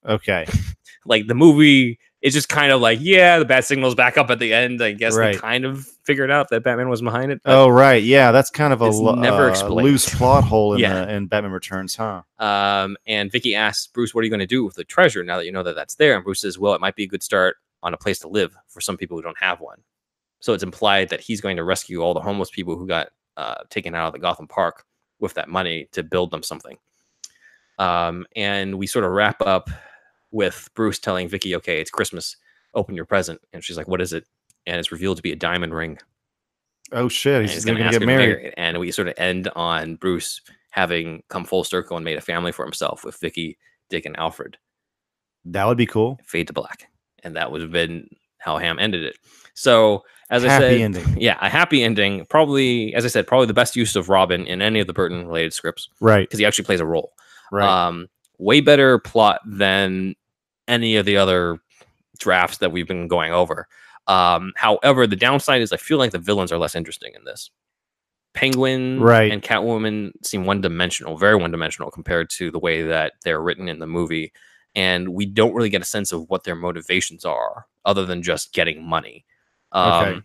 Okay. 0.04 0.46
like 1.06 1.26
the 1.28 1.34
movie 1.34 1.98
is 2.22 2.32
just 2.34 2.48
kind 2.48 2.72
of 2.72 2.80
like 2.80 2.98
yeah 3.00 3.38
the 3.38 3.44
bat 3.44 3.64
signal's 3.64 3.94
back 3.94 4.16
up 4.18 4.30
at 4.30 4.38
the 4.40 4.52
end 4.52 4.82
i 4.82 4.90
guess 4.92 5.16
Right. 5.16 5.34
they 5.34 5.38
kind 5.40 5.64
of 5.64 5.86
figured 6.04 6.30
out 6.30 6.48
that 6.50 6.62
batman 6.64 6.88
was 6.88 7.02
behind 7.02 7.30
it 7.32 7.40
Oh, 7.44 7.68
right. 7.68 8.02
Yeah, 8.02 8.32
that's 8.32 8.50
kind 8.50 8.72
of 8.72 8.80
a 8.80 8.88
lo- 8.88 9.14
never 9.14 9.46
uh, 9.46 9.50
explained. 9.50 9.88
loose 9.88 10.12
plot 10.12 10.42
hole 10.44 10.74
in, 10.74 10.80
Yeah. 10.80 11.04
the, 11.04 11.14
in 11.14 11.26
Batman 11.26 11.52
Returns, 11.52 11.94
huh? 11.94 12.22
Um, 12.40 12.96
and 13.06 13.30
Vicki 13.30 13.54
asks 13.54 13.86
Bruce, 13.86 14.12
"What 14.12 14.22
are 14.22 14.24
you 14.24 14.30
going 14.30 14.40
to 14.40 14.46
do 14.46 14.64
with 14.64 14.74
the 14.74 14.82
treasure 14.84 15.22
now 15.22 15.36
that 15.36 15.46
you 15.46 15.52
know 15.52 15.62
that 15.62 15.76
that's 15.76 15.94
there?" 15.94 16.16
And 16.16 16.24
Bruce 16.24 16.40
says, 16.40 16.58
"Well, 16.58 16.74
it 16.74 16.80
might 16.80 16.96
be 16.96 17.04
a 17.04 17.06
good 17.06 17.22
start 17.22 17.56
on 17.82 17.94
a 17.94 17.98
place 17.98 18.18
to 18.20 18.28
live 18.28 18.56
for 18.68 18.80
some 18.80 18.96
people 18.96 19.16
who 19.16 19.22
don't 19.22 19.38
have 19.38 19.60
one." 19.60 19.78
So 20.40 20.52
it's 20.52 20.62
implied 20.62 21.08
that 21.10 21.20
he's 21.20 21.40
going 21.40 21.56
to 21.56 21.64
rescue 21.64 22.00
all 22.02 22.14
the 22.14 22.20
homeless 22.20 22.50
people 22.50 22.76
who 22.76 22.86
got 22.86 23.08
uh, 23.36 23.62
taken 23.70 23.94
out 23.94 24.08
of 24.08 24.12
the 24.12 24.18
Gotham 24.18 24.48
Park 24.48 24.84
with 25.20 25.34
that 25.34 25.48
money 25.48 25.88
to 25.92 26.02
build 26.02 26.30
them 26.30 26.42
something. 26.42 26.76
Um, 27.78 28.26
and 28.36 28.78
we 28.78 28.86
sort 28.86 29.04
of 29.04 29.12
wrap 29.12 29.40
up 29.42 29.70
with 30.30 30.68
Bruce 30.74 30.98
telling 30.98 31.28
Vicki, 31.28 31.54
"Okay, 31.56 31.80
it's 31.80 31.90
Christmas. 31.90 32.36
Open 32.74 32.94
your 32.94 33.04
present." 33.04 33.40
And 33.52 33.62
she's 33.64 33.76
like, 33.76 33.88
"What 33.88 34.00
is 34.00 34.12
it?" 34.12 34.24
And 34.66 34.78
it's 34.78 34.92
revealed 34.92 35.16
to 35.16 35.22
be 35.22 35.32
a 35.32 35.36
diamond 35.36 35.74
ring. 35.74 35.98
Oh 36.92 37.08
shit, 37.08 37.42
he's, 37.42 37.54
he's 37.54 37.64
going 37.64 37.78
to 37.78 37.90
get 37.90 38.04
married. 38.04 38.36
married. 38.36 38.54
And 38.56 38.78
we 38.78 38.92
sort 38.92 39.08
of 39.08 39.14
end 39.16 39.48
on 39.56 39.96
Bruce 39.96 40.40
having 40.70 41.22
come 41.28 41.44
full 41.44 41.64
circle 41.64 41.96
and 41.96 42.04
made 42.04 42.18
a 42.18 42.20
family 42.20 42.52
for 42.52 42.64
himself 42.64 43.04
with 43.04 43.18
Vicki, 43.18 43.58
Dick, 43.88 44.04
and 44.04 44.16
Alfred. 44.18 44.58
That 45.44 45.66
would 45.66 45.78
be 45.78 45.86
cool. 45.86 46.20
Fade 46.24 46.48
to 46.48 46.52
black, 46.52 46.88
and 47.22 47.36
that 47.36 47.50
would 47.52 47.60
have 47.60 47.70
been 47.72 48.08
how 48.38 48.58
Hamm 48.58 48.78
ended 48.78 49.04
it. 49.04 49.16
So, 49.54 50.02
as 50.30 50.44
I 50.44 50.48
Happy 50.48 50.64
said, 50.64 50.80
ending. 50.80 51.20
yeah, 51.20 51.36
a 51.40 51.48
happy 51.48 51.82
ending. 51.82 52.24
Probably, 52.30 52.94
as 52.94 53.04
I 53.04 53.08
said, 53.08 53.26
probably 53.26 53.46
the 53.46 53.54
best 53.54 53.76
use 53.76 53.96
of 53.96 54.08
Robin 54.08 54.46
in 54.46 54.62
any 54.62 54.80
of 54.80 54.86
the 54.86 54.92
Burton 54.94 55.26
related 55.26 55.52
scripts 55.52 55.88
Right. 56.00 56.26
because 56.26 56.38
he 56.38 56.46
actually 56.46 56.64
plays 56.64 56.80
a 56.80 56.86
role. 56.86 57.12
Right. 57.50 57.68
Um, 57.68 58.08
way 58.38 58.60
better 58.62 58.98
plot 58.98 59.40
than 59.46 60.14
any 60.66 60.96
of 60.96 61.04
the 61.04 61.18
other 61.18 61.58
drafts 62.18 62.58
that 62.58 62.72
we've 62.72 62.88
been 62.88 63.08
going 63.08 63.32
over. 63.32 63.68
Um, 64.06 64.52
however, 64.56 65.06
the 65.06 65.16
downside 65.16 65.60
is 65.60 65.72
I 65.72 65.76
feel 65.76 65.98
like 65.98 66.12
the 66.12 66.18
villains 66.18 66.50
are 66.50 66.58
less 66.58 66.74
interesting 66.74 67.12
in 67.14 67.24
this. 67.24 67.50
Penguin 68.34 69.00
Right. 69.00 69.30
and 69.30 69.42
Catwoman 69.42 70.12
seem 70.24 70.46
one 70.46 70.60
dimensional, 70.62 71.18
very 71.18 71.36
one 71.36 71.50
dimensional 71.50 71.90
compared 71.90 72.30
to 72.30 72.50
the 72.50 72.58
way 72.58 72.82
that 72.82 73.12
they're 73.22 73.42
written 73.42 73.68
in 73.68 73.78
the 73.78 73.86
movie. 73.86 74.32
And 74.74 75.10
we 75.10 75.26
don't 75.26 75.54
really 75.54 75.68
get 75.68 75.82
a 75.82 75.86
sense 75.86 76.12
of 76.12 76.28
what 76.30 76.44
their 76.44 76.56
motivations 76.56 77.24
are 77.24 77.66
other 77.84 78.06
than 78.06 78.22
just 78.22 78.52
getting 78.52 78.82
money. 78.82 79.24
Um, 79.72 80.04
Okay. 80.04 80.20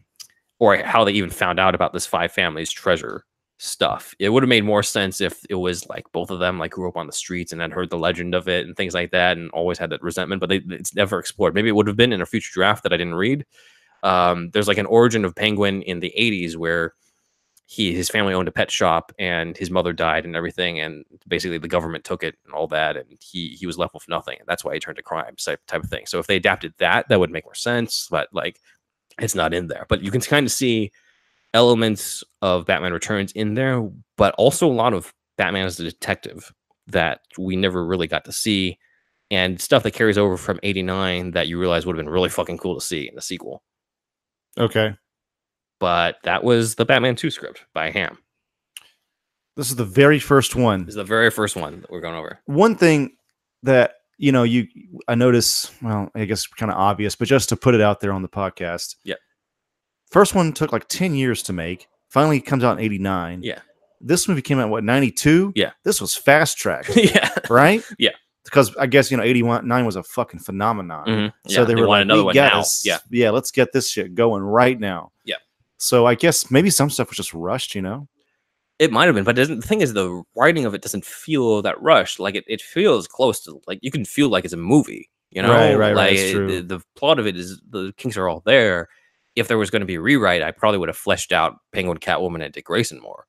Or 0.60 0.78
how 0.78 1.04
they 1.04 1.12
even 1.12 1.30
found 1.30 1.60
out 1.60 1.76
about 1.76 1.94
this 1.94 2.08
five 2.08 2.32
families 2.32 2.72
treasure 2.72 3.26
stuff. 3.60 4.16
It 4.20 4.30
would 4.30 4.44
have 4.44 4.50
made 4.50 4.64
more 4.64 4.82
sense 4.84 5.22
if 5.22 5.44
it 5.50 5.56
was 5.56 5.88
like 5.88 6.12
both 6.12 6.32
of 6.32 6.40
them 6.40 6.58
like 6.58 6.72
grew 6.72 6.88
up 6.88 6.98
on 6.98 7.08
the 7.08 7.14
streets 7.14 7.52
and 7.52 7.62
then 7.62 7.72
heard 7.72 7.90
the 7.90 7.98
legend 7.98 8.34
of 8.34 8.48
it 8.48 8.66
and 8.66 8.76
things 8.76 8.94
like 8.94 9.12
that 9.12 9.38
and 9.38 9.52
always 9.52 9.78
had 9.78 9.90
that 9.92 10.02
resentment, 10.02 10.40
but 10.40 10.50
they, 10.50 10.62
it's 10.70 10.96
never 10.96 11.20
explored. 11.20 11.54
Maybe 11.54 11.70
it 11.70 11.76
would 11.76 11.88
have 11.88 11.96
been 11.96 12.14
in 12.14 12.22
a 12.22 12.26
future 12.26 12.52
draft 12.54 12.84
that 12.84 12.94
I 12.94 12.98
didn't 12.98 13.16
read. 13.16 13.46
Um, 14.04 14.50
there's 14.52 14.68
like 14.68 14.78
an 14.78 14.86
origin 14.88 15.26
of 15.26 15.36
Penguin 15.36 15.82
in 15.84 16.00
the 16.00 16.14
80s 16.18 16.56
where 16.56 16.94
he 17.70 17.94
his 17.94 18.10
family 18.10 18.34
owned 18.34 18.48
a 18.48 18.52
pet 18.52 18.72
shop 18.72 19.12
and 19.20 19.58
his 19.58 19.70
mother 19.70 19.92
died 19.92 20.24
and 20.24 20.38
everything 20.38 20.80
and 20.80 21.04
basically 21.28 21.58
the 21.58 21.68
government 21.68 22.06
took 22.06 22.24
it 22.24 22.36
and 22.46 22.54
all 22.54 22.66
that 22.66 22.96
and 22.96 23.06
he 23.20 23.50
he 23.50 23.68
was 23.68 23.78
left 23.78 23.94
with 23.94 24.08
nothing 24.08 24.38
and 24.40 24.48
that's 24.48 24.64
why 24.64 24.74
he 24.74 24.80
turned 24.80 24.96
to 24.96 25.04
crime 25.04 25.36
type, 25.36 25.60
type 25.68 25.84
of 25.84 25.90
thing. 25.90 26.06
So 26.06 26.18
if 26.18 26.28
they 26.28 26.38
adapted 26.38 26.74
that 26.78 27.10
that 27.10 27.20
would 27.20 27.30
make 27.30 27.44
more 27.44 27.54
sense 27.54 28.08
but 28.10 28.30
like 28.32 28.62
it's 29.20 29.36
not 29.36 29.54
in 29.54 29.68
there. 29.68 29.86
But 29.90 30.02
you 30.02 30.12
can 30.12 30.22
kind 30.22 30.46
of 30.46 30.52
see 30.52 30.92
elements 31.54 32.24
of 32.42 32.66
batman 32.66 32.94
returns 32.94 33.34
in 33.34 33.54
there 33.54 33.86
but 34.16 34.34
also 34.36 34.66
a 34.66 34.72
lot 34.72 34.94
of 34.94 35.14
batman 35.38 35.66
as 35.66 35.80
a 35.80 35.84
detective 35.84 36.54
that 36.88 37.22
we 37.38 37.58
never 37.58 37.86
really 37.86 38.08
got 38.08 38.24
to 38.26 38.32
see 38.32 38.78
and 39.30 39.60
stuff 39.60 39.84
that 39.84 39.92
carries 39.92 40.18
over 40.18 40.38
from 40.38 40.60
89 40.64 41.32
that 41.32 41.48
you 41.48 41.60
realize 41.60 41.86
would 41.86 41.98
have 41.98 42.06
been 42.06 42.14
really 42.14 42.30
fucking 42.30 42.60
cool 42.60 42.76
to 42.76 42.86
see 42.86 43.10
in 43.10 43.16
the 43.16 43.22
sequel. 43.22 43.62
Okay. 44.58 44.96
But 45.80 46.18
that 46.24 46.44
was 46.44 46.76
the 46.76 46.86
batman 46.86 47.16
2 47.16 47.30
script 47.30 47.66
by 47.74 47.90
hamm 47.92 48.18
This 49.56 49.70
is 49.70 49.76
the 49.76 49.86
very 49.86 50.20
first 50.20 50.56
one. 50.56 50.82
This 50.86 50.90
is 50.94 50.96
the 50.96 51.04
very 51.04 51.30
first 51.32 51.56
one 51.56 51.82
that 51.82 51.90
we're 51.92 52.02
going 52.02 52.16
over. 52.16 52.40
one 52.46 52.76
thing 52.76 53.16
that 53.64 53.94
you 54.20 54.32
know 54.32 54.44
you 54.44 54.68
i 55.08 55.14
notice 55.16 55.72
well 55.82 56.10
i 56.16 56.26
guess 56.26 56.48
kind 56.48 56.72
of 56.72 56.78
obvious 56.78 57.16
but 57.16 57.28
just 57.28 57.50
to 57.50 57.56
put 57.56 57.76
it 57.76 57.82
out 57.82 58.00
there 58.00 58.12
on 58.12 58.22
the 58.24 58.28
podcast 58.30 58.96
Yeah. 59.04 59.16
first 60.12 60.34
one 60.36 60.54
took 60.54 60.72
like 60.72 60.88
10 60.88 61.14
years 61.16 61.44
to 61.44 61.54
make 61.54 61.88
finally 62.10 62.40
comes 62.42 62.64
out 62.64 62.78
in 62.80 62.84
89 62.84 63.42
Yeah. 63.44 63.60
this 64.02 64.28
movie 64.28 64.42
came 64.42 64.58
out 64.60 64.70
what 64.70 64.84
92 64.84 65.54
Yeah. 65.56 65.72
this 65.84 66.02
was 66.02 66.16
fast 66.16 66.58
track 66.58 66.88
yeah. 66.96 67.30
right 67.50 67.84
Yeah. 68.00 68.12
because 68.44 68.76
i 68.78 68.88
guess 68.88 69.12
you 69.12 69.18
know 69.18 69.24
81 69.24 69.68
9 69.68 69.86
was 69.86 69.96
a 69.96 70.04
fucking 70.04 70.40
phenomenon 70.40 71.06
Mhm. 71.08 71.34
so 71.48 71.62
Yeah, 71.62 71.66
they, 71.66 71.76
were 71.76 71.82
want 71.88 71.90
like 71.90 72.02
another 72.04 72.22
"We 72.22 72.26
one 72.26 72.36
now. 72.36 72.64
Yeah. 72.84 72.98
yeah 73.12 73.30
let's 73.32 73.52
get 73.52 73.72
this 73.74 73.88
shit 73.90 74.16
going 74.16 74.42
right 74.44 74.80
now 74.80 75.12
Yeah. 75.26 75.36
So 75.78 76.06
i 76.06 76.16
guess 76.16 76.50
maybe 76.52 76.70
some 76.70 76.90
stuff 76.90 77.10
was 77.10 77.18
just 77.18 77.34
rushed 77.34 77.76
you 77.76 77.82
know 77.82 78.08
It 78.80 78.92
might 78.92 79.06
have 79.08 79.16
been, 79.16 79.24
but 79.24 79.36
doesn't, 79.36 79.62
the 79.62 79.68
thing 79.68 79.82
is, 79.82 79.94
the 79.94 80.22
writing 80.36 80.66
of 80.66 80.76
it 80.76 80.84
doesn't 80.84 81.04
feel 81.04 81.64
that 81.64 81.82
rushed. 81.82 82.20
Like 82.20 82.36
it, 82.36 82.44
it 82.48 82.62
feels 82.62 83.08
close 83.08 83.42
to 83.46 83.60
like 83.66 83.80
you 83.82 83.90
can 83.90 84.06
feel 84.06 84.30
like 84.30 84.46
it's 84.46 84.54
a 84.54 84.58
movie. 84.58 85.10
You 85.32 85.42
know, 85.42 85.50
Right, 85.50 85.74
right, 85.74 85.96
right, 85.96 85.96
Like 85.96 86.14
it's 86.14 86.34
it-. 86.36 86.68
The, 86.68 86.78
the 86.78 86.84
plot 86.96 87.20
of 87.20 87.26
it 87.26 87.36
is 87.36 87.60
the 87.70 87.92
kinks 87.98 88.18
are 88.18 88.30
all 88.30 88.44
there. 88.46 88.88
If 89.36 89.48
there 89.48 89.58
was 89.58 89.70
going 89.70 89.82
to 89.82 89.86
be 89.88 89.96
a 89.96 90.02
rewrite, 90.02 90.44
I 90.44 90.52
probably 90.52 90.78
would 90.80 90.90
have 90.90 90.98
fleshed 90.98 91.32
out 91.32 91.58
Penguin, 91.72 91.98
Catwoman, 91.98 92.44
and 92.44 92.54
Dick 92.54 92.66
Grayson 92.66 93.00
more, 93.02 93.26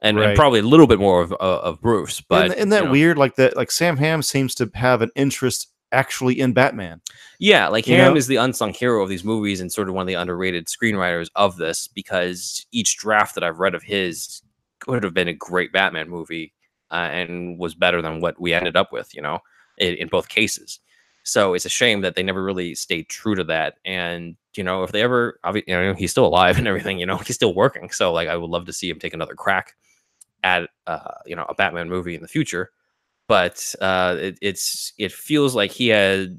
and, 0.00 0.18
and 0.18 0.36
probably 0.36 0.60
a 0.60 0.64
little 0.64 0.86
bit 0.86 1.00
more 1.00 1.20
of 1.20 1.32
of, 1.32 1.60
of 1.64 1.80
Bruce. 1.80 2.20
But 2.20 2.46
isn't, 2.46 2.58
isn't 2.58 2.68
that 2.70 2.80
you 2.82 2.86
know, 2.86 2.92
weird 2.92 3.18
like 3.18 3.34
that 3.36 3.56
like 3.56 3.70
sam 3.72 3.96
hamm 3.96 4.22
seems 4.22 4.54
to 4.56 4.70
have 4.74 5.02
an 5.02 5.10
interest 5.16 5.68
actually 5.92 6.40
in 6.40 6.52
batman 6.52 7.00
Yeah, 7.38 7.68
like 7.68 7.86
You 7.86 7.96
know? 7.98 8.16
is 8.16 8.26
the 8.26 8.36
unsung 8.36 8.72
hero 8.72 9.02
of 9.02 9.08
these 9.08 9.24
movies 9.24 9.60
and 9.60 9.72
sort 9.72 9.88
of 9.88 9.94
one 9.94 10.02
of 10.02 10.06
the 10.06 10.14
underrated 10.14 10.66
screenwriters 10.66 11.28
of 11.34 11.56
this 11.56 11.88
because 11.88 12.64
each 12.72 12.96
draft 12.96 13.34
that 13.34 13.44
I've 13.44 13.58
read 13.58 13.74
of 13.74 13.82
his 13.82 14.42
could 14.80 15.04
have 15.04 15.14
been 15.14 15.28
a 15.28 15.34
great 15.34 15.72
Batman 15.72 16.08
movie 16.08 16.52
uh, 16.90 17.08
and 17.10 17.58
was 17.58 17.74
better 17.74 18.02
than 18.02 18.20
what 18.20 18.40
we 18.40 18.52
ended 18.52 18.76
up 18.76 18.92
with, 18.92 19.14
you 19.14 19.22
know, 19.22 19.38
in, 19.78 19.94
in 19.94 20.08
both 20.08 20.28
cases. 20.28 20.80
So 21.24 21.54
it's 21.54 21.64
a 21.64 21.70
shame 21.70 22.00
that 22.02 22.14
they 22.14 22.22
never 22.22 22.42
really 22.42 22.74
stayed 22.74 23.08
true 23.08 23.34
to 23.34 23.44
that. 23.44 23.74
And 23.84 24.36
you 24.56 24.64
know, 24.64 24.82
if 24.82 24.92
they 24.92 25.02
ever, 25.02 25.38
you 25.54 25.62
know, 25.68 25.94
he's 25.94 26.10
still 26.10 26.26
alive 26.26 26.58
and 26.58 26.68
everything, 26.68 26.98
you 26.98 27.06
know, 27.06 27.16
he's 27.18 27.36
still 27.36 27.54
working. 27.54 27.90
So 27.90 28.12
like, 28.12 28.28
I 28.28 28.36
would 28.36 28.50
love 28.50 28.66
to 28.66 28.72
see 28.72 28.90
him 28.90 28.98
take 28.98 29.14
another 29.14 29.34
crack 29.34 29.74
at, 30.44 30.68
uh, 30.86 31.14
you 31.26 31.36
know, 31.36 31.46
a 31.48 31.54
Batman 31.54 31.88
movie 31.88 32.14
in 32.14 32.22
the 32.22 32.28
future. 32.28 32.70
But 33.28 33.74
uh, 33.80 34.16
it, 34.18 34.38
it's 34.42 34.92
it 34.98 35.12
feels 35.12 35.54
like 35.54 35.70
he 35.70 35.88
had 35.88 36.38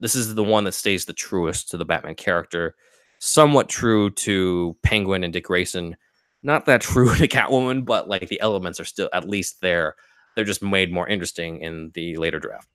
this 0.00 0.14
is 0.14 0.34
the 0.34 0.44
one 0.44 0.64
that 0.64 0.72
stays 0.72 1.04
the 1.04 1.12
truest 1.12 1.70
to 1.70 1.76
the 1.76 1.84
Batman 1.84 2.14
character, 2.14 2.74
somewhat 3.20 3.68
true 3.68 4.10
to 4.10 4.76
Penguin 4.82 5.24
and 5.24 5.32
Dick 5.32 5.44
Grayson, 5.44 5.96
not 6.42 6.66
that 6.66 6.80
true 6.82 7.14
to 7.14 7.28
Catwoman, 7.28 7.84
but 7.84 8.08
like 8.08 8.28
the 8.28 8.40
elements 8.40 8.80
are 8.80 8.84
still 8.84 9.08
at 9.12 9.28
least 9.28 9.60
there. 9.62 9.94
They're 10.34 10.44
just 10.44 10.62
made 10.62 10.92
more 10.92 11.08
interesting 11.08 11.60
in 11.60 11.92
the 11.94 12.16
later 12.16 12.40
draft. 12.40 12.68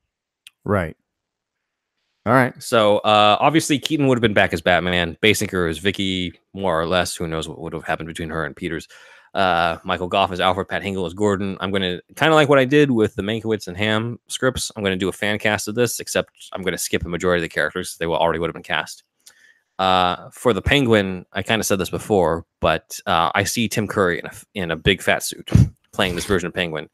right 0.66 0.95
all 2.26 2.34
right 2.34 2.62
So 2.62 2.97
uh, 2.99 3.38
obviously 3.39 3.80
Keaton 3.80 4.07
would 4.07 4.18
have 4.18 4.22
been 4.22 4.34
back 4.34 4.53
as 4.53 4.62
Batman. 4.62 5.18
Basinger 5.22 5.70
is 5.70 5.80
Vicki, 5.80 6.34
more 6.53 6.80
or 6.80 6.86
less. 6.86 7.16
Who 7.16 7.28
knows 7.28 7.47
what 7.47 7.60
would 7.60 7.74
have 7.74 7.86
happened 7.86 8.07
between 8.07 8.30
her 8.30 8.45
and 8.45 8.55
Peters. 8.55 8.88
Uh, 9.34 9.77
Michael 9.84 10.07
Gough 10.07 10.32
as 10.32 10.39
Alfred, 10.39 10.67
Pat 10.67 10.82
Hingle 10.82 11.05
as 11.05 11.13
Gordon. 11.13 11.57
I'm 11.59 11.71
gonna 11.71 12.01
kind 12.15 12.32
of 12.32 12.36
like 12.36 12.49
what 12.49 12.57
I 12.59 12.65
did 12.65 12.89
with 12.89 13.15
the 13.15 13.21
Mankiewicz 13.21 13.67
and 13.67 13.77
Hamm 13.77 14.19
scripts. 14.27 14.71
I'm 14.75 14.84
gonna 14.84 14.95
do 14.95 15.09
a 15.09 15.13
fan 15.13 15.38
cast 15.38 15.67
of 15.67 15.75
this, 15.75 15.99
except 15.99 16.32
I'm 16.53 16.63
gonna 16.63 16.77
skip 16.80 17.05
a 17.05 17.09
majority 17.09 17.39
of 17.39 17.49
the 17.49 17.53
characters. 17.53 17.97
They 17.97 18.07
will 18.07 18.17
already 18.17 18.39
would 18.39 18.47
have 18.49 18.55
been 18.55 18.63
cast. 18.63 19.03
Uh, 19.77 20.30
for 20.32 20.51
the 20.51 20.61
Penguin, 20.61 21.25
I 21.32 21.41
kind 21.43 21.61
of 21.61 21.65
said 21.65 21.80
this 21.80 21.89
before, 21.89 22.45
but 22.59 22.99
uh, 23.05 23.32
I 23.34 23.43
see 23.45 23.69
Tim 23.69 23.88
Curry 23.88 24.19
in 24.19 24.25
a 24.25 24.32
in 24.55 24.71
a 24.71 24.75
big 24.75 25.01
fat 25.01 25.23
suit 25.23 25.49
playing 25.93 26.15
this 26.15 26.25
version 26.25 26.47
of 26.47 26.53
Penguin. 26.53 26.89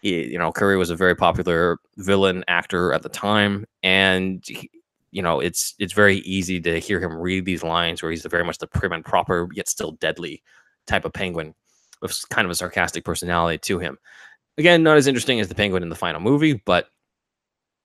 He- 0.00 0.28
you 0.32 0.38
know, 0.38 0.50
Curry 0.52 0.76
was 0.76 0.90
a 0.90 0.96
very 0.96 1.14
popular 1.14 1.78
villain 1.98 2.44
actor 2.48 2.92
at 2.92 3.02
the 3.02 3.08
time, 3.08 3.66
and 3.82 4.42
he- 4.46 4.70
you 5.10 5.20
know, 5.20 5.40
it's 5.40 5.74
it's 5.78 5.92
very 5.92 6.18
easy 6.18 6.58
to 6.60 6.78
hear 6.80 7.00
him 7.00 7.14
read 7.18 7.44
these 7.44 7.62
lines 7.62 8.00
where 8.02 8.10
he's 8.10 8.24
very 8.24 8.44
much 8.44 8.58
the 8.58 8.66
prim 8.66 8.92
and 8.92 9.04
proper 9.04 9.48
yet 9.52 9.68
still 9.68 9.92
deadly 9.92 10.42
type 10.86 11.04
of 11.04 11.12
penguin 11.12 11.54
with 12.02 12.28
kind 12.30 12.44
of 12.44 12.50
a 12.50 12.54
sarcastic 12.54 13.04
personality 13.04 13.58
to 13.58 13.78
him. 13.78 13.98
Again, 14.58 14.82
not 14.82 14.98
as 14.98 15.06
interesting 15.06 15.40
as 15.40 15.48
the 15.48 15.54
penguin 15.54 15.82
in 15.82 15.88
the 15.88 15.96
final 15.96 16.20
movie, 16.20 16.54
but 16.66 16.88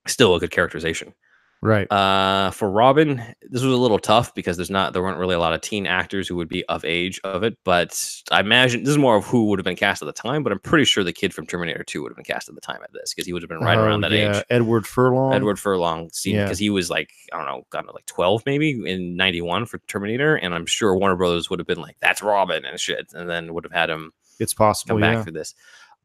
still 0.06 0.34
a 0.34 0.40
good 0.40 0.50
characterization. 0.50 1.14
Right 1.60 1.90
Uh, 1.92 2.50
for 2.52 2.70
Robin, 2.70 3.16
this 3.42 3.62
was 3.62 3.72
a 3.72 3.76
little 3.76 3.98
tough 3.98 4.34
because 4.34 4.56
there's 4.56 4.70
not 4.70 4.92
there 4.92 5.02
weren't 5.02 5.18
really 5.18 5.34
a 5.34 5.38
lot 5.40 5.52
of 5.52 5.60
teen 5.60 5.86
actors 5.86 6.28
who 6.28 6.36
would 6.36 6.48
be 6.48 6.64
of 6.66 6.84
age 6.84 7.20
of 7.24 7.42
it. 7.42 7.56
But 7.64 7.98
I 8.30 8.40
imagine 8.40 8.82
this 8.84 8.90
is 8.90 8.98
more 8.98 9.16
of 9.16 9.24
who 9.24 9.46
would 9.46 9.58
have 9.58 9.64
been 9.64 9.76
cast 9.76 10.00
at 10.02 10.06
the 10.06 10.12
time. 10.12 10.42
But 10.42 10.52
I'm 10.52 10.60
pretty 10.60 10.84
sure 10.84 11.02
the 11.02 11.12
kid 11.12 11.34
from 11.34 11.46
Terminator 11.46 11.82
2 11.84 12.02
would 12.02 12.10
have 12.10 12.16
been 12.16 12.24
cast 12.24 12.48
at 12.48 12.54
the 12.54 12.60
time 12.60 12.80
at 12.84 12.92
this 12.92 13.12
because 13.12 13.26
he 13.26 13.32
would 13.32 13.42
have 13.42 13.48
been 13.48 13.60
right 13.60 13.76
around 13.78 14.04
Oh, 14.04 14.08
that 14.08 14.16
yeah, 14.16 14.38
age. 14.38 14.44
edward 14.50 14.86
furlong 14.86 15.32
Edward 15.34 15.58
Furlong 15.58 16.10
scene 16.12 16.36
Yeah. 16.36 16.44
because 16.44 16.58
he 16.58 16.70
was 16.70 16.90
like 16.90 17.10
I 17.32 17.36
don't 17.38 17.46
know, 17.46 17.66
got 17.70 17.82
to 17.82 17.92
like 17.92 18.06
twelve 18.06 18.42
maybe 18.46 18.70
in 18.86 19.16
'91 19.16 19.66
for 19.66 19.78
Terminator, 19.88 20.36
and 20.36 20.54
I'm 20.54 20.66
sure 20.66 20.96
Warner 20.96 21.16
Brothers 21.16 21.50
would 21.50 21.58
have 21.58 21.66
been 21.66 21.80
like, 21.80 21.96
"That's 22.00 22.22
Robin" 22.22 22.64
and 22.64 22.78
shit, 22.78 23.08
and 23.14 23.28
then 23.28 23.52
would 23.54 23.64
have 23.64 23.72
had 23.72 23.90
him 23.90 24.12
it's 24.40 24.54
possible 24.54 24.94
come 24.94 25.02
yeah. 25.02 25.14
back 25.16 25.24
for 25.24 25.32
this. 25.32 25.54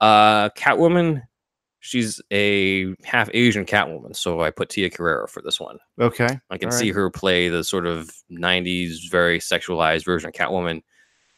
Uh, 0.01 0.49
Catwoman, 0.49 1.21
she's 1.86 2.21
a 2.31 2.95
half 3.03 3.29
Asian 3.34 3.65
Catwoman, 3.65 4.15
so 4.15 4.41
I 4.41 4.51
put 4.51 4.69
Tia 4.69 4.89
Carrere 4.89 5.27
for 5.27 5.41
this 5.41 5.59
one. 5.59 5.77
okay 5.99 6.39
I 6.49 6.57
can 6.57 6.69
All 6.69 6.71
see 6.71 6.91
right. 6.91 6.95
her 6.95 7.09
play 7.09 7.49
the 7.49 7.63
sort 7.63 7.86
of 7.86 8.09
'90s, 8.31 9.11
very 9.11 9.39
sexualized 9.39 10.05
version 10.05 10.29
of 10.29 10.34
Catwoman. 10.34 10.81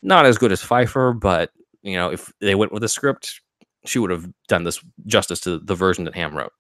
Not 0.04 0.26
as 0.28 0.38
good 0.38 0.52
as 0.52 0.62
Pfeiffer, 0.62 1.14
but 1.14 1.52
you 1.82 1.96
know, 1.96 2.12
if 2.12 2.32
they 2.42 2.54
went 2.56 2.72
with 2.72 2.82
the 2.82 2.88
script, 2.88 3.42
she 3.86 3.98
would 4.00 4.12
have 4.12 4.28
done 4.48 4.64
this 4.64 4.80
justice 5.08 5.40
to 5.42 5.58
the 5.60 5.76
version 5.76 6.04
that 6.06 6.16
Hamm 6.16 6.36
wrote. 6.38 6.54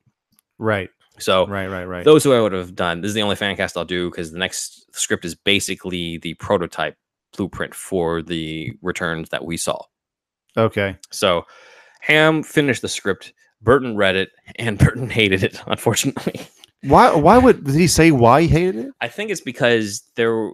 right 0.57 0.89
So 1.19 1.45
right 1.47 1.67
right 1.67 1.85
right 1.85 2.03
those 2.05 2.23
who 2.23 2.33
I 2.33 2.41
would 2.41 2.53
have 2.53 2.73
done. 2.75 3.01
This 3.01 3.09
is 3.09 3.15
the 3.15 3.21
only 3.21 3.35
fan 3.35 3.55
cast 3.55 3.77
I'll 3.77 3.85
do 3.85 4.09
because 4.09 4.31
the 4.31 4.39
next 4.39 4.85
script 4.95 5.25
is 5.25 5.35
basically 5.35 6.17
the 6.17 6.33
prototype 6.35 6.97
blueprint 7.37 7.75
for 7.75 8.21
the 8.23 8.73
returns 8.81 9.29
that 9.29 9.45
we 9.45 9.57
saw. 9.57 9.79
okay 10.57 10.97
So 11.11 11.45
Hamm 12.01 12.43
finished 12.43 12.81
the 12.81 12.87
script. 12.89 13.33
Burton 13.61 13.95
read 13.95 14.15
it, 14.15 14.31
and 14.57 14.77
Burton 14.79 15.09
hated 15.09 15.43
it. 15.43 15.61
Unfortunately, 15.67 16.47
why 16.83 17.15
why 17.15 17.37
would 17.37 17.63
did 17.63 17.75
he 17.75 17.87
say 17.87 18.11
why 18.11 18.41
he 18.41 18.47
hated 18.47 18.75
it 18.75 18.93
I 19.01 19.07
think 19.07 19.31
it's 19.31 19.41
because 19.41 20.03
there. 20.15 20.51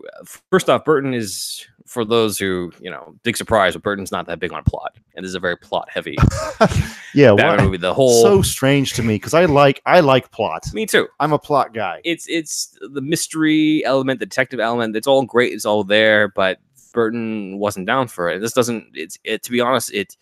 First 0.50 0.70
off, 0.70 0.86
Burton 0.86 1.14
is 1.14 1.66
for 1.86 2.06
those 2.06 2.40
who 2.40 2.72
you 2.80 2.90
know 2.90 3.16
big 3.24 3.36
surprise, 3.36 3.74
but 3.74 3.84
Burton's 3.84 4.12
not 4.12 4.26
that 4.28 4.40
big 4.40 4.54
on 4.54 4.64
plot, 4.64 4.96
and 5.16 5.24
this 5.24 5.30
is 5.30 5.36
a 5.36 5.40
very 5.40 5.58
plot 5.58 5.90
heavy 5.92 6.16
yeah 7.14 7.34
Batman 7.36 7.58
why? 7.58 7.64
movie. 7.66 7.78
The 7.78 7.94
whole 7.94 8.22
so 8.22 8.42
strange 8.42 8.94
to 8.94 9.04
me 9.04 9.16
because 9.16 9.34
i 9.34 9.44
like 9.44 9.82
i 9.86 10.00
like 10.00 10.32
plot 10.32 10.74
me 10.74 10.86
too. 10.86 11.10
i'm 11.20 11.34
a 11.34 11.40
plot 11.40 11.74
guy 11.74 12.00
it's 12.06 12.26
it's 12.30 12.78
the 12.94 13.02
mystery 13.02 13.84
element, 13.86 14.20
the 14.20 14.26
detective 14.26 14.60
element. 14.60 14.96
It's 14.96 15.08
all 15.08 15.24
great. 15.24 15.54
It's 15.54 15.66
all 15.66 15.84
there, 15.84 16.30
but 16.30 16.60
Burton 16.94 17.58
wasn't 17.60 17.88
down 17.88 18.08
for 18.08 18.30
it. 18.30 18.40
This 18.40 18.54
doesn't. 18.54 18.88
It's 18.94 19.18
it. 19.24 19.44
To 19.44 19.52
be 19.52 19.62
honest, 19.62 19.94
it. 19.94 20.18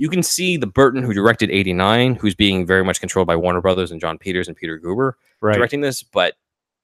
You 0.00 0.08
can 0.08 0.22
see 0.22 0.56
the 0.56 0.66
Burton 0.66 1.02
who 1.02 1.12
directed 1.12 1.50
'89, 1.50 2.14
who's 2.16 2.34
being 2.34 2.66
very 2.66 2.82
much 2.84 3.00
controlled 3.00 3.26
by 3.28 3.36
Warner 3.36 3.60
Brothers 3.60 3.90
and 3.90 4.00
Jon 4.00 4.16
Peters 4.18 4.48
and 4.48 4.56
Peter 4.56 4.78
Guber 4.80 5.12
right 5.40 5.54
directing 5.54 5.82
this, 5.82 6.02
but 6.02 6.34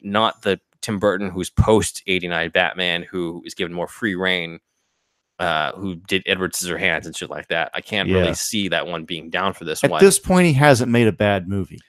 not 0.01 0.43
the 0.43 0.61
Tim 0.83 0.99
Burton, 0.99 1.31
who's 1.31 1.49
post 1.51 2.03
'89 2.07 2.51
Batman, 2.51 3.03
who 3.03 3.43
is 3.47 3.55
given 3.55 3.73
more 3.73 3.89
free 3.89 4.14
reign, 4.14 4.61
uh, 5.39 5.73
who 5.73 5.97
did 5.97 6.23
Edward 6.27 6.53
Scissorhands 6.53 7.07
and 7.07 7.17
shit 7.17 7.31
like 7.31 7.49
that. 7.49 7.71
I 7.75 7.81
can't 7.81 8.09
Yeah. 8.09 8.19
really 8.19 8.35
see 8.35 8.69
that 8.69 8.87
one 8.87 9.05
being 9.05 9.31
down 9.31 9.55
for 9.55 9.64
this 9.64 9.83
At 9.83 9.91
one. 9.91 10.05
this 10.05 10.19
point, 10.19 10.47
he 10.47 10.53
hasn't 10.53 10.91
made 10.93 11.07
a 11.09 11.12
bad 11.12 11.49
movie. 11.49 11.81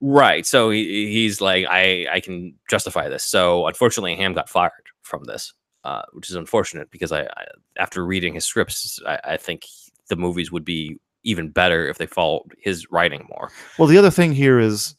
Right. 0.00 0.46
So 0.46 0.70
he, 0.70 1.12
he's 1.12 1.42
like, 1.42 1.66
I, 1.68 2.06
I 2.10 2.20
can 2.20 2.54
justify 2.70 3.10
this. 3.10 3.22
So 3.22 3.66
unfortunately, 3.66 4.14
Hamm 4.16 4.32
got 4.32 4.48
fired 4.48 4.72
from 5.02 5.24
this, 5.24 5.52
uh, 5.84 6.02
which 6.12 6.30
is 6.30 6.36
unfortunate 6.36 6.90
because 6.90 7.12
I, 7.12 7.24
I 7.24 7.44
after 7.76 8.04
reading 8.04 8.32
his 8.32 8.46
scripts, 8.46 8.98
I, 9.06 9.20
I 9.24 9.36
think 9.36 9.64
the 10.10 10.16
movies 10.16 10.52
would 10.52 10.64
be 10.64 10.98
even 11.24 11.48
better 11.48 11.88
if 11.88 11.96
they 11.98 12.06
followed 12.06 12.52
his 12.58 12.90
writing 12.90 13.26
more. 13.30 13.50
Well, 13.78 13.88
the 13.88 13.98
other 13.98 14.10
thing 14.10 14.32
here 14.32 14.58
is, 14.58 14.94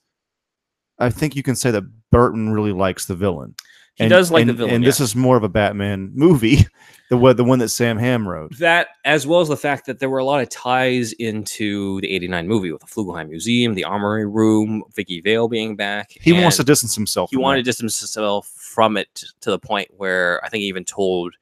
I 0.99 1.09
think 1.09 1.35
you 1.35 1.43
can 1.43 1.55
say 1.55 1.71
that 1.71 1.83
Burton 2.11 2.51
really 2.51 2.73
likes 2.73 3.05
the 3.05 3.15
villain. 3.15 3.55
He 3.95 4.07
does 4.07 4.31
like 4.31 4.47
the 4.47 4.53
villain, 4.53 4.75
and 4.75 4.83
this 4.85 4.99
is 4.99 5.15
more 5.15 5.35
of 5.37 5.43
a 5.43 5.49
Batman 5.49 6.11
movie, 6.15 6.65
the 7.09 7.17
one- 7.17 7.35
the 7.35 7.43
one 7.43 7.59
that 7.59 7.69
Sam 7.69 7.97
Hamm 7.97 8.27
wrote. 8.27 8.57
That, 8.57 8.87
as 9.05 9.27
well 9.27 9.41
as 9.41 9.47
the 9.49 9.57
fact 9.57 9.85
that 9.85 9.99
there 9.99 10.09
were 10.09 10.17
a 10.19 10.23
lot 10.25 10.41
of 10.41 10.49
ties 10.49 11.11
into 11.13 11.99
the 12.01 12.09
'89 12.11 12.47
movie 12.47 12.71
with 12.71 12.81
the 12.81 12.87
Flugelheim 12.87 13.29
Museum, 13.29 13.75
the 13.75 13.83
Armory 13.83 14.25
Room, 14.25 14.83
Vicki 14.95 15.21
Vale 15.21 15.47
being 15.47 15.75
back. 15.75 16.09
He 16.11 16.33
wants 16.33 16.57
to 16.57 16.63
distance 16.63 16.95
himself. 16.95 17.29
he 17.31 17.37
wanted 17.37 17.57
to 17.57 17.63
distance 17.63 17.99
himself 17.99 18.47
from 18.47 18.95
it 18.97 19.23
to 19.41 19.51
the 19.51 19.59
point 19.59 19.89
where 19.97 20.43
I 20.43 20.49
think 20.49 20.61
he 20.61 20.67
even 20.67 20.85
told 20.85 21.35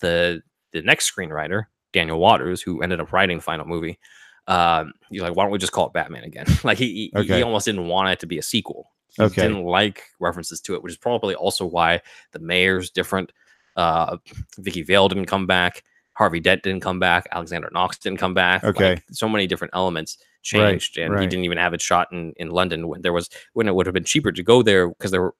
the 0.00 0.42
the 0.72 0.82
next 0.82 1.10
screenwriter 1.14 1.64
Daniel 1.92 2.18
Waters, 2.18 2.62
who 2.62 2.82
ended 2.82 3.00
up 3.00 3.12
writing 3.12 3.38
the 3.38 3.42
final 3.42 3.66
movie, 3.66 3.98
um, 4.46 4.92
he's 5.10 5.22
like, 5.22 5.34
"Why 5.36 5.44
don't 5.44 5.52
we 5.52 5.58
just 5.58 5.72
call 5.72 5.86
it 5.86 5.92
Batman 5.92 6.24
again?" 6.24 6.46
like 6.64 6.78
he 6.78 7.10
he, 7.14 7.20
Okay. 7.20 7.36
he 7.36 7.42
almost 7.42 7.64
didn't 7.66 7.86
want 7.86 8.08
it 8.10 8.20
to 8.20 8.26
be 8.26 8.38
a 8.38 8.42
sequel. 8.42 8.90
He 9.08 9.22
Okay. 9.22 9.42
didn't 9.42 9.64
like 9.64 10.04
references 10.20 10.60
to 10.62 10.74
it, 10.74 10.82
which 10.82 10.92
is 10.92 10.96
probably 10.98 11.34
also 11.34 11.64
why 11.66 12.00
the 12.32 12.38
mayor's 12.38 12.90
different. 12.90 13.32
Uh, 13.76 14.16
Vicki 14.58 14.82
Vale 14.82 15.08
didn't 15.08 15.26
come 15.26 15.46
back. 15.46 15.82
Harvey 16.14 16.40
Dent 16.40 16.62
didn't 16.62 16.82
come 16.82 16.98
back. 16.98 17.26
Alexander 17.32 17.70
Knox 17.72 17.96
didn't 17.98 18.18
come 18.18 18.34
back. 18.34 18.62
Okay. 18.64 18.90
Like, 18.94 19.04
so 19.12 19.28
many 19.28 19.46
different 19.46 19.72
elements 19.74 20.18
Right, 20.18 20.32
changed, 20.42 20.98
and 20.98 21.18
he 21.20 21.26
didn't 21.26 21.44
even 21.44 21.56
have 21.58 21.72
it 21.72 21.80
shot 21.80 22.08
in, 22.12 22.32
in 22.36 22.50
London 22.50 22.88
when 22.88 23.00
there 23.02 23.12
was 23.12 23.30
when 23.54 23.68
it 23.68 23.74
would 23.74 23.86
have 23.86 23.94
been 23.94 24.04
cheaper 24.04 24.32
to 24.32 24.42
go 24.42 24.62
there 24.62 24.88
because 24.88 25.10
there 25.10 25.22
were, 25.22 25.34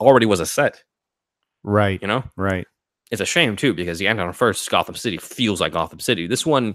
already 0.00 0.26
was 0.26 0.40
a 0.40 0.46
set. 0.46 0.82
right, 1.62 2.00
You 2.02 2.08
know, 2.08 2.24
right. 2.36 2.66
It's 3.10 3.20
a 3.20 3.26
shame 3.26 3.56
too 3.56 3.74
because 3.74 3.98
the 3.98 4.06
end 4.08 4.18
Anton 4.20 4.32
Furst 4.34 4.68
Gotham 4.70 4.94
City 4.94 5.18
feels 5.18 5.60
like 5.60 5.72
Gotham 5.72 6.00
City. 6.00 6.26
This 6.26 6.44
one, 6.46 6.74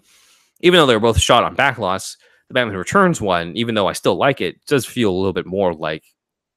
even 0.61 0.77
though 0.77 0.85
they 0.85 0.93
were 0.95 0.99
both 0.99 1.19
shot 1.19 1.43
on 1.43 1.55
backlots, 1.55 2.17
the 2.47 2.53
Batman 2.53 2.77
Returns 2.77 3.19
one, 3.19 3.55
even 3.57 3.75
though 3.75 3.87
I 3.87 3.93
still 3.93 4.15
like 4.15 4.39
it, 4.41 4.63
does 4.65 4.85
feel 4.85 5.09
a 5.11 5.17
little 5.17 5.33
bit 5.33 5.45
more 5.45 5.73
like 5.73 6.03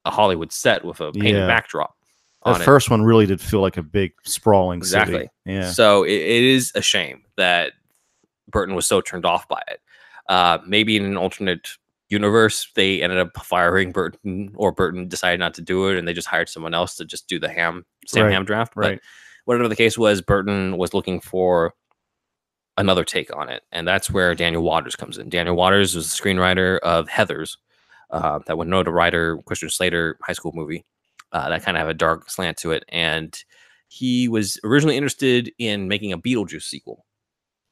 a 0.04 0.10
Hollywood 0.10 0.52
set 0.52 0.84
with 0.84 1.00
a 1.00 1.12
painted 1.12 1.40
Yeah. 1.40 1.46
backdrop. 1.46 1.94
The 2.44 2.54
first 2.56 2.90
one 2.90 3.02
really 3.02 3.26
did 3.26 3.40
feel 3.40 3.60
like 3.60 3.76
a 3.76 3.82
big 3.84 4.12
sprawling 4.24 4.78
Exactly. 4.78 5.14
city. 5.14 5.28
Yeah. 5.46 5.70
So 5.70 6.02
it, 6.02 6.10
it 6.12 6.42
is 6.42 6.72
a 6.74 6.82
shame 6.82 7.22
that 7.36 7.72
Burton 8.48 8.74
was 8.74 8.84
so 8.86 9.00
turned 9.00 9.24
off 9.24 9.46
by 9.46 9.62
it. 9.68 9.80
Uh, 10.28 10.58
maybe 10.66 10.96
in 10.96 11.04
an 11.04 11.16
alternate 11.16 11.68
universe, 12.08 12.68
they 12.74 13.00
ended 13.00 13.18
up 13.20 13.30
firing 13.44 13.92
Burton, 13.92 14.52
or 14.56 14.72
Burton 14.72 15.06
decided 15.08 15.38
not 15.40 15.54
to 15.54 15.62
do 15.62 15.88
it, 15.88 15.96
and 15.98 16.06
they 16.06 16.12
just 16.12 16.26
hired 16.28 16.48
someone 16.48 16.74
else 16.74 16.96
to 16.96 17.04
just 17.04 17.28
do 17.28 17.38
the 17.38 17.48
Hamm 17.48 17.84
Sam 18.08 18.24
Right, 18.24 18.32
Hamm 18.32 18.44
draft. 18.44 18.72
right. 18.74 19.00
Whatever 19.44 19.68
the 19.68 19.76
case 19.76 19.98
was, 19.98 20.20
Burton 20.20 20.76
was 20.76 20.94
looking 20.94 21.20
for 21.20 21.74
another 22.76 23.04
take 23.04 23.34
on 23.36 23.48
it, 23.48 23.62
and 23.72 23.86
that's 23.86 24.10
where 24.10 24.34
Daniel 24.34 24.62
Waters 24.62 24.96
comes 24.96 25.18
in. 25.18 25.28
Daniel 25.28 25.56
Waters 25.56 25.94
was 25.94 26.10
the 26.10 26.22
screenwriter 26.22 26.78
of 26.80 27.08
Heathers, 27.08 27.56
uh, 28.10 28.38
that 28.46 28.56
Winona 28.56 28.90
Ryder, 28.90 29.38
Christian 29.46 29.68
Slater 29.68 30.18
high 30.22 30.32
school 30.32 30.52
movie. 30.54 30.84
Uh, 31.32 31.48
that 31.48 31.62
kind 31.64 31.76
of 31.76 31.80
have 31.80 31.88
a 31.88 31.94
dark 31.94 32.28
slant 32.30 32.58
to 32.58 32.72
it, 32.72 32.84
and 32.90 33.42
he 33.88 34.28
was 34.28 34.58
originally 34.64 34.96
interested 34.96 35.50
in 35.58 35.88
making 35.88 36.12
a 36.12 36.18
Beetlejuice 36.18 36.62
sequel. 36.62 37.06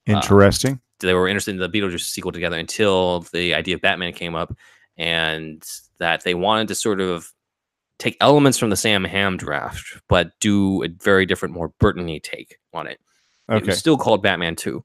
Interesting. 0.06 0.80
They 1.00 1.14
were 1.14 1.28
interested 1.28 1.52
in 1.52 1.58
the 1.58 1.68
Beetlejuice 1.68 2.00
sequel 2.00 2.32
together 2.32 2.58
until 2.58 3.20
the 3.32 3.54
idea 3.54 3.74
of 3.74 3.80
Batman 3.80 4.12
came 4.12 4.34
up, 4.34 4.54
and 4.96 5.62
that 5.98 6.24
they 6.24 6.34
wanted 6.34 6.68
to 6.68 6.74
sort 6.74 7.00
of 7.00 7.32
take 8.00 8.16
elements 8.20 8.58
from 8.58 8.70
the 8.70 8.76
Sam 8.76 9.04
Hamm 9.04 9.36
draft, 9.36 10.00
but 10.08 10.32
do 10.40 10.82
a 10.82 10.88
very 10.88 11.26
different, 11.26 11.54
more 11.54 11.68
Burton-y 11.78 12.18
take 12.22 12.58
on 12.72 12.86
it. 12.88 12.98
It 13.48 13.54
okay. 13.54 13.66
was 13.66 13.78
still 13.78 13.96
called 13.96 14.22
Batman 14.22 14.56
2. 14.56 14.84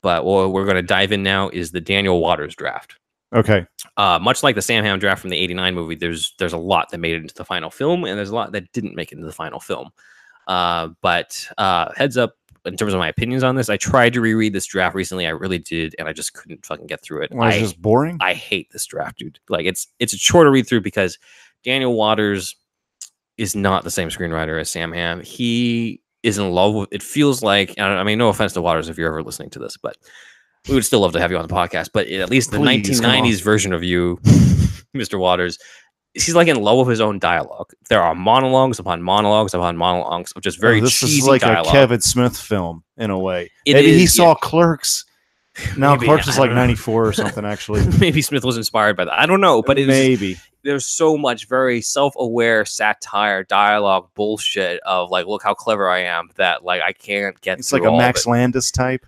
But 0.00 0.24
what 0.24 0.52
we're 0.52 0.64
going 0.64 0.76
to 0.76 0.82
dive 0.82 1.12
in 1.12 1.22
now 1.22 1.48
is 1.48 1.72
the 1.72 1.80
Daniel 1.80 2.20
Waters 2.20 2.54
draft. 2.54 2.96
Okay. 3.34 3.66
Uh, 3.96 4.18
much 4.20 4.42
like 4.42 4.54
the 4.54 4.62
Sam 4.62 4.84
Hamm 4.84 4.98
draft 4.98 5.20
from 5.20 5.30
the 5.30 5.38
'89 5.38 5.74
movie, 5.74 5.94
there's 5.94 6.34
there's 6.38 6.52
a 6.52 6.58
lot 6.58 6.90
that 6.90 6.98
made 6.98 7.14
it 7.14 7.22
into 7.22 7.34
the 7.34 7.44
final 7.44 7.70
film, 7.70 8.04
and 8.04 8.16
there's 8.16 8.30
a 8.30 8.34
lot 8.34 8.52
that 8.52 8.70
didn't 8.72 8.94
make 8.94 9.10
it 9.10 9.16
into 9.16 9.26
the 9.26 9.32
final 9.32 9.60
film. 9.60 9.90
Uh, 10.46 10.90
but 11.00 11.48
uh, 11.56 11.90
heads 11.96 12.16
up, 12.18 12.36
in 12.66 12.76
terms 12.76 12.92
of 12.92 12.98
my 12.98 13.08
opinions 13.08 13.42
on 13.42 13.56
this, 13.56 13.68
I 13.68 13.76
tried 13.76 14.12
to 14.12 14.20
reread 14.20 14.52
this 14.52 14.66
draft 14.66 14.94
recently. 14.94 15.26
I 15.26 15.30
really 15.30 15.58
did, 15.58 15.96
and 15.98 16.06
I 16.06 16.12
just 16.12 16.34
couldn't 16.34 16.64
fucking 16.64 16.86
get 16.86 17.02
through 17.02 17.22
it. 17.22 17.32
Was 17.32 17.54
I, 17.54 17.56
it 17.56 17.60
just 17.60 17.80
boring? 17.80 18.18
I 18.20 18.34
hate 18.34 18.70
this 18.72 18.86
draft, 18.86 19.18
dude. 19.18 19.40
Like 19.48 19.66
it's 19.66 19.88
it's 19.98 20.12
a 20.12 20.18
chore 20.18 20.44
to 20.44 20.50
read 20.50 20.68
through 20.68 20.82
because 20.82 21.18
Daniel 21.64 21.94
Waters 21.94 22.56
is 23.36 23.56
not 23.56 23.84
the 23.84 23.90
same 23.90 24.08
screenwriter 24.08 24.60
as 24.60 24.70
Sam 24.70 24.92
Hamm. 24.92 25.20
He 25.20 26.00
is 26.22 26.38
in 26.38 26.50
love 26.50 26.74
with. 26.74 26.88
It 26.92 27.02
feels 27.02 27.42
like 27.42 27.78
I, 27.78 28.02
mean, 28.04 28.18
no 28.18 28.28
offense 28.28 28.52
to 28.54 28.62
Waters 28.62 28.88
if 28.88 28.98
you're 28.98 29.08
ever 29.08 29.22
listening 29.22 29.50
to 29.50 29.58
this, 29.58 29.76
but 29.76 29.96
we 30.68 30.74
would 30.74 30.84
still 30.84 31.00
love 31.00 31.12
to 31.12 31.20
have 31.20 31.30
you 31.30 31.38
on 31.38 31.46
the 31.46 31.54
podcast. 31.54 31.90
But 31.92 32.08
at 32.08 32.30
least 32.30 32.50
the 32.50 32.58
Please, 32.58 33.00
1990s 33.00 33.42
version 33.42 33.72
of 33.72 33.82
you, 33.82 34.18
Mr. 34.94 35.18
Waters, 35.18 35.58
he's 36.14 36.34
like 36.34 36.48
in 36.48 36.56
love 36.56 36.78
with 36.78 36.88
his 36.88 37.00
own 37.00 37.18
dialogue. 37.18 37.72
There 37.88 38.00
are 38.02 38.14
monologues 38.14 38.78
upon 38.78 39.02
monologues 39.02 39.52
upon 39.52 39.76
monologues 39.76 40.32
of 40.32 40.42
just 40.42 40.60
very 40.60 40.78
Oh, 40.78 40.84
this 40.84 40.98
cheesy 40.98 41.18
is 41.18 41.26
like 41.26 41.42
dialogue. 41.42 41.66
a 41.66 41.70
Kevin 41.70 42.00
Smith 42.00 42.36
film 42.38 42.84
in 42.96 43.10
a 43.10 43.18
way. 43.18 43.50
It 43.66 43.74
Maybe 43.74 43.98
he 43.98 44.06
saw 44.06 44.28
yeah. 44.28 44.34
Clerks. 44.40 45.04
Now 45.76 45.94
Maybe, 45.94 46.06
Clerks 46.06 46.26
is 46.26 46.36
like 46.36 46.50
know. 46.50 46.56
'94 46.56 47.06
or 47.06 47.12
something. 47.12 47.44
Actually, 47.44 47.86
Maybe 48.00 48.22
Smith 48.22 48.42
was 48.42 48.56
inspired 48.56 48.96
by 48.96 49.04
that. 49.04 49.12
I 49.16 49.26
don't 49.26 49.40
know, 49.40 49.62
but 49.62 49.78
it 49.78 49.82
is 49.82 49.86
maybe. 49.88 50.36
There's 50.64 50.86
so 50.86 51.16
much 51.16 51.46
very 51.46 51.80
self-aware 51.80 52.64
satire 52.64 53.44
dialogue 53.44 54.08
bullshit 54.14 54.80
of 54.80 55.10
like 55.10 55.26
look 55.26 55.42
how 55.42 55.54
clever 55.54 55.88
i 55.88 56.00
am 56.00 56.28
that 56.36 56.64
like 56.64 56.80
i 56.82 56.92
can't 56.92 57.40
get 57.42 57.58
It's 57.58 57.72
like 57.72 57.84
a 57.84 57.92
Max 57.92 58.26
it. 58.26 58.30
Landis 58.30 58.70
type. 58.70 59.06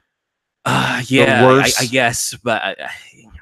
uh, 0.64 1.02
yeah 1.06 1.44
I. 1.46 1.70
I 1.80 1.86
guess 1.86 2.34
but 2.42 2.62
i, 2.62 2.74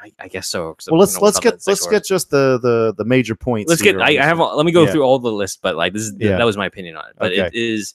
I, 0.02 0.12
I 0.20 0.28
guess 0.28 0.46
so 0.48 0.76
Well, 0.90 1.00
let's 1.00 1.18
let's 1.20 1.40
get 1.40 1.60
let's 1.66 1.86
get 1.86 2.04
just 2.04 2.30
the 2.30 2.58
the 2.62 2.94
the 2.96 3.04
major 3.04 3.34
points. 3.34 3.68
let's 3.68 3.82
get 3.82 4.00
I, 4.00 4.18
I 4.18 4.24
have 4.24 4.38
a- 4.38 4.44
let 4.54 4.64
me 4.66 4.72
go 4.72 4.84
Yeah. 4.84 4.92
through 4.92 5.02
all 5.02 5.18
the 5.18 5.32
list 5.32 5.60
but 5.62 5.76
like 5.76 5.92
this 5.92 6.02
is 6.02 6.14
Yeah. 6.18 6.36
that 6.36 6.44
was 6.44 6.56
my 6.56 6.66
opinion 6.66 6.96
on 6.96 7.06
it 7.10 7.16
but 7.18 7.32
it 7.32 7.40
Okay. 7.40 7.50
is 7.56 7.94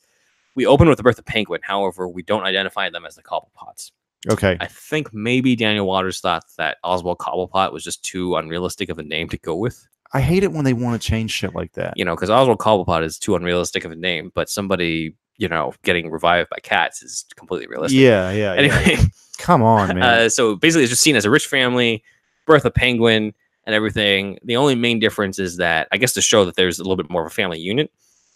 we 0.56 0.66
open 0.66 0.90
with 0.90 0.98
the 0.98 1.04
birth 1.04 1.20
of 1.20 1.26
penguin 1.26 1.62
however 1.64 2.08
we 2.10 2.24
don't 2.24 2.44
identify 2.44 2.90
them 2.90 3.06
as 3.06 3.16
the 3.16 3.22
cobblepots 3.24 3.92
Okay. 4.30 4.58
i 4.60 4.66
think 4.66 5.14
maybe 5.14 5.56
daniel 5.56 5.86
waters 5.86 6.20
thought 6.20 6.44
that 6.58 6.78
oswald 6.84 7.20
cobblepot 7.20 7.72
was 7.72 7.84
just 7.84 8.04
too 8.04 8.36
unrealistic 8.36 8.90
of 8.90 8.98
a 9.00 9.04
name 9.04 9.30
to 9.30 9.38
go 9.38 9.56
with 9.56 9.88
I 10.14 10.22
hate 10.22 10.44
it 10.44 10.52
when 10.52 10.66
they 10.66 10.74
want 10.74 11.00
to 11.02 11.08
change 11.08 11.32
shit 11.32 11.54
like 11.54 11.74
that. 11.74 11.94
you 11.96 12.04
know, 12.04 12.16
because 12.16 12.30
Oswald 12.30 12.60
Cobblepot 12.60 13.04
is 13.04 13.20
too 13.20 13.36
unrealistic 13.36 13.86
of 13.86 13.92
a 13.92 13.96
name, 13.96 14.32
but 14.34 14.50
somebody, 14.50 15.16
you 15.38 15.48
know, 15.48 15.74
getting 15.84 16.10
revived 16.10 16.50
by 16.50 16.58
cats 16.64 17.04
is 17.04 17.26
completely 17.36 17.68
realistic. 17.68 18.00
Yeah, 18.00 18.32
yeah. 18.32 18.54
yeah. 18.54 18.60
Anyway, 18.60 18.98
Come 19.38 19.64
on, 19.64 19.88
man. 20.00 20.04
uh, 20.04 20.30
so 20.30 20.56
basically, 20.56 20.84
it's 20.84 20.92
just 20.92 21.02
seen 21.02 21.16
as 21.16 21.26
a 21.26 21.30
rich 21.30 21.48
family, 21.48 22.04
birth 22.46 22.66
of 22.66 22.74
penguin, 22.74 23.34
and 23.66 23.76
everything. 23.76 24.38
The 24.44 24.58
only 24.58 24.76
main 24.76 25.00
difference 25.00 25.40
is 25.40 25.58
that, 25.58 25.88
I 25.92 25.98
guess, 25.98 26.14
to 26.14 26.22
show 26.22 26.44
that 26.46 26.56
there's 26.56 26.80
a 26.80 26.84
little 26.84 26.98
bit 26.98 27.10
more 27.10 27.22
of 27.22 27.28
a 27.28 27.34
family 27.34 27.60
unit, 27.60 27.92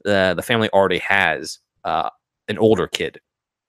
uh, 0.05 0.33
the 0.33 0.41
family 0.41 0.69
already 0.69 0.99
has 0.99 1.59
uh, 1.83 2.09
an 2.47 2.57
older 2.57 2.87
kid 2.87 3.19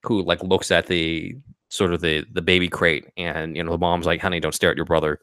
who 0.03 0.21
like 0.23 0.43
looks 0.43 0.69
at 0.71 0.87
the 0.87 1.35
sort 1.69 1.93
of 1.93 2.01
the 2.01 2.25
the 2.31 2.41
baby 2.41 2.69
crate, 2.69 3.07
and 3.17 3.55
you 3.57 3.63
know, 3.63 3.71
the 3.71 3.77
mom's 3.77 4.05
like, 4.05 4.21
"Honey, 4.21 4.39
don't 4.39 4.53
stare 4.53 4.71
at 4.71 4.77
your 4.77 4.85
brother." 4.85 5.19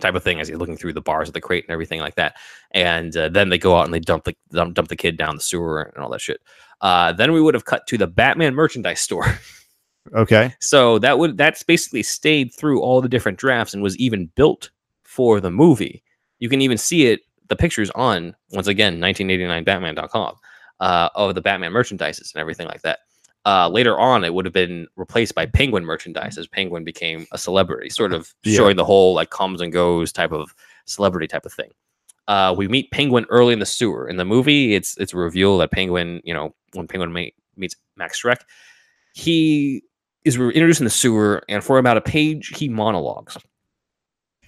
Type 0.00 0.14
of 0.14 0.22
thing 0.22 0.40
as 0.40 0.48
he's 0.48 0.56
looking 0.56 0.76
through 0.76 0.92
the 0.92 1.00
bars 1.00 1.28
of 1.28 1.34
the 1.34 1.40
crate 1.40 1.64
and 1.64 1.72
everything 1.72 2.00
like 2.00 2.14
that. 2.16 2.36
And 2.72 3.16
uh, 3.16 3.28
then 3.28 3.48
they 3.48 3.58
go 3.58 3.76
out 3.76 3.84
and 3.84 3.94
they 3.94 4.00
dump 4.00 4.24
the 4.24 4.34
dump, 4.50 4.74
dump 4.74 4.88
the 4.88 4.96
kid 4.96 5.16
down 5.16 5.36
the 5.36 5.42
sewer 5.42 5.82
and 5.82 6.02
all 6.02 6.10
that 6.10 6.20
shit. 6.20 6.40
Uh, 6.80 7.12
then 7.12 7.32
we 7.32 7.40
would 7.40 7.54
have 7.54 7.64
cut 7.64 7.86
to 7.88 7.98
the 7.98 8.06
Batman 8.06 8.54
merchandise 8.54 9.00
store. 9.00 9.38
okay. 10.14 10.54
so 10.60 10.98
that 10.98 11.18
would 11.18 11.36
that's 11.36 11.62
basically 11.62 12.02
stayed 12.02 12.52
through 12.54 12.80
all 12.80 13.00
the 13.00 13.08
different 13.08 13.38
drafts 13.38 13.74
and 13.74 13.82
was 13.82 13.96
even 13.98 14.30
built 14.34 14.70
for 15.04 15.40
the 15.40 15.50
movie. 15.50 16.02
You 16.38 16.48
can 16.48 16.60
even 16.60 16.78
see 16.78 17.06
it 17.06 17.20
the 17.48 17.56
pictures 17.56 17.90
on 17.90 18.34
once 18.52 18.66
again 18.66 19.00
1989batman.com 19.00 20.36
uh, 20.80 21.08
of 21.14 21.34
the 21.34 21.40
Batman 21.40 21.72
merchandises 21.72 22.32
and 22.34 22.40
everything 22.40 22.66
like 22.66 22.82
that. 22.82 23.00
Uh, 23.48 23.66
later 23.68 23.98
on, 23.98 24.24
it 24.24 24.34
would 24.34 24.44
have 24.44 24.52
been 24.52 24.86
replaced 24.96 25.34
by 25.34 25.46
Penguin 25.46 25.82
merchandise 25.84 26.36
as 26.36 26.46
Penguin 26.46 26.84
became 26.84 27.26
a 27.32 27.38
celebrity, 27.38 27.88
sort 27.88 28.12
of 28.12 28.34
Yeah. 28.44 28.56
showing 28.58 28.76
the 28.76 28.84
whole 28.84 29.14
like 29.14 29.30
comes 29.30 29.62
and 29.62 29.72
goes 29.72 30.12
type 30.12 30.32
of 30.32 30.54
celebrity 30.84 31.26
type 31.26 31.46
of 31.46 31.52
thing. 31.54 31.70
Uh, 32.26 32.54
we 32.58 32.68
meet 32.68 32.90
Penguin 32.90 33.24
early 33.30 33.54
in 33.54 33.58
the 33.58 33.64
sewer. 33.78 34.06
In 34.06 34.16
the 34.18 34.24
movie, 34.26 34.74
it's 34.74 34.98
it's 34.98 35.14
a 35.14 35.16
reveal 35.16 35.56
that 35.58 35.70
Penguin, 35.70 36.20
you 36.24 36.34
know, 36.34 36.54
when 36.74 36.86
Penguin 36.86 37.10
ma- 37.12 37.34
meets 37.56 37.74
Max 37.96 38.20
Shreck, 38.20 38.40
he 39.14 39.82
is 40.26 40.36
re- 40.36 40.52
introduced 40.52 40.80
in 40.80 40.84
the 40.84 40.90
sewer, 40.90 41.42
and 41.48 41.64
for 41.64 41.78
about 41.78 41.96
a 41.96 42.02
page, 42.02 42.48
he 42.48 42.68
monologues. 42.68 43.38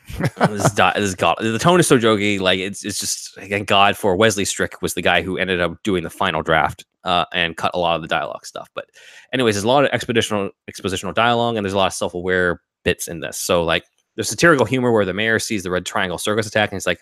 this 0.18 0.64
is, 0.64 0.74
this 0.74 0.96
is 0.96 1.14
God. 1.14 1.36
The 1.40 1.58
tone 1.58 1.80
is 1.80 1.86
so 1.86 1.98
jokey. 1.98 2.38
Like 2.38 2.58
it's 2.58 2.84
it's 2.84 2.98
just 2.98 3.38
again 3.38 3.64
God 3.64 3.96
for 3.96 4.14
Wesley 4.16 4.44
Strick 4.44 4.82
was 4.82 4.92
the 4.94 5.02
guy 5.02 5.22
who 5.22 5.38
ended 5.38 5.60
up 5.62 5.82
doing 5.84 6.02
the 6.02 6.10
final 6.10 6.42
draft 6.42 6.84
uh, 7.04 7.24
and 7.32 7.56
cut 7.56 7.72
a 7.74 7.78
lot 7.78 7.96
of 7.96 8.02
the 8.02 8.08
dialogue 8.08 8.46
stuff. 8.46 8.68
But 8.74 8.86
anyways, 9.32 9.54
there's 9.54 9.64
a 9.64 9.68
lot 9.68 9.84
of 9.84 9.90
expositional 9.90 10.50
expositional 10.70 11.14
dialogue 11.14 11.56
and 11.56 11.64
there's 11.64 11.74
a 11.74 11.78
lot 11.78 11.86
of 11.86 11.92
self 11.92 12.14
aware 12.14 12.60
bits 12.84 13.08
in 13.08 13.20
this. 13.20 13.36
So 13.36 13.64
like 13.64 13.84
there's 14.16 14.28
satirical 14.28 14.66
humor 14.66 14.92
where 14.92 15.04
the 15.04 15.14
mayor 15.14 15.38
sees 15.38 15.62
the 15.62 15.70
Red 15.70 15.86
Triangle 15.86 16.18
Circus 16.18 16.46
attack 16.46 16.70
and 16.70 16.76
he's 16.76 16.86
like, 16.86 17.00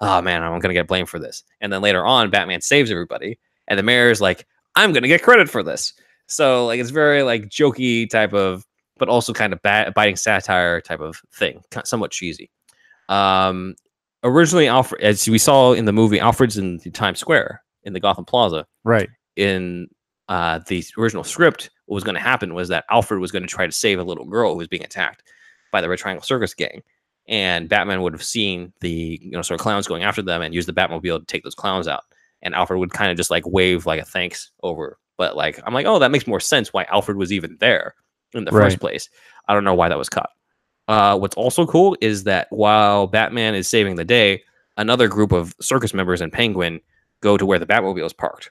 "Oh 0.00 0.20
man, 0.22 0.42
I'm 0.42 0.58
gonna 0.60 0.74
get 0.74 0.88
blamed 0.88 1.08
for 1.08 1.18
this." 1.18 1.42
And 1.60 1.72
then 1.72 1.82
later 1.82 2.04
on, 2.04 2.30
Batman 2.30 2.60
saves 2.60 2.90
everybody, 2.90 3.38
and 3.68 3.78
the 3.78 3.82
mayor's 3.82 4.20
like, 4.20 4.46
"I'm 4.76 4.92
gonna 4.92 5.08
get 5.08 5.22
credit 5.22 5.48
for 5.48 5.62
this." 5.62 5.92
So 6.26 6.66
like 6.66 6.80
it's 6.80 6.90
very 6.90 7.22
like 7.22 7.48
jokey 7.48 8.08
type 8.08 8.32
of, 8.32 8.64
but 8.98 9.08
also 9.08 9.32
kind 9.32 9.52
of 9.52 9.60
ba- 9.62 9.92
biting 9.94 10.16
satire 10.16 10.80
type 10.80 11.00
of 11.00 11.20
thing, 11.34 11.62
somewhat 11.84 12.12
cheesy. 12.12 12.50
Um, 13.08 13.74
originally, 14.22 14.68
Alfred, 14.68 15.02
as 15.02 15.28
we 15.28 15.38
saw 15.38 15.72
in 15.72 15.84
the 15.84 15.92
movie, 15.92 16.20
Alfred's 16.20 16.56
in 16.56 16.78
Times 16.92 17.18
Square 17.18 17.62
in 17.82 17.92
the 17.92 18.00
Gotham 18.00 18.24
Plaza. 18.24 18.66
Right. 18.84 19.08
In 19.40 19.88
uh, 20.28 20.60
the 20.68 20.84
original 20.98 21.24
script, 21.24 21.70
what 21.86 21.94
was 21.94 22.04
going 22.04 22.14
to 22.14 22.20
happen 22.20 22.52
was 22.52 22.68
that 22.68 22.84
Alfred 22.90 23.20
was 23.20 23.32
going 23.32 23.42
to 23.42 23.48
try 23.48 23.64
to 23.66 23.72
save 23.72 23.98
a 23.98 24.04
little 24.04 24.26
girl 24.26 24.52
who 24.52 24.58
was 24.58 24.68
being 24.68 24.84
attacked 24.84 25.22
by 25.72 25.80
the 25.80 25.88
Red 25.88 25.98
Triangle 25.98 26.22
Circus 26.22 26.52
gang, 26.52 26.82
and 27.26 27.68
Batman 27.68 28.02
would 28.02 28.12
have 28.12 28.22
seen 28.22 28.72
the 28.80 29.18
you 29.22 29.30
know 29.30 29.40
sort 29.40 29.58
of 29.58 29.62
clowns 29.62 29.86
going 29.86 30.02
after 30.02 30.20
them 30.20 30.42
and 30.42 30.54
use 30.54 30.66
the 30.66 30.74
Batmobile 30.74 31.20
to 31.20 31.24
take 31.24 31.42
those 31.42 31.54
clowns 31.54 31.88
out. 31.88 32.02
And 32.42 32.54
Alfred 32.54 32.78
would 32.80 32.92
kind 32.92 33.10
of 33.10 33.16
just 33.16 33.30
like 33.30 33.46
wave 33.46 33.86
like 33.86 34.00
a 34.00 34.04
thanks 34.04 34.50
over, 34.62 34.98
but 35.16 35.36
like 35.36 35.58
I'm 35.66 35.72
like, 35.72 35.86
oh, 35.86 35.98
that 36.00 36.10
makes 36.10 36.26
more 36.26 36.38
sense 36.40 36.70
why 36.72 36.84
Alfred 36.84 37.16
was 37.16 37.32
even 37.32 37.56
there 37.60 37.94
in 38.34 38.44
the 38.44 38.50
Right. 38.52 38.64
first 38.64 38.78
place. 38.78 39.08
I 39.48 39.54
don't 39.54 39.64
know 39.64 39.74
why 39.74 39.88
that 39.88 39.98
was 39.98 40.10
cut. 40.10 40.28
Uh, 40.86 41.18
what's 41.18 41.36
also 41.36 41.66
cool 41.66 41.96
is 42.02 42.24
that 42.24 42.46
while 42.50 43.06
Batman 43.06 43.54
is 43.54 43.66
saving 43.68 43.94
the 43.96 44.04
day, 44.04 44.42
another 44.76 45.08
group 45.08 45.32
of 45.32 45.54
circus 45.62 45.94
members 45.94 46.20
and 46.20 46.30
Penguin 46.30 46.80
go 47.22 47.36
to 47.38 47.46
where 47.46 47.58
the 47.58 47.66
Batmobile 47.66 48.04
is 48.04 48.12
parked 48.12 48.50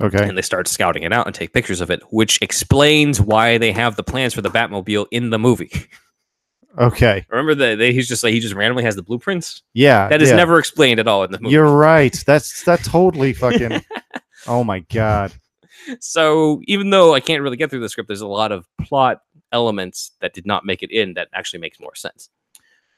Okay. 0.00 0.28
and 0.28 0.36
they 0.36 0.42
start 0.42 0.68
scouting 0.68 1.04
it 1.04 1.12
out 1.12 1.26
and 1.26 1.34
take 1.34 1.52
pictures 1.52 1.80
of 1.80 1.90
it, 1.90 2.02
which 2.10 2.38
explains 2.42 3.20
why 3.20 3.56
they 3.56 3.72
have 3.72 3.96
the 3.96 4.02
plans 4.02 4.34
for 4.34 4.42
the 4.42 4.50
Batmobile 4.50 5.06
in 5.10 5.30
the 5.30 5.38
movie. 5.38 5.70
Okay. 6.78 7.24
Remember 7.30 7.54
that 7.54 7.80
he's 7.80 8.08
just 8.08 8.22
like 8.22 8.34
he 8.34 8.40
just 8.40 8.54
randomly 8.54 8.84
has 8.84 8.96
the 8.96 9.02
blueprints. 9.02 9.62
Yeah. 9.72 10.08
That 10.08 10.20
is 10.20 10.30
yeah. 10.30 10.36
never 10.36 10.58
explained 10.58 11.00
at 11.00 11.08
all 11.08 11.24
in 11.24 11.30
the 11.30 11.40
movie. 11.40 11.54
You're 11.54 11.74
right. 11.74 12.14
That's 12.26 12.64
that 12.64 12.84
totally 12.84 13.32
fucking. 13.32 13.82
oh 14.46 14.64
my 14.64 14.80
god. 14.80 15.32
so 16.00 16.60
even 16.64 16.90
though 16.90 17.14
I 17.14 17.20
can't 17.20 17.42
really 17.42 17.56
get 17.56 17.70
through 17.70 17.80
the 17.80 17.88
script, 17.88 18.08
there's 18.08 18.20
a 18.20 18.26
lot 18.26 18.52
of 18.52 18.66
plot 18.82 19.22
elements 19.52 20.12
that 20.20 20.34
did 20.34 20.46
not 20.46 20.64
make 20.64 20.82
it 20.82 20.90
in 20.90 21.14
that 21.14 21.28
actually 21.32 21.60
makes 21.60 21.80
more 21.80 21.94
sense. 21.94 22.28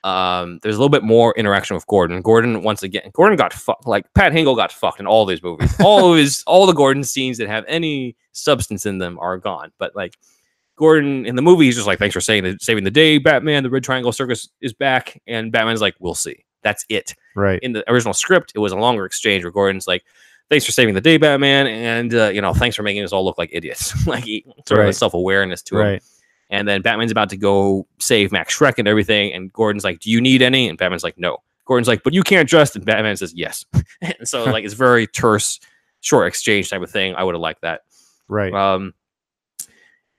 Um, 0.04 0.60
there's 0.62 0.76
a 0.76 0.78
little 0.78 0.88
bit 0.90 1.02
more 1.02 1.34
interaction 1.36 1.74
with 1.74 1.86
Gordon. 1.86 2.22
Gordon 2.22 2.62
once 2.62 2.82
again, 2.82 3.10
Gordon 3.12 3.36
got 3.36 3.52
fucked. 3.52 3.86
Like 3.86 4.06
Pat 4.14 4.32
Hingle 4.32 4.54
got 4.56 4.70
fucked 4.72 5.00
in 5.00 5.06
all 5.06 5.26
these 5.26 5.42
movies. 5.42 5.74
All 5.80 6.12
of 6.12 6.18
his, 6.18 6.44
all 6.46 6.66
the 6.66 6.72
Gordon 6.72 7.02
scenes 7.04 7.38
that 7.38 7.48
have 7.48 7.64
any 7.66 8.16
substance 8.32 8.86
in 8.86 8.98
them 8.98 9.18
are 9.18 9.36
gone. 9.38 9.72
But 9.78 9.96
like 9.96 10.16
Gordon 10.76 11.26
in 11.26 11.34
the 11.34 11.42
movie, 11.42 11.64
he's 11.66 11.74
just 11.74 11.86
like, 11.88 11.98
"Thanks 11.98 12.14
for 12.14 12.20
saving 12.20 12.52
the, 12.52 12.58
saving 12.60 12.84
the 12.84 12.90
day, 12.90 13.18
Batman. 13.18 13.64
The 13.64 13.70
Red 13.70 13.82
Triangle 13.84 14.12
Circus 14.12 14.48
is 14.60 14.72
back," 14.72 15.20
and 15.26 15.50
Batman's 15.50 15.80
like, 15.80 15.96
"We'll 15.98 16.14
see." 16.14 16.44
That's 16.62 16.84
it 16.88 17.14
Right. 17.36 17.58
in 17.62 17.72
the 17.72 17.88
original 17.90 18.14
script, 18.14 18.52
it 18.54 18.58
was 18.58 18.72
a 18.72 18.76
longer 18.76 19.04
exchange 19.04 19.44
where 19.44 19.50
Gordon's 19.52 19.86
like, 19.88 20.04
"Thanks 20.50 20.64
for 20.64 20.72
saving 20.72 20.94
the 20.94 21.00
day, 21.00 21.16
Batman, 21.16 21.66
and 21.66 22.14
uh, 22.14 22.28
you 22.28 22.40
know, 22.40 22.52
thanks 22.54 22.76
for 22.76 22.82
making 22.84 23.02
us 23.04 23.12
all 23.12 23.24
look 23.24 23.38
like 23.38 23.50
idiots." 23.52 24.06
like 24.06 24.24
he, 24.24 24.44
sort 24.66 24.78
of 24.80 24.84
Right. 24.84 24.90
a 24.90 24.92
self 24.92 25.14
awareness 25.14 25.62
to 25.64 25.78
him. 25.78 25.86
And 26.50 26.66
then 26.66 26.82
Batman's 26.82 27.12
about 27.12 27.28
to 27.30 27.36
go 27.36 27.86
save 27.98 28.32
Max 28.32 28.56
Shreck 28.56 28.74
and 28.78 28.88
everything, 28.88 29.32
and 29.32 29.52
Gordon's 29.52 29.84
like, 29.84 30.00
"Do 30.00 30.10
you 30.10 30.20
need 30.20 30.42
any?" 30.42 30.68
And 30.68 30.78
Batman's 30.78 31.04
like, 31.04 31.18
"No." 31.18 31.38
Gordon's 31.66 31.88
like, 31.88 32.02
"But 32.02 32.14
you 32.14 32.22
can't 32.22 32.48
trust." 32.48 32.74
And 32.74 32.84
Batman 32.84 33.16
says, 33.16 33.34
"Yes." 33.34 33.64
and 34.00 34.16
so 34.24 34.44
like 34.50 34.64
it's 34.64 34.74
very 34.74 35.06
terse, 35.06 35.60
short 36.00 36.26
exchange 36.26 36.70
type 36.70 36.82
of 36.82 36.90
thing. 36.90 37.14
I 37.14 37.24
would 37.24 37.34
have 37.34 37.42
liked 37.42 37.62
that. 37.62 37.82
Right. 38.28 38.52
Um, 38.52 38.94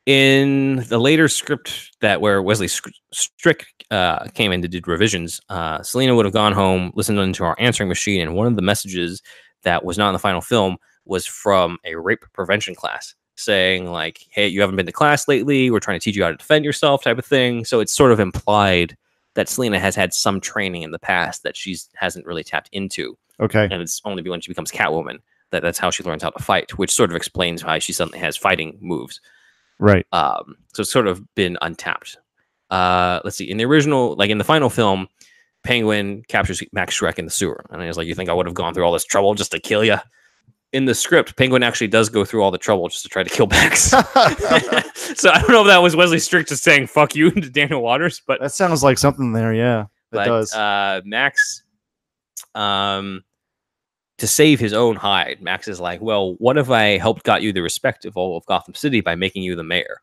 in 0.05 0.77
the 0.87 0.97
later 0.97 1.27
script 1.27 1.95
that 2.01 2.21
where 2.21 2.41
Wesley 2.41 2.67
Strick 3.11 3.67
uh, 3.91 4.25
came 4.29 4.51
in 4.51 4.61
to 4.63 4.67
do 4.67 4.81
revisions, 4.87 5.39
uh, 5.49 5.83
Selina 5.83 6.15
would 6.15 6.25
have 6.25 6.33
gone 6.33 6.53
home, 6.53 6.91
listened 6.95 7.19
into 7.19 7.43
our 7.43 7.55
answering 7.59 7.89
machine, 7.89 8.21
and 8.21 8.35
one 8.35 8.47
of 8.47 8.55
the 8.55 8.61
messages 8.61 9.21
that 9.63 9.85
was 9.85 9.97
not 9.97 10.09
in 10.09 10.13
the 10.13 10.19
final 10.19 10.41
film 10.41 10.77
was 11.05 11.25
from 11.25 11.77
a 11.85 11.95
rape 11.95 12.23
prevention 12.33 12.73
class 12.73 13.13
saying 13.39 13.91
like, 13.91 14.25
"Hey, 14.29 14.47
you 14.47 14.61
haven't 14.61 14.75
been 14.75 14.85
to 14.85 14.91
class 14.91 15.27
lately. 15.27 15.71
We're 15.71 15.79
trying 15.79 15.99
to 15.99 16.03
teach 16.03 16.15
you 16.15 16.23
how 16.23 16.31
to 16.31 16.37
defend 16.37 16.65
yourself," 16.65 17.03
type 17.03 17.17
of 17.17 17.25
thing. 17.25 17.65
So 17.65 17.79
it's 17.79 17.93
sort 17.93 18.11
of 18.11 18.19
implied 18.19 18.95
that 19.35 19.49
Selina 19.49 19.79
has 19.79 19.95
had 19.95 20.13
some 20.13 20.41
training 20.41 20.81
in 20.81 20.91
the 20.91 20.99
past 20.99 21.43
that 21.43 21.55
she's 21.55 21.89
hasn't 21.95 22.25
really 22.25 22.43
tapped 22.43 22.69
into 22.71 23.17
okay. 23.39 23.67
and 23.71 23.81
it's 23.81 24.01
only 24.05 24.27
when 24.27 24.41
she 24.41 24.51
becomes 24.51 24.71
Catwoman 24.71 25.19
that 25.51 25.61
that's 25.61 25.79
how 25.79 25.89
she 25.89 26.03
learns 26.03 26.23
how 26.23 26.29
to 26.29 26.43
fight, 26.43 26.77
which 26.77 26.91
sort 26.91 27.09
of 27.09 27.15
explains 27.15 27.63
why 27.63 27.79
she 27.79 27.93
suddenly 27.93 28.19
has 28.19 28.37
fighting 28.37 28.77
moves. 28.81 29.19
Right. 29.79 30.05
Um, 30.11 30.55
so 30.73 30.81
it's 30.81 30.91
sort 30.91 31.07
of 31.07 31.23
been 31.35 31.57
untapped. 31.61 32.17
Uh, 32.69 33.19
let's 33.23 33.37
see. 33.37 33.49
In 33.49 33.57
the 33.57 33.65
original, 33.65 34.15
like 34.15 34.29
in 34.29 34.37
the 34.37 34.43
final 34.43 34.69
film, 34.69 35.07
Penguin 35.63 36.23
captures 36.27 36.61
Max 36.71 36.99
Shreck 36.99 37.17
in 37.17 37.25
the 37.25 37.31
sewer, 37.31 37.65
and 37.69 37.81
he's 37.81 37.97
like, 37.97 38.07
"You 38.07 38.15
think 38.15 38.29
I 38.29 38.33
would 38.33 38.45
have 38.45 38.55
gone 38.55 38.73
through 38.73 38.83
all 38.83 38.93
this 38.93 39.05
trouble 39.05 39.33
just 39.33 39.51
to 39.51 39.59
kill 39.59 39.83
you?" 39.83 39.97
In 40.71 40.85
the 40.85 40.93
script, 40.93 41.35
Penguin 41.35 41.63
actually 41.63 41.87
does 41.87 42.09
go 42.09 42.23
through 42.23 42.43
all 42.43 42.51
the 42.51 42.57
trouble 42.59 42.87
just 42.89 43.01
to 43.01 43.09
try 43.09 43.23
to 43.23 43.29
kill 43.29 43.47
Max. 43.47 43.81
so 43.89 43.99
I 45.31 45.39
don't 45.39 45.49
know 45.49 45.61
if 45.61 45.67
that 45.67 45.81
was 45.81 45.95
Wesley 45.95 46.19
Strick 46.19 46.47
just 46.47 46.63
saying 46.63 46.87
"fuck 46.87 47.15
you" 47.15 47.31
to 47.41 47.49
Daniel 47.49 47.81
Waters, 47.81 48.21
but 48.25 48.39
that 48.39 48.51
sounds 48.51 48.83
like 48.83 48.99
something 48.99 49.33
there. 49.33 49.53
Yeah. 49.53 49.83
It 49.83 49.87
but 50.11 50.25
does. 50.25 50.53
uh 50.53 51.01
Max 51.05 51.63
um 52.53 53.23
to 54.19 54.27
save 54.27 54.59
his 54.59 54.73
own 54.73 54.95
hide, 54.95 55.41
Max 55.41 55.67
is 55.67 55.79
like, 55.79 56.01
Well, 56.01 56.35
what 56.35 56.57
if 56.57 56.69
I 56.69 56.97
helped 56.97 57.23
got 57.23 57.41
you 57.41 57.51
the 57.51 57.61
respect 57.61 58.05
of 58.05 58.15
all 58.15 58.37
of 58.37 58.45
Gotham 58.45 58.75
City 58.75 59.01
by 59.01 59.15
making 59.15 59.43
you 59.43 59.55
the 59.55 59.63
mayor? 59.63 60.01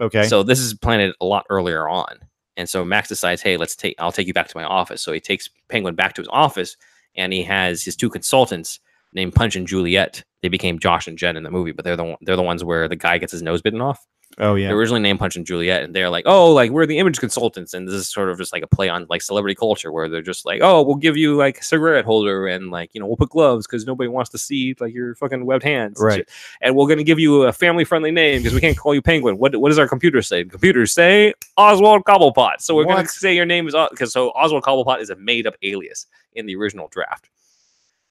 okay. 0.00 0.26
So 0.26 0.42
this 0.42 0.60
is 0.60 0.72
planted 0.74 1.14
a 1.20 1.26
lot 1.26 1.44
earlier 1.50 1.88
on. 1.88 2.18
And 2.56 2.68
so 2.68 2.84
Max 2.84 3.08
decides, 3.08 3.42
hey, 3.42 3.56
let's 3.56 3.76
take 3.76 3.94
I'll 3.98 4.12
take 4.12 4.26
you 4.26 4.34
back 4.34 4.48
to 4.48 4.56
my 4.56 4.64
office. 4.64 5.02
So 5.02 5.12
he 5.12 5.20
takes 5.20 5.48
Penguin 5.68 5.94
back 5.94 6.14
to 6.14 6.20
his 6.22 6.28
office 6.30 6.76
and 7.14 7.32
he 7.32 7.42
has 7.42 7.82
his 7.82 7.96
two 7.96 8.08
consultants 8.08 8.80
named 9.12 9.34
Punch 9.34 9.56
and 9.56 9.66
Juliet. 9.66 10.24
They 10.42 10.48
became 10.48 10.78
Josh 10.78 11.06
and 11.06 11.18
Jen 11.18 11.36
in 11.36 11.42
the 11.42 11.50
movie, 11.50 11.72
but 11.72 11.84
they're 11.84 11.96
the 11.96 12.04
one, 12.04 12.16
they're 12.22 12.36
the 12.36 12.42
ones 12.42 12.64
where 12.64 12.88
the 12.88 12.96
guy 12.96 13.18
gets 13.18 13.32
his 13.32 13.42
nose 13.42 13.60
bitten 13.60 13.80
off. 13.82 14.06
oh 14.38 14.54
yeah. 14.54 14.68
They're 14.68 14.76
originally 14.76 15.00
named 15.02 15.18
Punch 15.18 15.36
and 15.36 15.44
Juliet, 15.44 15.82
and 15.82 15.94
they're 15.94 16.08
like, 16.08 16.22
oh, 16.26 16.52
like 16.52 16.70
we're 16.70 16.86
the 16.86 16.98
image 16.98 17.18
consultants, 17.18 17.74
and 17.74 17.86
this 17.86 17.94
is 17.94 18.08
sort 18.08 18.30
of 18.30 18.38
just 18.38 18.52
like 18.52 18.62
a 18.62 18.66
play 18.66 18.88
on 18.88 19.04
like 19.10 19.20
celebrity 19.22 19.54
culture, 19.56 19.90
where 19.92 20.08
they're 20.08 20.22
just 20.22 20.46
like, 20.46 20.60
oh, 20.62 20.82
we'll 20.82 20.94
give 20.94 21.16
you 21.16 21.36
like 21.36 21.58
a 21.58 21.62
cigarette 21.64 22.04
holder, 22.06 22.46
and 22.46 22.70
like 22.70 22.94
you 22.94 23.00
know 23.00 23.06
we'll 23.06 23.16
put 23.16 23.28
gloves 23.30 23.66
because 23.66 23.84
nobody 23.86 24.08
wants 24.08 24.30
to 24.30 24.38
see 24.38 24.74
like 24.80 24.94
your 24.94 25.14
fucking 25.16 25.44
webbed 25.44 25.64
hands, 25.64 25.98
and 26.00 26.06
Right. 26.06 26.16
shit. 26.18 26.30
And 26.62 26.74
we're 26.76 26.86
gonna 26.88 27.02
give 27.02 27.18
you 27.18 27.42
a 27.42 27.52
family 27.52 27.84
friendly 27.84 28.12
name 28.12 28.40
because 28.40 28.54
we 28.54 28.60
can't 28.62 28.78
call 28.78 28.94
you 28.94 29.02
Penguin. 29.02 29.36
What 29.36 29.54
what 29.56 29.68
does 29.68 29.78
our 29.80 29.88
computer 29.88 30.22
say? 30.22 30.44
Computers 30.44 30.92
say 30.92 31.34
Oswald 31.58 32.04
Cobblepot, 32.04 32.60
so 32.60 32.74
we're 32.76 32.84
gonna 32.84 33.06
say 33.08 33.34
your 33.34 33.46
name 33.46 33.66
is 33.68 33.74
because 33.90 34.12
so 34.12 34.30
Oswald 34.30 34.62
Cobblepot 34.62 35.00
is 35.00 35.10
a 35.10 35.16
made 35.16 35.46
up 35.46 35.56
alias 35.62 36.06
in 36.34 36.46
the 36.46 36.54
original 36.56 36.88
draft. 36.88 37.28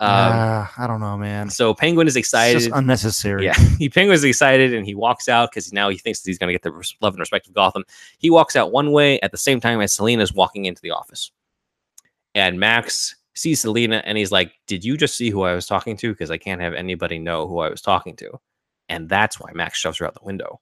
Um, 0.01 0.07
Ah, 0.11 0.73
I 0.77 0.87
don't 0.87 1.01
know, 1.01 1.17
man. 1.17 1.49
so 1.49 1.73
Penguin 1.73 2.07
is 2.07 2.15
It's 2.15 2.27
excited. 2.27 2.59
just 2.59 2.71
unnecessary. 2.73 3.43
Yeah, 3.45 3.53
he 3.77 3.89
Penguin's 3.89 4.23
excited 4.23 4.73
and 4.73 4.85
he 4.85 4.95
walks 4.95 5.27
out 5.27 5.51
because 5.51 5.73
now 5.73 5.89
he 5.89 5.97
thinks 5.97 6.21
that 6.21 6.29
he's 6.29 6.37
going 6.37 6.47
to 6.47 6.53
get 6.53 6.61
the 6.61 6.71
res- 6.71 6.95
love 7.01 7.13
and 7.13 7.19
respect 7.19 7.47
of 7.47 7.53
Gotham. 7.53 7.83
He 8.17 8.29
walks 8.29 8.55
out 8.55 8.71
one 8.71 8.91
way 8.93 9.19
at 9.21 9.31
the 9.31 9.37
same 9.37 9.59
time 9.59 9.81
as 9.81 9.93
Selina 9.93 10.23
is 10.23 10.33
walking 10.33 10.65
into 10.65 10.81
the 10.81 10.91
office, 10.91 11.31
and 12.33 12.59
Max 12.59 13.15
sees 13.35 13.59
Selina 13.61 14.01
and 14.05 14.17
he's 14.17 14.31
like, 14.31 14.53
"Did 14.67 14.83
you 14.85 14.95
just 14.97 15.15
see 15.17 15.29
who 15.29 15.41
I 15.43 15.53
was 15.53 15.65
talking 15.67 15.97
to? 15.97 16.11
Because 16.13 16.31
I 16.31 16.37
can't 16.37 16.61
have 16.61 16.73
anybody 16.73 17.19
know 17.19 17.47
who 17.47 17.59
I 17.59 17.69
was 17.69 17.81
talking 17.81 18.15
to." 18.17 18.39
And 18.87 19.07
that's 19.09 19.39
why 19.39 19.51
Max 19.53 19.77
shoves 19.79 19.97
her 19.99 20.05
out 20.07 20.13
the 20.15 20.23
window, 20.25 20.59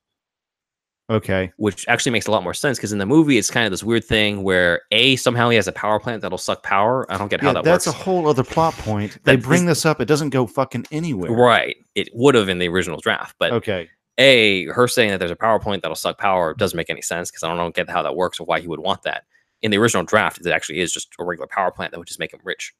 Okay. 1.10 1.52
which 1.58 1.88
actually 1.88 2.12
makes 2.12 2.28
a 2.28 2.32
lot 2.32 2.44
more 2.44 2.54
sense 2.54 2.78
because 2.78 2.92
in 2.92 2.98
the 3.00 3.06
movie 3.06 3.38
it's 3.38 3.50
kind 3.50 3.66
of 3.66 3.72
this 3.72 3.84
weird 3.84 4.04
thing 4.04 4.44
where 4.44 4.82
a 4.92 5.16
somehow 5.16 5.50
he 5.50 5.56
has 5.56 5.68
a 5.68 5.72
power 5.72 6.00
plant 6.00 6.22
that'll 6.22 6.38
suck 6.38 6.64
power. 6.64 7.10
I 7.12 7.18
don't 7.18 7.30
get 7.30 7.40
how 7.42 7.54
that 7.54 7.64
that's 7.64 7.86
works. 7.86 7.98
That's 7.98 8.02
a 8.02 8.04
whole 8.12 8.28
other 8.28 8.44
plot 8.44 8.74
point. 8.74 9.18
They 9.24 9.38
bring 9.38 9.66
this 9.66 9.86
up. 9.86 10.02
It 10.02 10.06
doesn't 10.06 10.32
go 10.32 10.46
fucking 10.48 10.86
anywhere. 10.92 11.32
right. 11.32 11.78
It 11.96 12.10
would 12.14 12.36
have 12.36 12.50
in 12.50 12.60
the 12.60 12.68
original 12.68 13.00
draft, 13.00 13.36
but 13.40 13.54
Okay. 13.54 13.90
a 14.18 14.66
her 14.66 14.88
saying 14.88 15.12
that 15.12 15.20
there's 15.20 15.32
a 15.32 15.36
power 15.36 15.60
point 15.60 15.82
that'll 15.82 15.96
suck 15.96 16.18
power 16.18 16.54
doesn't 16.54 16.76
make 16.76 16.90
any 16.90 17.02
sense 17.02 17.32
because 17.32 17.44
I 17.44 17.48
don't 17.48 17.58
know 17.58 17.70
get 17.72 17.90
how 17.90 18.04
that 18.04 18.16
works 18.16 18.40
or 18.40 18.46
why 18.46 18.60
he 18.60 18.68
would 18.68 18.80
want 18.82 19.04
that. 19.04 19.24
In 19.62 19.72
the 19.72 19.78
original 19.78 20.04
draft, 20.04 20.40
it 20.46 20.52
actually 20.52 20.80
is 20.82 20.92
just 20.94 21.10
a 21.20 21.24
regular 21.24 21.48
power 21.48 21.72
plant 21.72 21.92
that 21.92 21.98
would 22.00 22.08
just 22.08 22.20
make 22.20 22.34
him 22.34 22.42
rich. 22.44 22.74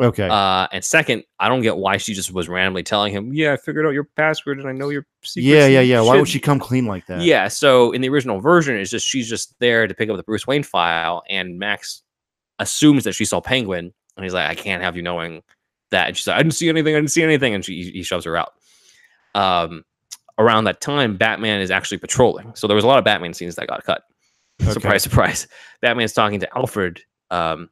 Okay. 0.00 0.28
Uh, 0.28 0.66
and 0.72 0.82
second, 0.82 1.24
I 1.38 1.48
don't 1.48 1.60
get 1.60 1.76
why 1.76 1.98
she 1.98 2.14
just 2.14 2.32
was 2.32 2.48
randomly 2.48 2.82
telling 2.82 3.12
him, 3.12 3.34
"Yeah, 3.34 3.52
I 3.52 3.56
figured 3.56 3.86
out 3.86 3.90
your 3.90 4.04
password 4.04 4.58
and 4.58 4.68
I 4.68 4.72
know 4.72 4.88
your 4.88 5.04
secrets." 5.22 5.46
yeah, 5.46 5.66
yeah, 5.66 5.80
yeah. 5.80 6.00
Why 6.00 6.16
would 6.16 6.28
she 6.28 6.40
come 6.40 6.58
clean 6.58 6.86
like 6.86 7.06
that? 7.06 7.20
Yeah. 7.20 7.48
So 7.48 7.92
in 7.92 8.00
the 8.00 8.08
original 8.08 8.40
version, 8.40 8.76
it's 8.76 8.90
just 8.90 9.06
she's 9.06 9.28
just 9.28 9.58
there 9.58 9.86
to 9.86 9.94
pick 9.94 10.08
up 10.08 10.16
the 10.16 10.22
Bruce 10.22 10.46
Wayne 10.46 10.62
file, 10.62 11.22
and 11.28 11.58
Max 11.58 12.02
assumes 12.58 13.04
that 13.04 13.12
she 13.12 13.24
saw 13.24 13.40
Penguin, 13.40 13.92
and 14.16 14.24
he's 14.24 14.32
like, 14.32 14.48
"I 14.48 14.54
can't 14.54 14.82
have 14.82 14.96
you 14.96 15.02
knowing 15.02 15.42
that." 15.90 16.08
And 16.08 16.16
she's 16.16 16.26
like, 16.26 16.36
"I 16.36 16.42
didn't 16.42 16.54
see 16.54 16.68
anything. 16.70 16.94
I 16.94 16.98
didn't 16.98 17.10
see 17.10 17.22
anything," 17.22 17.54
and 17.54 17.64
she 17.64 17.90
he 17.90 18.02
shoves 18.02 18.24
her 18.24 18.36
out. 18.36 18.54
Um, 19.34 19.84
around 20.38 20.64
that 20.64 20.80
time, 20.80 21.18
Batman 21.18 21.60
is 21.60 21.70
actually 21.70 21.98
patrolling, 21.98 22.54
so 22.54 22.66
there 22.66 22.74
was 22.74 22.84
a 22.84 22.88
lot 22.88 22.98
of 22.98 23.04
Batman 23.04 23.34
scenes 23.34 23.56
that 23.56 23.68
got 23.68 23.84
cut. 23.84 24.02
Okay. 24.62 24.72
Surprise, 24.72 25.02
surprise. 25.02 25.46
Batman's 25.82 26.12
talking 26.12 26.40
to 26.40 26.56
Alfred 26.56 27.00
Um, 27.30 27.70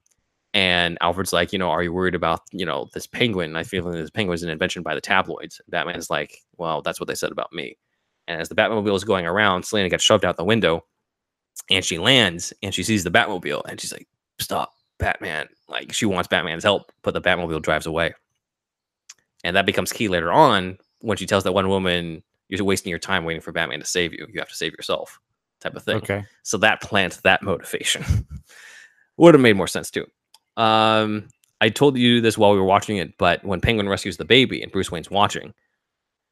and 0.54 0.96
Alfred's 1.00 1.32
like, 1.32 1.52
you 1.52 1.58
know, 1.58 1.70
are 1.70 1.82
you 1.82 1.92
worried 1.92 2.14
about, 2.14 2.40
you 2.52 2.64
know, 2.64 2.88
this 2.94 3.06
penguin? 3.06 3.56
I 3.56 3.64
feel 3.64 3.84
like 3.84 3.94
this 3.94 4.10
penguin 4.10 4.34
is 4.34 4.42
an 4.42 4.48
invention 4.48 4.82
by 4.82 4.94
the 4.94 5.00
tabloids. 5.00 5.60
Batman's 5.68 6.10
like, 6.10 6.38
well, 6.56 6.80
that's 6.82 6.98
what 6.98 7.06
they 7.06 7.14
said 7.14 7.32
about 7.32 7.52
me. 7.52 7.76
And 8.26 8.40
as 8.40 8.48
the 8.48 8.54
Batmobile 8.54 8.96
is 8.96 9.04
going 9.04 9.26
around, 9.26 9.64
Selina 9.64 9.88
gets 9.88 10.04
shoved 10.04 10.24
out 10.24 10.36
the 10.36 10.44
window 10.44 10.84
and 11.70 11.84
she 11.84 11.98
lands 11.98 12.52
and 12.62 12.74
she 12.74 12.82
sees 12.82 13.04
the 13.04 13.10
Batmobile 13.10 13.62
and 13.68 13.80
she's 13.80 13.92
like, 13.92 14.08
stop, 14.38 14.72
Batman. 14.98 15.48
Like 15.68 15.92
she 15.92 16.06
wants 16.06 16.28
Batman's 16.28 16.64
help, 16.64 16.92
but 17.02 17.14
the 17.14 17.20
Batmobile 17.20 17.62
drives 17.62 17.86
away. 17.86 18.14
And 19.44 19.54
that 19.54 19.66
becomes 19.66 19.92
key 19.92 20.08
later 20.08 20.32
on 20.32 20.78
when 21.00 21.16
she 21.16 21.26
tells 21.26 21.44
that 21.44 21.52
one 21.52 21.68
woman, 21.68 22.22
you're 22.48 22.64
wasting 22.64 22.90
your 22.90 22.98
time 22.98 23.24
waiting 23.24 23.42
for 23.42 23.52
Batman 23.52 23.80
to 23.80 23.86
save 23.86 24.12
you. 24.12 24.26
You 24.32 24.40
have 24.40 24.48
to 24.48 24.54
save 24.54 24.72
yourself, 24.72 25.20
type 25.60 25.76
of 25.76 25.82
thing. 25.82 25.98
Okay. 25.98 26.24
So 26.42 26.56
that 26.58 26.80
plants 26.80 27.18
that 27.18 27.42
motivation. 27.42 28.04
Would 29.18 29.34
have 29.34 29.40
made 29.40 29.56
more 29.56 29.66
sense 29.66 29.90
too. 29.90 30.06
Um, 30.58 31.28
I 31.60 31.70
told 31.70 31.96
you 31.96 32.20
this 32.20 32.36
while 32.36 32.52
we 32.52 32.58
were 32.58 32.64
watching 32.64 32.98
it, 32.98 33.16
but 33.16 33.42
when 33.44 33.60
Penguin 33.60 33.88
rescues 33.88 34.16
the 34.16 34.24
baby 34.24 34.62
and 34.62 34.70
Bruce 34.70 34.90
Wayne's 34.90 35.10
watching, 35.10 35.54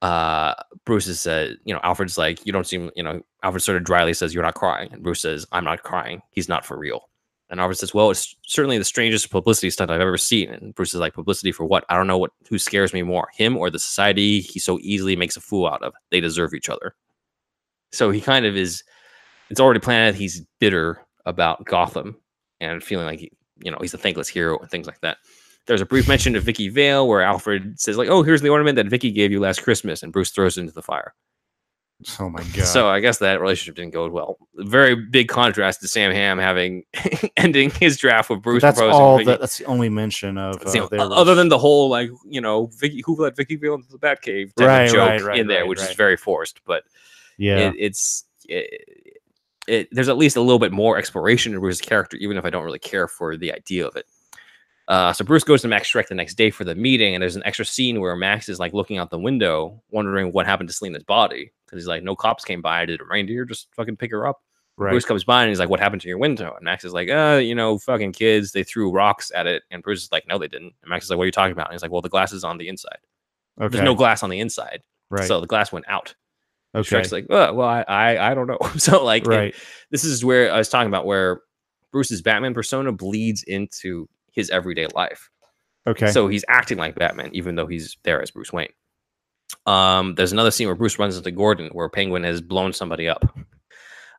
uh, 0.02 0.54
Bruce 0.84 1.06
is, 1.06 1.26
uh, 1.26 1.54
you 1.64 1.72
know, 1.72 1.80
Alfred's 1.82 2.18
like, 2.18 2.44
you 2.44 2.52
don't 2.52 2.66
seem, 2.66 2.90
you 2.94 3.02
know, 3.02 3.22
Alfred 3.42 3.62
sort 3.62 3.76
of 3.76 3.84
dryly 3.84 4.12
says, 4.12 4.34
you're 4.34 4.42
not 4.42 4.54
crying. 4.54 4.92
And 4.92 5.02
Bruce 5.02 5.22
says, 5.22 5.46
I'm 5.52 5.64
not 5.64 5.82
crying. 5.82 6.20
He's 6.30 6.48
not 6.48 6.66
for 6.66 6.76
real. 6.76 7.08
And 7.48 7.60
Alfred 7.60 7.78
says, 7.78 7.94
well, 7.94 8.10
it's 8.10 8.36
certainly 8.42 8.76
the 8.76 8.84
strangest 8.84 9.30
publicity 9.30 9.70
stunt 9.70 9.90
I've 9.90 10.00
ever 10.00 10.18
seen. 10.18 10.50
And 10.50 10.74
Bruce 10.74 10.92
is 10.92 11.00
like, 11.00 11.14
publicity 11.14 11.52
for 11.52 11.64
what? 11.64 11.84
I 11.88 11.96
don't 11.96 12.08
know 12.08 12.18
what, 12.18 12.32
who 12.48 12.58
scares 12.58 12.92
me 12.92 13.02
more, 13.02 13.28
him 13.32 13.56
or 13.56 13.70
the 13.70 13.78
society 13.78 14.40
he 14.40 14.58
so 14.58 14.78
easily 14.82 15.16
makes 15.16 15.36
a 15.36 15.40
fool 15.40 15.66
out 15.66 15.82
of. 15.82 15.94
They 16.10 16.20
deserve 16.20 16.54
each 16.54 16.68
other. 16.68 16.94
So 17.92 18.10
he 18.10 18.20
kind 18.20 18.46
of 18.46 18.56
is, 18.56 18.82
it's 19.48 19.60
already 19.60 19.80
planned. 19.80 20.16
He's 20.16 20.44
bitter 20.58 21.06
about 21.24 21.64
Gotham 21.64 22.16
and 22.60 22.82
feeling 22.82 23.06
like, 23.06 23.20
he, 23.20 23.30
you 23.62 23.70
know, 23.70 23.78
he's 23.80 23.94
a 23.94 23.98
thankless 23.98 24.28
hero 24.28 24.58
and 24.58 24.70
things 24.70 24.86
like 24.86 25.00
that. 25.00 25.18
There's 25.66 25.80
a 25.80 25.86
brief 25.86 26.06
mention 26.06 26.36
of 26.36 26.44
Vicki 26.44 26.68
Vale 26.68 27.08
where 27.08 27.22
Alfred 27.22 27.80
says 27.80 27.96
like, 27.96 28.08
"Oh, 28.08 28.22
here's 28.22 28.40
the 28.42 28.50
ornament 28.50 28.76
that 28.76 28.86
Vicki 28.86 29.10
gave 29.10 29.32
you 29.32 29.40
last 29.40 29.62
Christmas," 29.62 30.02
and 30.02 30.12
Bruce 30.12 30.30
throws 30.30 30.56
it 30.56 30.60
into 30.60 30.72
the 30.72 30.82
fire. 30.82 31.12
Oh 32.20 32.28
my 32.28 32.42
god. 32.54 32.66
So 32.66 32.88
I 32.88 33.00
guess 33.00 33.18
that 33.18 33.40
relationship 33.40 33.74
didn't 33.74 33.92
go 33.92 34.08
well. 34.08 34.36
Very 34.54 34.94
big 34.94 35.28
contrast 35.28 35.80
to 35.80 35.88
Sam 35.88 36.12
Hamm 36.12 36.38
having 36.38 36.84
ending 37.36 37.70
his 37.70 37.96
draft 37.96 38.30
with 38.30 38.42
Bruce 38.42 38.62
that's 38.62 38.78
proposing. 38.78 39.00
all. 39.02 39.24
That, 39.24 39.40
that's 39.40 39.58
the 39.58 39.64
only 39.64 39.88
mention 39.88 40.38
of 40.38 40.56
uh, 40.64 40.68
only- 40.68 40.88
their 40.88 41.00
other 41.00 41.34
than 41.34 41.48
the 41.48 41.58
whole 41.58 41.88
like 41.88 42.10
you 42.26 42.40
know 42.40 42.66
Vicki 42.78 43.02
who 43.04 43.16
let 43.16 43.34
Vicki 43.36 43.56
Vale 43.56 43.74
into 43.74 43.88
the 43.90 43.98
Batcave 43.98 44.54
type 44.54 44.66
Right, 44.68 44.88
joke 44.90 45.08
right, 45.08 45.22
right, 45.22 45.38
in 45.40 45.46
there, 45.48 45.66
which 45.66 45.80
is 45.80 45.92
very 45.94 46.16
forced. 46.16 46.60
But 46.64 46.84
yeah. 47.38 47.58
it, 47.70 47.74
it's 47.78 48.24
it, 48.48 49.15
it, 49.66 49.88
there's 49.92 50.08
at 50.08 50.16
least 50.16 50.36
a 50.36 50.40
little 50.40 50.58
bit 50.58 50.72
more 50.72 50.98
exploration 50.98 51.52
in 51.52 51.60
Bruce's 51.60 51.80
character, 51.80 52.16
even 52.18 52.36
if 52.36 52.44
I 52.44 52.50
don't 52.50 52.64
really 52.64 52.78
care 52.78 53.08
for 53.08 53.36
the 53.36 53.52
idea 53.52 53.86
of 53.86 53.96
it. 53.96 54.06
Uh, 54.88 55.12
so 55.12 55.24
Bruce 55.24 55.42
goes 55.42 55.62
to 55.62 55.68
Max 55.68 55.90
Shreck 55.90 56.06
the 56.08 56.14
next 56.14 56.34
day 56.34 56.50
for 56.50 56.64
the 56.64 56.74
meeting, 56.74 57.14
and 57.14 57.22
there's 57.22 57.36
an 57.36 57.42
extra 57.44 57.64
scene 57.64 58.00
where 58.00 58.14
Max 58.14 58.48
is 58.48 58.60
like 58.60 58.72
looking 58.72 58.98
out 58.98 59.10
the 59.10 59.18
window, 59.18 59.82
wondering 59.90 60.32
what 60.32 60.46
happened 60.46 60.68
to 60.68 60.72
Selina's 60.72 61.02
body, 61.02 61.52
because 61.64 61.78
he's 61.78 61.88
like, 61.88 62.04
"No 62.04 62.14
cops 62.14 62.44
came 62.44 62.62
by. 62.62 62.84
Did 62.86 63.00
a 63.00 63.04
reindeer 63.04 63.44
just 63.44 63.68
fucking 63.74 63.96
pick 63.96 64.12
her 64.12 64.26
up?" 64.26 64.42
right. 64.76 64.90
Bruce 64.90 65.04
comes 65.04 65.24
by 65.24 65.42
and 65.42 65.48
he's 65.48 65.58
like, 65.58 65.68
"What 65.68 65.80
happened 65.80 66.02
to 66.02 66.08
your 66.08 66.18
window?" 66.18 66.54
And 66.54 66.64
Max 66.64 66.84
is 66.84 66.92
like, 66.92 67.08
"Uh, 67.10 67.40
you 67.42 67.54
know, 67.54 67.78
fucking 67.78 68.12
kids. 68.12 68.52
They 68.52 68.62
threw 68.62 68.92
rocks 68.92 69.32
at 69.34 69.46
it." 69.46 69.64
And 69.70 69.82
Bruce 69.82 70.04
is 70.04 70.12
like, 70.12 70.28
"No, 70.28 70.38
they 70.38 70.48
didn't." 70.48 70.74
And 70.82 70.88
Max 70.88 71.04
is 71.04 71.10
like, 71.10 71.18
"What 71.18 71.24
are 71.24 71.26
you 71.26 71.32
talking 71.32 71.52
about?" 71.52 71.66
And 71.66 71.74
he's 71.74 71.82
like, 71.82 71.90
"Well, 71.90 72.02
the 72.02 72.08
glass 72.08 72.32
is 72.32 72.44
on 72.44 72.58
the 72.58 72.68
inside. 72.68 72.98
okay. 73.60 73.68
There's 73.68 73.84
no 73.84 73.94
glass 73.94 74.22
on 74.22 74.30
the 74.30 74.40
inside, 74.40 74.82
right. 75.10 75.26
so 75.26 75.40
the 75.40 75.46
glass 75.46 75.72
went 75.72 75.86
out." 75.88 76.14
Okay. 76.76 76.86
Shreck's 76.86 77.10
like, 77.10 77.24
"Uh, 77.30 77.52
well, 77.54 77.68
I, 77.68 77.82
I, 77.88 78.30
I 78.30 78.34
don't 78.34 78.46
know." 78.46 78.58
so 78.76 79.02
like, 79.02 79.26
right. 79.26 79.54
this 79.90 80.04
is 80.04 80.24
where 80.24 80.52
I 80.52 80.58
was 80.58 80.68
talking 80.68 80.88
about 80.88 81.06
where 81.06 81.40
Bruce's 81.90 82.20
Batman 82.20 82.54
persona 82.54 82.92
bleeds 82.92 83.42
into 83.44 84.08
his 84.30 84.50
everyday 84.50 84.86
life. 84.88 85.30
Okay. 85.86 86.10
So 86.10 86.28
he's 86.28 86.44
acting 86.48 86.78
like 86.78 86.94
Batman, 86.94 87.30
even 87.32 87.54
though 87.54 87.66
he's 87.66 87.96
there 88.02 88.20
as 88.20 88.30
Bruce 88.30 88.52
Wayne. 88.52 88.68
Um, 89.64 90.14
there's 90.16 90.32
another 90.32 90.50
scene 90.50 90.68
where 90.68 90.74
Bruce 90.74 90.98
runs 90.98 91.16
into 91.16 91.30
Gordon, 91.30 91.68
where 91.68 91.88
Penguin 91.88 92.24
has 92.24 92.40
blown 92.40 92.72
somebody 92.72 93.08
up. 93.08 93.24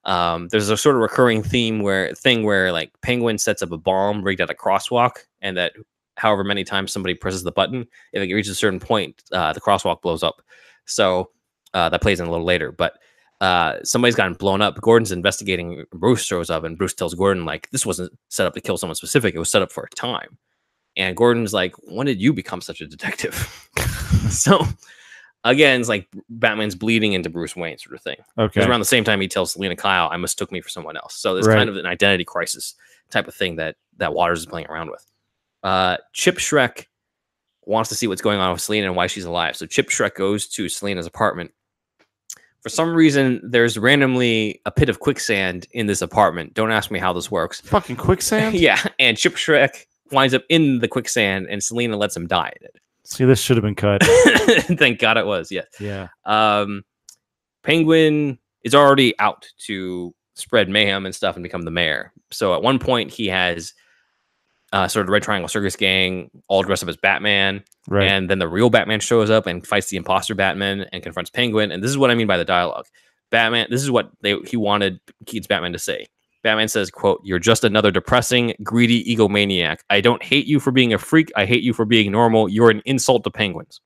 Um, 0.06 0.48
there's 0.48 0.70
a 0.70 0.78
sort 0.78 0.96
of 0.96 1.02
recurring 1.02 1.44
theme 1.44 1.82
where 1.82 2.16
thing 2.16 2.44
where 2.44 2.72
like 2.72 2.92
Penguin 3.02 3.38
sets 3.38 3.62
up 3.62 3.72
a 3.72 3.78
bomb 3.78 4.24
rigged 4.24 4.42
at 4.42 4.50
a 4.50 4.56
crosswalk, 4.56 5.18
and 5.42 5.58
that 5.58 5.74
however 6.16 6.44
many 6.44 6.64
times 6.64 6.92
somebody 6.92 7.14
presses 7.14 7.44
the 7.44 7.52
button, 7.52 7.86
if 8.14 8.24
it 8.24 8.34
reaches 8.34 8.52
a 8.52 8.56
certain 8.56 8.80
point, 8.80 9.22
uh, 9.32 9.54
the 9.54 9.62
crosswalk 9.62 10.02
blows 10.02 10.24
up. 10.24 10.42
So 10.86 11.30
uh, 11.74 11.90
that 11.90 12.02
plays 12.02 12.20
in 12.20 12.28
a 12.28 12.32
little 12.32 12.46
later, 12.46 12.72
but 12.72 12.98
uh, 13.42 13.76
somebody's 13.84 14.16
gotten 14.16 14.34
blown 14.34 14.62
up. 14.62 14.80
Gordon's 14.82 15.12
investigating. 15.12 15.84
Bruce 15.94 16.24
shows 16.24 16.50
up, 16.50 16.64
and 16.64 16.78
Bruce 16.78 16.94
tells 16.94 17.14
Gordon 17.14 17.46
like, 17.46 17.70
"This 17.72 17.86
wasn't 17.86 18.12
set 18.30 18.48
up 18.48 18.54
to 18.56 18.62
kill 18.62 18.78
someone 18.78 18.96
specific. 18.96 19.36
It 19.36 19.40
was 19.40 19.52
set 19.52 19.62
up 19.62 19.72
for 19.72 19.84
a 19.84 19.90
time." 19.96 20.38
And 20.96 21.16
Gordon's 21.16 21.54
like, 21.54 21.76
"When 21.84 22.08
did 22.08 22.20
you 22.22 22.34
become 22.34 22.62
such 22.62 22.82
a 22.82 22.88
detective?" 22.88 23.70
so 24.30 24.66
again, 25.44 25.80
it's 25.80 25.90
like 25.90 26.08
Batman's 26.30 26.74
bleeding 26.76 27.14
into 27.14 27.30
Bruce 27.30 27.56
Wayne 27.56 27.78
sort 27.78 27.96
of 27.96 28.02
thing. 28.02 28.18
okay. 28.40 28.48
Because 28.48 28.68
around 28.68 28.80
the 28.80 28.86
same 28.86 29.04
time, 29.04 29.22
he 29.22 29.28
tells 29.28 29.52
Selina 29.54 29.76
Kyle, 29.76 30.10
"I 30.12 30.18
mistook 30.18 30.52
me 30.52 30.62
for 30.62 30.70
someone 30.70 30.98
else." 30.98 31.16
So 31.16 31.34
there's 31.36 31.48
Right. 31.48 31.58
kind 31.58 31.70
of 31.70 31.78
an 31.78 31.86
identity 31.86 32.26
crisis 32.26 32.74
type 33.12 33.28
of 33.28 33.36
thing 33.36 33.58
that 33.58 33.76
that 33.98 34.14
Waters 34.14 34.40
is 34.40 34.46
playing 34.48 34.68
around 34.68 34.90
with. 34.90 35.06
Uh, 35.64 35.98
Chip 36.14 36.38
Shreck 36.38 36.86
wants 37.66 37.90
to 37.90 37.96
see 37.96 38.08
what's 38.08 38.22
going 38.22 38.40
on 38.40 38.52
with 38.54 38.62
Selina 38.62 38.88
and 38.88 38.96
why 38.96 39.08
she's 39.08 39.26
alive. 39.26 39.56
So 39.56 39.66
Chip 39.66 39.90
Shreck 39.90 40.16
goes 40.16 40.48
to 40.50 40.70
Selina's 40.70 41.06
apartment. 41.06 41.52
For 42.62 42.70
some 42.70 42.94
reason, 42.94 43.40
there's 43.44 43.78
randomly 43.78 44.62
a 44.66 44.72
pit 44.72 44.90
of 44.90 45.00
quicksand 45.00 45.68
in 45.72 45.88
this 45.88 46.02
apartment. 46.02 46.54
Don't 46.54 46.72
ask 46.72 46.92
me 46.92 47.00
how 47.00 47.14
this 47.14 47.32
works. 47.32 47.62
Fucking 47.62 47.96
quicksand. 47.96 48.56
yeah, 48.60 48.82
and 49.00 49.18
Chip 49.18 49.36
Shreck 49.36 49.86
winds 50.12 50.34
up 50.34 50.44
in 50.50 50.80
the 50.80 50.88
quicksand, 50.88 51.48
and 51.50 51.64
Selina 51.64 51.98
lets 51.98 52.16
him 52.16 52.28
die 52.28 52.54
in 52.62 52.68
See, 53.04 53.24
this 53.24 53.40
should 53.40 53.56
have 53.56 53.64
been 53.64 53.76
cut. 53.76 54.04
Thank 54.78 55.00
God 55.00 55.16
it 55.16 55.26
was. 55.26 55.50
Yeah. 55.50 55.62
yeah. 55.80 56.10
um, 56.26 56.84
Penguin 57.64 58.38
is 58.64 58.76
already 58.76 59.18
out 59.18 59.48
to 59.60 60.14
spread 60.36 60.68
mayhem 60.68 61.06
and 61.06 61.16
stuff 61.16 61.38
and 61.38 61.44
become 61.44 61.62
the 61.62 61.72
mayor. 61.72 62.12
So 62.32 62.54
at 62.54 62.62
one 62.62 62.80
point, 62.80 63.10
he 63.10 63.28
has 63.28 63.74
uh, 64.74 64.88
sort 64.88 65.06
of 65.06 65.10
Red 65.10 65.24
Triangle 65.24 65.48
Circus 65.48 65.76
Gang 65.76 66.30
all 66.48 66.64
dressed 66.64 66.84
up 66.84 66.90
as 66.90 66.98
Batman, 66.98 67.64
Right. 67.88 68.10
and 68.10 68.30
then 68.30 68.40
the 68.40 68.48
real 68.48 68.70
Batman 68.70 69.00
shows 69.00 69.30
up 69.30 69.48
and 69.48 69.66
fights 69.66 69.90
the 69.90 69.98
imposter 69.98 70.36
Batman 70.36 70.86
and 70.92 71.02
confronts 71.02 71.30
Penguin. 71.32 71.72
And 71.72 71.82
this 71.84 71.90
is 71.90 71.98
what 71.98 72.12
I 72.12 72.16
mean 72.16 72.28
by 72.28 72.38
the 72.38 72.46
dialogue. 72.46 72.86
Batman. 73.32 73.68
This 73.70 73.84
is 73.84 73.92
what 73.92 74.10
they 74.22 74.36
he 74.46 74.56
wanted 74.58 75.00
Keats 75.26 75.48
Batman 75.48 75.74
to 75.74 75.80
say. 75.80 76.06
Batman 76.44 76.68
says, 76.70 76.90
"quote 76.90 77.20
You're 77.26 77.40
just 77.40 77.64
another 77.66 77.92
depressing, 77.92 78.54
greedy 78.64 79.04
egomaniac. 79.04 79.80
I 79.90 80.00
don't 80.02 80.24
hate 80.24 80.46
you 80.46 80.60
for 80.62 80.72
being 80.72 80.94
a 80.94 80.98
freak. 80.98 81.30
I 81.36 81.46
hate 81.46 81.64
you 81.64 81.74
for 81.74 81.84
being 81.86 82.12
normal. 82.12 82.48
You're 82.48 82.70
an 82.70 82.82
insult 82.86 83.24
to 83.26 83.32
penguins." 83.32 83.82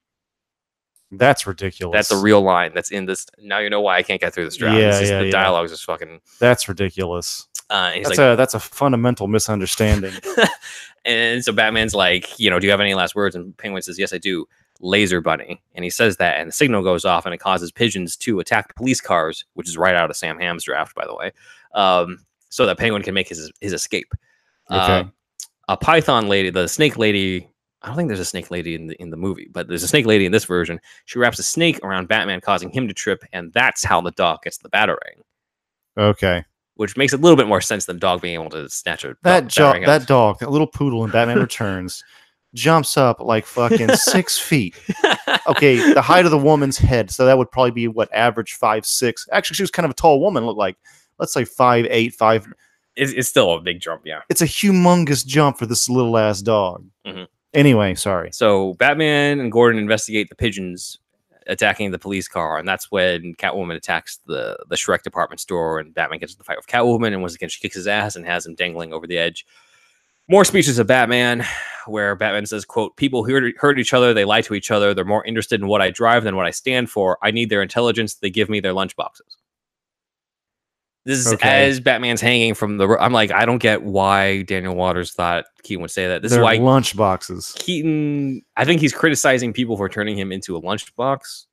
That's 1.11 1.45
ridiculous. 1.45 1.93
That's 1.93 2.11
a 2.11 2.23
real 2.23 2.41
line 2.41 2.71
that's 2.73 2.89
in 2.89 3.05
this. 3.05 3.27
Now 3.39 3.59
you 3.59 3.69
know 3.69 3.81
why 3.81 3.97
I 3.97 4.03
can't 4.03 4.21
get 4.21 4.33
through 4.33 4.45
this 4.45 4.55
draft. 4.55 4.77
Yeah, 4.77 4.91
just 4.91 5.11
yeah, 5.11 5.19
the 5.19 5.25
yeah. 5.25 5.31
dialogue 5.31 5.65
is 5.65 5.71
just 5.71 5.85
fucking. 5.85 6.21
That's 6.39 6.69
ridiculous. 6.69 7.47
Uh, 7.69 7.91
he's 7.91 8.07
That's 8.07 8.17
like, 8.17 8.33
a 8.33 8.35
that's 8.35 8.53
a 8.53 8.59
fundamental 8.59 9.27
misunderstanding. 9.27 10.13
and 11.05 11.43
so 11.43 11.53
Batman's 11.53 11.95
like, 11.95 12.37
you 12.37 12.49
know, 12.49 12.59
do 12.59 12.67
you 12.67 12.71
have 12.71 12.81
any 12.81 12.93
last 12.93 13.15
words? 13.15 13.33
And 13.33 13.55
Penguin 13.57 13.81
says, 13.81 13.97
yes, 13.97 14.11
I 14.11 14.17
do. 14.17 14.45
Laser 14.81 15.21
bunny, 15.21 15.61
and 15.75 15.83
he 15.83 15.91
says 15.91 16.17
that, 16.17 16.39
and 16.39 16.49
the 16.49 16.51
signal 16.51 16.81
goes 16.81 17.05
off, 17.05 17.23
and 17.25 17.35
it 17.35 17.37
causes 17.37 17.71
pigeons 17.71 18.17
to 18.17 18.39
attack 18.39 18.75
police 18.75 18.99
cars, 18.99 19.45
which 19.53 19.69
is 19.69 19.77
right 19.77 19.93
out 19.93 20.09
of 20.09 20.17
Sam 20.17 20.39
Hamm's 20.39 20.63
draft, 20.63 20.95
by 20.95 21.05
the 21.05 21.13
way, 21.13 21.31
um, 21.75 22.25
so 22.49 22.65
that 22.65 22.79
Penguin 22.79 23.03
can 23.03 23.13
make 23.13 23.29
his 23.29 23.51
his 23.61 23.73
escape. 23.73 24.11
Okay. 24.71 24.79
Uh, 24.79 25.03
a 25.69 25.77
python 25.77 26.27
lady, 26.27 26.49
the 26.49 26.67
snake 26.67 26.97
lady. 26.97 27.47
I 27.81 27.87
don't 27.87 27.95
think 27.95 28.09
there's 28.09 28.19
a 28.19 28.25
snake 28.25 28.51
lady 28.51 28.75
in 28.75 28.87
the 28.87 29.01
in 29.01 29.09
the 29.09 29.17
movie, 29.17 29.47
but 29.51 29.67
there's 29.67 29.83
a 29.83 29.87
snake 29.87 30.05
lady 30.05 30.25
in 30.25 30.31
this 30.31 30.45
version. 30.45 30.79
She 31.05 31.17
wraps 31.19 31.39
a 31.39 31.43
snake 31.43 31.79
around 31.83 32.07
Batman, 32.07 32.39
causing 32.41 32.69
him 32.69 32.87
to 32.87 32.93
trip, 32.93 33.23
and 33.33 33.51
that's 33.53 33.83
how 33.83 34.01
the 34.01 34.11
dog 34.11 34.39
gets 34.43 34.57
the 34.59 34.69
batarang. 34.69 35.21
okay. 35.97 36.45
which 36.75 36.95
makes 36.97 37.13
a 37.13 37.17
little 37.17 37.35
bit 37.35 37.47
more 37.47 37.61
sense 37.61 37.85
than 37.85 37.99
dog 37.99 38.21
being 38.21 38.35
able 38.35 38.49
to 38.49 38.67
snatch 38.69 39.03
a 39.03 39.15
That 39.23 39.47
dog, 39.53 39.75
jo- 39.81 39.85
that 39.85 40.07
dog, 40.07 40.39
that 40.39 40.49
little 40.51 40.67
poodle 40.67 41.03
in 41.05 41.11
Batman 41.11 41.39
Returns, 41.49 42.03
jumps 42.53 42.97
up 42.97 43.19
like 43.19 43.45
fucking 43.45 43.89
six 43.95 44.37
feet. 44.49 44.75
Okay, 45.47 45.93
the 45.93 46.01
height 46.01 46.25
of 46.25 46.31
the 46.31 46.37
woman's 46.37 46.77
head, 46.77 47.09
so 47.11 47.25
that 47.25 47.37
would 47.37 47.49
probably 47.51 47.71
be 47.71 47.87
what 47.87 48.13
average 48.13 48.53
five 48.53 48.85
six. 48.85 49.27
Actually, 49.31 49.55
she 49.55 49.63
was 49.63 49.71
kind 49.71 49.85
of 49.85 49.91
a 49.91 49.95
tall 49.95 50.19
woman. 50.21 50.45
Looked 50.45 50.57
like 50.59 50.77
let's 51.19 51.33
say 51.33 51.45
five 51.45 51.85
eight 51.89 52.13
five. 52.13 52.45
it's, 52.95 53.11
it's 53.13 53.27
still 53.29 53.53
a 53.53 53.61
big 53.61 53.79
jump, 53.79 54.01
yeah. 54.05 54.21
It's 54.29 54.41
a 54.41 54.45
humongous 54.45 55.25
jump 55.25 55.57
for 55.57 55.65
this 55.65 55.89
little 55.89 56.17
ass 56.17 56.41
dog. 56.41 56.85
Mhm. 57.05 57.27
Anyway, 57.53 57.95
sorry. 57.95 58.31
So 58.31 58.75
Batman 58.75 59.39
and 59.39 59.51
Gordon 59.51 59.79
investigate 59.79 60.29
the 60.29 60.35
pigeons 60.35 60.97
attacking 61.47 61.91
the 61.91 61.99
police 61.99 62.27
car, 62.27 62.57
and 62.57 62.67
that's 62.67 62.91
when 62.91 63.35
Catwoman 63.35 63.75
attacks 63.75 64.19
the 64.25 64.57
the 64.69 64.75
Shreck 64.75 65.03
department 65.03 65.41
store, 65.41 65.79
and 65.79 65.93
Batman 65.93 66.19
gets 66.19 66.33
in 66.33 66.37
the 66.37 66.43
fight 66.43 66.57
with 66.57 66.67
Catwoman, 66.67 67.07
and 67.07 67.21
once 67.21 67.35
again 67.35 67.49
she 67.49 67.59
kicks 67.59 67.75
his 67.75 67.87
ass 67.87 68.15
and 68.15 68.25
has 68.25 68.45
him 68.45 68.55
dangling 68.55 68.93
over 68.93 69.05
the 69.05 69.17
edge. 69.17 69.45
More 70.29 70.45
speeches 70.45 70.79
of 70.79 70.87
Batman, 70.87 71.45
where 71.87 72.15
Batman 72.15 72.45
says, 72.45 72.63
"quote 72.63 72.95
People 72.95 73.25
hurt, 73.25 73.57
hurt 73.57 73.79
each 73.79 73.93
other. 73.93 74.13
They 74.13 74.23
lie 74.23 74.41
to 74.41 74.53
each 74.53 74.71
other. 74.71 74.93
They're 74.93 75.03
more 75.03 75.25
interested 75.25 75.59
in 75.59 75.67
what 75.67 75.81
I 75.81 75.89
drive 75.89 76.23
than 76.23 76.37
what 76.37 76.45
I 76.45 76.51
stand 76.51 76.89
for. 76.89 77.17
I 77.21 77.31
need 77.31 77.49
their 77.49 77.61
intelligence. 77.61 78.15
They 78.15 78.29
give 78.29 78.49
me 78.49 78.61
their 78.61 78.73
lunch 78.73 78.95
boxes." 78.95 79.37
This 81.03 81.19
is 81.19 81.33
Okay. 81.33 81.67
as 81.67 81.79
Batman's 81.79 82.21
hanging 82.21 82.53
from 82.53 82.77
the. 82.77 82.87
I'm 82.99 83.11
like, 83.13 83.31
I 83.31 83.45
don't 83.45 83.57
get 83.57 83.81
why 83.81 84.43
Daniel 84.43 84.75
Waters 84.75 85.11
thought 85.13 85.45
Keaton 85.63 85.81
would 85.81 85.89
say 85.91 86.07
that. 86.07 86.21
This 86.21 86.31
They're 86.31 86.41
is 86.41 86.43
why 86.43 86.57
lunch 86.57 86.95
boxes. 86.95 87.55
Keaton. 87.57 88.43
I 88.55 88.65
think 88.65 88.81
he's 88.81 88.93
criticizing 88.93 89.51
people 89.51 89.77
for 89.77 89.89
turning 89.89 90.15
him 90.17 90.31
into 90.31 90.55
a 90.55 90.61
lunchbox 90.61 91.45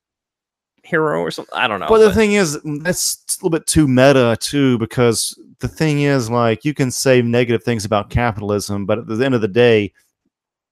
hero 0.83 1.21
or 1.21 1.31
something. 1.31 1.53
I 1.57 1.67
don't 1.67 1.79
know. 1.79 1.87
But 1.89 1.99
the 1.99 2.13
thing 2.13 2.33
is, 2.33 2.57
mm, 2.57 2.83
that's 2.83 3.23
a 3.29 3.43
little 3.43 3.49
bit 3.49 3.65
too 3.67 3.87
meta 3.87 4.37
too, 4.39 4.77
because 4.77 5.39
the 5.59 5.67
thing 5.67 6.01
is, 6.01 6.29
like, 6.29 6.63
you 6.63 6.73
can 6.73 6.91
say 6.91 7.21
negative 7.21 7.63
things 7.63 7.85
about 7.85 8.09
capitalism, 8.09 8.85
but 8.85 8.99
at 8.99 9.07
the 9.07 9.23
end 9.25 9.33
of 9.35 9.41
the 9.41 9.47
day, 9.47 9.93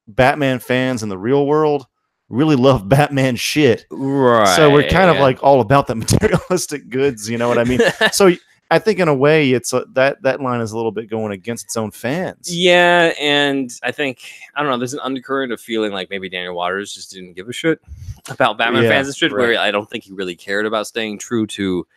Batman 0.08 0.60
fans 0.60 1.04
in 1.04 1.10
the 1.10 1.18
real 1.18 1.46
world 1.48 1.86
really 2.30 2.56
love 2.56 2.88
Batman 2.90 3.36
shit. 3.36 3.86
right. 3.90 4.56
So 4.56 4.70
we're 4.72 4.88
kind 4.88 5.10
of 5.10 5.18
like 5.18 5.42
all 5.44 5.62
about 5.62 5.88
the 5.88 5.96
materialistic 5.96 6.90
goods. 6.90 7.30
You 7.30 7.38
know 7.38 7.48
what 7.48 7.58
I 7.58 7.64
mean? 7.64 7.80
so 8.12 8.34
I 8.70 8.80
think 8.80 9.00
in 9.00 9.08
a 9.08 9.16
way, 9.16 9.52
it's 9.52 9.72
a, 9.74 9.86
that 9.94 10.22
that 10.24 10.42
line 10.42 10.60
is 10.62 10.72
a 10.72 10.76
little 10.76 10.92
bit 10.92 11.10
going 11.10 11.32
against 11.32 11.66
its 11.66 11.78
own 11.78 11.92
fans. 11.92 12.54
Yeah, 12.54 13.14
and 13.20 13.72
I 13.84 13.92
think 13.92 14.22
I 14.56 14.62
don't 14.62 14.72
know. 14.72 14.78
There's 14.78 14.94
an 14.94 15.00
undercurrent 15.02 15.52
of 15.54 15.62
feeling 15.62 15.92
like 15.92 16.10
maybe 16.10 16.28
Daniel 16.30 16.56
Waters 16.56 16.94
just 16.94 17.12
didn't 17.12 17.34
give 17.34 17.48
a 17.48 17.54
shit 17.54 17.80
about 18.30 18.58
Batman 18.58 18.84
Yeah, 18.84 18.90
fans 18.90 19.08
and 19.08 19.16
shit. 19.16 19.32
right. 19.32 19.42
Where 19.50 19.60
I 19.60 19.72
don't 19.72 19.90
think 19.90 20.04
he 20.04 20.12
really 20.14 20.36
cared 20.36 20.66
about 20.66 20.88
staying 20.88 21.20
true 21.20 21.46
to 21.48 21.88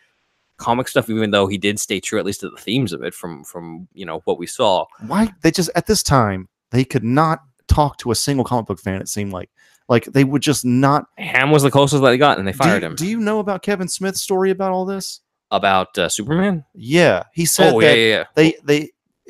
comic 0.57 0.87
stuff, 0.87 1.09
even 1.09 1.31
though 1.31 1.47
he 1.47 1.57
did 1.57 1.79
stay 1.79 1.99
true 1.99 2.19
at 2.19 2.25
least 2.25 2.41
to 2.41 2.49
the 2.49 2.57
themes 2.57 2.93
of 2.93 3.01
it 3.03 3.13
from 3.13 3.43
from 3.43 3.87
you 3.93 4.05
know 4.05 4.21
what 4.25 4.37
we 4.37 4.45
saw. 4.47 4.85
Why 5.07 5.33
they 5.41 5.51
just 5.51 5.69
at 5.75 5.87
this 5.87 6.03
time 6.03 6.47
they 6.69 6.85
could 6.85 7.03
not 7.03 7.39
talk 7.67 7.97
to 7.97 8.11
a 8.11 8.15
single 8.15 8.45
comic 8.45 8.67
book 8.67 8.79
fan. 8.79 9.01
It 9.01 9.07
seemed 9.07 9.33
like 9.33 9.49
like 9.89 10.05
they 10.05 10.23
would 10.23 10.41
just 10.41 10.63
not. 10.63 11.07
Hamm 11.17 11.51
was 11.51 11.63
the 11.63 11.71
closest 11.71 12.01
that 12.03 12.09
they 12.09 12.17
got, 12.17 12.37
and 12.37 12.47
they 12.47 12.53
fired 12.53 12.81
you- 12.83 12.89
him. 12.89 12.95
Do 12.95 13.07
you 13.07 13.19
know 13.19 13.39
about 13.39 13.61
Kevin 13.63 13.87
Smith's 13.87 14.21
story 14.21 14.51
about 14.51 14.71
all 14.71 14.85
this? 14.85 15.20
About 15.51 15.97
uh, 15.97 16.09
Superman? 16.09 16.65
Yeah, 16.73 17.23
he 17.33 17.45
said 17.45 17.73
Oh 17.73 17.81
that 17.81 17.97
yeah, 17.97 18.03
yeah, 18.03 18.17
yeah. 18.17 18.23
they 18.35 18.55
they 18.63 18.89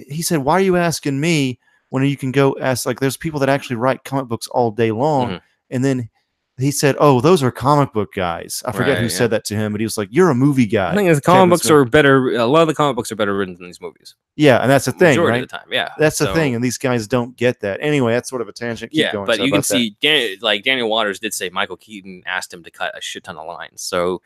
he 0.09 0.21
said 0.21 0.39
why 0.39 0.53
are 0.53 0.61
you 0.61 0.77
asking 0.77 1.19
me 1.19 1.59
when 1.89 2.03
you 2.05 2.15
can 2.17 2.31
go 2.31 2.55
ask 2.61 2.85
like 2.85 2.99
there's 2.99 3.17
people 3.17 3.39
that 3.41 3.49
actually 3.49 3.75
write 3.75 4.03
comic 4.03 4.27
books 4.27 4.47
all 4.47 4.71
day 4.71 4.91
long 4.91 5.27
Mhm. 5.29 5.41
and 5.69 5.85
then 5.85 6.09
he 6.57 6.71
said 6.71 6.95
oh 6.99 7.21
those 7.21 7.41
are 7.43 7.51
comic 7.51 7.91
book 7.91 8.13
guys 8.13 8.61
i 8.65 8.71
forget 8.71 8.97
who 8.97 9.03
Right, 9.05 9.11
said 9.11 9.29
that 9.31 9.45
to 9.45 9.55
him 9.55 9.71
but 9.71 9.81
he 9.81 9.85
was 9.85 9.97
like 9.97 10.09
you're 10.11 10.29
a 10.29 10.35
movie 10.35 10.65
guy 10.67 10.91
I 10.91 10.95
think 10.95 11.07
the 11.07 11.13
Kevin 11.15 11.21
comic 11.21 11.49
books 11.53 11.61
Smith. 11.63 11.71
are 11.71 11.85
better. 11.85 12.29
A 12.35 12.45
lot 12.45 12.61
of 12.61 12.67
the 12.67 12.73
comic 12.75 12.95
books 12.95 13.11
are 13.11 13.15
better 13.15 13.35
written 13.35 13.55
than 13.55 13.65
these 13.65 13.81
movies. 13.81 14.15
yeah 14.35 14.59
and 14.61 14.69
that's 14.71 14.85
the 14.85 14.91
thing 14.91 15.09
Majority 15.09 15.31
right 15.31 15.43
of 15.43 15.49
the 15.49 15.57
time, 15.57 15.67
yeah. 15.71 15.89
that's 15.97 16.17
the 16.19 16.33
thing 16.33 16.55
and 16.55 16.63
these 16.63 16.77
guys 16.77 17.07
don't 17.07 17.35
get 17.35 17.59
that 17.61 17.79
anyway 17.81 18.13
that's 18.13 18.29
sort 18.29 18.41
of 18.41 18.47
a 18.47 18.53
tangent 18.53 18.91
Keep 18.91 18.99
yeah, 18.99 19.11
going. 19.11 19.25
but 19.25 19.35
Sorry 19.37 19.47
you 19.47 19.51
can 19.53 19.63
see, 19.63 19.95
Dan- 20.01 20.37
like 20.41 20.63
Daniel 20.63 20.89
Waters 20.89 21.19
did 21.19 21.33
say, 21.33 21.49
Michael 21.49 21.77
Keaton 21.77 22.23
asked 22.25 22.53
him 22.53 22.63
to 22.63 22.71
cut 22.71 22.95
a 22.97 23.01
shit 23.01 23.23
ton 23.23 23.37
of 23.37 23.45
lines. 23.47 23.81
So, 23.81 24.21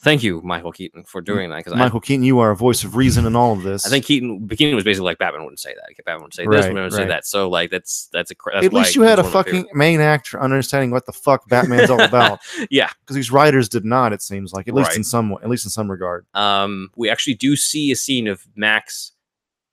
thank 0.00 0.22
you, 0.22 0.40
Michael 0.42 0.72
Keaton, 0.72 1.04
for 1.04 1.20
doing 1.20 1.50
that. 1.50 1.58
Because 1.58 1.72
I, 1.74 1.76
michael 1.76 2.00
keaton 2.00 2.24
you 2.24 2.38
are 2.38 2.50
a 2.50 2.56
voice 2.56 2.84
of 2.84 2.96
reason 2.96 3.26
in 3.26 3.36
all 3.36 3.52
of 3.52 3.62
this 3.62 3.86
I 3.86 3.88
think 3.90 4.04
Keaton, 4.04 4.48
Keaton 4.48 4.74
was 4.74 4.84
basically 4.84 5.04
like 5.04 5.18
Batman 5.18 5.42
wouldn't 5.42 5.60
say 5.60 5.74
that. 5.74 6.04
Batman 6.04 6.22
wouldn't 6.22 6.34
say 6.34 6.44
this, 6.44 6.48
Right, 6.48 6.60
Batman 6.62 6.74
wouldn't 6.84 6.94
say 6.94 7.06
that. 7.06 7.26
So, 7.26 7.48
like, 7.48 7.70
that's 7.70 8.08
that's 8.12 8.30
a. 8.30 8.34
That's 8.52 8.66
at 8.66 8.72
least 8.72 8.94
you 8.96 9.02
had 9.02 9.18
a 9.18 9.22
he's 9.22 9.32
one 9.32 9.40
of 9.40 9.46
my 9.46 9.52
fucking 9.52 9.68
main 9.74 10.00
actor 10.00 10.40
understanding 10.40 10.90
what 10.90 11.06
the 11.06 11.12
fuck 11.12 11.48
batman's 11.48 11.90
all 11.90 12.00
about 12.00 12.40
yeah. 12.70 12.90
because 13.00 13.16
these 13.16 13.30
writers 13.30 13.68
did 13.68 13.84
not 13.84 14.12
it 14.12 14.22
seems 14.22 14.52
like 14.52 14.66
at 14.68 14.74
least 14.74 14.88
Right. 14.90 14.96
in 14.98 15.04
some 15.04 15.32
at 15.42 15.48
least 15.48 15.64
in 15.64 15.70
some 15.70 15.90
regard 15.90 16.26
Um, 16.34 16.90
we 16.96 17.08
actually 17.10 17.34
do 17.34 17.54
see 17.56 17.92
a 17.92 17.96
scene 17.96 18.26
of 18.26 18.46
Max, 18.56 19.12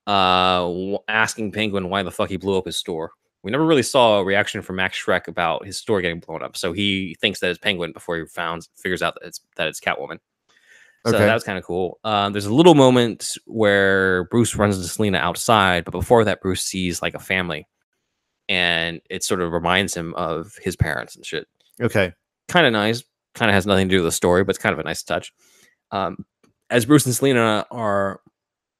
uh, 0.06 0.98
asking 1.08 1.52
Penguin 1.52 1.90
why 1.90 2.04
the 2.04 2.12
fuck 2.12 2.30
he 2.30 2.38
blew 2.38 2.58
up 2.58 2.66
his 2.66 2.78
store. 2.78 3.12
We 3.48 3.52
never 3.52 3.66
really 3.66 3.82
saw 3.82 4.20
a 4.20 4.26
reaction 4.26 4.62
from 4.62 4.76
Max 4.76 5.02
Shreck 5.02 5.30
about 5.30 5.66
his 5.66 5.78
store 5.78 6.02
getting 6.02 6.20
blown 6.20 6.44
up. 6.44 6.58
So 6.58 6.74
he 6.74 7.16
thinks 7.22 7.40
that 7.40 7.50
it's 7.50 7.58
Penguin 7.58 7.94
before 7.94 8.18
he 8.18 8.26
found 8.26 8.68
figures 8.76 9.02
out 9.02 9.14
that 9.14 9.26
it's 9.26 9.40
that 9.56 9.70
it's 9.70 9.80
Catwoman. 9.80 10.20
So 11.06 11.16
Okay. 11.16 11.26
that 11.26 11.34
was 11.34 11.46
kind 11.46 11.58
of 11.58 11.64
cool. 11.64 11.98
Um, 12.04 12.34
there's 12.34 12.46
a 12.46 12.54
little 12.54 12.76
moment 12.76 13.38
where 13.46 14.26
Bruce 14.26 14.54
runs 14.58 14.76
into 14.76 14.90
Selina 14.90 15.20
outside, 15.20 15.86
but 15.86 15.92
before 15.92 16.26
that, 16.26 16.42
Bruce 16.42 16.62
sees 16.62 17.02
like 17.02 17.14
a 17.14 17.20
family, 17.20 17.70
and 18.50 19.00
it 19.10 19.24
sort 19.24 19.40
of 19.40 19.54
reminds 19.54 19.94
him 19.96 20.14
of 20.16 20.58
his 20.62 20.76
parents 20.76 21.16
and 21.16 21.26
shit. 21.26 21.48
okay 21.80 22.12
Kind 22.50 22.66
of 22.68 22.74
nice. 22.74 23.02
Kind 23.34 23.50
of 23.50 23.56
has 23.56 23.66
nothing 23.66 23.88
to 23.88 23.96
do 23.96 24.02
with 24.04 24.08
the 24.08 24.12
story, 24.12 24.44
but 24.44 24.50
it's 24.50 24.60
kind 24.62 24.74
of 24.74 24.80
a 24.80 24.84
nice 24.84 25.04
touch. 25.04 25.34
Um, 25.92 26.26
as 26.70 26.86
Bruce 26.86 27.06
and 27.06 27.16
Selina 27.16 27.66
are 27.72 28.20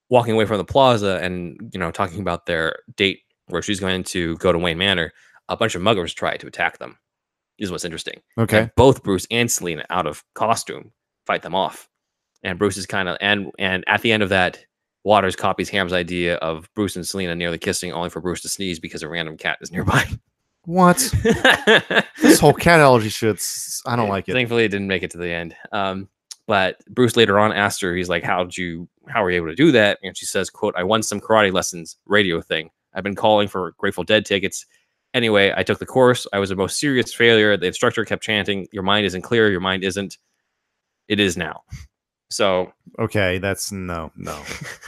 walking 0.10 0.34
away 0.34 0.44
from 0.44 0.58
the 0.58 0.66
plaza 0.66 1.20
and 1.22 1.70
you 1.74 1.80
know 1.80 1.92
talking 1.92 2.20
about 2.20 2.46
their 2.48 2.80
date 2.98 3.22
where 3.48 3.62
she's 3.62 3.80
going 3.80 4.04
to 4.04 4.36
go 4.38 4.52
to 4.52 4.60
Wayne 4.60 4.78
Manor, 4.78 5.12
a 5.50 5.58
bunch 5.58 5.76
of 5.76 5.82
muggers 5.82 6.14
try 6.14 6.38
to 6.38 6.48
attack 6.48 6.78
them. 6.78 6.98
This 7.60 7.68
Is 7.68 7.72
what's 7.72 7.86
interesting. 7.86 8.22
okay 8.38 8.60
And 8.60 8.72
both 8.76 9.04
Bruce 9.04 9.26
and 9.32 9.50
Selina, 9.50 9.84
out 9.90 10.06
of 10.08 10.24
costume, 10.36 10.92
fight 11.26 11.42
them 11.42 11.56
off. 11.56 11.90
And 12.44 12.60
Bruce 12.60 12.78
is 12.78 12.86
kind 12.86 13.10
of 13.10 13.18
and 13.20 13.52
and 13.58 13.84
at 13.88 14.02
the 14.02 14.12
end 14.12 14.22
of 14.24 14.30
that, 14.30 14.60
Waters 15.04 15.36
copies 15.36 15.70
Hamm's 15.70 15.94
idea 15.94 16.36
of 16.36 16.70
Bruce 16.76 16.96
and 16.96 17.08
Selina 17.08 17.34
nearly 17.36 17.58
kissing, 17.58 17.92
only 17.94 18.10
for 18.10 18.22
Bruce 18.22 18.42
to 18.42 18.50
sneeze 18.50 18.80
because 18.80 19.02
a 19.04 19.10
random 19.10 19.38
cat 19.38 19.58
is 19.62 19.72
nearby. 19.72 20.06
what 20.66 20.98
this 22.22 22.40
whole 22.40 22.54
cat 22.54 22.82
allergy 22.82 23.08
shit's 23.10 23.82
i 23.86 23.96
don't 23.96 24.10
like 24.10 24.28
it 24.28 24.34
Thankfully, 24.34 24.66
it 24.66 24.70
didn't 24.70 24.88
make 24.90 25.02
it 25.04 25.12
to 25.12 25.18
the 25.18 25.30
end. 25.30 25.56
Um, 25.72 26.10
but 26.46 26.78
Bruce 26.90 27.16
later 27.16 27.40
on 27.40 27.52
asked 27.54 27.82
her, 27.82 27.96
he's 27.96 28.10
like, 28.10 28.24
"How'd 28.24 28.56
you? 28.56 28.88
How 29.08 29.24
were 29.24 29.32
you 29.32 29.38
able 29.38 29.48
to 29.48 29.56
do 29.56 29.72
that?" 29.72 29.98
And 30.04 30.16
she 30.16 30.26
says, 30.26 30.50
"quote 30.50 30.76
I 30.78 30.84
won 30.84 31.02
some 31.04 31.20
karate 31.20 31.52
lessons, 31.52 31.98
radio 32.06 32.40
thing. 32.42 32.70
I've 32.98 33.04
been 33.04 33.16
calling 33.16 33.48
for 33.48 33.74
Grateful 33.78 34.04
Dead 34.04 34.26
tickets." 34.26 34.66
Anyway, 35.14 35.54
I 35.56 35.64
took 35.64 35.80
the 35.80 35.86
course. 35.86 36.28
I 36.34 36.40
was 36.40 36.52
a 36.52 36.56
most 36.56 36.80
serious 36.80 37.14
failure. 37.14 37.56
The 37.56 37.68
instructor 37.68 38.04
kept 38.04 38.24
chanting, 38.24 38.68
"Your 38.74 38.84
mind 38.84 39.06
isn't 39.06 39.22
clear. 39.22 39.50
Your 39.50 39.62
mind 39.62 39.84
isn't." 39.84 40.18
It 41.08 41.20
is 41.22 41.38
now. 41.38 41.62
So, 42.30 42.74
okay 43.00 43.38
that's 43.38 43.72
no 43.72 44.12
no 44.18 44.44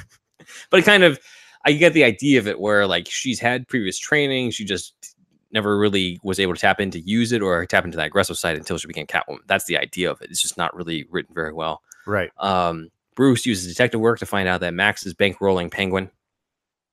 but 0.70 0.80
it 0.80 0.84
kind 0.86 1.04
of, 1.04 1.20
I 1.66 1.74
get 1.74 1.94
the 1.94 2.04
idea 2.04 2.40
of 2.40 2.48
it 2.48 2.60
where 2.60 2.88
like 2.88 3.08
she's 3.10 3.40
had 3.40 3.68
previous 3.68 3.98
training. 3.98 4.52
She 4.52 4.66
just 4.66 5.16
never 5.52 5.78
really 5.78 6.20
was 6.24 6.40
able 6.40 6.54
to 6.54 6.60
tap 6.60 6.80
into 6.80 7.00
use 7.00 7.32
it 7.32 7.42
or 7.42 7.66
tap 7.66 7.86
into 7.86 7.98
that 7.98 8.08
aggressive 8.08 8.38
side 8.38 8.58
until 8.58 8.78
she 8.78 8.88
became 8.88 9.08
Catwoman. 9.08 9.40
That's 9.48 9.66
the 9.66 9.78
idea 9.78 10.12
of 10.12 10.22
it. 10.22 10.30
It's 10.30 10.42
just 10.42 10.58
not 10.58 10.76
really 10.76 11.06
written 11.10 11.34
very 11.34 11.54
well. 11.54 11.82
right 12.06 12.32
Um, 12.38 12.90
Bruce 13.16 13.46
uses 13.46 13.68
detective 13.68 14.00
work 14.00 14.20
to 14.20 14.26
find 14.26 14.48
out 14.48 14.62
that 14.62 14.74
Max 14.74 15.06
is 15.06 15.14
bankrolling 15.14 15.72
Penguin 15.72 16.12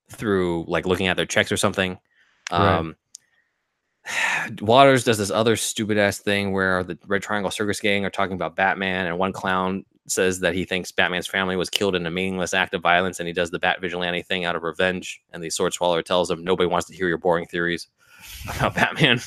through 0.09 0.65
like 0.67 0.85
looking 0.85 1.07
at 1.07 1.17
their 1.17 1.25
checks 1.25 1.51
or 1.51 1.57
something. 1.57 1.97
Right. 2.51 2.77
Um, 2.77 2.95
Waters 4.61 5.03
does 5.03 5.17
this 5.17 5.31
other 5.31 5.55
stupid 5.55 5.97
ass 5.97 6.19
thing 6.19 6.53
where 6.53 6.83
the 6.83 6.97
Red 7.07 7.21
Triangle 7.21 7.51
Circus 7.51 7.79
Gang 7.79 8.05
are 8.05 8.09
talking 8.09 8.35
about 8.35 8.55
Batman, 8.55 9.07
and 9.07 9.17
one 9.17 9.33
clown 9.33 9.85
says 10.07 10.39
that 10.39 10.55
he 10.55 10.63
thinks 10.63 10.91
Batman's 10.91 11.27
family 11.27 11.57
was 11.57 11.69
killed 11.69 11.95
in 11.95 12.05
a 12.05 12.11
meaningless 12.11 12.53
act 12.53 12.73
of 12.73 12.81
violence, 12.81 13.19
and 13.19 13.27
he 13.27 13.33
does 13.33 13.51
the 13.51 13.59
Bat 13.59 13.81
Vigilante 13.81 14.21
thing 14.21 14.45
out 14.45 14.55
of 14.55 14.63
revenge. 14.63 15.21
And 15.31 15.43
the 15.43 15.49
Sword 15.49 15.73
Swallower 15.73 16.01
tells 16.01 16.31
him 16.31 16.43
nobody 16.43 16.67
wants 16.67 16.87
to 16.87 16.95
hear 16.95 17.07
your 17.07 17.17
boring 17.17 17.45
theories 17.45 17.87
about 18.57 18.75
Batman. 18.75 19.19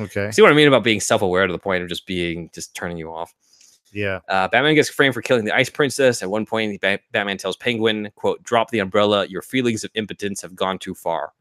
okay 0.00 0.30
See 0.30 0.42
what 0.42 0.50
I 0.50 0.54
mean 0.54 0.68
about 0.68 0.84
being 0.84 1.00
self-aware 1.00 1.46
to 1.46 1.52
the 1.52 1.58
point 1.58 1.82
of 1.82 1.88
just 1.88 2.06
being 2.06 2.50
just 2.52 2.74
turning 2.74 2.96
you 2.96 3.12
off. 3.12 3.32
Yeah 3.92 4.20
Uh, 4.28 4.48
Batman 4.48 4.74
gets 4.74 4.88
framed 4.88 5.14
for 5.14 5.22
killing 5.22 5.44
the 5.44 5.54
Ice 5.54 5.68
Princess. 5.70 6.22
At 6.22 6.30
one 6.30 6.46
point, 6.46 6.80
Ba- 6.80 7.00
Batman 7.12 7.36
tells 7.38 7.56
Penguin, 7.56 8.10
"quote 8.14 8.42
Drop 8.42 8.70
the 8.70 8.78
umbrella. 8.78 9.26
Your 9.26 9.42
feelings 9.42 9.84
of 9.84 9.90
impotence 9.94 10.40
have 10.42 10.56
gone 10.56 10.78
too 10.78 10.94
far." 10.94 11.32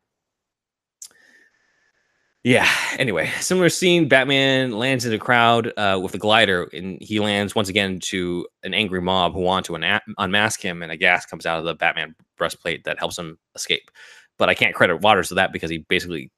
Yeah. 2.44 2.68
Anyway, 2.98 3.28
similar 3.40 3.69
scene. 3.69 4.07
Batman 4.07 4.72
lands 4.72 5.06
in 5.06 5.14
a 5.14 5.19
crowd 5.19 5.72
uh, 5.78 5.99
with 6.02 6.15
a 6.15 6.18
glider, 6.18 6.68
and 6.73 6.98
he 6.99 7.19
lands 7.19 7.53
once 7.53 7.69
again 7.69 7.99
to 8.06 8.48
an 8.64 8.73
angry 8.73 8.99
mob 8.99 9.34
who 9.34 9.41
want 9.41 9.65
to 9.68 9.76
una- 9.76 10.02
unmask 10.18 10.60
him, 10.60 10.82
and 10.82 10.91
a 10.91 10.98
gas 10.98 11.26
comes 11.26 11.45
out 11.45 11.60
of 11.60 11.65
the 11.65 11.76
Batman 11.76 12.15
breastplate 12.38 12.84
that 12.86 12.98
helps 12.98 13.18
him 13.19 13.38
escape. 13.56 13.91
But 14.40 14.49
I 14.49 14.56
can't 14.56 14.73
credit 14.73 15.02
Waters 15.02 15.28
for 15.30 15.36
that 15.36 15.53
because 15.53 15.69
he 15.69 15.80
basically 15.88 16.32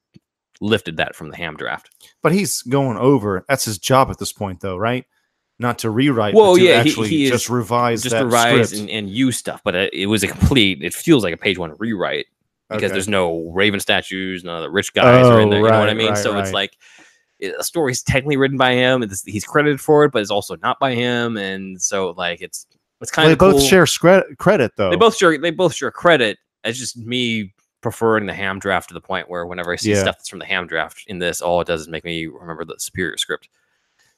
lifted 0.59 0.97
that 0.97 1.15
from 1.15 1.29
the 1.29 1.37
Hamm 1.37 1.55
draft. 1.55 1.89
but 2.21 2.31
he's 2.31 2.61
going 2.63 2.95
over 2.97 3.43
that's 3.49 3.65
his 3.65 3.79
job 3.79 4.09
at 4.11 4.19
this 4.19 4.31
point 4.31 4.61
though 4.61 4.77
right 4.77 5.03
not 5.59 5.79
to 5.79 5.89
rewrite 5.89 6.33
Well, 6.33 6.55
to 6.55 6.61
yeah, 6.61 6.83
he- 6.83 6.89
actually 6.89 7.09
he 7.09 7.23
is 7.25 7.31
just 7.31 7.49
revise 7.49 8.01
just 8.03 8.15
script. 8.15 8.73
and, 8.73 8.89
and 8.89 9.09
use 9.09 9.37
stuff, 9.37 9.61
but 9.63 9.75
it, 9.75 9.93
it 9.93 10.05
was 10.07 10.23
a 10.23 10.27
complete. 10.27 10.81
It 10.83 10.93
feels 10.93 11.23
like 11.23 11.33
a 11.33 11.37
page 11.37 11.57
one 11.57 11.75
rewrite 11.79 12.25
because 12.69 12.83
Okay. 12.85 12.93
there's 12.93 13.07
no 13.07 13.49
Raven 13.51 13.79
statues, 13.79 14.43
none 14.43 14.57
of 14.57 14.63
the 14.63 14.69
rich 14.71 14.93
guys 14.93 15.25
are 15.27 15.39
in 15.39 15.47
Oh, 15.47 15.51
there. 15.51 15.59
You 15.61 15.69
know 15.69 15.79
what 15.79 15.89
I 15.89 15.93
mean? 15.93 16.09
right, 16.09 16.17
so 16.17 16.37
it's 16.39 16.51
like 16.53 16.75
eh, 17.41 17.47
it, 17.49 17.55
a 17.59 17.63
story's 17.63 18.01
technically 18.01 18.37
written 18.37 18.57
by 18.57 18.71
him. 18.73 19.03
It's, 19.03 19.23
he's 19.23 19.45
credited 19.45 19.79
for 19.79 20.05
it, 20.05 20.11
but 20.11 20.21
it's 20.21 20.31
also 20.31 20.55
not 20.57 20.79
by 20.79 20.95
him, 20.95 21.37
and 21.37 21.79
so 21.81 22.11
like 22.17 22.41
it's 22.41 22.65
it's 23.01 23.11
kind 23.11 23.25
Well, 23.25 23.33
of 23.33 23.39
they 23.39 23.59
both 23.59 23.63
share 23.63 23.85
scre- 23.85 24.33
credit 24.39 24.71
though 24.77 24.89
They 24.89 24.95
both 24.95 25.15
share. 25.17 25.37
They 25.37 25.51
both 25.51 25.73
share 25.75 25.91
credit. 25.91 26.37
It's 26.63 26.79
just 26.79 26.97
me 26.97 27.53
preferring 27.81 28.25
the 28.25 28.33
hamm 28.33 28.59
draft 28.59 28.87
to 28.87 28.93
the 28.93 29.01
point 29.01 29.29
where 29.29 29.45
whenever 29.45 29.73
I 29.73 29.75
see 29.75 29.91
Yeah. 29.91 29.99
stuff 30.01 30.17
that's 30.17 30.29
from 30.29 30.39
the 30.39 30.45
hamm 30.45 30.67
draft 30.67 31.03
in 31.07 31.19
this, 31.19 31.41
all 31.41 31.59
it 31.59 31.67
does 31.67 31.81
is 31.81 31.89
make 31.89 32.05
me 32.05 32.27
remember 32.27 32.63
the 32.63 32.75
superior 32.79 33.17
script. 33.17 33.49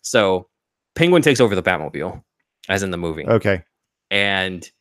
So 0.02 0.48
Penguin 0.96 1.22
takes 1.22 1.40
over 1.40 1.56
the 1.56 1.64
Batmobile, 1.64 2.24
as 2.70 2.84
in 2.84 2.92
the 2.92 2.98
movie 2.98 3.28
okay 3.28 3.64
and 4.12 4.72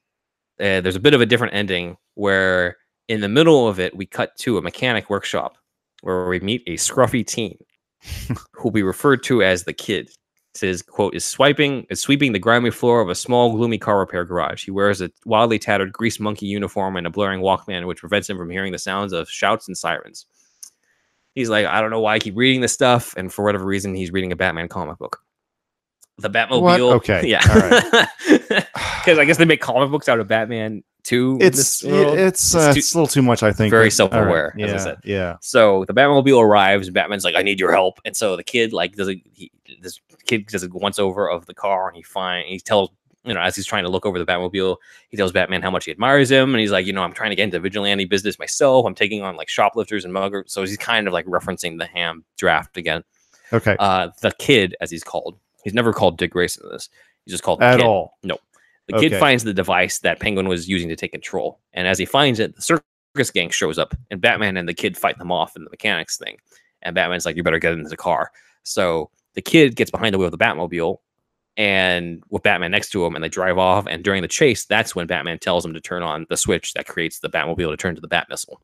uh, 0.61 0.81
there's 0.81 0.97
a 0.97 1.01
bit 1.01 1.15
of 1.15 1.21
a 1.21 1.27
different 1.27 1.55
ending 1.55 1.97
where 2.15 2.77
in 3.09 3.21
the 3.21 3.29
middle 3.29 3.69
of 3.69 3.81
it 3.81 3.97
we 3.97 4.07
cut 4.07 4.37
to 4.39 4.57
a 4.59 4.63
mechanic 4.63 5.11
workshop 5.11 5.59
where 6.03 6.29
we 6.29 6.41
meet 6.41 6.63
a 6.67 6.75
scruffy 6.75 7.27
teen 7.27 7.59
who 8.53 8.69
we 8.69 8.83
referred 8.83 9.23
to 9.25 9.43
as 9.43 9.65
the 9.65 9.73
kid 9.73 10.11
says, 10.55 10.83
quote, 10.83 11.15
is 11.15 11.25
swiping 11.25 11.85
is 11.91 12.01
sweeping 12.01 12.33
the 12.33 12.39
grimy 12.39 12.71
floor 12.71 13.01
of 13.01 13.09
a 13.09 13.15
small, 13.15 13.53
gloomy 13.53 13.79
car 13.79 13.99
repair 13.99 14.25
garage. 14.25 14.65
He 14.65 14.71
wears 14.71 15.01
a 15.01 15.11
wildly 15.27 15.59
tattered 15.59 15.93
grease 15.93 16.21
monkey 16.21 16.47
uniform 16.47 16.97
and 16.97 17.07
a 17.07 17.11
blurring 17.11 17.41
Walkman, 17.41 17.87
which 17.87 17.99
prevents 17.99 18.31
him 18.31 18.39
from 18.39 18.51
hearing 18.51 18.71
the 18.71 18.79
sounds 18.79 19.13
of 19.13 19.29
shouts 19.29 19.67
and 19.67 19.77
sirens. 19.77 20.27
He's 21.35 21.51
like, 21.51 21.67
I 21.67 21.81
don't 21.81 21.91
know 21.91 22.01
why 22.01 22.15
I 22.15 22.19
keep 22.21 22.37
reading 22.37 22.61
this 22.61 22.73
stuff, 22.73 23.15
and 23.17 23.33
for 23.33 23.45
whatever 23.45 23.65
reason, 23.65 23.97
he's 23.97 24.13
reading 24.13 24.31
a 24.31 24.37
Batman 24.37 24.69
comic 24.69 24.99
book. 24.99 25.24
The 26.19 26.31
Batmobile. 26.31 26.95
Okay, 26.97 27.27
Yeah. 27.29 27.41
all 27.49 27.61
right. 27.61 28.65
Because 29.05 29.19
I 29.19 29.25
guess 29.27 29.37
they 29.37 29.45
make 29.45 29.61
comic 29.61 29.91
books 29.91 30.09
out 30.09 30.19
of 30.19 30.29
Batman 30.29 30.83
too. 31.03 31.37
It's 31.41 31.85
world. 31.85 32.17
it's 32.19 32.55
uh, 32.55 32.73
too- 32.73 32.79
it's 32.79 32.95
a 32.95 32.97
little 32.99 33.07
too 33.07 33.21
much, 33.21 33.43
I 33.43 33.53
think. 33.53 33.71
Very 33.71 33.87
but- 33.89 33.93
self-aware, 33.93 34.55
right, 34.57 34.65
as 34.65 34.71
I 34.71 34.75
Yeah, 34.77 34.83
said. 34.83 34.99
yeah. 35.05 35.37
So 35.43 35.85
the 35.87 35.93
Batmobile 35.93 36.41
arrives, 36.43 36.87
and 36.87 36.95
Batman's 36.95 37.25
like, 37.25 37.35
"I 37.35 37.43
need 37.43 37.61
your 37.61 37.71
help." 37.73 38.01
And 38.07 38.17
so 38.17 38.35
the 38.37 38.43
kid 38.45 38.73
like 38.73 38.95
does 38.95 39.09
a 39.11 39.23
he, 39.35 39.51
this 39.81 40.01
kid 40.27 40.47
does 40.47 40.63
a 40.63 40.69
once 40.71 40.99
over 40.99 41.29
of 41.29 41.45
the 41.45 41.53
car, 41.55 41.89
and 41.89 41.97
he 41.97 42.03
find 42.03 42.47
he 42.49 42.59
tells 42.59 42.89
you 43.27 43.35
know 43.35 43.41
as 43.41 43.55
he's 43.57 43.67
trying 43.67 43.85
to 43.85 43.91
look 43.91 44.07
over 44.07 44.19
the 44.19 44.25
Batmobile, 44.25 44.77
he 45.11 45.17
tells 45.19 45.33
Batman 45.33 45.61
how 45.61 45.71
much 45.71 45.85
he 45.85 45.91
admires 45.91 46.31
him, 46.31 46.55
and 46.55 46.61
he's 46.61 46.73
like, 46.73 46.87
you 46.87 46.95
know, 46.95 47.03
I'm 47.03 47.13
trying 47.13 47.31
to 47.31 47.37
get 47.37 47.45
into 47.45 47.61
vigilante 47.61 48.07
business 48.07 48.39
myself. 48.39 48.87
I'm 48.87 48.95
taking 48.95 49.21
on 49.21 49.37
like 49.37 49.51
shoplifters 49.51 50.07
and 50.07 50.15
muggers. 50.15 50.45
So 50.53 50.63
he's 50.63 50.79
kind 50.79 51.07
of 51.07 51.13
like 51.13 51.27
referencing 51.27 51.77
the 51.79 51.85
Hamm 51.87 52.25
draft 52.39 52.79
again. 52.79 53.05
Okay. 53.53 53.77
Uh, 53.79 54.09
the 54.23 54.33
kid, 54.39 54.75
as 54.81 54.91
he's 54.91 55.05
called, 55.05 55.39
he's 55.65 55.75
never 55.75 55.93
called 55.93 56.19
Dick 56.19 56.31
Grayson 56.31 56.65
in 56.67 56.73
this. 56.73 56.89
He's 57.25 57.33
just 57.33 57.43
called 57.43 57.61
the 57.61 57.65
At 57.65 57.79
kid. 57.79 57.87
all. 57.87 58.19
No, 58.23 58.39
the 58.89 58.99
kid 58.99 59.19
finds 59.19 59.45
the 59.45 59.55
device 59.55 59.99
that 60.01 60.21
Penguin 60.21 60.49
was 60.49 60.69
using 60.69 60.89
to 60.91 60.97
take 60.97 61.13
control. 61.13 61.61
And 61.73 61.89
as 61.89 61.99
he 61.99 62.05
finds 62.05 62.39
it, 62.39 62.55
the 62.55 62.63
circus 62.63 63.31
gang 63.33 63.51
shows 63.51 63.79
up 63.79 63.95
and 64.11 64.21
Batman 64.21 64.57
and 64.57 64.69
the 64.69 64.75
kid 64.75 64.97
fight 64.97 65.19
them 65.19 65.33
off 65.33 65.57
in 65.57 65.65
the 65.65 65.71
mechanics 65.71 66.19
thing. 66.19 66.37
And 66.83 66.95
Batman's 66.95 67.25
like, 67.25 67.37
you 67.37 67.43
better 67.43 67.59
get 67.59 67.73
into 67.73 67.89
the 67.89 67.97
car. 67.97 68.31
So 68.63 69.11
the 69.35 69.43
kid 69.43 69.77
gets 69.77 69.91
behind 69.91 70.15
the 70.15 70.19
wheel 70.19 70.27
of 70.27 70.33
the 70.33 70.39
Batmobile 70.39 70.99
and 71.57 72.23
with 72.29 72.43
Batman 72.43 72.73
next 72.73 72.91
to 72.91 73.05
him 73.05 73.15
and 73.15 73.25
they 73.25 73.29
drive 73.29 73.57
off. 73.57 73.87
And 73.87 74.05
during 74.05 74.21
the 74.21 74.29
chase, 74.29 74.67
that's 74.67 74.95
when 74.95 75.07
Batman 75.07 75.39
tells 75.39 75.65
him 75.65 75.73
to 75.73 75.81
turn 75.81 76.03
on 76.03 76.27
the 76.29 76.37
switch 76.37 76.75
that 76.75 76.87
creates 76.87 77.21
the 77.21 77.31
Batmobile 77.31 77.71
to 77.71 77.77
turn 77.79 77.95
to 77.95 78.03
the 78.03 78.09
Bat 78.09 78.27
missile. 78.29 78.61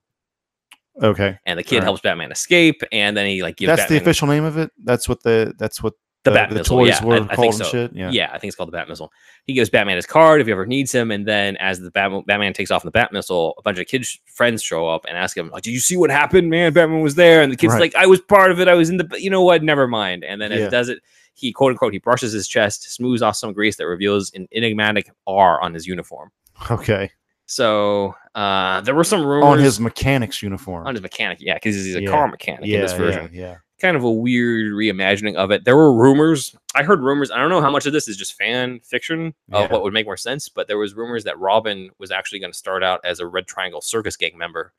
Okay. 1.02 1.38
And 1.46 1.58
the 1.58 1.62
kid 1.62 1.76
Alright. 1.76 1.84
helps 1.84 2.00
Batman 2.02 2.30
escape. 2.30 2.82
And 2.92 3.16
then 3.16 3.26
he 3.26 3.42
like 3.42 3.56
gives 3.56 3.68
That's 3.68 3.82
Batman 3.82 3.98
the 3.98 4.02
official 4.02 4.28
name 4.28 4.44
of 4.44 4.58
it. 4.58 4.70
That's 4.84 5.08
what 5.08 5.22
the 5.22 5.54
that's 5.56 5.82
what 5.82 5.94
the, 6.24 6.30
the, 6.30 6.34
Bat 6.34 6.48
the 6.50 6.54
missile. 6.56 6.78
toys 6.78 6.88
yeah, 6.88 7.04
were 7.04 7.14
I, 7.22 7.26
I 7.30 7.36
think 7.36 7.54
so. 7.54 7.64
shit. 7.64 7.92
Yeah. 7.94 8.10
Yeah. 8.10 8.26
I 8.32 8.38
think 8.38 8.48
it's 8.50 8.56
called 8.56 8.68
the 8.68 8.72
Bat 8.72 8.88
Missile. 8.90 9.10
He 9.46 9.54
gives 9.54 9.70
Batman 9.70 9.96
his 9.96 10.04
card 10.06 10.40
if 10.40 10.46
he 10.46 10.52
ever 10.52 10.66
needs 10.66 10.92
him, 10.92 11.10
and 11.10 11.26
then 11.26 11.56
as 11.56 11.80
the 11.80 11.90
Bat- 11.90 12.26
Batman 12.26 12.52
takes 12.52 12.70
off 12.70 12.84
in 12.84 12.88
the 12.88 12.92
Bat 12.92 13.12
Missile, 13.12 13.54
a 13.58 13.62
bunch 13.62 13.78
of 13.78 13.86
kids 13.86 14.18
friends 14.26 14.62
show 14.62 14.86
up 14.86 15.06
and 15.08 15.16
ask 15.16 15.36
him, 15.36 15.48
like, 15.50 15.62
"Did 15.62 15.70
you 15.72 15.80
see 15.80 15.96
what 15.96 16.10
happened, 16.10 16.50
man? 16.50 16.72
Batman 16.74 17.00
was 17.00 17.14
there." 17.14 17.42
And 17.42 17.50
the 17.50 17.56
kid's 17.56 17.72
Right. 17.72 17.80
like, 17.80 17.94
"I 17.96 18.06
was 18.06 18.20
part 18.20 18.50
of 18.50 18.60
it. 18.60 18.68
I 18.68 18.74
was 18.74 18.90
in 18.90 18.98
the. 18.98 19.08
You 19.18 19.30
know 19.30 19.42
what? 19.42 19.62
Never 19.62 19.88
mind." 19.88 20.22
And 20.24 20.40
then 20.40 20.52
as 20.52 20.58
Yeah. 20.58 20.64
he 20.66 20.70
does 20.70 20.88
it, 20.90 20.98
he 21.34 21.52
quote 21.52 21.70
unquote 21.70 21.94
he 21.94 21.98
brushes 22.00 22.32
his 22.32 22.46
chest, 22.48 22.82
smooths 22.92 23.22
off 23.22 23.36
some 23.36 23.52
grease 23.54 23.76
that 23.76 23.86
reveals 23.86 24.30
an 24.34 24.46
enigmatic 24.52 25.10
R 25.26 25.58
on 25.62 25.72
his 25.72 25.86
uniform. 25.86 26.30
Okay. 26.70 27.10
So 27.46 28.14
uh, 28.34 28.80
there 28.82 28.94
were 28.94 29.02
some 29.04 29.24
rumors 29.26 29.44
On 29.48 29.58
his 29.58 29.80
mechanics 29.80 30.42
uniform. 30.42 30.86
on 30.86 30.94
his 30.94 31.02
mechanic, 31.02 31.38
yeah, 31.40 31.54
because 31.54 31.74
he's 31.74 31.96
a 31.96 32.02
Yeah. 32.02 32.10
car 32.10 32.28
mechanic 32.28 32.66
yeah, 32.66 32.76
in 32.76 32.82
this 32.82 32.92
version 32.92 33.28
Yeah. 33.32 33.40
Yeah. 33.40 33.56
Kind 33.80 33.96
of 33.96 34.04
a 34.04 34.10
weird 34.10 34.72
reimagining 34.72 35.34
of 35.36 35.50
it. 35.50 35.64
There 35.64 35.76
were 35.76 35.92
rumors. 35.94 36.54
I 36.74 36.82
heard 36.82 37.00
rumors. 37.00 37.30
I 37.30 37.38
don't 37.38 37.50
know 37.50 37.60
how 37.60 37.70
much 37.70 37.86
of 37.86 37.92
this 37.92 38.06
is 38.08 38.16
just 38.16 38.34
fan 38.34 38.80
fiction 38.80 39.34
of 39.52 39.62
Yeah. 39.62 39.72
what 39.72 39.82
would 39.82 39.92
make 39.92 40.06
more 40.06 40.16
sense, 40.16 40.48
but 40.48 40.68
there 40.68 40.78
was 40.78 40.94
rumors 40.94 41.24
that 41.24 41.38
Robin 41.38 41.90
was 41.98 42.10
actually 42.10 42.38
going 42.40 42.52
to 42.52 42.58
start 42.58 42.82
out 42.84 43.00
as 43.04 43.20
a 43.20 43.26
Red 43.26 43.46
Triangle 43.46 43.80
Circus 43.80 44.16
Gang 44.16 44.36
member, 44.38 44.72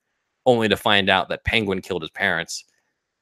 only 0.45 0.67
to 0.69 0.77
find 0.77 1.09
out 1.09 1.29
that 1.29 1.43
Penguin 1.43 1.81
killed 1.81 2.01
his 2.03 2.11
parents, 2.11 2.63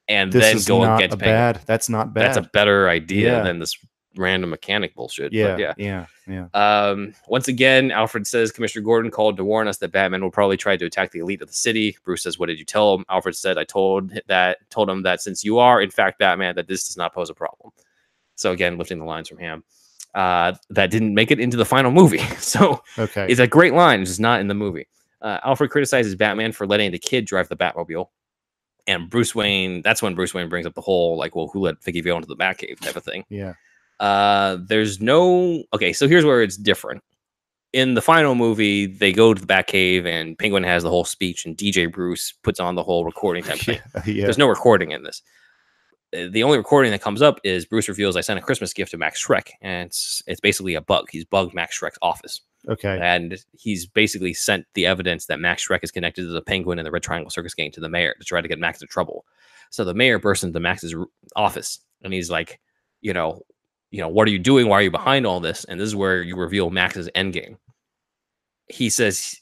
and 0.08 0.32
This 0.32 0.66
then 0.66 0.78
go 0.78 0.84
against 0.96 1.18
Penguin. 1.20 1.36
bad. 1.36 1.62
That's 1.66 1.90
not 1.90 2.14
bad. 2.14 2.24
That's 2.36 2.38
a 2.38 2.50
better 2.52 2.90
idea 2.90 3.38
Yeah. 3.38 3.44
than 3.44 3.60
this 3.60 3.78
random 4.20 4.50
mechanic 4.52 4.94
bullshit. 4.96 5.32
but 5.32 5.34
yeah, 5.38 5.58
yeah. 5.58 5.74
yeah. 5.78 6.06
Yeah. 6.28 6.48
Um, 6.54 7.14
once 7.28 7.48
again, 7.48 7.90
Alfred 7.92 8.28
says 8.28 8.52
Commissioner 8.52 8.84
Gordon 8.86 9.10
called 9.10 9.38
to 9.38 9.44
warn 9.44 9.68
us 9.68 9.78
that 9.78 9.92
Batman 9.92 10.22
will 10.22 10.30
probably 10.30 10.58
try 10.58 10.78
to 10.78 10.86
attack 10.86 11.12
the 11.12 11.20
elite 11.20 11.42
of 11.42 11.48
the 11.48 11.54
city. 11.56 11.98
Bruce 12.04 12.22
says, 12.24 12.38
"What 12.38 12.48
did 12.48 12.60
you 12.60 12.66
tell 12.66 12.94
him?" 12.94 13.06
Alfred 13.10 13.36
said, 13.36 13.58
"I 13.58 13.64
told 13.64 14.12
that 14.28 14.58
told 14.70 14.90
him 14.90 15.02
that 15.04 15.22
since 15.22 15.44
you 15.44 15.58
are 15.58 15.82
in 15.82 15.90
fact 15.90 16.20
Batman, 16.20 16.56
that 16.56 16.68
this 16.68 16.88
does 16.88 16.98
not 16.98 17.14
pose 17.16 17.30
a 17.32 17.34
problem." 17.34 17.72
So 18.36 18.52
again, 18.52 18.78
lifting 18.78 19.00
the 19.00 19.06
lines 19.06 19.28
from 19.28 19.40
him. 19.40 19.64
Uh, 20.16 20.54
that 20.72 20.90
didn't 20.90 21.14
make 21.14 21.30
it 21.30 21.40
into 21.40 21.56
the 21.58 21.66
final 21.66 21.92
movie. 21.92 22.18
So 22.40 22.82
Okay. 22.98 23.28
it's 23.30 23.40
a 23.40 23.46
great 23.48 23.74
line, 23.74 24.02
it's 24.02 24.10
just 24.12 24.20
not 24.20 24.40
in 24.42 24.48
the 24.48 24.54
movie. 24.56 24.88
Uh, 25.22 25.40
Alfred 25.44 25.70
criticizes 25.70 26.16
Batman 26.16 26.52
for 26.52 26.66
letting 26.66 26.92
the 26.92 26.98
kid 26.98 27.26
drive 27.26 27.48
the 27.50 27.56
Batmobile. 27.58 28.08
And 28.88 29.08
Bruce 29.10 29.36
Wayne, 29.36 29.84
that's 29.84 30.02
when 30.02 30.16
Bruce 30.16 30.34
Wayne 30.34 30.50
brings 30.50 30.66
up 30.66 30.74
the 30.74 30.82
whole, 30.82 31.16
like, 31.16 31.36
well, 31.36 31.48
who 31.54 31.60
let 31.60 31.84
Vicki 31.84 32.02
Vale 32.02 32.16
into 32.16 32.28
the 32.28 32.36
Batcave 32.36 32.80
type 32.80 32.96
of 32.96 33.04
thing. 33.04 33.24
yeah. 33.30 33.54
Uh, 34.00 34.58
there's 34.62 35.02
no 35.02 35.64
okay. 35.74 35.94
So 35.94 36.08
here's 36.08 36.26
where 36.26 36.42
it's 36.42 36.58
different. 36.58 37.04
In 37.72 37.94
the 37.94 38.02
final 38.02 38.34
movie, 38.34 38.88
they 38.88 39.12
go 39.14 39.34
to 39.34 39.40
the 39.40 39.46
Batcave, 39.48 40.06
and 40.06 40.38
Penguin 40.38 40.64
has 40.64 40.82
the 40.84 40.90
whole 40.90 41.06
speech, 41.06 41.46
and 41.46 41.56
DJ 41.56 41.92
Bruce 41.92 42.34
puts 42.44 42.60
on 42.60 42.76
the 42.76 42.84
whole 42.84 43.06
recording 43.06 43.44
type 43.50 43.60
thing. 43.60 43.80
Yeah. 43.96 44.02
yeah. 44.06 44.24
There's 44.24 44.38
no 44.38 44.48
recording 44.48 44.92
in 44.92 45.04
this. 45.04 45.22
Uh, 46.16 46.30
The 46.32 46.42
only 46.44 46.58
recording 46.58 46.92
that 46.92 47.02
comes 47.02 47.22
up 47.22 47.40
is 47.44 47.66
Bruce 47.66 47.88
reveals, 47.88 48.16
"I 48.16 48.22
sent 48.22 48.40
a 48.40 48.42
Christmas 48.42 48.74
gift 48.74 48.92
to 48.92 48.98
Max 48.98 49.24
Shreck," 49.24 49.50
and 49.62 49.88
it's 49.88 50.24
it's 50.28 50.40
basically 50.42 50.76
a 50.76 50.82
bug. 50.82 51.08
He's 51.12 51.26
bugged 51.26 51.54
Max 51.54 51.80
Shreck's 51.80 52.00
office, 52.02 52.42
Okay. 52.68 52.98
and 53.02 53.38
he's 53.58 53.86
basically 53.86 54.34
sent 54.34 54.66
the 54.74 54.86
evidence 54.88 55.28
that 55.28 55.40
Max 55.40 55.68
Shreck 55.68 55.84
is 55.84 55.92
connected 55.92 56.24
to 56.24 56.30
the 56.30 56.42
Penguin 56.42 56.80
and 56.80 56.86
the 56.86 56.92
Red 56.92 57.04
Triangle 57.04 57.30
Circus 57.30 57.54
Gang 57.54 57.70
to 57.72 57.80
the 57.82 57.90
mayor 57.90 58.16
to 58.18 58.26
try 58.26 58.42
to 58.42 58.48
get 58.48 58.58
Max 58.60 58.82
in 58.82 58.88
trouble. 58.88 59.26
So 59.70 59.84
the 59.84 59.94
mayor 59.94 60.18
bursts 60.18 60.44
into 60.44 60.60
Max's 60.60 60.96
office, 61.36 61.80
and 62.02 62.12
he's 62.14 62.32
like, 62.32 62.60
you 63.02 63.14
know, 63.14 63.44
you 63.92 64.00
know, 64.00 64.08
what 64.08 64.28
are 64.28 64.32
you 64.32 64.40
doing? 64.40 64.68
Why 64.68 64.80
are 64.80 64.84
you 64.84 64.92
behind 64.92 65.26
all 65.26 65.40
this? 65.40 65.64
And 65.66 65.80
this 65.80 65.88
is 65.88 65.96
where 65.96 66.22
you 66.22 66.36
reveal 66.36 66.70
Max's 66.70 67.10
end 67.16 67.34
game. 67.34 67.58
He 68.68 68.90
says, 68.90 69.36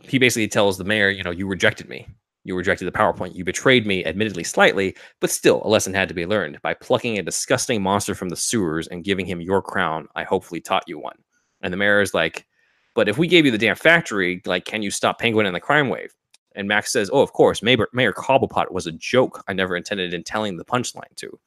he 0.00 0.18
basically 0.18 0.48
tells 0.48 0.78
the 0.78 0.84
mayor, 0.84 1.10
you 1.10 1.22
know, 1.22 1.30
you 1.30 1.46
rejected 1.46 1.88
me. 1.88 2.08
You 2.44 2.56
rejected 2.56 2.86
the 2.86 2.92
PowerPoint. 2.92 3.36
You 3.36 3.44
betrayed 3.44 3.86
me, 3.86 4.04
admittedly 4.04 4.42
slightly, 4.42 4.96
but 5.20 5.30
still 5.30 5.62
a 5.64 5.68
lesson 5.68 5.94
had 5.94 6.08
to 6.08 6.14
be 6.14 6.26
learned. 6.26 6.60
By 6.62 6.74
plucking 6.74 7.18
a 7.18 7.22
disgusting 7.22 7.82
monster 7.82 8.14
from 8.14 8.30
the 8.30 8.36
sewers 8.36 8.88
and 8.88 9.04
giving 9.04 9.26
him 9.26 9.40
your 9.40 9.62
crown, 9.62 10.08
I 10.16 10.24
hopefully 10.24 10.60
taught 10.60 10.88
you 10.88 10.98
one. 10.98 11.18
And 11.60 11.72
the 11.72 11.76
mayor 11.76 12.00
is 12.00 12.14
like, 12.14 12.46
but 12.94 13.08
if 13.08 13.16
we 13.16 13.28
gave 13.28 13.44
you 13.44 13.52
the 13.52 13.58
damn 13.58 13.76
factory, 13.76 14.42
like, 14.44 14.64
can 14.64 14.82
you 14.82 14.90
stop 14.90 15.18
Penguin 15.18 15.46
and 15.46 15.54
the 15.54 15.60
crime 15.60 15.88
wave? 15.88 16.12
And 16.54 16.68
Max 16.68 16.92
says, 16.92 17.08
oh, 17.12 17.22
of 17.22 17.32
course, 17.32 17.62
Mayor, 17.62 17.88
mayor 17.92 18.12
Cobblepot 18.12 18.72
was 18.72 18.86
a 18.86 18.92
joke 18.92 19.42
I 19.48 19.52
never 19.52 19.76
intended 19.76 20.12
in 20.12 20.24
telling 20.24 20.56
the 20.56 20.64
punchline 20.64 21.14
to. 21.16 21.38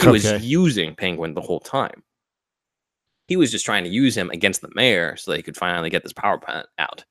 He 0.00 0.06
was 0.08 0.24
using 0.44 0.94
Penguin 0.94 1.34
the 1.34 1.40
whole 1.40 1.60
time. 1.60 2.02
He 3.26 3.36
was 3.36 3.50
just 3.50 3.64
trying 3.64 3.84
to 3.84 3.90
use 3.90 4.16
him 4.16 4.30
against 4.30 4.62
the 4.62 4.70
mayor 4.74 5.16
so 5.16 5.30
that 5.30 5.36
he 5.36 5.42
could 5.42 5.56
finally 5.56 5.90
get 5.90 6.02
this 6.02 6.12
power 6.14 6.38
plant 6.38 6.66
out. 6.78 7.04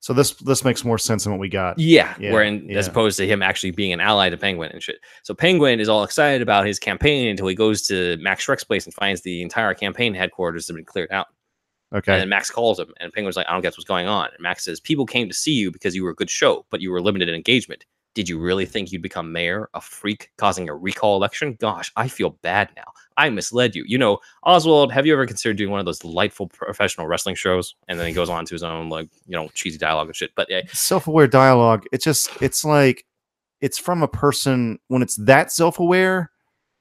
So 0.00 0.12
this 0.12 0.32
this 0.34 0.64
makes 0.64 0.84
more 0.84 0.98
sense 0.98 1.24
than 1.24 1.32
what 1.32 1.40
we 1.40 1.48
got. 1.48 1.78
Yeah, 1.78 2.14
Yeah, 2.20 2.32
wherein 2.32 2.68
as 2.70 2.86
yeah. 2.86 2.90
opposed 2.90 3.16
to 3.18 3.26
him 3.26 3.42
actually 3.42 3.70
being 3.70 3.92
an 3.92 4.00
ally 4.00 4.28
to 4.28 4.36
Penguin 4.36 4.70
and 4.72 4.82
shit. 4.82 4.96
So 5.22 5.32
Penguin 5.34 5.80
is 5.80 5.88
all 5.88 6.04
excited 6.04 6.42
about 6.42 6.66
his 6.66 6.78
campaign 6.78 7.28
until 7.28 7.46
he 7.46 7.54
goes 7.54 7.82
to 7.88 8.16
Max 8.18 8.44
Shreck's 8.46 8.64
place 8.64 8.84
and 8.84 8.92
finds 8.94 9.22
the 9.22 9.40
entire 9.40 9.72
campaign 9.72 10.12
headquarters 10.14 10.66
have 10.68 10.76
been 10.76 10.84
cleared 10.84 11.10
out. 11.10 11.28
And 11.92 11.98
Okay. 11.98 12.18
then 12.18 12.28
Max 12.28 12.50
calls 12.50 12.78
him, 12.80 12.92
and 13.00 13.12
Penguin's 13.12 13.36
like, 13.36 13.46
"I 13.48 13.52
don't 13.52 13.62
guess 13.62 13.76
what's 13.78 13.88
going 13.88 14.06
on." 14.08 14.26
And 14.26 14.40
Max 14.40 14.64
says, 14.64 14.80
"People 14.80 15.06
came 15.06 15.28
to 15.28 15.34
see 15.34 15.52
you 15.52 15.70
because 15.70 15.94
you 15.94 16.02
were 16.04 16.10
a 16.10 16.14
good 16.14 16.28
show, 16.30 16.66
but 16.70 16.80
you 16.80 16.90
were 16.90 17.00
limited 17.00 17.28
in 17.28 17.34
engagement. 17.34 17.84
Did 18.14 18.28
you 18.28 18.38
really 18.38 18.64
think 18.64 18.92
you'd 18.92 19.02
become 19.02 19.32
mayor, 19.32 19.68
a 19.74 19.80
freak 19.80 20.30
causing 20.36 20.68
a 20.68 20.74
recall 20.74 21.16
election? 21.16 21.56
Gosh, 21.60 21.92
I 21.96 22.06
feel 22.06 22.30
bad 22.42 22.70
now. 22.76 22.84
I 23.16 23.28
misled 23.28 23.74
you. 23.74 23.84
You 23.86 23.98
know, 23.98 24.18
Oswald, 24.44 24.92
have 24.92 25.04
you 25.04 25.12
ever 25.12 25.26
considered 25.26 25.56
doing 25.56 25.70
one 25.70 25.80
of 25.80 25.86
those 25.86 25.98
delightful 25.98 26.46
professional 26.48 27.06
wrestling 27.06 27.34
shows?" 27.34 27.74
And 27.88 27.98
then 27.98 28.06
he 28.06 28.12
goes 28.12 28.30
on 28.30 28.44
to 28.46 28.54
his 28.54 28.62
own 28.62 28.88
like, 28.88 29.08
you 29.26 29.36
know, 29.36 29.48
cheesy 29.54 29.78
dialogue 29.78 30.06
and 30.06 30.16
shit. 30.16 30.30
But 30.36 30.48
yeah, 30.48 30.62
Self-aware 30.72 31.26
dialogue. 31.26 31.84
It's 31.92 32.04
just 32.04 32.30
it's 32.40 32.64
like 32.64 33.04
it's 33.60 33.78
from 33.78 34.02
a 34.02 34.08
person 34.08 34.78
when 34.88 35.02
it's 35.02 35.16
that 35.16 35.50
self-aware. 35.50 36.30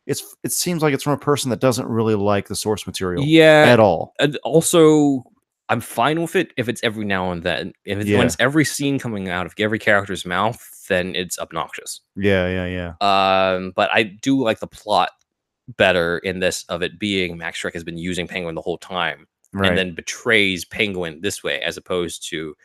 It's 0.05 0.35
it 0.43 0.51
seems 0.51 0.84
like 0.84 0.93
it's 0.93 1.03
from 1.03 1.14
a 1.14 1.18
person 1.18 1.49
that 1.49 1.61
doesn't 1.61 1.88
really 1.88 2.15
like 2.15 2.47
the 2.47 2.55
source 2.55 2.85
material 2.85 3.23
yeah, 3.23 3.65
at 3.68 3.80
all. 3.80 4.14
and 4.19 4.38
also 4.43 5.23
I'm 5.69 5.80
fine 5.81 6.22
with 6.22 6.35
it 6.35 6.52
if 6.57 6.68
it's 6.69 6.81
every 6.84 7.06
now 7.06 7.31
and 7.31 7.41
then. 7.44 7.73
If 7.85 7.99
it's 7.99 8.10
Yeah. 8.10 8.18
when 8.18 8.27
it's 8.27 8.35
every 8.40 8.65
scene 8.65 8.99
coming 8.99 9.30
out 9.30 9.45
of 9.45 9.53
every 9.57 9.80
character's 9.80 10.26
mouth, 10.26 10.61
then 10.90 11.15
it's 11.15 11.40
obnoxious. 11.40 12.02
Yeah. 12.15 12.48
Yeah. 12.48 12.94
Yeah. 13.02 13.53
Um, 13.56 13.72
but 13.76 13.90
I 13.91 14.03
do 14.03 14.41
like 14.44 14.60
the 14.60 14.68
plot 14.68 15.11
better 15.77 16.18
in 16.19 16.40
this 16.40 16.65
of 16.68 16.84
it 16.84 16.99
being 16.99 17.38
Max 17.38 17.61
Shreck 17.61 17.73
has 17.73 17.84
been 17.85 17.98
using 17.98 18.27
Penguin 18.27 18.56
the 18.56 18.61
whole 18.61 18.77
time 18.77 19.27
Right. 19.53 19.69
and 19.69 19.77
then 19.77 19.95
betrays 19.95 20.65
Penguin 20.65 21.22
this 21.22 21.41
way, 21.44 21.61
as 21.61 21.77
opposed 21.77 22.27
to, 22.30 22.56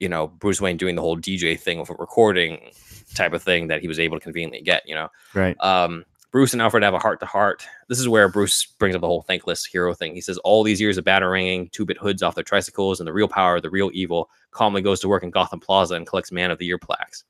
you 0.00 0.08
know, 0.08 0.26
Bruce 0.28 0.60
Wayne 0.60 0.76
doing 0.78 0.94
the 0.94 1.02
whole 1.02 1.16
DJ 1.18 1.58
thing 1.60 1.78
with 1.80 1.90
a 1.90 1.94
recording 1.94 2.70
type 3.14 3.34
of 3.34 3.42
thing 3.42 3.66
that 3.68 3.82
he 3.82 3.88
was 3.88 3.98
able 4.00 4.16
to 4.18 4.22
conveniently 4.22 4.62
get, 4.62 4.82
you 4.88 4.94
know. 4.94 5.08
right. 5.34 5.56
Um, 5.60 6.04
Bruce 6.36 6.52
and 6.52 6.60
Alfred 6.60 6.82
have 6.82 6.92
a 6.92 6.98
heart 6.98 7.18
to 7.20 7.24
heart. 7.24 7.66
This 7.88 7.98
is 7.98 8.10
where 8.10 8.28
Bruce 8.28 8.66
brings 8.78 8.94
up 8.94 9.00
the 9.00 9.06
whole 9.06 9.22
thankless 9.22 9.64
hero 9.64 9.94
thing. 9.94 10.14
He 10.14 10.20
says, 10.20 10.36
All 10.44 10.62
these 10.62 10.82
years 10.82 10.98
of 10.98 11.04
battering 11.06 11.70
two 11.70 11.86
bit 11.86 11.96
hoods 11.96 12.22
off 12.22 12.34
their 12.34 12.44
tricycles 12.44 13.00
and 13.00 13.06
the 13.06 13.12
real 13.14 13.26
power, 13.26 13.58
the 13.58 13.70
real 13.70 13.90
evil, 13.94 14.28
calmly 14.50 14.82
goes 14.82 15.00
to 15.00 15.08
work 15.08 15.22
in 15.22 15.30
Gotham 15.30 15.60
Plaza 15.60 15.94
and 15.94 16.06
collects 16.06 16.30
Man 16.30 16.50
of 16.50 16.58
the 16.58 16.66
Year 16.66 16.76
plaques. 16.76 17.24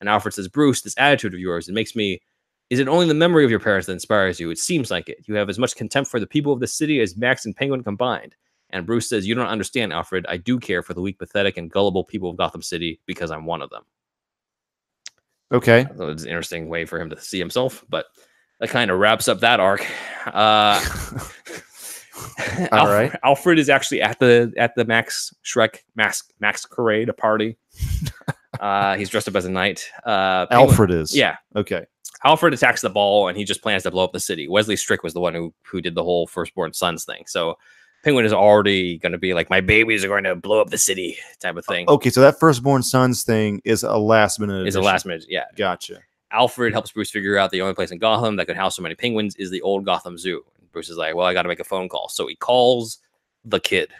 And 0.00 0.08
Alfred 0.08 0.34
says, 0.34 0.48
Bruce, 0.48 0.82
this 0.82 0.98
attitude 0.98 1.34
of 1.34 1.38
yours, 1.38 1.68
it 1.68 1.72
makes 1.72 1.94
me 1.94 2.20
Is 2.68 2.80
it 2.80 2.88
only 2.88 3.06
the 3.06 3.14
memory 3.14 3.44
of 3.44 3.50
your 3.52 3.60
parents 3.60 3.86
that 3.86 3.92
inspires 3.92 4.40
you? 4.40 4.50
It 4.50 4.58
seems 4.58 4.90
like 4.90 5.08
it. 5.08 5.18
You 5.26 5.36
have 5.36 5.48
as 5.48 5.60
much 5.60 5.76
contempt 5.76 6.10
for 6.10 6.18
the 6.18 6.26
people 6.26 6.52
of 6.52 6.58
the 6.58 6.66
city 6.66 7.00
as 7.00 7.16
Max 7.16 7.46
and 7.46 7.54
Penguin 7.54 7.84
combined. 7.84 8.34
And 8.70 8.84
Bruce 8.84 9.08
says, 9.08 9.24
You 9.24 9.36
don't 9.36 9.46
understand, 9.46 9.92
Alfred. 9.92 10.26
I 10.28 10.36
do 10.36 10.58
care 10.58 10.82
for 10.82 10.94
the 10.94 11.00
weak, 11.00 11.20
pathetic, 11.20 11.58
and 11.58 11.70
gullible 11.70 12.02
people 12.02 12.30
of 12.30 12.36
Gotham 12.36 12.62
City 12.62 12.98
because 13.06 13.30
I'm 13.30 13.46
one 13.46 13.62
of 13.62 13.70
them. 13.70 13.84
Okay. 15.52 15.86
It's 15.88 16.00
an 16.24 16.28
interesting 16.28 16.68
way 16.68 16.84
for 16.86 17.00
him 17.00 17.08
to 17.10 17.20
see 17.20 17.38
himself, 17.38 17.84
but 17.88 18.06
that 18.60 18.70
kind 18.70 18.90
of 18.90 18.98
wraps 18.98 19.28
up 19.28 19.40
that 19.40 19.60
arc. 19.60 19.86
Uh, 20.26 20.80
All 22.72 22.78
Alfred, 22.78 23.12
right. 23.12 23.20
Alfred 23.22 23.58
is 23.58 23.68
actually 23.68 24.02
at 24.02 24.18
the 24.18 24.52
at 24.56 24.74
the 24.74 24.84
Max 24.84 25.32
Shreck 25.44 25.78
Max 25.94 26.24
Max 26.40 26.66
Parade, 26.66 27.08
a 27.08 27.12
party. 27.12 27.56
uh, 28.60 28.96
he's 28.96 29.08
dressed 29.08 29.28
up 29.28 29.36
as 29.36 29.44
a 29.44 29.50
knight. 29.50 29.88
Uh, 30.04 30.46
Penguin- 30.46 30.70
Alfred 30.70 30.90
is. 30.90 31.16
Yeah, 31.16 31.36
Okay. 31.54 31.84
Alfred 32.24 32.52
attacks 32.52 32.80
the 32.80 32.90
ball 32.90 33.28
and 33.28 33.38
he 33.38 33.44
just 33.44 33.62
plans 33.62 33.84
to 33.84 33.92
blow 33.92 34.02
up 34.02 34.12
the 34.12 34.18
city. 34.18 34.48
Wesley 34.48 34.74
Strick 34.74 35.04
was 35.04 35.14
the 35.14 35.20
one 35.20 35.34
who 35.34 35.54
who 35.62 35.80
did 35.80 35.94
the 35.94 36.02
whole 36.02 36.26
firstborn 36.26 36.72
sons 36.72 37.04
thing. 37.04 37.22
So 37.26 37.56
Penguin 38.02 38.24
is 38.24 38.32
already 38.32 38.98
going 38.98 39.12
to 39.12 39.18
be 39.18 39.34
like, 39.34 39.48
my 39.50 39.60
babies 39.60 40.04
are 40.04 40.08
going 40.08 40.24
to 40.24 40.34
blow 40.34 40.60
up 40.60 40.70
the 40.70 40.78
city 40.78 41.16
type 41.40 41.56
of 41.56 41.64
thing. 41.64 41.88
Okay. 41.88 42.10
So 42.10 42.20
that 42.22 42.40
firstborn 42.40 42.82
sons 42.82 43.22
thing 43.22 43.60
is 43.64 43.84
a 43.84 43.96
last 43.96 44.40
minute. 44.40 44.66
is 44.66 44.74
a 44.74 44.80
last 44.80 45.06
minute, 45.06 45.26
yeah. 45.28 45.44
Gotcha. 45.56 46.00
Alfred 46.32 46.72
helps 46.72 46.92
Bruce 46.92 47.10
figure 47.10 47.38
out 47.38 47.50
the 47.50 47.62
only 47.62 47.74
place 47.74 47.90
in 47.90 47.98
Gotham 47.98 48.36
that 48.36 48.46
could 48.46 48.56
house 48.56 48.76
so 48.76 48.82
many 48.82 48.94
penguins 48.94 49.34
is 49.36 49.50
the 49.50 49.62
old 49.62 49.84
Gotham 49.84 50.18
Zoo. 50.18 50.44
Bruce 50.72 50.90
is 50.90 50.96
like, 50.96 51.14
well, 51.14 51.26
I 51.26 51.32
got 51.32 51.42
to 51.42 51.48
make 51.48 51.60
a 51.60 51.64
phone 51.64 51.88
call. 51.88 52.08
So 52.08 52.26
he 52.26 52.34
calls 52.36 52.98
the 53.44 53.58
kid 53.60 53.90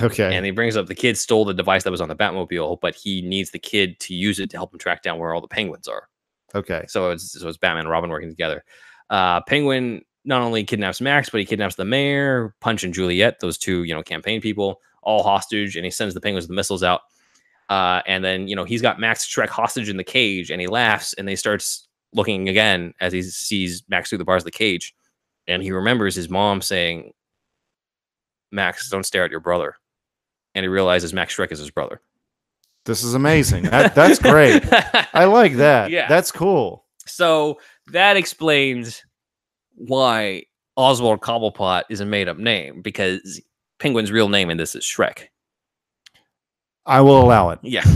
Okay. 0.00 0.34
and 0.36 0.44
he 0.44 0.52
brings 0.52 0.76
up 0.76 0.86
the 0.86 0.94
kid 0.94 1.18
stole 1.18 1.44
the 1.44 1.52
device 1.54 1.82
that 1.82 1.90
was 1.90 2.00
on 2.00 2.08
the 2.08 2.14
Batmobile, 2.14 2.78
but 2.80 2.94
he 2.94 3.22
needs 3.22 3.50
the 3.50 3.58
kid 3.58 3.98
to 4.00 4.14
use 4.14 4.38
it 4.38 4.48
to 4.50 4.56
help 4.56 4.72
him 4.72 4.78
track 4.78 5.02
down 5.02 5.18
where 5.18 5.34
all 5.34 5.40
the 5.40 5.48
penguins 5.48 5.88
are. 5.88 6.08
okay. 6.54 6.84
So 6.88 7.10
it's 7.10 7.32
so 7.32 7.48
it's 7.48 7.58
Batman 7.58 7.80
and 7.82 7.90
Robin 7.90 8.08
working 8.10 8.30
together. 8.30 8.62
Uh, 9.08 9.40
Penguin 9.42 10.02
not 10.24 10.42
only 10.42 10.62
kidnaps 10.62 11.00
Max, 11.00 11.28
but 11.30 11.40
he 11.40 11.44
kidnaps 11.46 11.74
the 11.74 11.84
mayor, 11.84 12.54
Punch 12.60 12.84
and 12.84 12.94
Juliet, 12.94 13.40
those 13.40 13.58
two 13.58 13.82
you 13.82 13.92
know 13.92 14.02
campaign 14.02 14.40
people, 14.40 14.80
all 15.02 15.24
hostage, 15.24 15.74
and 15.74 15.84
he 15.84 15.90
sends 15.90 16.14
the 16.14 16.20
penguins 16.20 16.46
the 16.46 16.54
missiles 16.54 16.84
out. 16.84 17.00
Uh, 17.70 18.02
and 18.06 18.24
then 18.24 18.48
you 18.48 18.56
know 18.56 18.64
he's 18.64 18.82
got 18.82 18.98
Max 18.98 19.24
Shreck 19.24 19.48
hostage 19.48 19.88
in 19.88 19.96
the 19.96 20.04
cage, 20.04 20.50
and 20.50 20.60
he 20.60 20.66
laughs, 20.66 21.14
and 21.14 21.26
they 21.26 21.36
starts 21.36 21.88
looking 22.12 22.48
again 22.48 22.92
as 23.00 23.12
he 23.12 23.22
sees 23.22 23.84
Max 23.88 24.08
through 24.08 24.18
the 24.18 24.24
bars 24.24 24.42
of 24.42 24.46
the 24.46 24.50
cage, 24.50 24.92
and 25.46 25.62
he 25.62 25.70
remembers 25.70 26.16
his 26.16 26.28
mom 26.28 26.60
saying, 26.60 27.12
"Max, 28.50 28.90
don't 28.90 29.06
stare 29.06 29.24
at 29.24 29.30
your 29.30 29.40
brother," 29.40 29.76
and 30.54 30.64
he 30.64 30.68
realizes 30.68 31.14
Max 31.14 31.34
Shreck 31.34 31.52
is 31.52 31.60
his 31.60 31.70
brother. 31.70 32.02
This 32.86 33.04
is 33.04 33.14
amazing. 33.14 33.64
That, 33.70 33.94
that's 33.94 34.18
great. 34.18 34.64
I 35.14 35.24
like 35.24 35.54
that. 35.54 35.90
Yeah. 35.90 36.08
That's 36.08 36.32
cool. 36.32 36.86
So 37.06 37.60
that 37.92 38.16
explains 38.16 39.04
why 39.74 40.44
Oswald 40.76 41.20
Cobblepot 41.20 41.84
is 41.88 42.00
a 42.00 42.06
made 42.06 42.28
up 42.28 42.38
name 42.38 42.82
because 42.82 43.40
Penguin's 43.78 44.10
real 44.10 44.28
name 44.28 44.50
in 44.50 44.56
this 44.56 44.74
is 44.74 44.82
Shreck. 44.84 45.28
I 46.86 47.00
will 47.00 47.20
allow 47.20 47.50
it. 47.50 47.58
Yeah. 47.62 47.82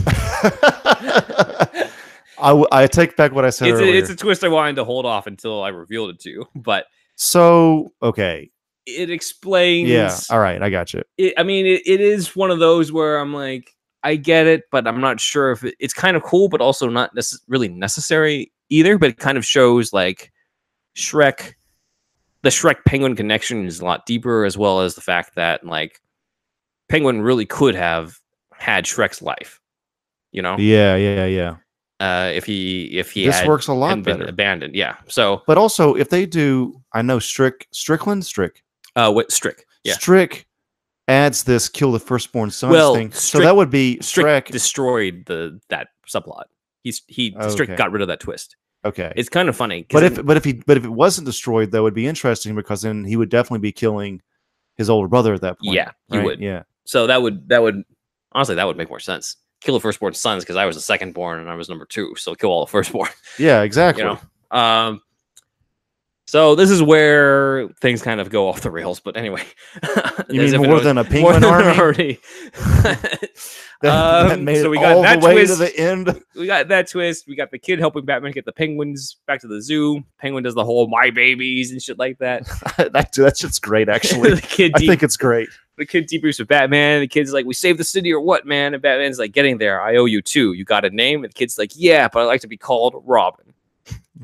I, 2.38 2.48
w- 2.48 2.66
I 2.70 2.86
take 2.86 3.16
back 3.16 3.32
what 3.32 3.44
I 3.44 3.50
said 3.50 3.68
it's, 3.68 3.80
a, 3.80 3.96
it's 3.96 4.10
a 4.10 4.16
twist 4.16 4.44
I 4.44 4.48
wanted 4.48 4.76
to 4.76 4.84
hold 4.84 5.06
off 5.06 5.26
until 5.26 5.62
I 5.62 5.68
revealed 5.68 6.10
it 6.10 6.20
to 6.20 6.30
you, 6.30 6.46
but 6.54 6.86
so 7.16 7.92
okay. 8.02 8.50
it 8.86 9.10
explains. 9.10 9.88
Yeah. 9.88 10.14
All 10.30 10.40
right. 10.40 10.62
I 10.62 10.68
got 10.68 10.92
you. 10.92 11.02
It, 11.16 11.34
I 11.38 11.42
mean, 11.42 11.64
it, 11.66 11.82
it 11.86 12.00
is 12.00 12.36
one 12.36 12.50
of 12.50 12.58
those 12.58 12.92
where 12.92 13.18
I'm 13.18 13.32
like, 13.32 13.74
I 14.02 14.16
get 14.16 14.46
it, 14.46 14.64
but 14.70 14.86
I'm 14.86 15.00
not 15.00 15.20
sure 15.20 15.52
if 15.52 15.64
it, 15.64 15.74
it's 15.80 15.94
kind 15.94 16.16
of 16.16 16.22
cool, 16.22 16.48
but 16.48 16.60
also 16.60 16.88
not 16.88 17.14
necess- 17.14 17.40
really 17.48 17.68
necessary 17.68 18.52
either. 18.68 18.98
But 18.98 19.10
it 19.10 19.18
kind 19.18 19.38
of 19.38 19.44
shows 19.44 19.92
like 19.92 20.30
Shreck, 20.96 21.54
the 22.42 22.50
Shreck 22.50 22.84
Penguin 22.84 23.16
connection 23.16 23.64
is 23.64 23.80
a 23.80 23.84
lot 23.84 24.04
deeper, 24.04 24.44
as 24.44 24.58
well 24.58 24.80
as 24.80 24.94
the 24.94 25.00
fact 25.00 25.36
that 25.36 25.64
like 25.64 26.00
Penguin 26.90 27.22
really 27.22 27.46
could 27.46 27.74
have 27.74 28.18
had 28.64 28.84
Shreck's 28.86 29.20
life, 29.22 29.60
you 30.32 30.42
know, 30.42 30.56
Yeah. 30.58 30.96
Yeah. 30.96 31.26
Yeah. 31.26 31.56
uh, 32.00 32.30
if 32.34 32.44
he 32.44 32.84
if 32.98 33.10
he 33.12 33.26
this 33.26 33.38
had 33.38 33.48
works 33.48 33.68
a 33.68 33.72
lot 33.72 34.02
better. 34.02 34.24
abandoned. 34.24 34.74
Yeah. 34.74 34.96
So, 35.08 35.42
But 35.46 35.58
also, 35.58 35.94
if 35.94 36.08
they 36.10 36.26
do, 36.26 36.80
I 36.92 37.02
know 37.02 37.18
Strick, 37.18 37.68
Strickland, 37.72 38.24
Strick, 38.26 38.62
uh, 38.96 39.12
what 39.12 39.30
Strick? 39.30 39.66
Yeah. 39.84 39.94
Strick 39.94 40.46
adds 41.08 41.42
this 41.44 41.68
kill 41.68 41.92
the 41.92 42.00
firstborn 42.00 42.50
son 42.50 42.70
Well, 42.70 42.94
thing. 42.94 43.12
so 43.12 43.38
that 43.40 43.54
would 43.54 43.70
be 43.70 44.00
Strick 44.00 44.24
Strick. 44.24 44.46
destroyed 44.48 45.24
the 45.26 45.60
that 45.68 45.88
subplot. 46.08 46.44
He's 46.82 47.02
he 47.06 47.36
Strick 47.50 47.76
got 47.76 47.92
rid 47.92 48.02
of 48.02 48.08
that 48.08 48.20
twist. 48.20 48.56
okay. 48.84 49.12
It's 49.16 49.28
kind 49.28 49.48
of 49.48 49.56
funny. 49.56 49.86
But 49.90 50.02
if 50.04 50.24
but 50.26 50.36
if 50.36 50.44
he 50.44 50.54
but 50.66 50.76
if 50.78 50.84
it 50.84 50.92
wasn't 50.92 51.26
destroyed, 51.26 51.70
that 51.72 51.82
would 51.82 51.94
be 51.94 52.06
interesting 52.06 52.54
because 52.54 52.82
then 52.82 53.04
he 53.04 53.16
would 53.16 53.28
definitely 53.30 53.60
be 53.60 53.72
killing 53.72 54.20
his 54.76 54.88
older 54.90 55.08
brother 55.08 55.32
at 55.34 55.40
that 55.42 55.58
point. 55.60 55.74
Yeah, 55.74 55.90
he 56.10 56.16
right? 56.18 56.24
would. 56.24 56.40
Yeah. 56.40 56.62
so 56.84 57.06
that 57.06 57.20
would 57.22 57.48
that 57.50 57.62
would 57.62 57.84
honestly 58.34 58.54
that 58.56 58.66
would 58.66 58.76
make 58.76 58.88
more 58.88 59.00
sense. 59.00 59.36
Kill 59.60 59.74
the 59.74 59.80
firstborn 59.80 60.12
sons 60.14 60.44
because 60.44 60.56
I 60.56 60.66
was 60.66 60.76
the 60.76 60.98
secondborn 60.98 61.40
and 61.40 61.48
I 61.48 61.54
was 61.54 61.68
number 61.68 61.86
two, 61.86 62.14
so 62.16 62.34
kill 62.34 62.50
all 62.50 62.64
the 62.66 62.70
firstborn. 62.70 63.08
Yeah. 63.38 63.62
Exactly. 63.62 64.04
You 64.04 64.18
know. 64.52 64.58
Um. 64.58 65.00
So 66.26 66.54
this 66.54 66.70
is 66.70 66.82
where 66.82 67.68
things 67.82 68.00
kind 68.02 68.18
of 68.18 68.30
go 68.30 68.48
off 68.48 68.62
the 68.62 68.70
rails. 68.70 68.98
But 68.98 69.16
anyway, 69.16 69.42
You 70.30 70.40
mean 70.40 70.62
more 70.68 70.80
than 70.80 70.96
a 70.98 71.04
penguin 71.04 71.44
army? 71.44 72.18
That, 72.82 73.28
that 73.82 74.32
Um, 74.32 74.44
made 74.44 74.62
so 74.62 74.70
we 74.70 74.78
got 74.78 75.02
that 75.02 75.20
twist. 75.20 75.52
to 75.52 75.58
the 75.58 75.78
end. 75.78 76.22
we 76.34 76.46
got 76.46 76.68
that 76.68 76.88
twist. 76.88 77.26
We 77.28 77.36
got 77.36 77.50
the 77.50 77.58
kid 77.58 77.78
helping 77.78 78.06
Batman 78.06 78.32
get 78.32 78.46
the 78.46 78.52
penguins 78.52 79.16
back 79.26 79.40
to 79.40 79.46
the 79.48 79.60
zoo. 79.60 80.02
Penguin 80.18 80.42
does 80.44 80.54
the 80.54 80.64
whole 80.64 80.88
"my 80.88 81.10
babies" 81.10 81.70
and 81.70 81.80
shit 81.82 81.98
like 81.98 82.18
that. 82.18 82.46
that 82.78 83.12
that 83.12 83.36
shit's 83.36 83.58
great. 83.58 83.88
Actually, 83.90 84.32
I 84.32 84.36
think 84.78 85.02
it's 85.02 85.18
great. 85.18 85.50
The 85.76 85.86
kid 85.86 86.08
debriefs 86.08 86.38
with 86.38 86.48
Batman. 86.48 87.00
The 87.00 87.08
kid's 87.08 87.32
like, 87.32 87.46
"We 87.46 87.54
saved 87.54 87.78
the 87.78 87.84
city 87.84 88.12
or 88.12 88.20
what, 88.20 88.46
man?" 88.46 88.74
And 88.74 88.82
Batman's 88.82 89.18
like, 89.18 89.32
"Getting 89.32 89.58
there. 89.58 89.80
I 89.80 89.96
owe 89.96 90.04
you 90.04 90.22
two. 90.22 90.52
You 90.52 90.64
got 90.64 90.84
a 90.84 90.90
name?" 90.90 91.24
And 91.24 91.32
the 91.32 91.34
kid's 91.34 91.58
like, 91.58 91.72
"Yeah, 91.74 92.08
but 92.08 92.20
I 92.20 92.24
like 92.24 92.40
to 92.42 92.48
be 92.48 92.56
called 92.56 93.02
Robin." 93.04 93.54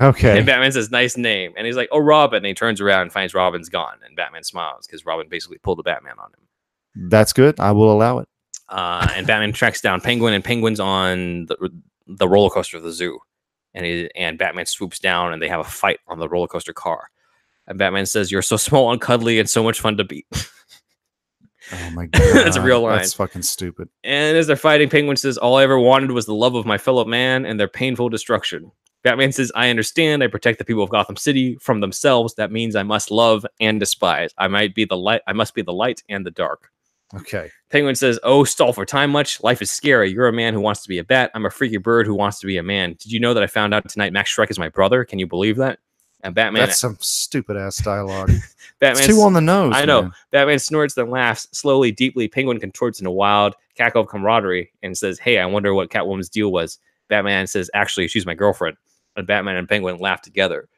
Okay. 0.00 0.38
And 0.38 0.46
Batman 0.46 0.72
says, 0.72 0.90
"Nice 0.90 1.16
name." 1.16 1.52
And 1.56 1.66
he's 1.66 1.76
like, 1.76 1.88
"Oh, 1.92 1.98
Robin." 1.98 2.38
And 2.38 2.46
he 2.46 2.54
turns 2.54 2.80
around 2.80 3.02
and 3.02 3.12
finds 3.12 3.34
Robin's 3.34 3.68
gone. 3.68 3.96
And 4.06 4.16
Batman 4.16 4.44
smiles 4.44 4.86
because 4.86 5.04
Robin 5.04 5.28
basically 5.28 5.58
pulled 5.58 5.78
the 5.78 5.82
Batman 5.82 6.14
on 6.18 6.30
him. 6.30 7.08
That's 7.08 7.32
good. 7.32 7.58
I 7.58 7.72
will 7.72 7.92
allow 7.92 8.18
it. 8.18 8.28
Uh, 8.68 9.08
and 9.16 9.26
Batman 9.26 9.52
tracks 9.52 9.80
down 9.80 10.00
Penguin, 10.00 10.32
and 10.32 10.44
Penguin's 10.44 10.80
on 10.80 11.46
the 11.46 11.70
the 12.06 12.28
roller 12.28 12.50
coaster 12.50 12.76
of 12.76 12.82
the 12.82 12.92
zoo. 12.92 13.18
And 13.74 13.86
he, 13.86 14.10
and 14.16 14.38
Batman 14.38 14.66
swoops 14.66 14.98
down, 14.98 15.32
and 15.32 15.40
they 15.40 15.48
have 15.48 15.60
a 15.60 15.64
fight 15.64 16.00
on 16.08 16.18
the 16.18 16.28
roller 16.28 16.48
coaster 16.48 16.72
car. 16.72 17.10
And 17.66 17.78
Batman 17.78 18.06
says, 18.06 18.30
"You're 18.32 18.42
so 18.42 18.56
small 18.56 18.90
and 18.92 19.00
cuddly, 19.00 19.38
and 19.38 19.48
so 19.50 19.62
much 19.62 19.80
fun 19.80 19.96
to 19.96 20.04
beat." 20.04 20.26
Oh 21.72 21.90
my 21.90 22.06
god. 22.06 22.20
That's 22.34 22.56
a 22.56 22.62
real 22.62 22.82
line. 22.82 22.96
That's 22.96 23.14
fucking 23.14 23.42
stupid. 23.42 23.88
And 24.04 24.36
as 24.36 24.46
they're 24.46 24.56
fighting, 24.56 24.88
Penguin 24.88 25.16
says, 25.16 25.38
All 25.38 25.56
I 25.56 25.62
ever 25.62 25.78
wanted 25.78 26.10
was 26.12 26.26
the 26.26 26.34
love 26.34 26.54
of 26.54 26.66
my 26.66 26.78
fellow 26.78 27.04
man 27.04 27.44
and 27.44 27.58
their 27.58 27.68
painful 27.68 28.08
destruction. 28.08 28.72
Batman 29.02 29.32
says, 29.32 29.50
I 29.54 29.70
understand. 29.70 30.22
I 30.22 30.26
protect 30.26 30.58
the 30.58 30.64
people 30.64 30.82
of 30.82 30.90
Gotham 30.90 31.16
City 31.16 31.56
from 31.60 31.80
themselves. 31.80 32.34
That 32.34 32.52
means 32.52 32.76
I 32.76 32.82
must 32.82 33.10
love 33.10 33.46
and 33.58 33.80
despise. 33.80 34.34
I 34.36 34.48
might 34.48 34.74
be 34.74 34.84
the 34.84 34.96
light. 34.96 35.22
I 35.26 35.32
must 35.32 35.54
be 35.54 35.62
the 35.62 35.72
light 35.72 36.02
and 36.08 36.26
the 36.26 36.30
dark. 36.30 36.70
Okay. 37.14 37.50
Penguin 37.70 37.94
says, 37.94 38.20
Oh, 38.22 38.44
stall 38.44 38.72
for 38.72 38.84
time 38.84 39.10
much? 39.10 39.42
Life 39.42 39.62
is 39.62 39.70
scary. 39.70 40.12
You're 40.12 40.28
a 40.28 40.32
man 40.32 40.54
who 40.54 40.60
wants 40.60 40.82
to 40.82 40.88
be 40.88 40.98
a 40.98 41.04
bat. 41.04 41.30
I'm 41.34 41.46
a 41.46 41.50
freaky 41.50 41.78
bird 41.78 42.06
who 42.06 42.14
wants 42.14 42.38
to 42.40 42.46
be 42.46 42.56
a 42.56 42.62
man. 42.62 42.94
Did 42.98 43.10
you 43.10 43.20
know 43.20 43.34
that 43.34 43.42
I 43.42 43.46
found 43.46 43.74
out 43.74 43.88
tonight 43.88 44.12
Max 44.12 44.34
Shreck 44.34 44.50
is 44.50 44.58
my 44.58 44.68
brother? 44.68 45.04
Can 45.04 45.18
you 45.18 45.26
believe 45.26 45.56
that? 45.56 45.78
And 46.22 46.34
Batman, 46.34 46.60
That's 46.66 46.78
some 46.78 46.98
stupid 47.00 47.56
ass 47.56 47.78
dialogue. 47.78 48.30
Batman, 48.78 49.06
too 49.06 49.20
on 49.22 49.32
the 49.32 49.40
nose. 49.40 49.72
I 49.74 49.84
know. 49.84 50.02
man. 50.02 50.12
Batman 50.30 50.58
snorts 50.58 50.94
then 50.94 51.10
laughs 51.10 51.48
slowly, 51.52 51.92
deeply. 51.92 52.28
Penguin 52.28 52.60
contorts 52.60 53.00
in 53.00 53.06
a 53.06 53.10
wild 53.10 53.54
cackle 53.74 54.02
of 54.02 54.08
camaraderie 54.08 54.70
and 54.82 54.96
says, 54.96 55.18
Hey, 55.18 55.38
I 55.38 55.46
wonder 55.46 55.72
what 55.74 55.90
Catwoman's 55.90 56.28
deal 56.28 56.52
was. 56.52 56.78
Batman 57.08 57.46
says, 57.46 57.70
Actually, 57.74 58.08
she's 58.08 58.26
my 58.26 58.34
girlfriend. 58.34 58.76
And 59.16 59.26
Batman 59.26 59.56
and 59.56 59.68
Penguin 59.68 59.96
laugh 59.98 60.20
together. 60.22 60.68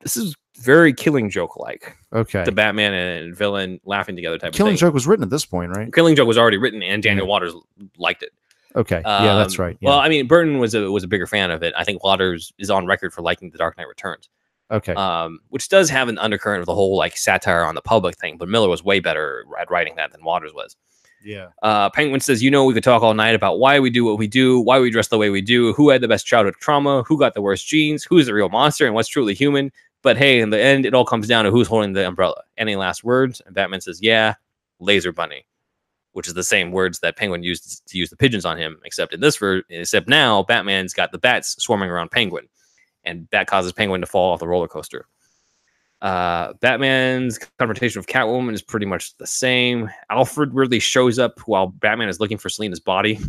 This 0.00 0.16
is 0.16 0.34
very 0.58 0.92
killing 0.92 1.28
joke 1.30 1.56
like. 1.56 1.94
Okay. 2.12 2.44
The 2.44 2.52
Batman 2.52 2.94
and 2.94 3.36
villain 3.36 3.80
laughing 3.84 4.16
together 4.16 4.38
type 4.38 4.52
Killing 4.52 4.72
of 4.74 4.78
thing. 4.80 4.86
Joke 4.88 4.94
was 4.94 5.06
written 5.06 5.22
at 5.22 5.30
this 5.30 5.44
point, 5.44 5.76
right? 5.76 5.92
Killing 5.92 6.16
Joke 6.16 6.26
was 6.28 6.38
already 6.38 6.56
written 6.56 6.82
and 6.82 7.02
Daniel 7.02 7.26
Waters 7.26 7.52
liked 7.98 8.22
it. 8.22 8.30
Okay. 8.74 9.00
yeah, 9.04 9.34
that's 9.36 9.58
Um, 9.58 9.64
right. 9.64 9.76
Yeah. 9.80 9.90
Well, 9.90 9.98
I 9.98 10.08
mean, 10.08 10.26
Burton 10.26 10.58
was 10.58 10.74
a 10.74 10.90
was 10.90 11.02
a 11.04 11.08
bigger 11.08 11.26
fan 11.26 11.50
of 11.50 11.62
it. 11.62 11.72
I 11.78 11.84
think 11.84 12.04
Waters 12.04 12.52
is 12.58 12.70
on 12.70 12.84
record 12.86 13.12
for 13.14 13.22
liking 13.22 13.50
The 13.50 13.56
Dark 13.58 13.78
Knight 13.78 13.88
Returns, 13.88 14.28
okay. 14.70 14.94
um, 14.94 15.40
which 15.48 15.68
does 15.68 15.88
have 15.90 16.08
an 16.08 16.18
undercurrent 16.18 16.60
of 16.60 16.66
the 16.66 16.74
whole 16.74 16.96
like 16.96 17.16
satire 17.16 17.64
on 17.64 17.74
the 17.74 17.82
public 17.82 18.16
thing. 18.18 18.36
But 18.38 18.48
Miller 18.48 18.68
was 18.68 18.82
way 18.84 19.00
better 19.00 19.44
at 19.58 19.70
writing 19.70 19.96
that 19.96 20.12
than 20.12 20.24
Waters 20.24 20.52
was. 20.54 20.76
yeah. 21.24 21.48
Uh, 21.62 21.90
Penguin 21.90 22.20
says, 22.20 22.42
"You 22.42 22.50
know, 22.50 22.64
we 22.64 22.74
could 22.74 22.84
talk 22.84 23.02
all 23.02 23.14
night 23.14 23.34
about 23.34 23.58
why 23.58 23.80
we 23.80 23.90
do 23.90 24.04
what 24.04 24.18
we 24.18 24.26
do, 24.26 24.60
why 24.60 24.78
we 24.78 24.90
dress 24.90 25.08
the 25.08 25.18
way 25.18 25.30
we 25.30 25.40
do, 25.40 25.72
who 25.72 25.90
had 25.90 26.00
the 26.00 26.08
best 26.08 26.26
childhood 26.26 26.54
trauma, 26.60 27.02
who 27.02 27.18
got 27.18 27.34
the 27.34 27.42
worst 27.42 27.66
genes, 27.66 28.04
who's 28.04 28.26
the 28.26 28.34
real 28.34 28.48
monster, 28.48 28.86
and 28.86 28.94
what's 28.94 29.08
truly 29.08 29.34
human. 29.34 29.72
But 30.02 30.16
hey, 30.16 30.40
in 30.40 30.50
the 30.50 30.60
end, 30.60 30.86
it 30.86 30.94
all 30.94 31.04
comes 31.04 31.26
down 31.26 31.44
to 31.44 31.50
who's 31.50 31.66
holding 31.66 31.94
the 31.94 32.06
umbrella. 32.06 32.42
Any 32.56 32.76
last 32.76 33.02
words?" 33.02 33.42
And 33.44 33.54
Batman 33.54 33.80
says, 33.80 34.00
"Yeah, 34.02 34.34
Laser 34.78 35.12
Bunny." 35.12 35.46
Which 36.12 36.28
is 36.28 36.34
the 36.34 36.44
same 36.44 36.70
words 36.70 37.00
that 37.00 37.16
Penguin 37.16 37.42
used 37.42 37.86
to 37.88 37.98
use 37.98 38.08
the 38.08 38.16
pigeons 38.16 38.46
on 38.46 38.56
him, 38.56 38.80
except 38.86 39.12
in 39.12 39.20
this 39.20 39.36
ver- 39.36 39.64
except 39.68 40.08
now 40.08 40.44
Batman's 40.44 40.94
got 40.94 41.12
the 41.12 41.18
bats 41.18 41.56
swarming 41.62 41.90
around 41.90 42.10
Penguin, 42.10 42.48
and 43.06 43.26
that 43.30 43.46
causes 43.46 43.72
Penguin 43.72 44.02
to 44.02 44.06
fall 44.06 44.32
off 44.32 44.40
the 44.40 44.48
roller 44.48 44.68
coaster. 44.68 45.06
Uh, 46.02 46.52
Batman's 46.60 47.38
confrontation 47.58 47.98
with 47.98 48.06
Catwoman 48.06 48.52
is 48.52 48.60
pretty 48.60 48.84
much 48.84 49.16
the 49.16 49.26
same. 49.26 49.88
Alfred 50.10 50.52
weirdly 50.52 50.78
shows 50.78 51.18
up 51.18 51.40
while 51.46 51.68
Batman 51.68 52.08
is 52.08 52.20
looking 52.20 52.36
for 52.38 52.48
Selina's 52.48 52.80
body. 52.80 53.18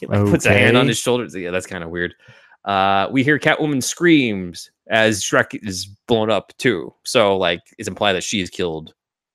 He 0.00 0.06
like 0.06 0.24
puts 0.30 0.46
a 0.46 0.52
hand 0.54 0.78
on 0.78 0.88
his 0.88 0.96
shoulder. 0.96 1.26
Yeah, 1.38 1.50
that's 1.50 1.66
kind 1.66 1.84
of 1.84 1.90
weird. 1.90 2.14
Uh, 2.64 3.08
we 3.10 3.22
hear 3.22 3.38
Catwoman 3.38 3.82
screams 3.82 4.70
as 4.88 5.22
Shreck 5.22 5.58
is 5.62 5.86
blown 6.08 6.30
up 6.30 6.56
too. 6.56 6.94
So 7.04 7.36
like 7.36 7.60
it's 7.76 7.86
implied 7.86 8.14
that 8.14 8.24
she 8.24 8.40
is 8.40 8.48
killed 8.48 8.94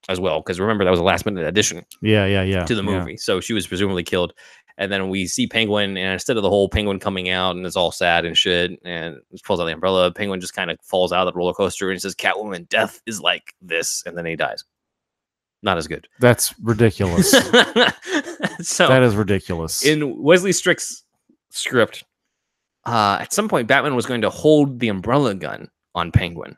as 0.10 0.20
well. 0.20 0.40
Because 0.42 0.60
remember 0.60 0.84
that 0.84 0.90
was 0.90 1.00
a 1.00 1.04
last 1.04 1.26
minute 1.26 1.46
addition 1.46 1.86
Yeah, 2.02 2.26
yeah, 2.26 2.42
yeah. 2.42 2.66
to 2.66 2.74
the 2.74 2.84
yeah. 2.84 3.00
movie. 3.00 3.18
So 3.18 3.40
she 3.40 3.54
was 3.54 3.68
presumably 3.68 4.04
killed. 4.04 4.34
And 4.78 4.92
then 4.92 5.08
we 5.08 5.26
see 5.26 5.48
Penguin, 5.48 5.98
and 5.98 6.14
instead 6.14 6.36
of 6.36 6.44
the 6.44 6.50
whole 6.50 6.68
Penguin 6.68 7.00
coming 7.00 7.30
out 7.30 7.56
and 7.56 7.66
it's 7.66 7.78
all 7.78 7.92
sad 7.92 8.26
and 8.26 8.38
shit, 8.38 8.78
and 8.84 9.18
pulls 9.44 9.60
out 9.60 9.66
the 9.66 9.74
umbrella, 9.74 10.12
Penguin 10.12 10.42
just 10.42 10.54
kind 10.54 10.70
of 10.70 10.78
falls 10.82 11.14
out 11.14 11.26
of 11.28 11.34
the 11.34 11.38
roller 11.38 11.54
coaster 11.54 11.90
and 11.92 12.02
says, 12.02 12.14
"Catwoman, 12.14 12.68
death 12.68 13.02
is 13.06 13.22
like 13.22 13.54
this," 13.62 14.04
and 14.06 14.18
then 14.18 14.26
he 14.26 14.36
dies. 14.36 14.66
Not 15.64 15.78
as 15.78 15.88
good. 15.88 16.08
That's 16.20 16.54
ridiculous. 16.60 17.32
so 18.62 18.88
that 18.88 19.02
is 19.02 19.16
ridiculous. 19.16 19.86
in 19.86 20.22
Wesley 20.22 20.52
Strick's 20.52 21.04
script, 21.50 22.04
uh, 22.86 23.18
at 23.22 23.34
some 23.34 23.48
point, 23.48 23.68
Batman 23.68 23.96
was 23.96 24.06
going 24.06 24.22
to 24.22 24.30
hold 24.30 24.80
the 24.80 24.90
umbrella 24.90 25.34
gun 25.36 25.70
on 25.96 26.12
Penguin 26.12 26.58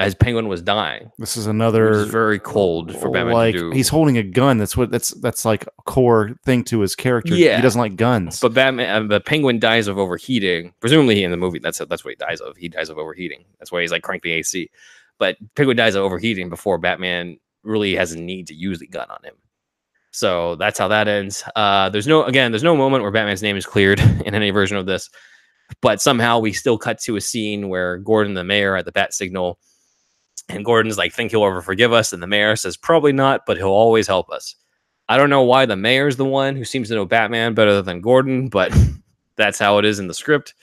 as 0.00 0.14
Penguin 0.14 0.48
was 0.48 0.62
dying. 0.62 1.12
this 1.18 1.36
is 1.36 1.46
another 1.46 2.06
very 2.06 2.38
cold 2.38 2.96
for 2.96 3.10
Batman 3.10 3.34
like 3.34 3.54
to 3.54 3.60
do. 3.60 3.70
he's 3.70 3.88
holding 3.88 4.16
a 4.16 4.22
gun. 4.22 4.56
That's 4.56 4.76
what 4.76 4.90
that's 4.90 5.10
that's 5.20 5.44
like 5.44 5.66
a 5.66 5.82
core 5.84 6.36
thing 6.44 6.64
to 6.64 6.80
his 6.80 6.96
character. 6.96 7.34
Yeah. 7.34 7.56
he 7.56 7.62
doesn't 7.62 7.80
like 7.80 7.96
guns. 7.96 8.40
But 8.40 8.54
Batman, 8.54 9.04
uh, 9.04 9.06
the 9.06 9.20
Penguin 9.20 9.58
dies 9.58 9.88
of 9.88 9.98
overheating. 9.98 10.72
Presumably 10.80 11.22
in 11.22 11.30
the 11.30 11.36
movie, 11.36 11.58
that's 11.58 11.78
that's 11.78 12.04
what 12.04 12.12
he 12.12 12.16
dies 12.16 12.40
of. 12.40 12.56
He 12.56 12.68
dies 12.68 12.88
of 12.88 12.98
overheating. 12.98 13.44
That's 13.58 13.70
why 13.70 13.82
he's 13.82 13.92
like 13.92 14.02
crank 14.02 14.22
the 14.22 14.32
AC. 14.32 14.70
But 15.18 15.36
Penguin 15.54 15.76
dies 15.76 15.94
of 15.94 16.02
overheating 16.02 16.48
before 16.48 16.78
Batman 16.78 17.38
really 17.62 17.94
has 17.94 18.12
a 18.12 18.18
need 18.18 18.46
to 18.46 18.54
use 18.54 18.78
the 18.78 18.86
gun 18.86 19.10
on 19.10 19.22
him. 19.22 19.34
So 20.12 20.56
that's 20.56 20.78
how 20.78 20.88
that 20.88 21.08
ends. 21.08 21.44
Uh, 21.54 21.90
there's 21.90 22.06
no 22.06 22.24
again, 22.24 22.52
there's 22.52 22.62
no 22.64 22.74
moment 22.76 23.02
where 23.02 23.12
Batman's 23.12 23.42
name 23.42 23.56
is 23.56 23.66
cleared 23.66 24.00
in 24.24 24.34
any 24.34 24.50
version 24.50 24.76
of 24.78 24.86
this. 24.86 25.10
But 25.82 26.00
somehow 26.00 26.38
we 26.38 26.52
still 26.52 26.78
cut 26.78 26.98
to 27.02 27.16
a 27.16 27.20
scene 27.20 27.68
where 27.68 27.98
Gordon, 27.98 28.34
the 28.34 28.42
mayor, 28.42 28.76
at 28.76 28.86
the 28.86 28.92
bat 28.92 29.14
signal, 29.14 29.58
and 30.50 30.64
Gordon's 30.64 30.98
like, 30.98 31.12
think 31.12 31.30
he'll 31.30 31.44
ever 31.44 31.62
forgive 31.62 31.92
us. 31.92 32.12
And 32.12 32.22
the 32.22 32.26
mayor 32.26 32.56
says, 32.56 32.76
probably 32.76 33.12
not, 33.12 33.46
but 33.46 33.56
he'll 33.56 33.68
always 33.68 34.06
help 34.06 34.30
us. 34.30 34.56
I 35.08 35.16
don't 35.16 35.30
know 35.30 35.42
why 35.42 35.66
the 35.66 35.76
mayor's 35.76 36.16
the 36.16 36.24
one 36.24 36.54
who 36.56 36.64
seems 36.64 36.88
to 36.88 36.94
know 36.94 37.04
Batman 37.04 37.54
better 37.54 37.82
than 37.82 38.00
Gordon, 38.00 38.48
but 38.48 38.72
that's 39.36 39.58
how 39.58 39.78
it 39.78 39.84
is 39.84 39.98
in 39.98 40.06
the 40.08 40.14
script. 40.14 40.54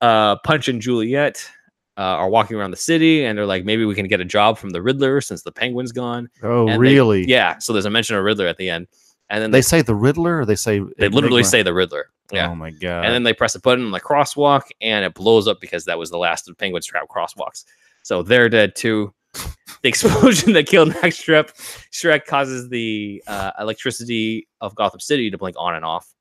Uh, 0.00 0.36
Punch 0.36 0.68
and 0.68 0.80
Juliet 0.82 1.48
uh, 1.96 2.00
are 2.02 2.28
walking 2.28 2.56
around 2.58 2.72
the 2.72 2.76
city, 2.76 3.24
and 3.24 3.38
they're 3.38 3.46
like, 3.46 3.64
maybe 3.64 3.84
we 3.86 3.94
can 3.94 4.06
get 4.06 4.20
a 4.20 4.24
job 4.24 4.58
from 4.58 4.70
the 4.70 4.82
Riddler 4.82 5.20
since 5.22 5.42
the 5.42 5.52
Penguin's 5.52 5.92
gone. 5.92 6.28
oh, 6.42 6.62
And 6.68 6.72
they- 6.74 6.78
really? 6.78 7.24
yeah. 7.24 7.56
So 7.58 7.72
there's 7.72 7.86
a 7.86 7.90
mention 7.90 8.16
of 8.16 8.24
Riddler 8.24 8.46
at 8.46 8.58
the 8.58 8.68
end, 8.68 8.86
and 9.30 9.42
then 9.42 9.50
They 9.50 9.58
they 9.58 9.62
say 9.62 9.80
the 9.82 9.94
Riddler, 9.94 10.40
or 10.40 10.44
they 10.44 10.56
say 10.56 10.80
they 10.98 11.08
literally 11.08 11.42
say 11.42 11.62
the 11.62 11.72
Riddler. 11.72 12.10
Yeah. 12.32 12.50
Oh 12.50 12.54
my 12.56 12.70
god! 12.72 13.04
and 13.04 13.14
then 13.14 13.22
they 13.22 13.32
press 13.32 13.54
a 13.54 13.60
button 13.60 13.84
on 13.86 13.92
the 13.92 14.00
crosswalk, 14.00 14.62
and 14.80 15.04
it 15.04 15.14
blows 15.14 15.46
up 15.48 15.60
because 15.60 15.84
that 15.86 15.96
was 15.98 16.10
the 16.10 16.18
last 16.18 16.48
of 16.48 16.58
Penguin's 16.58 16.84
trap 16.84 17.06
crosswalks. 17.08 17.64
So 18.02 18.22
they're 18.22 18.48
dead 18.48 18.74
too. 18.76 19.14
the 19.82 19.88
explosion 19.88 20.52
that 20.52 20.66
killed 20.66 20.88
Max 20.88 21.16
Shreck, 21.16 21.50
Shreck 21.92 22.26
causes 22.26 22.68
the 22.68 23.22
uh, 23.26 23.52
electricity 23.58 24.48
of 24.60 24.74
Gotham 24.74 25.00
City 25.00 25.30
to 25.30 25.38
blink 25.38 25.56
on 25.58 25.74
and 25.74 25.84
off, 25.84 26.12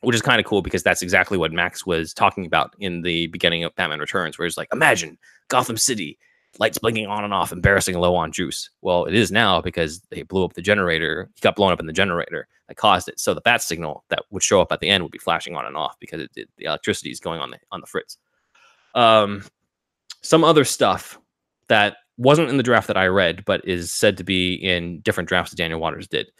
which 0.00 0.14
is 0.14 0.22
kind 0.22 0.40
of 0.40 0.46
cool 0.46 0.62
because 0.62 0.82
that's 0.82 1.02
exactly 1.02 1.38
what 1.38 1.52
Max 1.52 1.86
was 1.86 2.12
talking 2.12 2.46
about 2.46 2.74
in 2.78 3.02
the 3.02 3.26
beginning 3.28 3.64
of 3.64 3.74
Batman 3.74 4.00
Returns, 4.00 4.38
where 4.38 4.46
he's 4.46 4.56
like, 4.56 4.68
"Imagine 4.72 5.18
Gotham 5.48 5.76
City." 5.76 6.18
Lights 6.58 6.78
blinking 6.78 7.06
on 7.06 7.24
and 7.24 7.34
off, 7.34 7.52
embarrassing 7.52 7.98
low 7.98 8.16
on 8.16 8.32
juice. 8.32 8.70
Well, 8.80 9.04
it 9.04 9.14
is 9.14 9.30
now 9.30 9.60
because 9.60 10.00
they 10.08 10.22
blew 10.22 10.44
up 10.44 10.54
the 10.54 10.62
generator. 10.62 11.28
He 11.34 11.40
got 11.42 11.54
blown 11.54 11.72
up 11.72 11.78
in 11.78 11.86
the 11.86 11.92
generator 11.92 12.48
that 12.68 12.76
caused 12.76 13.06
it. 13.06 13.20
So 13.20 13.34
the 13.34 13.42
bat 13.42 13.62
signal 13.62 14.02
that 14.08 14.24
would 14.30 14.42
show 14.42 14.60
up 14.60 14.72
at 14.72 14.80
the 14.80 14.88
end 14.88 15.02
would 15.02 15.12
be 15.12 15.18
flashing 15.18 15.54
on 15.56 15.66
and 15.66 15.76
off 15.76 15.96
because 16.00 16.22
it, 16.22 16.30
it, 16.34 16.48
the 16.56 16.64
electricity 16.64 17.10
is 17.10 17.20
going 17.20 17.40
on 17.40 17.50
the 17.50 17.58
on 17.70 17.82
the 17.82 17.86
fritz. 17.86 18.16
Um, 18.94 19.44
some 20.22 20.42
other 20.42 20.64
stuff 20.64 21.18
that 21.68 21.98
wasn't 22.18 22.50
in 22.50 22.56
the 22.56 22.62
draft 22.62 22.88
that 22.88 22.96
I 22.96 23.06
read, 23.06 23.44
but 23.46 23.66
is 23.66 23.92
said 23.92 24.16
to 24.18 24.24
be 24.24 24.54
in 24.54 25.00
different 25.00 25.28
drafts 25.28 25.52
that 25.52 25.56
Daniel 25.56 25.80
Waters 25.80 26.08
did. 26.08 26.30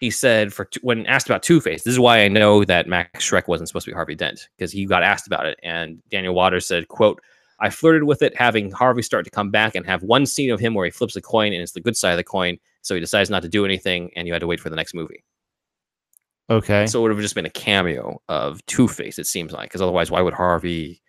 He 0.00 0.10
said 0.10 0.52
for 0.54 0.70
when 0.80 1.06
asked 1.06 1.28
about 1.28 1.42
Two 1.42 1.60
Face, 1.60 1.82
this 1.82 1.92
is 1.92 1.98
why 1.98 2.22
I 2.22 2.28
know 2.28 2.64
that 2.64 2.86
Max 2.86 3.28
Shreck 3.28 3.48
wasn't 3.48 3.68
supposed 3.68 3.84
to 3.86 3.90
be 3.90 3.96
Harvey 3.96 4.14
Dent 4.14 4.48
because 4.56 4.70
he 4.70 4.86
got 4.86 5.02
asked 5.02 5.26
about 5.26 5.46
it, 5.46 5.58
and 5.62 6.00
Daniel 6.08 6.34
Waters 6.34 6.66
said, 6.66 6.88
"quote 6.88 7.20
I 7.60 7.70
flirted 7.70 8.04
with 8.04 8.22
it, 8.22 8.36
having 8.36 8.70
Harvey 8.70 9.02
start 9.02 9.24
to 9.24 9.30
come 9.32 9.50
back 9.50 9.74
and 9.74 9.84
have 9.84 10.04
one 10.04 10.24
scene 10.26 10.52
of 10.52 10.60
him 10.60 10.74
where 10.74 10.84
he 10.84 10.92
flips 10.92 11.16
a 11.16 11.20
coin 11.20 11.52
and 11.52 11.60
it's 11.60 11.72
the 11.72 11.80
good 11.80 11.96
side 11.96 12.12
of 12.12 12.16
the 12.16 12.24
coin, 12.24 12.58
so 12.82 12.94
he 12.94 13.00
decides 13.00 13.30
not 13.30 13.42
to 13.42 13.48
do 13.48 13.64
anything, 13.64 14.10
and 14.14 14.28
you 14.28 14.32
had 14.32 14.40
to 14.40 14.46
wait 14.46 14.60
for 14.60 14.70
the 14.70 14.76
next 14.76 14.94
movie." 14.94 15.24
okay. 16.50 16.86
So 16.86 17.00
it 17.00 17.02
would 17.02 17.10
have 17.10 17.20
just 17.20 17.34
been 17.34 17.46
a 17.46 17.50
cameo 17.50 18.22
of 18.28 18.64
Two 18.66 18.88
Face, 18.88 19.18
it 19.18 19.26
seems 19.26 19.52
like, 19.52 19.68
because 19.68 19.82
otherwise, 19.82 20.10
why 20.10 20.20
would 20.20 20.34
Harvey 20.34 21.02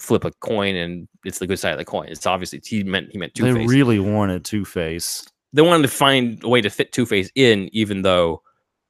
flip 0.00 0.24
a 0.24 0.30
coin 0.40 0.74
and 0.76 1.08
it's 1.24 1.38
the 1.38 1.46
good 1.46 1.58
side 1.58 1.72
of 1.72 1.78
the 1.78 1.84
coin? 1.84 2.08
It's 2.08 2.26
obviously 2.26 2.60
he 2.64 2.82
meant 2.84 3.08
he 3.12 3.18
meant 3.18 3.34
Two 3.34 3.52
they 3.52 3.66
really 3.66 3.98
wanted 3.98 4.44
Two 4.44 4.64
Face. 4.64 5.26
they 5.52 5.62
wanted 5.62 5.82
to 5.82 5.88
find 5.94 6.42
a 6.44 6.48
way 6.48 6.60
to 6.60 6.70
fit 6.70 6.92
Two 6.92 7.06
Face 7.06 7.30
in, 7.34 7.68
even 7.72 8.02
though 8.02 8.42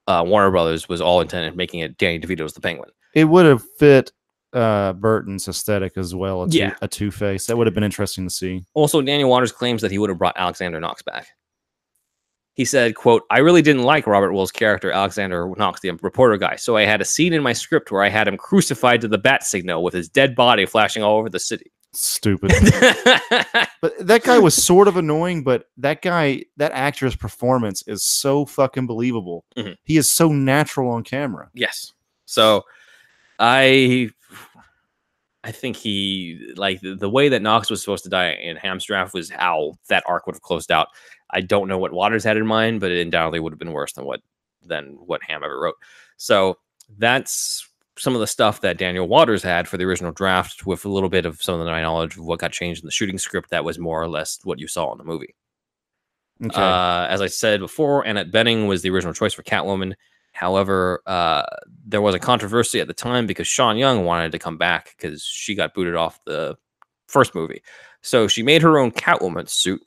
uh, 0.06 0.24
Warner 0.26 0.50
Brothers 0.50 0.88
was 0.88 1.00
all 1.00 1.20
intended 1.20 1.50
on 1.52 1.56
making 1.56 1.80
it 1.80 1.96
Danny 1.98 2.18
DeVito 2.20 2.42
as 2.44 2.52
the 2.54 2.60
Penguin. 2.60 2.90
It 3.14 3.24
would 3.24 3.46
have 3.46 3.62
fit 3.78 4.12
uh, 4.52 4.92
Burton's 4.94 5.46
aesthetic 5.46 5.96
as 5.96 6.14
well. 6.14 6.42
A 6.44 6.48
two, 6.48 6.58
Yeah. 6.58 6.74
a 6.82 6.88
Two 6.88 7.10
Face 7.10 7.46
that 7.46 7.56
would 7.56 7.66
have 7.66 7.74
been 7.74 7.84
interesting 7.84 8.24
to 8.26 8.30
see. 8.30 8.64
Also, 8.74 9.00
Daniel 9.02 9.28
Waters 9.30 9.52
claims 9.52 9.82
that 9.82 9.90
he 9.90 9.98
would 9.98 10.10
have 10.10 10.18
brought 10.18 10.36
Alexander 10.36 10.80
Knox 10.80 11.02
back. 11.02 11.28
He 12.54 12.64
said, 12.64 12.94
quote, 12.94 13.22
I 13.30 13.38
really 13.38 13.62
didn't 13.62 13.84
like 13.84 14.06
Robert 14.06 14.32
Wuhl's 14.32 14.52
character, 14.52 14.90
Alexander 14.90 15.50
Knox, 15.56 15.80
the 15.80 15.90
reporter 16.02 16.36
guy. 16.36 16.56
So 16.56 16.76
I 16.76 16.82
had 16.82 17.00
a 17.00 17.04
scene 17.04 17.32
in 17.32 17.42
my 17.42 17.52
script 17.52 17.90
where 17.90 18.02
I 18.02 18.08
had 18.08 18.28
him 18.28 18.36
crucified 18.36 19.00
to 19.02 19.08
the 19.08 19.18
bat 19.18 19.44
signal 19.44 19.82
with 19.82 19.94
his 19.94 20.08
dead 20.08 20.34
body 20.34 20.66
flashing 20.66 21.02
all 21.02 21.18
over 21.18 21.30
the 21.30 21.38
city. 21.38 21.70
Stupid. 21.92 22.50
but 23.80 23.94
that 23.98 24.22
guy 24.24 24.38
was 24.38 24.54
sort 24.54 24.88
of 24.88 24.96
annoying. 24.96 25.42
But 25.42 25.66
that 25.78 26.02
guy, 26.02 26.44
that 26.56 26.72
actor's 26.72 27.16
performance 27.16 27.82
is 27.86 28.04
so 28.04 28.46
fucking 28.46 28.86
believable. 28.86 29.44
Mhm. 29.56 29.76
He 29.84 29.96
is 29.96 30.08
so 30.08 30.30
natural 30.30 30.90
on 30.90 31.02
camera. 31.02 31.50
Yes. 31.54 31.92
So 32.26 32.64
I 33.38 34.10
I 35.42 35.52
think 35.52 35.76
he 35.76 36.52
like 36.56 36.80
the, 36.80 36.94
the 36.94 37.10
way 37.10 37.28
that 37.30 37.42
Knox 37.42 37.70
was 37.70 37.80
supposed 37.80 38.04
to 38.04 38.10
die 38.10 38.32
in 38.32 38.56
Hamm's 38.56 38.84
draft 38.84 39.14
was 39.14 39.30
how 39.30 39.72
that 39.88 40.04
arc 40.06 40.26
would 40.26 40.36
have 40.36 40.42
closed 40.42 40.70
out. 40.70 40.88
I 41.32 41.40
don't 41.40 41.68
know 41.68 41.78
what 41.78 41.92
Waters 41.92 42.24
had 42.24 42.36
in 42.36 42.46
mind, 42.46 42.80
but 42.80 42.90
it 42.90 43.00
undoubtedly 43.00 43.40
would 43.40 43.52
have 43.52 43.58
been 43.58 43.72
worse 43.72 43.92
than 43.92 44.04
what 44.04 44.20
than 44.62 44.98
what 45.06 45.22
Hamm 45.22 45.42
ever 45.42 45.58
wrote. 45.58 45.76
So 46.16 46.58
that's 46.98 47.66
some 47.98 48.14
of 48.14 48.20
the 48.20 48.26
stuff 48.26 48.60
that 48.62 48.78
Daniel 48.78 49.08
Waters 49.08 49.42
had 49.42 49.68
for 49.68 49.76
the 49.76 49.84
original 49.84 50.12
draft, 50.12 50.66
with 50.66 50.84
a 50.84 50.88
little 50.88 51.08
bit 51.08 51.26
of 51.26 51.42
some 51.42 51.60
of 51.60 51.66
my 51.66 51.82
knowledge 51.82 52.16
of 52.16 52.24
what 52.24 52.38
got 52.38 52.52
changed 52.52 52.82
in 52.82 52.86
the 52.86 52.92
shooting 52.92 53.18
script. 53.18 53.50
That 53.50 53.64
was 53.64 53.78
more 53.78 54.02
or 54.02 54.08
less 54.08 54.38
what 54.44 54.58
you 54.58 54.66
saw 54.66 54.92
in 54.92 54.98
the 54.98 55.04
movie. 55.04 55.34
Okay. 56.42 56.60
Uh, 56.60 57.06
as 57.08 57.20
I 57.20 57.26
said 57.26 57.60
before, 57.60 58.02
Annette 58.02 58.30
Bening 58.30 58.66
was 58.66 58.82
the 58.82 58.90
original 58.90 59.12
choice 59.12 59.34
for 59.34 59.42
Catwoman. 59.42 59.94
However, 60.32 61.02
uh, 61.06 61.44
there 61.84 62.00
was 62.00 62.14
a 62.14 62.18
controversy 62.18 62.80
at 62.80 62.86
the 62.86 62.94
time 62.94 63.26
because 63.26 63.46
Sean 63.46 63.76
Young 63.76 64.04
wanted 64.04 64.32
to 64.32 64.38
come 64.38 64.56
back 64.56 64.94
because 64.96 65.22
she 65.22 65.54
got 65.54 65.74
booted 65.74 65.96
off 65.96 66.20
the 66.24 66.56
first 67.08 67.34
movie. 67.34 67.62
So 68.02 68.28
she 68.28 68.42
made 68.42 68.62
her 68.62 68.78
own 68.78 68.92
Catwoman 68.92 69.48
suit 69.48 69.82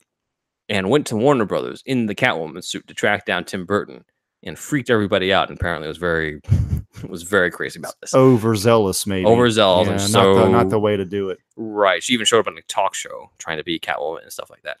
and 0.68 0.90
went 0.90 1.06
to 1.08 1.16
Warner 1.16 1.44
Brothers 1.44 1.82
in 1.86 2.06
the 2.06 2.14
Catwoman 2.14 2.64
suit 2.64 2.86
to 2.88 2.94
track 2.94 3.26
down 3.26 3.44
Tim 3.44 3.66
Burton 3.66 4.04
and 4.42 4.58
freaked 4.58 4.90
everybody 4.90 5.32
out. 5.32 5.48
And 5.48 5.58
apparently, 5.58 5.88
was 5.88 5.98
very 5.98 6.40
was 7.08 7.22
very 7.22 7.50
crazy 7.50 7.78
about 7.78 7.94
this. 8.00 8.14
Overzealous, 8.14 9.06
maybe. 9.06 9.26
Overzealous, 9.26 10.04
and 10.04 10.12
not 10.12 10.34
the, 10.34 10.48
not 10.48 10.68
the 10.70 10.78
way 10.80 10.96
to 10.96 11.04
do 11.04 11.30
it. 11.30 11.38
Right. 11.56 12.02
She 12.02 12.14
even 12.14 12.26
showed 12.26 12.40
up 12.40 12.46
on 12.46 12.58
a 12.58 12.62
talk 12.62 12.94
show 12.94 13.30
trying 13.38 13.58
to 13.58 13.64
be 13.64 13.78
Catwoman 13.78 14.22
and 14.22 14.32
stuff 14.32 14.50
like 14.50 14.62
that. 14.62 14.78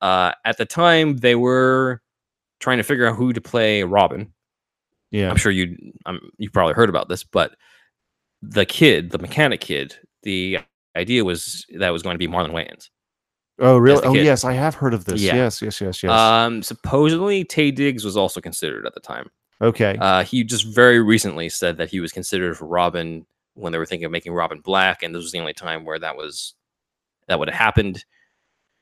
Uh, 0.00 0.32
at 0.44 0.56
the 0.56 0.64
time, 0.64 1.18
they 1.18 1.34
were 1.34 2.00
trying 2.58 2.78
to 2.78 2.84
figure 2.84 3.06
out 3.06 3.16
who 3.16 3.32
to 3.32 3.40
play 3.40 3.82
Robin. 3.82 4.32
Yeah. 5.10 5.30
I'm 5.30 5.36
sure 5.36 5.52
you 5.52 5.76
um, 6.06 6.30
you 6.38 6.50
probably 6.50 6.74
heard 6.74 6.88
about 6.88 7.08
this, 7.08 7.24
but 7.24 7.56
the 8.42 8.64
kid, 8.64 9.10
the 9.10 9.18
mechanic 9.18 9.60
kid, 9.60 9.96
the 10.22 10.58
idea 10.96 11.24
was 11.24 11.66
that 11.74 11.88
it 11.88 11.92
was 11.92 12.02
going 12.02 12.14
to 12.14 12.18
be 12.18 12.28
Marlon 12.28 12.52
Wayans. 12.52 12.88
Oh, 13.60 13.76
really? 13.78 14.02
Oh, 14.04 14.14
kid. 14.14 14.24
yes. 14.24 14.44
I 14.44 14.54
have 14.54 14.74
heard 14.74 14.94
of 14.94 15.04
this. 15.04 15.20
Yeah. 15.20 15.36
Yes, 15.36 15.60
yes, 15.60 15.80
yes, 15.80 16.02
yes. 16.02 16.10
Um, 16.10 16.62
supposedly 16.62 17.44
Taye 17.44 17.74
Diggs 17.74 18.04
was 18.04 18.16
also 18.16 18.40
considered 18.40 18.86
at 18.86 18.94
the 18.94 19.00
time. 19.00 19.30
okay. 19.60 19.96
Uh, 20.00 20.24
he 20.24 20.42
just 20.42 20.64
very 20.64 21.00
recently 21.00 21.48
said 21.48 21.76
that 21.76 21.90
he 21.90 22.00
was 22.00 22.12
considered 22.12 22.56
for 22.56 22.66
Robin 22.66 23.26
when 23.54 23.72
they 23.72 23.78
were 23.78 23.86
thinking 23.86 24.06
of 24.06 24.12
making 24.12 24.32
Robin 24.32 24.60
black, 24.60 25.02
and 25.02 25.14
this 25.14 25.22
was 25.22 25.32
the 25.32 25.40
only 25.40 25.52
time 25.52 25.84
where 25.84 25.98
that 25.98 26.16
was 26.16 26.54
that 27.28 27.38
would 27.38 27.48
have 27.48 27.58
happened. 27.58 28.04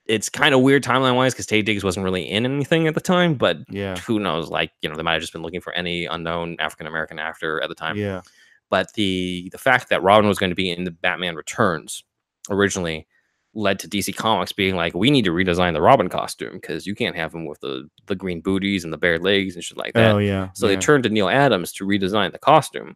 It's 0.06 0.28
kind 0.28 0.54
of 0.54 0.62
weird 0.62 0.82
timeline 0.82 1.16
wise 1.16 1.34
because 1.34 1.46
Taye 1.46 1.64
Diggs 1.64 1.84
wasn't 1.84 2.04
really 2.04 2.22
in 2.22 2.46
anything 2.46 2.86
at 2.86 2.94
the 2.94 3.00
time, 3.00 3.34
but 3.34 3.58
yeah. 3.68 3.96
who 3.98 4.18
knows? 4.18 4.48
Like 4.48 4.70
you 4.80 4.88
know, 4.88 4.94
they 4.94 5.02
might 5.02 5.14
have 5.14 5.20
just 5.20 5.32
been 5.32 5.42
looking 5.42 5.60
for 5.60 5.72
any 5.72 6.06
unknown 6.06 6.56
African 6.60 6.86
American 6.86 7.18
actor 7.18 7.60
at 7.62 7.68
the 7.68 7.74
time. 7.74 7.96
Yeah. 7.96 8.22
but 8.70 8.92
the 8.94 9.48
the 9.50 9.58
fact 9.58 9.88
that 9.90 10.02
Robin 10.02 10.28
was 10.28 10.38
going 10.38 10.50
to 10.50 10.56
be 10.56 10.70
in 10.70 10.84
the 10.84 10.90
Batman 10.90 11.34
Returns 11.34 12.04
originally 12.48 13.06
led 13.54 13.78
to 13.80 13.88
DC 13.88 14.14
Comics 14.14 14.52
being 14.52 14.76
like, 14.76 14.94
we 14.94 15.10
need 15.10 15.24
to 15.24 15.32
redesign 15.32 15.72
the 15.72 15.80
Robin 15.80 16.08
costume 16.08 16.54
because 16.54 16.86
you 16.86 16.94
can't 16.94 17.16
have 17.16 17.34
him 17.34 17.46
with 17.46 17.60
the 17.60 17.88
the 18.06 18.14
green 18.14 18.40
booties 18.40 18.84
and 18.84 18.92
the 18.92 18.98
bare 18.98 19.18
legs 19.18 19.54
and 19.54 19.64
shit 19.64 19.76
like 19.76 19.94
that. 19.94 20.14
Oh 20.14 20.18
yeah. 20.18 20.48
So 20.54 20.66
yeah. 20.66 20.74
they 20.74 20.80
turned 20.80 21.04
to 21.04 21.10
Neal 21.10 21.28
Adams 21.28 21.72
to 21.74 21.86
redesign 21.86 22.32
the 22.32 22.38
costume. 22.38 22.94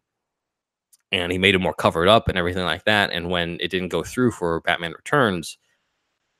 And 1.11 1.31
he 1.31 1.37
made 1.37 1.53
it 1.53 1.59
more 1.59 1.75
covered 1.75 2.07
up 2.07 2.27
and 2.27 2.39
everything 2.39 2.65
like 2.65 2.85
that. 2.85 3.11
And 3.11 3.29
when 3.29 3.57
it 3.59 3.69
didn't 3.69 3.89
go 3.89 4.01
through 4.01 4.31
for 4.31 4.61
Batman 4.61 4.93
Returns, 4.93 5.59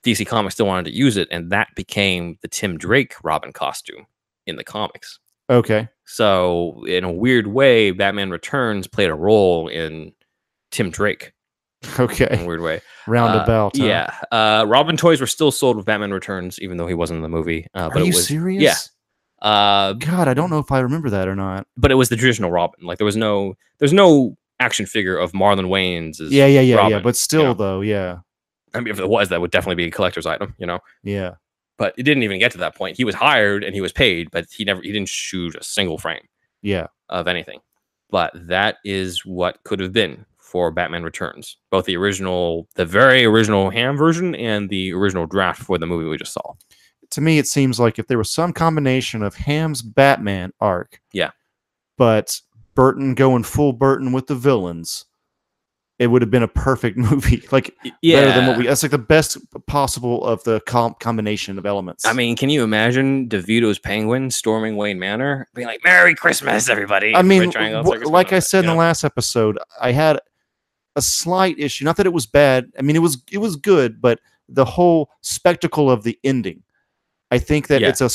DC 0.03 0.25
Comics 0.25 0.55
still 0.55 0.65
wanted 0.65 0.85
to 0.85 0.97
use 0.97 1.15
it. 1.15 1.27
And 1.29 1.51
that 1.51 1.67
became 1.75 2.39
the 2.41 2.47
Tim 2.47 2.79
Drake 2.79 3.13
Robin 3.23 3.53
costume 3.53 4.07
in 4.47 4.55
the 4.55 4.63
comics. 4.63 5.19
Okay. 5.49 5.89
So, 6.05 6.83
in 6.87 7.03
a 7.03 7.11
weird 7.11 7.47
way, 7.47 7.91
Batman 7.91 8.31
Returns 8.31 8.87
played 8.87 9.09
a 9.09 9.15
role 9.15 9.67
in 9.67 10.13
Tim 10.71 10.89
Drake 10.89 11.32
Okay. 11.99 12.43
weird 12.45 12.61
way. 12.61 12.81
Roundabout. 13.07 13.77
Uh, 13.79 13.83
huh? 13.83 13.85
yeah. 13.85 14.17
Uh, 14.31 14.65
Robin 14.67 14.95
toys 14.97 15.19
were 15.21 15.27
still 15.27 15.51
sold 15.51 15.77
with 15.77 15.85
Batman 15.85 16.11
Returns, 16.11 16.59
even 16.59 16.77
though 16.77 16.87
he 16.87 16.93
wasn't 16.93 17.17
in 17.17 17.23
the 17.23 17.29
movie. 17.29 17.67
Uh, 17.73 17.89
but 17.89 17.97
Are 17.97 18.01
it 18.01 18.07
you 18.07 18.13
was, 18.13 18.27
serious? 18.27 18.61
Yeah. 18.63 18.75
Uh, 19.47 19.93
God, 19.93 20.27
I 20.27 20.33
don't 20.33 20.49
know 20.49 20.59
if 20.59 20.71
I 20.71 20.79
remember 20.79 21.09
that 21.09 21.27
or 21.27 21.35
not. 21.35 21.67
but 21.75 21.91
it 21.91 21.95
was 21.95 22.09
the 22.09 22.15
traditional 22.15 22.49
Robin. 22.51 22.85
Like 22.85 22.97
there 22.97 23.05
was 23.05 23.17
no, 23.17 23.55
there's 23.79 23.91
no 23.93 24.37
action 24.59 24.85
figure 24.85 25.17
of 25.17 25.33
Marlon 25.33 25.67
Wayans. 25.67 26.21
As 26.21 26.31
Yeah, 26.31 26.45
yeah, 26.45 26.61
yeah, 26.61 26.87
yeah. 26.87 26.99
But 26.99 27.17
still, 27.17 27.43
know? 27.43 27.53
though, 27.53 27.81
yeah, 27.81 28.19
I 28.73 28.79
mean, 28.79 28.87
if 28.91 28.99
it 28.99 29.09
was, 29.09 29.29
that 29.29 29.41
would 29.41 29.51
definitely 29.51 29.75
be 29.83 29.87
a 29.87 29.91
collector's 29.91 30.25
item, 30.25 30.55
you 30.57 30.65
know. 30.65 30.79
yeah. 31.03 31.31
But 31.77 31.95
it 31.97 32.03
didn't 32.03 32.21
even 32.23 32.37
get 32.39 32.51
to 32.53 32.59
that 32.59 32.75
point. 32.75 32.95
He 32.97 33.03
was 33.03 33.15
hired 33.15 33.63
and 33.63 33.73
he 33.75 33.81
was 33.81 33.91
paid, 33.91 34.29
but 34.31 34.45
he 34.55 34.63
never, 34.63 34.79
he 34.81 34.91
didn't 34.91 35.09
shoot 35.09 35.55
a 35.55 35.63
single 35.63 35.97
frame 35.97 36.21
Yeah. 36.61 36.87
of 37.09 37.27
anything. 37.27 37.59
But 38.11 38.31
that 38.35 38.77
is 38.85 39.25
what 39.25 39.57
could 39.63 39.79
have 39.79 39.91
been 39.91 40.25
for 40.53 40.69
Batman 40.69 41.01
Returns, 41.01 41.57
both 41.71 41.85
the 41.85 41.97
original, 41.97 42.67
the 42.75 42.85
very 42.85 43.25
original 43.25 43.71
hamm 43.71 43.97
version, 43.97 44.35
and 44.35 44.69
the 44.69 44.93
original 44.93 45.25
draft 45.25 45.63
for 45.63 45.79
the 45.79 45.87
movie 45.87 46.07
we 46.07 46.15
just 46.15 46.31
saw. 46.31 46.53
To 47.09 47.21
me, 47.21 47.39
it 47.39 47.47
seems 47.47 47.79
like 47.79 47.97
if 47.97 48.05
there 48.05 48.19
was 48.19 48.29
some 48.29 48.53
combination 48.53 49.23
of 49.23 49.33
Hamm's 49.33 49.81
Batman 49.81 50.53
arc, 50.59 51.01
Yeah. 51.11 51.31
but 51.97 52.39
Burton 52.75 53.15
going 53.15 53.41
full 53.43 53.73
Burton 53.73 54.11
with 54.11 54.27
the 54.27 54.35
villains, 54.35 55.05
it 55.99 56.07
would 56.07 56.23
have 56.23 56.31
been 56.31 56.41
a 56.43 56.47
perfect 56.47 56.97
movie. 57.09 57.43
like 57.51 57.73
better 58.01 58.31
than 58.31 58.47
what 58.47 58.57
we. 58.57 58.65
That's 58.65 58.81
like 58.81 58.91
the 58.91 58.97
best 58.97 59.37
possible 59.67 60.25
of 60.25 60.43
the 60.43 60.59
com- 60.61 60.95
combination 60.99 61.57
of 61.59 61.67
elements. 61.67 62.03
I 62.05 62.13
mean, 62.13 62.35
can 62.35 62.49
you 62.49 62.63
imagine 62.63 63.29
DeVito's 63.29 63.77
penguin 63.77 64.31
storming 64.31 64.75
Wayne 64.75 64.97
Manor, 64.97 65.47
being 65.53 65.67
like 65.67 65.81
"Merry 65.83 66.15
Christmas, 66.15 66.67
everybody"? 66.67 67.15
I 67.15 67.21
mean, 67.21 67.55
out 67.55 67.85
like 68.07 68.33
I 68.33 68.39
said 68.39 68.63
in 68.65 68.71
the 68.71 68.75
last 68.75 69.03
episode, 69.03 69.59
I 69.79 69.91
had 69.91 70.19
a 70.95 71.01
slight 71.01 71.57
issue. 71.59 71.85
Not 71.85 71.97
that 71.97 72.05
it 72.05 72.13
was 72.13 72.25
bad. 72.25 72.71
I 72.77 72.81
mean, 72.81 72.95
it 72.95 72.99
was 72.99 73.21
it 73.31 73.39
was 73.39 73.55
good, 73.55 74.01
but 74.01 74.19
the 74.49 74.65
whole 74.65 75.09
spectacle 75.21 75.89
of 75.89 76.03
the 76.03 76.17
ending. 76.23 76.63
I 77.31 77.39
think 77.39 77.67
that 77.67 77.81
Yeah. 77.81 77.89
it's 77.89 78.01
a 78.01 78.09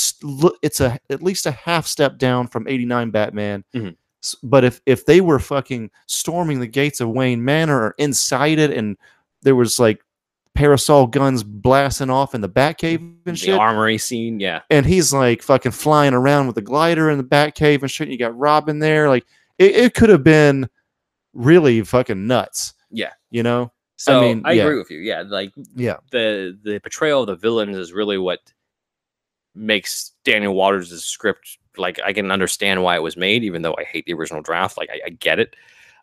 it's 0.61 0.79
a 0.79 0.97
at 1.09 1.21
least 1.21 1.45
a 1.45 1.51
half 1.51 1.85
step 1.87 2.17
down 2.17 2.47
from 2.47 2.67
'89 2.67 3.09
Batman. 3.11 3.63
Mhm. 3.75 3.95
But 4.43 4.63
if 4.63 4.81
if 4.85 5.05
they 5.05 5.21
were 5.21 5.39
fucking 5.39 5.91
storming 6.07 6.59
the 6.59 6.67
gates 6.67 6.99
of 7.01 7.09
Wayne 7.09 7.43
Manor 7.43 7.79
or 7.81 7.95
inside 7.97 8.59
it, 8.59 8.71
and 8.71 8.97
there 9.41 9.55
was 9.55 9.79
like 9.79 9.99
parasol 10.55 11.07
guns 11.07 11.41
blasting 11.43 12.09
off 12.09 12.35
in 12.35 12.41
the 12.41 12.49
Batcave 12.49 12.99
and 12.99 13.17
the 13.25 13.35
shit, 13.35 13.57
armory 13.57 13.97
scene, 13.97 14.39
yeah, 14.39 14.61
and 14.69 14.85
he's 14.85 15.13
like 15.13 15.41
fucking 15.41 15.71
flying 15.71 16.13
around 16.13 16.47
with 16.47 16.57
a 16.57 16.61
glider 16.61 17.09
in 17.09 17.17
the 17.17 17.23
Batcave 17.23 17.81
and 17.81 17.89
shit. 17.91 18.07
And 18.07 18.11
you 18.11 18.17
got 18.19 18.37
Robin 18.37 18.79
there, 18.79 19.07
like 19.09 19.25
it, 19.57 19.75
it 19.75 19.93
could 19.93 20.09
have 20.09 20.23
been 20.23 20.69
really 21.33 21.81
fucking 21.83 22.27
nuts. 22.27 22.73
Yeah. 22.91 23.11
you 23.29 23.43
know. 23.43 23.71
So 23.97 24.17
I, 24.17 24.21
mean, 24.21 24.43
yeah. 24.45 24.63
agree 24.63 24.77
with 24.77 24.89
you. 24.89 24.99
Yeah, 24.99 25.23
like 25.27 25.51
Yeah, 25.75 25.97
the 26.11 26.57
the 26.63 26.79
portrayal 26.79 27.21
of 27.21 27.27
the 27.27 27.35
villains 27.35 27.75
is 27.75 27.91
really 27.91 28.17
what 28.17 28.39
makes 29.55 30.13
Daniel 30.23 30.53
Waters' 30.55 31.03
script 31.03 31.57
like 31.77 31.99
I 32.05 32.13
can 32.13 32.31
understand 32.31 32.81
why 32.83 32.95
it 32.95 33.03
was 33.03 33.17
made, 33.17 33.43
even 33.43 33.61
though 33.61 33.75
I 33.77 33.83
hate 33.83 34.05
the 34.05 34.13
original 34.13 34.41
draft. 34.41 34.77
Like 34.77 34.89
I, 34.89 35.01
I 35.07 35.09
get 35.09 35.39
it. 35.39 35.55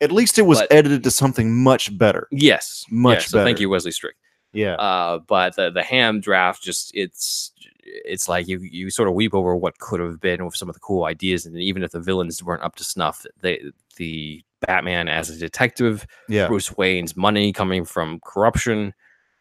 at 0.03 0.13
least 0.13 0.39
it 0.39 0.43
was 0.43 0.59
But- 0.61 0.73
edited 0.73 1.05
to 1.05 1.11
something 1.11 1.55
much 1.55 1.97
better. 1.97 2.29
Yes, 2.31 2.85
Much 2.91 3.25
yeah, 3.25 3.27
so 3.41 3.45
thank 3.45 3.61
you, 3.61 3.71
Wesley 3.71 3.93
Strick. 3.93 4.17
Yeah, 4.53 4.75
Uh, 4.75 5.19
but 5.19 5.57
the 5.57 5.71
the 5.71 5.83
hamm 5.83 6.21
draft 6.21 6.63
just 6.63 6.91
it's 6.95 7.53
it's 7.83 8.29
like 8.29 8.47
you 8.49 8.59
you 8.61 8.91
sort 8.91 9.09
of 9.09 9.15
weep 9.15 9.35
over 9.35 9.55
what 9.57 9.79
could 9.79 10.01
have 10.01 10.21
been 10.21 10.45
with 10.45 10.57
some 10.57 10.69
of 10.69 10.75
the 10.75 10.81
cool 10.81 11.05
ideas, 11.05 11.47
and 11.47 11.57
even 11.57 11.83
if 11.83 11.93
the 11.93 12.01
villains 12.01 12.43
weren't 12.43 12.63
up 12.63 12.77
to 12.77 12.85
snuff, 12.85 13.25
they 13.41 13.63
the 13.97 14.43
Batman 14.67 15.09
as 15.09 15.31
a 15.31 15.37
detective, 15.37 16.07
yeah, 16.29 16.47
Bruce 16.49 16.77
Wayne's 16.77 17.17
money 17.17 17.53
coming 17.53 17.85
from 17.85 18.21
corruption, 18.25 18.93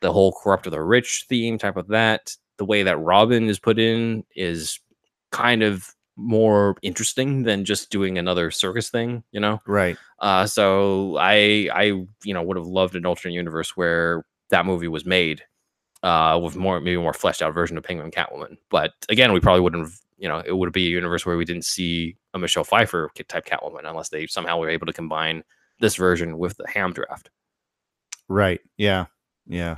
the 0.01 0.11
whole 0.11 0.31
corrupt 0.31 0.67
of 0.67 0.71
the 0.71 0.81
rich 0.81 1.25
theme 1.27 1.57
type 1.57 1.77
of 1.77 1.87
that. 1.89 2.35
The 2.57 2.65
way 2.65 2.83
that 2.83 2.97
Robin 2.97 3.49
is 3.49 3.59
put 3.59 3.79
in 3.79 4.23
is 4.35 4.79
kind 5.31 5.63
of 5.63 5.93
more 6.17 6.75
interesting 6.81 7.43
than 7.43 7.65
just 7.65 7.89
doing 7.89 8.17
another 8.17 8.49
circus 8.51 8.89
thing, 8.89 9.23
you 9.31 9.39
know. 9.39 9.61
right. 9.67 9.97
Uh, 10.19 10.45
so 10.45 11.17
I 11.17 11.69
I 11.73 11.83
you 12.23 12.33
know 12.33 12.41
would 12.43 12.57
have 12.57 12.67
loved 12.67 12.95
an 12.95 13.05
alternate 13.05 13.33
universe 13.33 13.75
where 13.75 14.25
that 14.49 14.65
movie 14.65 14.87
was 14.87 15.05
made 15.05 15.43
uh, 16.03 16.39
with 16.41 16.55
more 16.55 16.79
maybe 16.79 16.97
more 16.97 17.13
fleshed 17.13 17.41
out 17.41 17.53
version 17.53 17.77
of 17.77 17.83
Penguin 17.83 18.11
Catwoman. 18.11 18.57
But 18.69 18.93
again, 19.09 19.33
we 19.33 19.39
probably 19.39 19.61
wouldn't 19.61 19.83
have 19.83 19.99
you 20.17 20.27
know 20.29 20.41
it 20.45 20.53
would 20.53 20.71
be 20.73 20.87
a 20.87 20.89
universe 20.91 21.25
where 21.25 21.37
we 21.37 21.45
didn't 21.45 21.65
see 21.65 22.15
a 22.33 22.39
Michelle 22.39 22.63
Pfeiffer 22.63 23.09
type 23.27 23.45
Catwoman 23.45 23.85
unless 23.89 24.09
they 24.09 24.27
somehow 24.27 24.57
were 24.59 24.69
able 24.69 24.85
to 24.87 24.93
combine 24.93 25.43
this 25.79 25.95
version 25.95 26.37
with 26.37 26.55
the 26.57 26.67
Hamm 26.67 26.93
draft. 26.93 27.29
Right. 28.29 28.61
Yeah. 28.77 29.05
Yeah. 29.47 29.77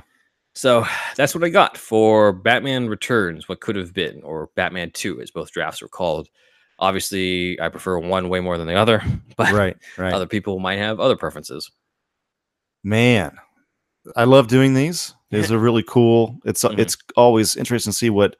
So 0.54 0.86
that's 1.16 1.34
what 1.34 1.44
I 1.44 1.50
got 1.50 1.76
for 1.76 2.32
Batman 2.32 2.88
Returns, 2.88 3.48
what 3.48 3.60
could 3.60 3.76
have 3.76 3.92
been, 3.92 4.22
or 4.22 4.50
Batman 4.56 4.90
2, 4.92 5.20
as 5.20 5.30
both 5.30 5.52
drafts 5.52 5.82
were 5.82 5.88
called. 5.88 6.28
Obviously, 6.80 7.60
I 7.60 7.68
prefer 7.68 7.98
one 7.98 8.28
way 8.28 8.40
more 8.40 8.56
than 8.58 8.66
the 8.66 8.74
other, 8.74 9.02
but 9.36 9.52
Right. 9.52 9.76
Right. 9.96 10.12
other 10.12 10.26
people 10.26 10.58
might 10.58 10.78
have 10.78 10.98
other 11.00 11.16
preferences. 11.16 11.70
Man, 12.84 13.36
I 14.16 14.24
love 14.24 14.48
doing 14.48 14.74
these. 14.74 15.14
These 15.30 15.50
are 15.52 15.58
really 15.58 15.84
cool. 15.86 16.38
It's 16.44 16.64
Mhm. 16.64 16.78
it's 16.78 16.96
always 17.16 17.56
interesting 17.56 17.92
to 17.92 17.96
see 17.98 18.10
what 18.10 18.36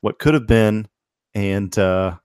what 0.00 0.18
could 0.18 0.34
have 0.34 0.46
been, 0.46 0.86
and 1.34 1.76
uh, 1.78 2.16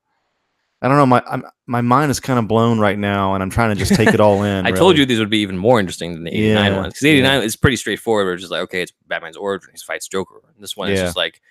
I 0.81 0.87
don't 0.87 0.97
know. 0.97 1.05
My 1.05 1.23
I'm, 1.25 1.43
my 1.65 1.81
mind 1.81 2.11
is 2.11 2.19
kind 2.19 2.39
of 2.39 2.47
blown 2.47 2.79
right 2.79 2.97
now, 2.97 3.33
and 3.33 3.43
I'm 3.43 3.49
trying 3.49 3.69
to 3.69 3.75
just 3.75 3.95
take 3.95 4.13
it 4.13 4.19
all 4.19 4.43
in. 4.43 4.65
I 4.65 4.71
told 4.71 4.97
you 4.97 5.05
these 5.05 5.19
would 5.19 5.29
be 5.29 5.39
even 5.39 5.57
more 5.57 5.79
interesting 5.79 6.13
than 6.13 6.23
the 6.25 6.31
89 6.31 6.71
Yeah, 6.71 6.77
ones 6.77 6.93
because 6.93 7.01
the 7.01 7.09
89 7.09 7.43
is 7.43 7.55
pretty 7.55 7.77
straightforward. 7.77 8.25
Where 8.25 8.33
it's 8.33 8.43
just 8.43 8.51
like, 8.51 8.61
okay, 8.63 8.81
it's 8.81 8.91
Batman's 9.07 9.37
origin, 9.37 9.69
he 9.73 9.77
fights 9.79 10.07
Joker. 10.07 10.41
And 10.53 10.63
this 10.63 10.75
one 10.75 10.89
is 10.89 10.99
Yeah. 10.99 11.05
just 11.05 11.15
like, 11.17 11.41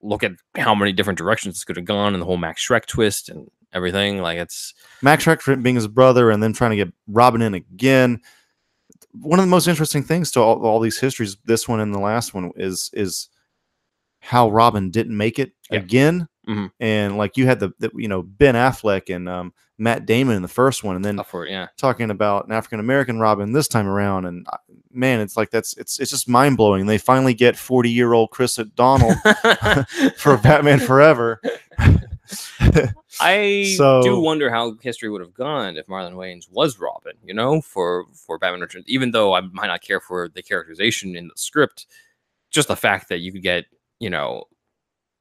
look 0.00 0.22
at 0.22 0.32
how 0.56 0.74
many 0.74 0.92
different 0.92 1.18
directions 1.18 1.56
this 1.56 1.64
could 1.64 1.76
have 1.76 1.84
gone 1.84 2.14
and 2.14 2.22
the 2.22 2.26
whole 2.26 2.36
Max 2.36 2.66
Shreck 2.66 2.86
twist 2.86 3.28
and 3.28 3.50
everything. 3.72 4.22
Like, 4.22 4.38
it's 4.38 4.72
Max 5.02 5.24
Shreck 5.24 5.62
being 5.62 5.74
his 5.76 5.88
brother, 5.88 6.30
and 6.30 6.42
then 6.42 6.52
trying 6.52 6.70
to 6.70 6.76
get 6.76 6.92
Robin 7.08 7.42
in 7.42 7.54
again. 7.54 8.20
One 9.12 9.38
of 9.38 9.44
the 9.44 9.50
most 9.50 9.66
interesting 9.68 10.02
things 10.02 10.30
to 10.32 10.40
all, 10.40 10.64
all 10.64 10.80
these 10.80 10.98
histories, 10.98 11.36
this 11.44 11.66
one 11.68 11.80
and 11.80 11.92
the 11.94 11.98
last 11.98 12.32
one, 12.32 12.52
is 12.56 12.90
is 12.94 13.28
how 14.20 14.48
Robin 14.50 14.90
didn't 14.90 15.16
make 15.16 15.38
it 15.38 15.52
Yeah. 15.70 15.80
again. 15.80 16.28
Mhm. 16.48 16.70
And 16.80 17.18
like 17.18 17.36
you 17.36 17.46
had 17.46 17.60
the, 17.60 17.72
the 17.78 17.90
you 17.94 18.08
know 18.08 18.22
Ben 18.22 18.54
Affleck 18.54 19.14
and 19.14 19.28
um, 19.28 19.52
Matt 19.76 20.06
Damon 20.06 20.36
in 20.36 20.42
the 20.42 20.48
first 20.48 20.82
one, 20.82 20.96
and 20.96 21.04
then 21.04 21.18
it. 21.18 21.26
Yeah. 21.48 21.68
talking 21.76 22.10
about 22.10 22.46
an 22.46 22.52
African 22.52 22.80
American 22.80 23.20
Robin 23.20 23.52
this 23.52 23.68
time 23.68 23.86
around. 23.86 24.24
And 24.24 24.46
uh, 24.50 24.56
man, 24.90 25.20
it's 25.20 25.36
like 25.36 25.50
that's 25.50 25.76
it's 25.76 26.00
it's 26.00 26.10
just 26.10 26.28
mind 26.28 26.56
blowing. 26.56 26.86
They 26.86 26.98
finally 26.98 27.34
get 27.34 27.56
forty 27.56 27.90
year 27.90 28.14
old 28.14 28.30
Chris 28.30 28.58
O'Donnell 28.58 29.14
for 30.16 30.38
Batman 30.38 30.80
Forever. 30.80 31.40
I 33.20 33.74
do 33.78 34.20
wonder 34.20 34.50
how 34.50 34.76
history 34.80 35.10
would 35.10 35.20
have 35.20 35.34
gone 35.34 35.76
if 35.76 35.86
Marlon 35.86 36.14
Wayans 36.14 36.50
was 36.50 36.78
Robin, 36.78 37.12
you 37.24 37.34
know, 37.34 37.60
for 37.60 38.04
for 38.14 38.38
Batman 38.38 38.60
Returns. 38.62 38.84
Even 38.88 39.10
though 39.10 39.34
I 39.34 39.42
might 39.42 39.66
not 39.68 39.82
care 39.82 40.00
for 40.00 40.28
the 40.28 40.42
characterization 40.42 41.14
in 41.14 41.28
the 41.28 41.34
script, 41.36 41.86
just 42.50 42.68
the 42.68 42.76
fact 42.76 43.08
that 43.10 43.18
you 43.18 43.32
could 43.32 43.42
get, 43.42 43.66
you 43.98 44.10
know, 44.10 44.44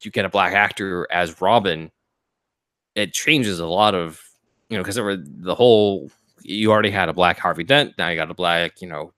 you 0.05 0.11
get 0.11 0.25
a 0.25 0.29
black 0.29 0.53
actor 0.53 1.07
as 1.11 1.41
Robin, 1.41 1.91
it 2.95 3.13
changes 3.13 3.59
a 3.59 3.65
lot 3.65 3.95
of, 3.95 4.21
you 4.69 4.77
know, 4.77 4.83
because 4.83 4.95
the 4.95 5.55
whole 5.55 6.09
you 6.43 6.71
already 6.71 6.91
had 6.91 7.09
a 7.09 7.13
black 7.13 7.37
Harvey 7.39 7.63
Dent, 7.63 7.93
now 7.97 8.07
you 8.09 8.15
got 8.15 8.31
a 8.31 8.33
black, 8.33 8.81
you 8.81 8.87
know, 8.87 9.11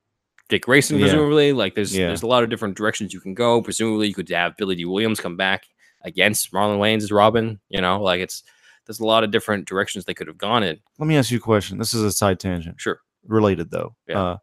Dick 0.47 0.63
Grayson, 0.63 0.97
Yeah. 0.97 1.03
presumably. 1.05 1.53
Like 1.53 1.75
there's 1.75 1.95
Yeah. 1.95 2.07
there's 2.07 2.23
a 2.23 2.27
lot 2.27 2.43
of 2.43 2.49
different 2.49 2.75
directions 2.75 3.13
you 3.13 3.19
can 3.19 3.33
go. 3.33 3.61
Presumably, 3.61 4.07
you 4.07 4.13
could 4.13 4.29
have 4.29 4.57
Billy 4.57 4.75
Dee 4.75 4.85
Williams 4.85 5.19
come 5.19 5.37
back 5.37 5.65
against 6.03 6.51
Marlon 6.51 6.79
Wayans 6.79 7.03
as 7.03 7.11
Robin. 7.11 7.59
You 7.69 7.81
know, 7.81 8.01
like 8.01 8.19
it's 8.21 8.43
there's 8.87 8.99
a 8.99 9.05
lot 9.05 9.23
of 9.23 9.29
different 9.31 9.67
directions 9.67 10.05
they 10.05 10.15
could 10.15 10.25
have 10.27 10.37
gone 10.39 10.63
in. 10.63 10.79
Let 10.97 11.05
me 11.07 11.15
ask 11.17 11.29
you 11.29 11.37
a 11.37 11.41
question. 11.41 11.77
This 11.77 11.93
is 11.93 12.01
a 12.01 12.11
side 12.11 12.39
tangent. 12.39 12.81
Sure. 12.81 12.99
related 13.27 13.69
though. 13.69 13.95
Yeah. 14.07 14.21
Uh, 14.21 14.37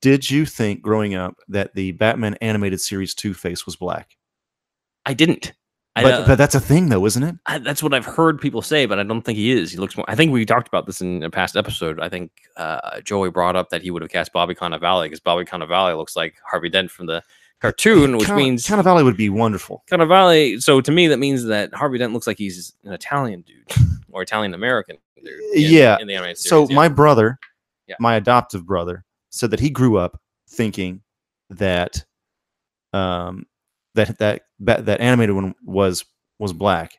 did 0.00 0.30
you 0.30 0.46
think 0.46 0.80
growing 0.82 1.14
up 1.14 1.34
that 1.48 1.74
the 1.74 1.92
Batman 1.92 2.34
animated 2.40 2.80
series 2.80 3.14
Two 3.14 3.34
Face 3.34 3.66
was 3.66 3.74
black? 3.74 4.16
I 5.06 5.14
didn't. 5.14 5.52
I, 5.96 6.02
but 6.02 6.12
uh, 6.14 6.26
but 6.26 6.38
that's 6.38 6.56
a 6.56 6.60
thing 6.60 6.88
though, 6.88 7.06
isn't 7.06 7.22
it? 7.22 7.36
I, 7.46 7.58
that's 7.58 7.82
what 7.82 7.94
I've 7.94 8.04
heard 8.04 8.40
people 8.40 8.62
say, 8.62 8.84
but 8.84 8.98
I 8.98 9.04
don't 9.04 9.22
think 9.22 9.36
he 9.38 9.52
is. 9.52 9.70
He 9.70 9.78
looks 9.78 9.96
more. 9.96 10.04
I 10.08 10.16
think 10.16 10.32
we 10.32 10.44
talked 10.44 10.66
about 10.66 10.86
this 10.86 11.00
in 11.00 11.22
a 11.22 11.30
past 11.30 11.56
episode. 11.56 12.00
I 12.00 12.08
think 12.08 12.32
uh, 12.56 13.00
Joey 13.02 13.30
brought 13.30 13.54
up 13.54 13.70
that 13.70 13.80
he 13.82 13.92
would 13.92 14.02
have 14.02 14.10
cast 14.10 14.32
Bobby 14.32 14.56
Cannavale 14.56 15.04
because 15.04 15.20
Bobby 15.20 15.44
Cannavale 15.44 15.96
looks 15.96 16.16
like 16.16 16.34
Harvey 16.44 16.68
Dent 16.68 16.90
from 16.90 17.06
the 17.06 17.22
cartoon, 17.60 18.16
which 18.16 18.26
Can- 18.26 18.36
means 18.36 18.66
Cannavale 18.66 19.04
would 19.04 19.16
be 19.16 19.30
wonderful. 19.30 19.84
Cannavale. 19.88 20.60
So 20.60 20.80
to 20.80 20.90
me, 20.90 21.06
that 21.06 21.18
means 21.18 21.44
that 21.44 21.72
Harvey 21.72 21.98
Dent 21.98 22.12
looks 22.12 22.26
like 22.26 22.38
he's 22.38 22.74
an 22.82 22.92
Italian 22.92 23.42
dude 23.42 23.86
or 24.10 24.22
Italian 24.22 24.52
American 24.52 24.96
dude. 25.16 25.38
Yeah, 25.52 25.96
in 26.00 26.08
the 26.08 26.14
animated 26.14 26.38
series. 26.38 26.50
So 26.50 26.68
yeah. 26.68 26.74
my 26.74 26.88
brother, 26.88 27.38
Yeah. 27.86 27.96
my 28.00 28.16
adoptive 28.16 28.66
brother, 28.66 29.04
said 29.30 29.52
that 29.52 29.60
he 29.60 29.70
grew 29.70 29.96
up 29.96 30.20
thinking 30.48 31.02
that 31.50 32.04
um 32.92 33.46
that 33.94 34.18
that 34.18 34.42
that, 34.60 34.86
that 34.86 35.00
animated 35.00 35.34
one 35.34 35.54
was 35.64 36.04
was 36.38 36.52
black, 36.52 36.98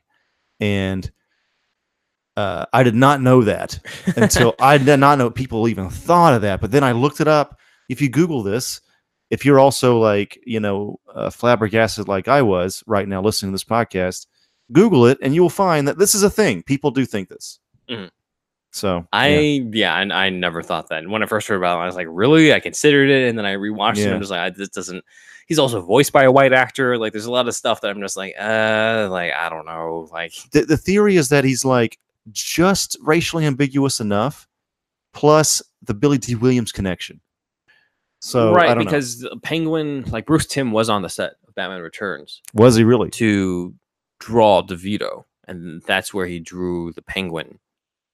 and 0.60 1.10
uh, 2.36 2.66
I 2.72 2.82
did 2.82 2.94
not 2.94 3.20
know 3.20 3.42
that 3.42 3.78
until 4.16 4.54
I 4.60 4.78
did 4.78 4.98
not 4.98 5.18
know 5.18 5.30
people 5.30 5.68
even 5.68 5.90
thought 5.90 6.34
of 6.34 6.42
that. 6.42 6.60
But 6.60 6.70
then 6.70 6.84
I 6.84 6.92
looked 6.92 7.20
it 7.20 7.28
up. 7.28 7.58
If 7.88 8.00
you 8.00 8.08
Google 8.08 8.42
this, 8.42 8.80
if 9.30 9.44
you're 9.44 9.58
also 9.60 9.98
like 9.98 10.38
you 10.46 10.60
know 10.60 11.00
uh, 11.14 11.30
flabbergasted 11.30 12.08
like 12.08 12.28
I 12.28 12.42
was 12.42 12.82
right 12.86 13.08
now 13.08 13.22
listening 13.22 13.52
to 13.52 13.54
this 13.54 13.64
podcast, 13.64 14.26
Google 14.72 15.06
it 15.06 15.18
and 15.22 15.34
you 15.34 15.42
will 15.42 15.50
find 15.50 15.86
that 15.88 15.98
this 15.98 16.14
is 16.14 16.22
a 16.22 16.30
thing. 16.30 16.62
People 16.62 16.90
do 16.90 17.04
think 17.04 17.28
this. 17.28 17.58
Mhm. 17.88 18.10
So 18.72 19.06
I 19.12 19.28
yeah. 19.28 19.70
yeah, 19.72 19.94
I, 19.94 20.26
I 20.26 20.30
never 20.30 20.62
thought 20.62 20.88
that. 20.90 20.98
And 20.98 21.10
when 21.10 21.22
I 21.22 21.26
first 21.26 21.48
heard 21.48 21.56
about 21.56 21.78
it, 21.78 21.82
I 21.82 21.86
was 21.86 21.96
like, 21.96 22.08
really? 22.10 22.52
I 22.52 22.60
considered 22.60 23.08
it, 23.08 23.28
and 23.28 23.38
then 23.38 23.46
I 23.46 23.54
rewatched 23.54 23.98
it. 23.98 24.04
And 24.04 24.14
I'm 24.14 24.20
just 24.20 24.30
like, 24.30 24.40
I, 24.40 24.50
this 24.50 24.68
doesn't. 24.68 25.02
He's 25.46 25.58
also 25.58 25.80
voiced 25.80 26.12
by 26.12 26.24
a 26.24 26.32
white 26.32 26.52
actor. 26.52 26.98
Like, 26.98 27.12
there's 27.12 27.26
a 27.26 27.30
lot 27.30 27.48
of 27.48 27.54
stuff 27.54 27.80
that 27.80 27.90
I'm 27.90 28.00
just 28.00 28.16
like, 28.16 28.34
uh, 28.38 29.08
like 29.10 29.32
I 29.32 29.48
don't 29.48 29.64
know. 29.64 30.08
Like, 30.12 30.32
the, 30.52 30.62
the 30.62 30.76
theory 30.76 31.16
is 31.16 31.28
that 31.28 31.44
he's 31.44 31.64
like 31.64 31.98
just 32.32 32.96
racially 33.00 33.46
ambiguous 33.46 34.00
enough, 34.00 34.48
plus 35.14 35.62
the 35.82 35.94
Billy 35.94 36.18
Dee 36.18 36.34
Williams 36.34 36.72
connection. 36.72 37.20
So 38.20 38.50
I 38.50 38.54
right? 38.54 38.66
don't 38.68 38.78
know. 38.78 38.84
Because 38.84 39.20
the 39.20 39.38
Penguin, 39.42 40.04
like 40.10 40.26
Bruce 40.26 40.46
Timm, 40.46 40.72
was 40.72 40.88
on 40.88 41.02
the 41.02 41.08
set 41.08 41.34
of 41.46 41.54
Batman 41.54 41.80
Returns 41.80 42.42
was 42.54 42.76
he 42.76 42.84
really? 42.84 43.10
to 43.10 43.74
draw 44.18 44.62
DeVito, 44.62 45.24
and 45.46 45.82
that's 45.82 46.12
where 46.12 46.26
he 46.26 46.40
drew 46.40 46.92
the 46.92 47.02
Penguin, 47.02 47.60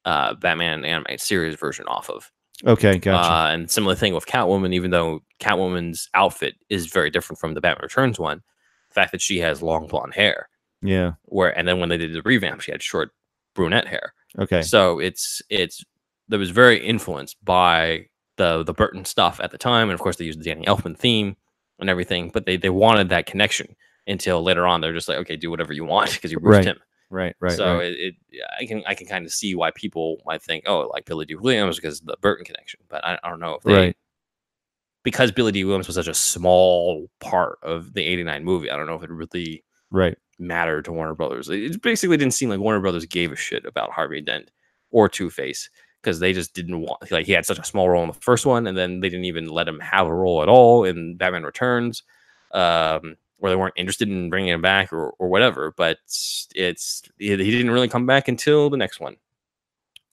uh, 0.04 0.34
Batman 0.34 0.84
animated 0.84 1.20
series 1.20 1.56
version 1.56 1.86
off 1.86 2.10
of. 2.10 2.30
Okay, 2.66 2.98
gotcha. 2.98 3.32
Uh, 3.32 3.46
and 3.48 3.70
similar 3.70 3.94
thing 3.94 4.14
with 4.14 4.26
Catwoman, 4.26 4.74
even 4.74 4.90
though 4.90 5.20
Catwoman's 5.40 6.08
outfit 6.14 6.54
is 6.68 6.86
very 6.86 7.10
different 7.10 7.40
from 7.40 7.54
the 7.54 7.60
Batman 7.60 7.84
Returns 7.84 8.18
one, 8.18 8.42
the 8.88 8.94
fact 8.94 9.12
that 9.12 9.20
she 9.20 9.38
has 9.38 9.62
long 9.62 9.86
blonde 9.86 10.14
hair, 10.14 10.48
yeah. 10.80 11.12
where 11.24 11.56
and 11.56 11.66
then 11.66 11.80
when 11.80 11.88
they 11.88 11.96
did 11.96 12.12
the 12.12 12.22
revamp, 12.22 12.60
she 12.60 12.70
had 12.70 12.82
short 12.82 13.10
brunette 13.54 13.88
hair. 13.88 14.14
Okay. 14.38 14.62
So 14.62 14.98
it's 14.98 15.42
it's 15.50 15.84
that 16.28 16.38
was 16.38 16.50
very 16.50 16.78
influenced 16.78 17.42
by 17.44 18.06
the 18.36 18.62
the 18.62 18.74
Burton 18.74 19.04
stuff 19.04 19.40
at 19.40 19.50
the 19.50 19.58
time, 19.58 19.88
and 19.88 19.94
of 19.94 20.00
course 20.00 20.16
they 20.16 20.24
used 20.24 20.40
the 20.40 20.44
Danny 20.44 20.64
Elfman 20.66 20.96
theme 20.96 21.36
and 21.78 21.90
everything, 21.90 22.30
but 22.32 22.46
they 22.46 22.56
they 22.56 22.70
wanted 22.70 23.08
that 23.08 23.26
connection 23.26 23.74
until 24.06 24.42
later 24.42 24.66
on 24.66 24.80
they're 24.80 24.92
just 24.92 25.08
like, 25.08 25.18
okay, 25.18 25.36
do 25.36 25.50
whatever 25.50 25.72
you 25.72 25.84
want 25.84 26.12
because 26.12 26.30
you're 26.30 26.40
Bruce 26.40 26.56
Right, 26.56 26.64
Timm. 26.64 26.78
Right. 27.12 27.36
Right. 27.40 27.52
so 27.52 27.76
right. 27.76 27.92
It, 27.92 28.14
it 28.30 28.42
I 28.58 28.64
can 28.64 28.82
I 28.86 28.94
can 28.94 29.06
kind 29.06 29.26
of 29.26 29.32
see 29.32 29.54
why 29.54 29.70
people 29.70 30.22
might 30.24 30.42
think 30.42 30.64
oh 30.66 30.90
like 30.92 31.04
Billy 31.04 31.26
Dee 31.26 31.34
Williams 31.34 31.76
because 31.76 32.00
of 32.00 32.06
the 32.06 32.16
Burton 32.20 32.46
connection, 32.46 32.80
but 32.88 33.04
I, 33.04 33.18
I 33.22 33.28
don't 33.28 33.38
know 33.38 33.54
if 33.54 33.62
they 33.62 33.74
Right. 33.74 33.96
because 35.04 35.30
Billy 35.30 35.52
Dee 35.52 35.64
Williams 35.64 35.86
was 35.86 35.96
such 35.96 36.08
a 36.08 36.14
small 36.14 37.10
part 37.20 37.58
of 37.62 37.92
the 37.92 38.02
'89 38.02 38.44
movie. 38.44 38.70
I 38.70 38.76
don't 38.78 38.86
know 38.86 38.94
if 38.94 39.02
it 39.02 39.10
really 39.10 39.62
right. 39.90 40.16
mattered 40.38 40.86
to 40.86 40.92
Warner 40.92 41.14
Brothers. 41.14 41.50
It 41.50 41.62
it 41.62 41.82
basically 41.82 42.16
didn't 42.16 42.34
seem 42.34 42.48
like 42.48 42.60
Warner 42.60 42.80
Brothers 42.80 43.04
gave 43.04 43.30
a 43.30 43.36
shit 43.36 43.66
about 43.66 43.90
Harvey 43.92 44.22
Dent 44.22 44.50
or 44.90 45.06
Two 45.08 45.28
Face 45.28 45.68
because 46.02 46.18
they 46.18 46.32
just 46.32 46.54
didn't 46.54 46.80
want 46.80 47.10
like 47.12 47.26
he 47.26 47.32
had 47.32 47.44
such 47.44 47.58
a 47.58 47.64
small 47.64 47.90
role 47.90 48.02
in 48.02 48.08
the 48.08 48.14
first 48.14 48.46
one, 48.46 48.66
and 48.66 48.76
then 48.76 49.00
they 49.00 49.10
didn't 49.10 49.26
even 49.26 49.48
let 49.50 49.68
him 49.68 49.80
have 49.80 50.06
a 50.06 50.14
role 50.14 50.42
at 50.42 50.48
all 50.48 50.84
in 50.84 51.16
Batman 51.18 51.44
Returns. 51.44 52.02
Um, 52.52 53.16
or 53.42 53.50
they 53.50 53.56
weren't 53.56 53.74
interested 53.76 54.08
in 54.08 54.30
bringing 54.30 54.52
him 54.52 54.62
back 54.62 54.92
or, 54.92 55.10
or 55.18 55.28
whatever, 55.28 55.74
but 55.76 55.98
it's 56.54 57.02
he 57.18 57.30
he 57.30 57.50
didn't 57.50 57.72
really 57.72 57.88
come 57.88 58.06
back 58.06 58.28
until 58.28 58.70
the 58.70 58.76
next 58.76 59.00
one. 59.00 59.16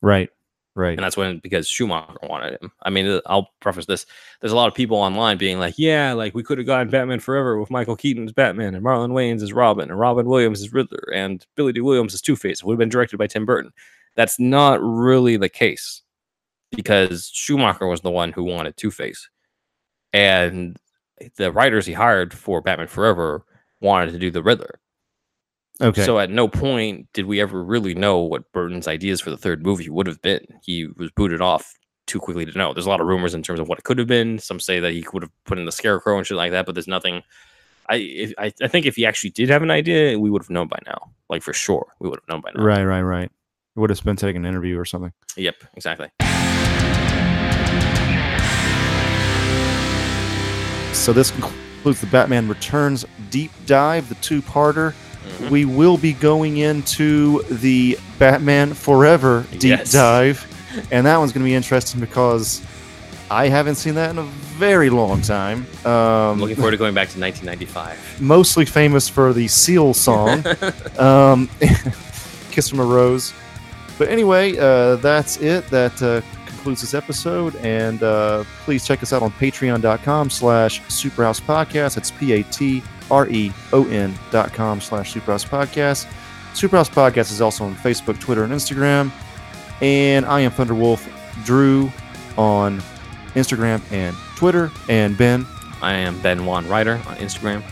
Right. 0.02 0.30
Right. 0.76 0.98
and 0.98 1.04
that's 1.04 1.18
when 1.18 1.40
because 1.40 1.68
Schumacher 1.68 2.18
wanted 2.24 2.62
him. 2.62 2.72
I 2.84 2.90
mean, 2.90 3.06
uh, 3.06 3.22
I'll 3.26 3.50
preface 3.60 3.86
this: 3.86 4.06
there's 4.40 4.54
a 4.54 4.56
lot 4.56 4.70
of 4.70 4.74
people 4.74 4.98
online 4.98 5.38
being 5.38 5.60
like, 5.60 5.74
"Yeah, 5.78 6.14
like 6.14 6.34
we 6.34 6.44
could 6.44 6.58
have 6.58 6.68
gotten 6.68 6.90
Batman 6.90 7.20
Forever 7.20 7.60
with 7.60 7.70
Michael 7.70 7.98
Keaton 7.98 8.26
as 8.26 8.32
Batman 8.32 8.76
and 8.76 8.86
Marlon 8.86 9.12
Wayans 9.12 9.42
as 9.42 9.52
Robin 9.52 9.90
and 9.90 10.00
Robin 10.00 10.26
Williams 10.26 10.62
as 10.62 10.72
Riddler 10.72 11.12
and 11.14 11.46
Billy 11.56 11.74
Dee 11.74 11.82
Williams 11.82 12.14
as 12.14 12.22
Two 12.22 12.36
Face. 12.36 12.60
It 12.60 12.66
would 12.66 12.74
have 12.74 12.80
been 12.80 12.90
directed 12.90 13.18
by 13.18 13.28
Tim 13.28 13.46
Burton." 13.46 13.74
That's 14.16 14.40
not 14.40 14.80
really 14.82 15.38
the 15.38 15.50
case 15.50 16.02
because 16.72 17.30
Schumacher 17.34 17.88
was 17.88 18.02
the 18.02 18.12
one 18.12 18.32
who 18.32 18.44
wanted 18.44 18.78
Two 18.78 18.92
Face, 18.92 19.30
and 20.14 20.78
the 21.36 21.52
writers 21.52 21.86
he 21.86 21.94
hired 21.94 22.34
for 22.34 22.62
Batman 22.62 22.88
Forever 22.88 23.46
wanted 23.82 24.12
to 24.12 24.20
do 24.20 24.32
the 24.32 24.44
Riddler. 24.44 24.80
okay. 25.82 26.04
So 26.04 26.20
at 26.20 26.30
no 26.30 26.48
point 26.48 27.08
did 27.14 27.26
we 27.26 27.40
ever 27.42 27.64
really 27.64 27.94
know 27.96 28.20
what 28.20 28.52
Burton's 28.52 28.88
ideas 28.88 29.22
for 29.22 29.30
the 29.30 29.38
third 29.38 29.64
movie 29.64 29.90
would 29.90 30.08
have 30.08 30.22
been. 30.22 30.46
He 30.64 30.88
was 30.98 31.12
booted 31.12 31.42
off 31.42 31.74
too 32.08 32.20
quickly 32.20 32.46
to 32.46 32.58
know. 32.58 32.74
There's 32.74 32.86
a 32.86 32.90
lot 32.90 33.02
of 33.02 33.08
rumors 33.08 33.34
in 33.34 33.44
terms 33.44 33.60
of 33.60 33.70
what 33.70 33.78
it 33.78 33.84
could 33.84 33.98
have 34.00 34.08
been. 34.08 34.40
Some 34.40 34.60
say 34.60 34.80
that 34.80 34.92
he 34.94 35.06
would 35.14 35.24
have 35.24 35.32
put 35.46 35.60
in 35.60 35.66
the 35.66 35.72
scarecrow 35.72 36.18
and 36.18 36.26
shit 36.26 36.38
like 36.38 36.52
that, 36.52 36.66
but 36.66 36.74
there's 36.76 36.88
nothing. 36.88 37.22
I 37.88 37.96
if, 37.96 38.34
I, 38.38 38.52
I 38.62 38.68
think 38.68 38.86
if 38.86 38.96
he 38.96 39.06
actually 39.06 39.30
did 39.32 39.50
have 39.50 39.62
an 39.62 39.72
idea, 39.72 40.18
we 40.20 40.30
would 40.30 40.42
have 40.42 40.50
known 40.50 40.68
by 40.68 40.80
now. 40.86 41.12
Like 41.30 41.44
for 41.44 41.54
sure, 41.54 41.88
we 42.00 42.10
would 42.10 42.20
have 42.20 42.28
known 42.28 42.42
by 42.42 42.52
now. 42.56 42.64
right. 42.64 42.84
Right. 42.84 43.02
Right. 43.02 43.32
Would 43.76 43.92
have 43.92 44.04
been 44.04 44.16
taking 44.16 44.44
an 44.44 44.46
interview 44.46 44.78
or 44.78 44.86
something. 44.86 45.14
Yep, 45.38 45.56
exactly. 45.76 46.10
So 50.94 51.14
this 51.14 51.32
concludes 51.32 52.02
the 52.02 52.08
Batman 52.08 52.48
Returns 52.48 53.06
deep 53.30 53.52
dive, 53.66 54.10
the 54.10 54.16
two-parter. 54.16 54.94
Mhm. 55.40 55.50
We 55.50 55.66
will 55.66 55.98
be 55.98 56.14
going 56.14 56.58
into 56.58 57.42
the 57.50 57.98
Batman 58.20 58.74
Forever 58.74 59.46
deep 59.54 59.64
Yes. 59.80 59.92
dive, 59.92 60.46
and 60.92 61.06
that 61.06 61.18
one's 61.18 61.32
going 61.32 61.44
to 61.44 61.50
be 61.50 61.56
interesting 61.56 62.00
because 62.00 62.62
I 63.32 63.48
haven't 63.48 63.76
seen 63.76 63.96
that 63.96 64.10
in 64.12 64.18
a 64.18 64.24
very 64.58 64.90
long 64.90 65.22
time. 65.22 65.66
Um, 65.86 66.40
looking 66.40 66.56
forward 66.56 66.72
to 66.72 66.78
going 66.78 66.94
back 66.94 67.10
to 67.12 67.20
1995. 67.20 67.98
mostly 68.20 68.66
famous 68.66 69.08
for 69.08 69.34
the 69.34 69.48
Seal 69.48 69.94
song, 69.94 70.44
um, 71.00 71.50
"Kiss 72.52 72.70
from 72.70 72.80
a 72.80 72.86
Rose." 72.86 73.34
But 73.98 74.10
anyway, 74.10 74.58
uh, 74.58 74.96
that's 74.98 75.38
it. 75.38 75.70
That 75.70 76.02
uh, 76.02 76.22
concludes 76.60 76.82
this 76.82 76.94
episode, 76.94 77.56
and 77.58 78.04
uh, 78.04 78.44
please 78.66 78.86
check 78.86 79.02
us 79.02 79.14
out 79.14 79.22
on 79.24 79.32
Patreon.com/slash 79.32 80.82
Superhouse 80.82 81.42
Podcast. 81.42 81.96
It's 81.96 82.12
P 82.12 82.34
A 82.34 82.44
T 82.44 82.84
R 83.10 83.30
E 83.30 83.54
O 83.72 83.88
N 83.88 84.14
dot 84.30 84.52
com 84.52 84.82
slash 84.82 85.14
Superhouse 85.14 85.48
Podcast. 85.48 86.06
Superhouse 86.54 86.90
Podcast 86.90 87.32
is 87.32 87.40
also 87.40 87.64
on 87.64 87.76
Facebook, 87.76 88.20
Twitter, 88.20 88.44
and 88.44 88.52
Instagram. 88.52 89.10
And 89.82 90.26
I 90.26 90.42
am 90.42 90.52
Thunderwolf 90.52 91.08
Drew 91.46 91.90
on 92.38 92.80
Instagram 93.36 93.82
and 93.94 94.14
Twitter, 94.36 94.70
and 94.90 95.18
Ben 95.18 95.46
I 95.82 95.94
am 95.94 96.20
Ben 96.22 96.46
Juan 96.46 96.68
Ryder 96.68 96.96
on 97.08 97.16
Instagram. 97.18 97.64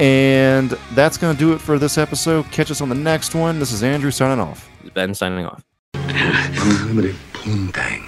And 0.00 0.70
that's 0.94 1.16
going 1.16 1.32
to 1.32 1.38
do 1.38 1.52
it 1.52 1.60
for 1.60 1.78
this 1.78 1.96
episode. 1.96 2.50
Catch 2.50 2.72
us 2.72 2.80
on 2.80 2.88
the 2.88 2.96
next 2.96 3.36
one. 3.36 3.60
This 3.60 3.70
is 3.70 3.84
Andrew 3.84 4.10
signing 4.10 4.40
off. 4.40 4.68
Ben 4.94 5.14
signing 5.14 5.46
off. 5.46 5.64
Unlimited 5.94 7.14
ninguém. 7.46 8.03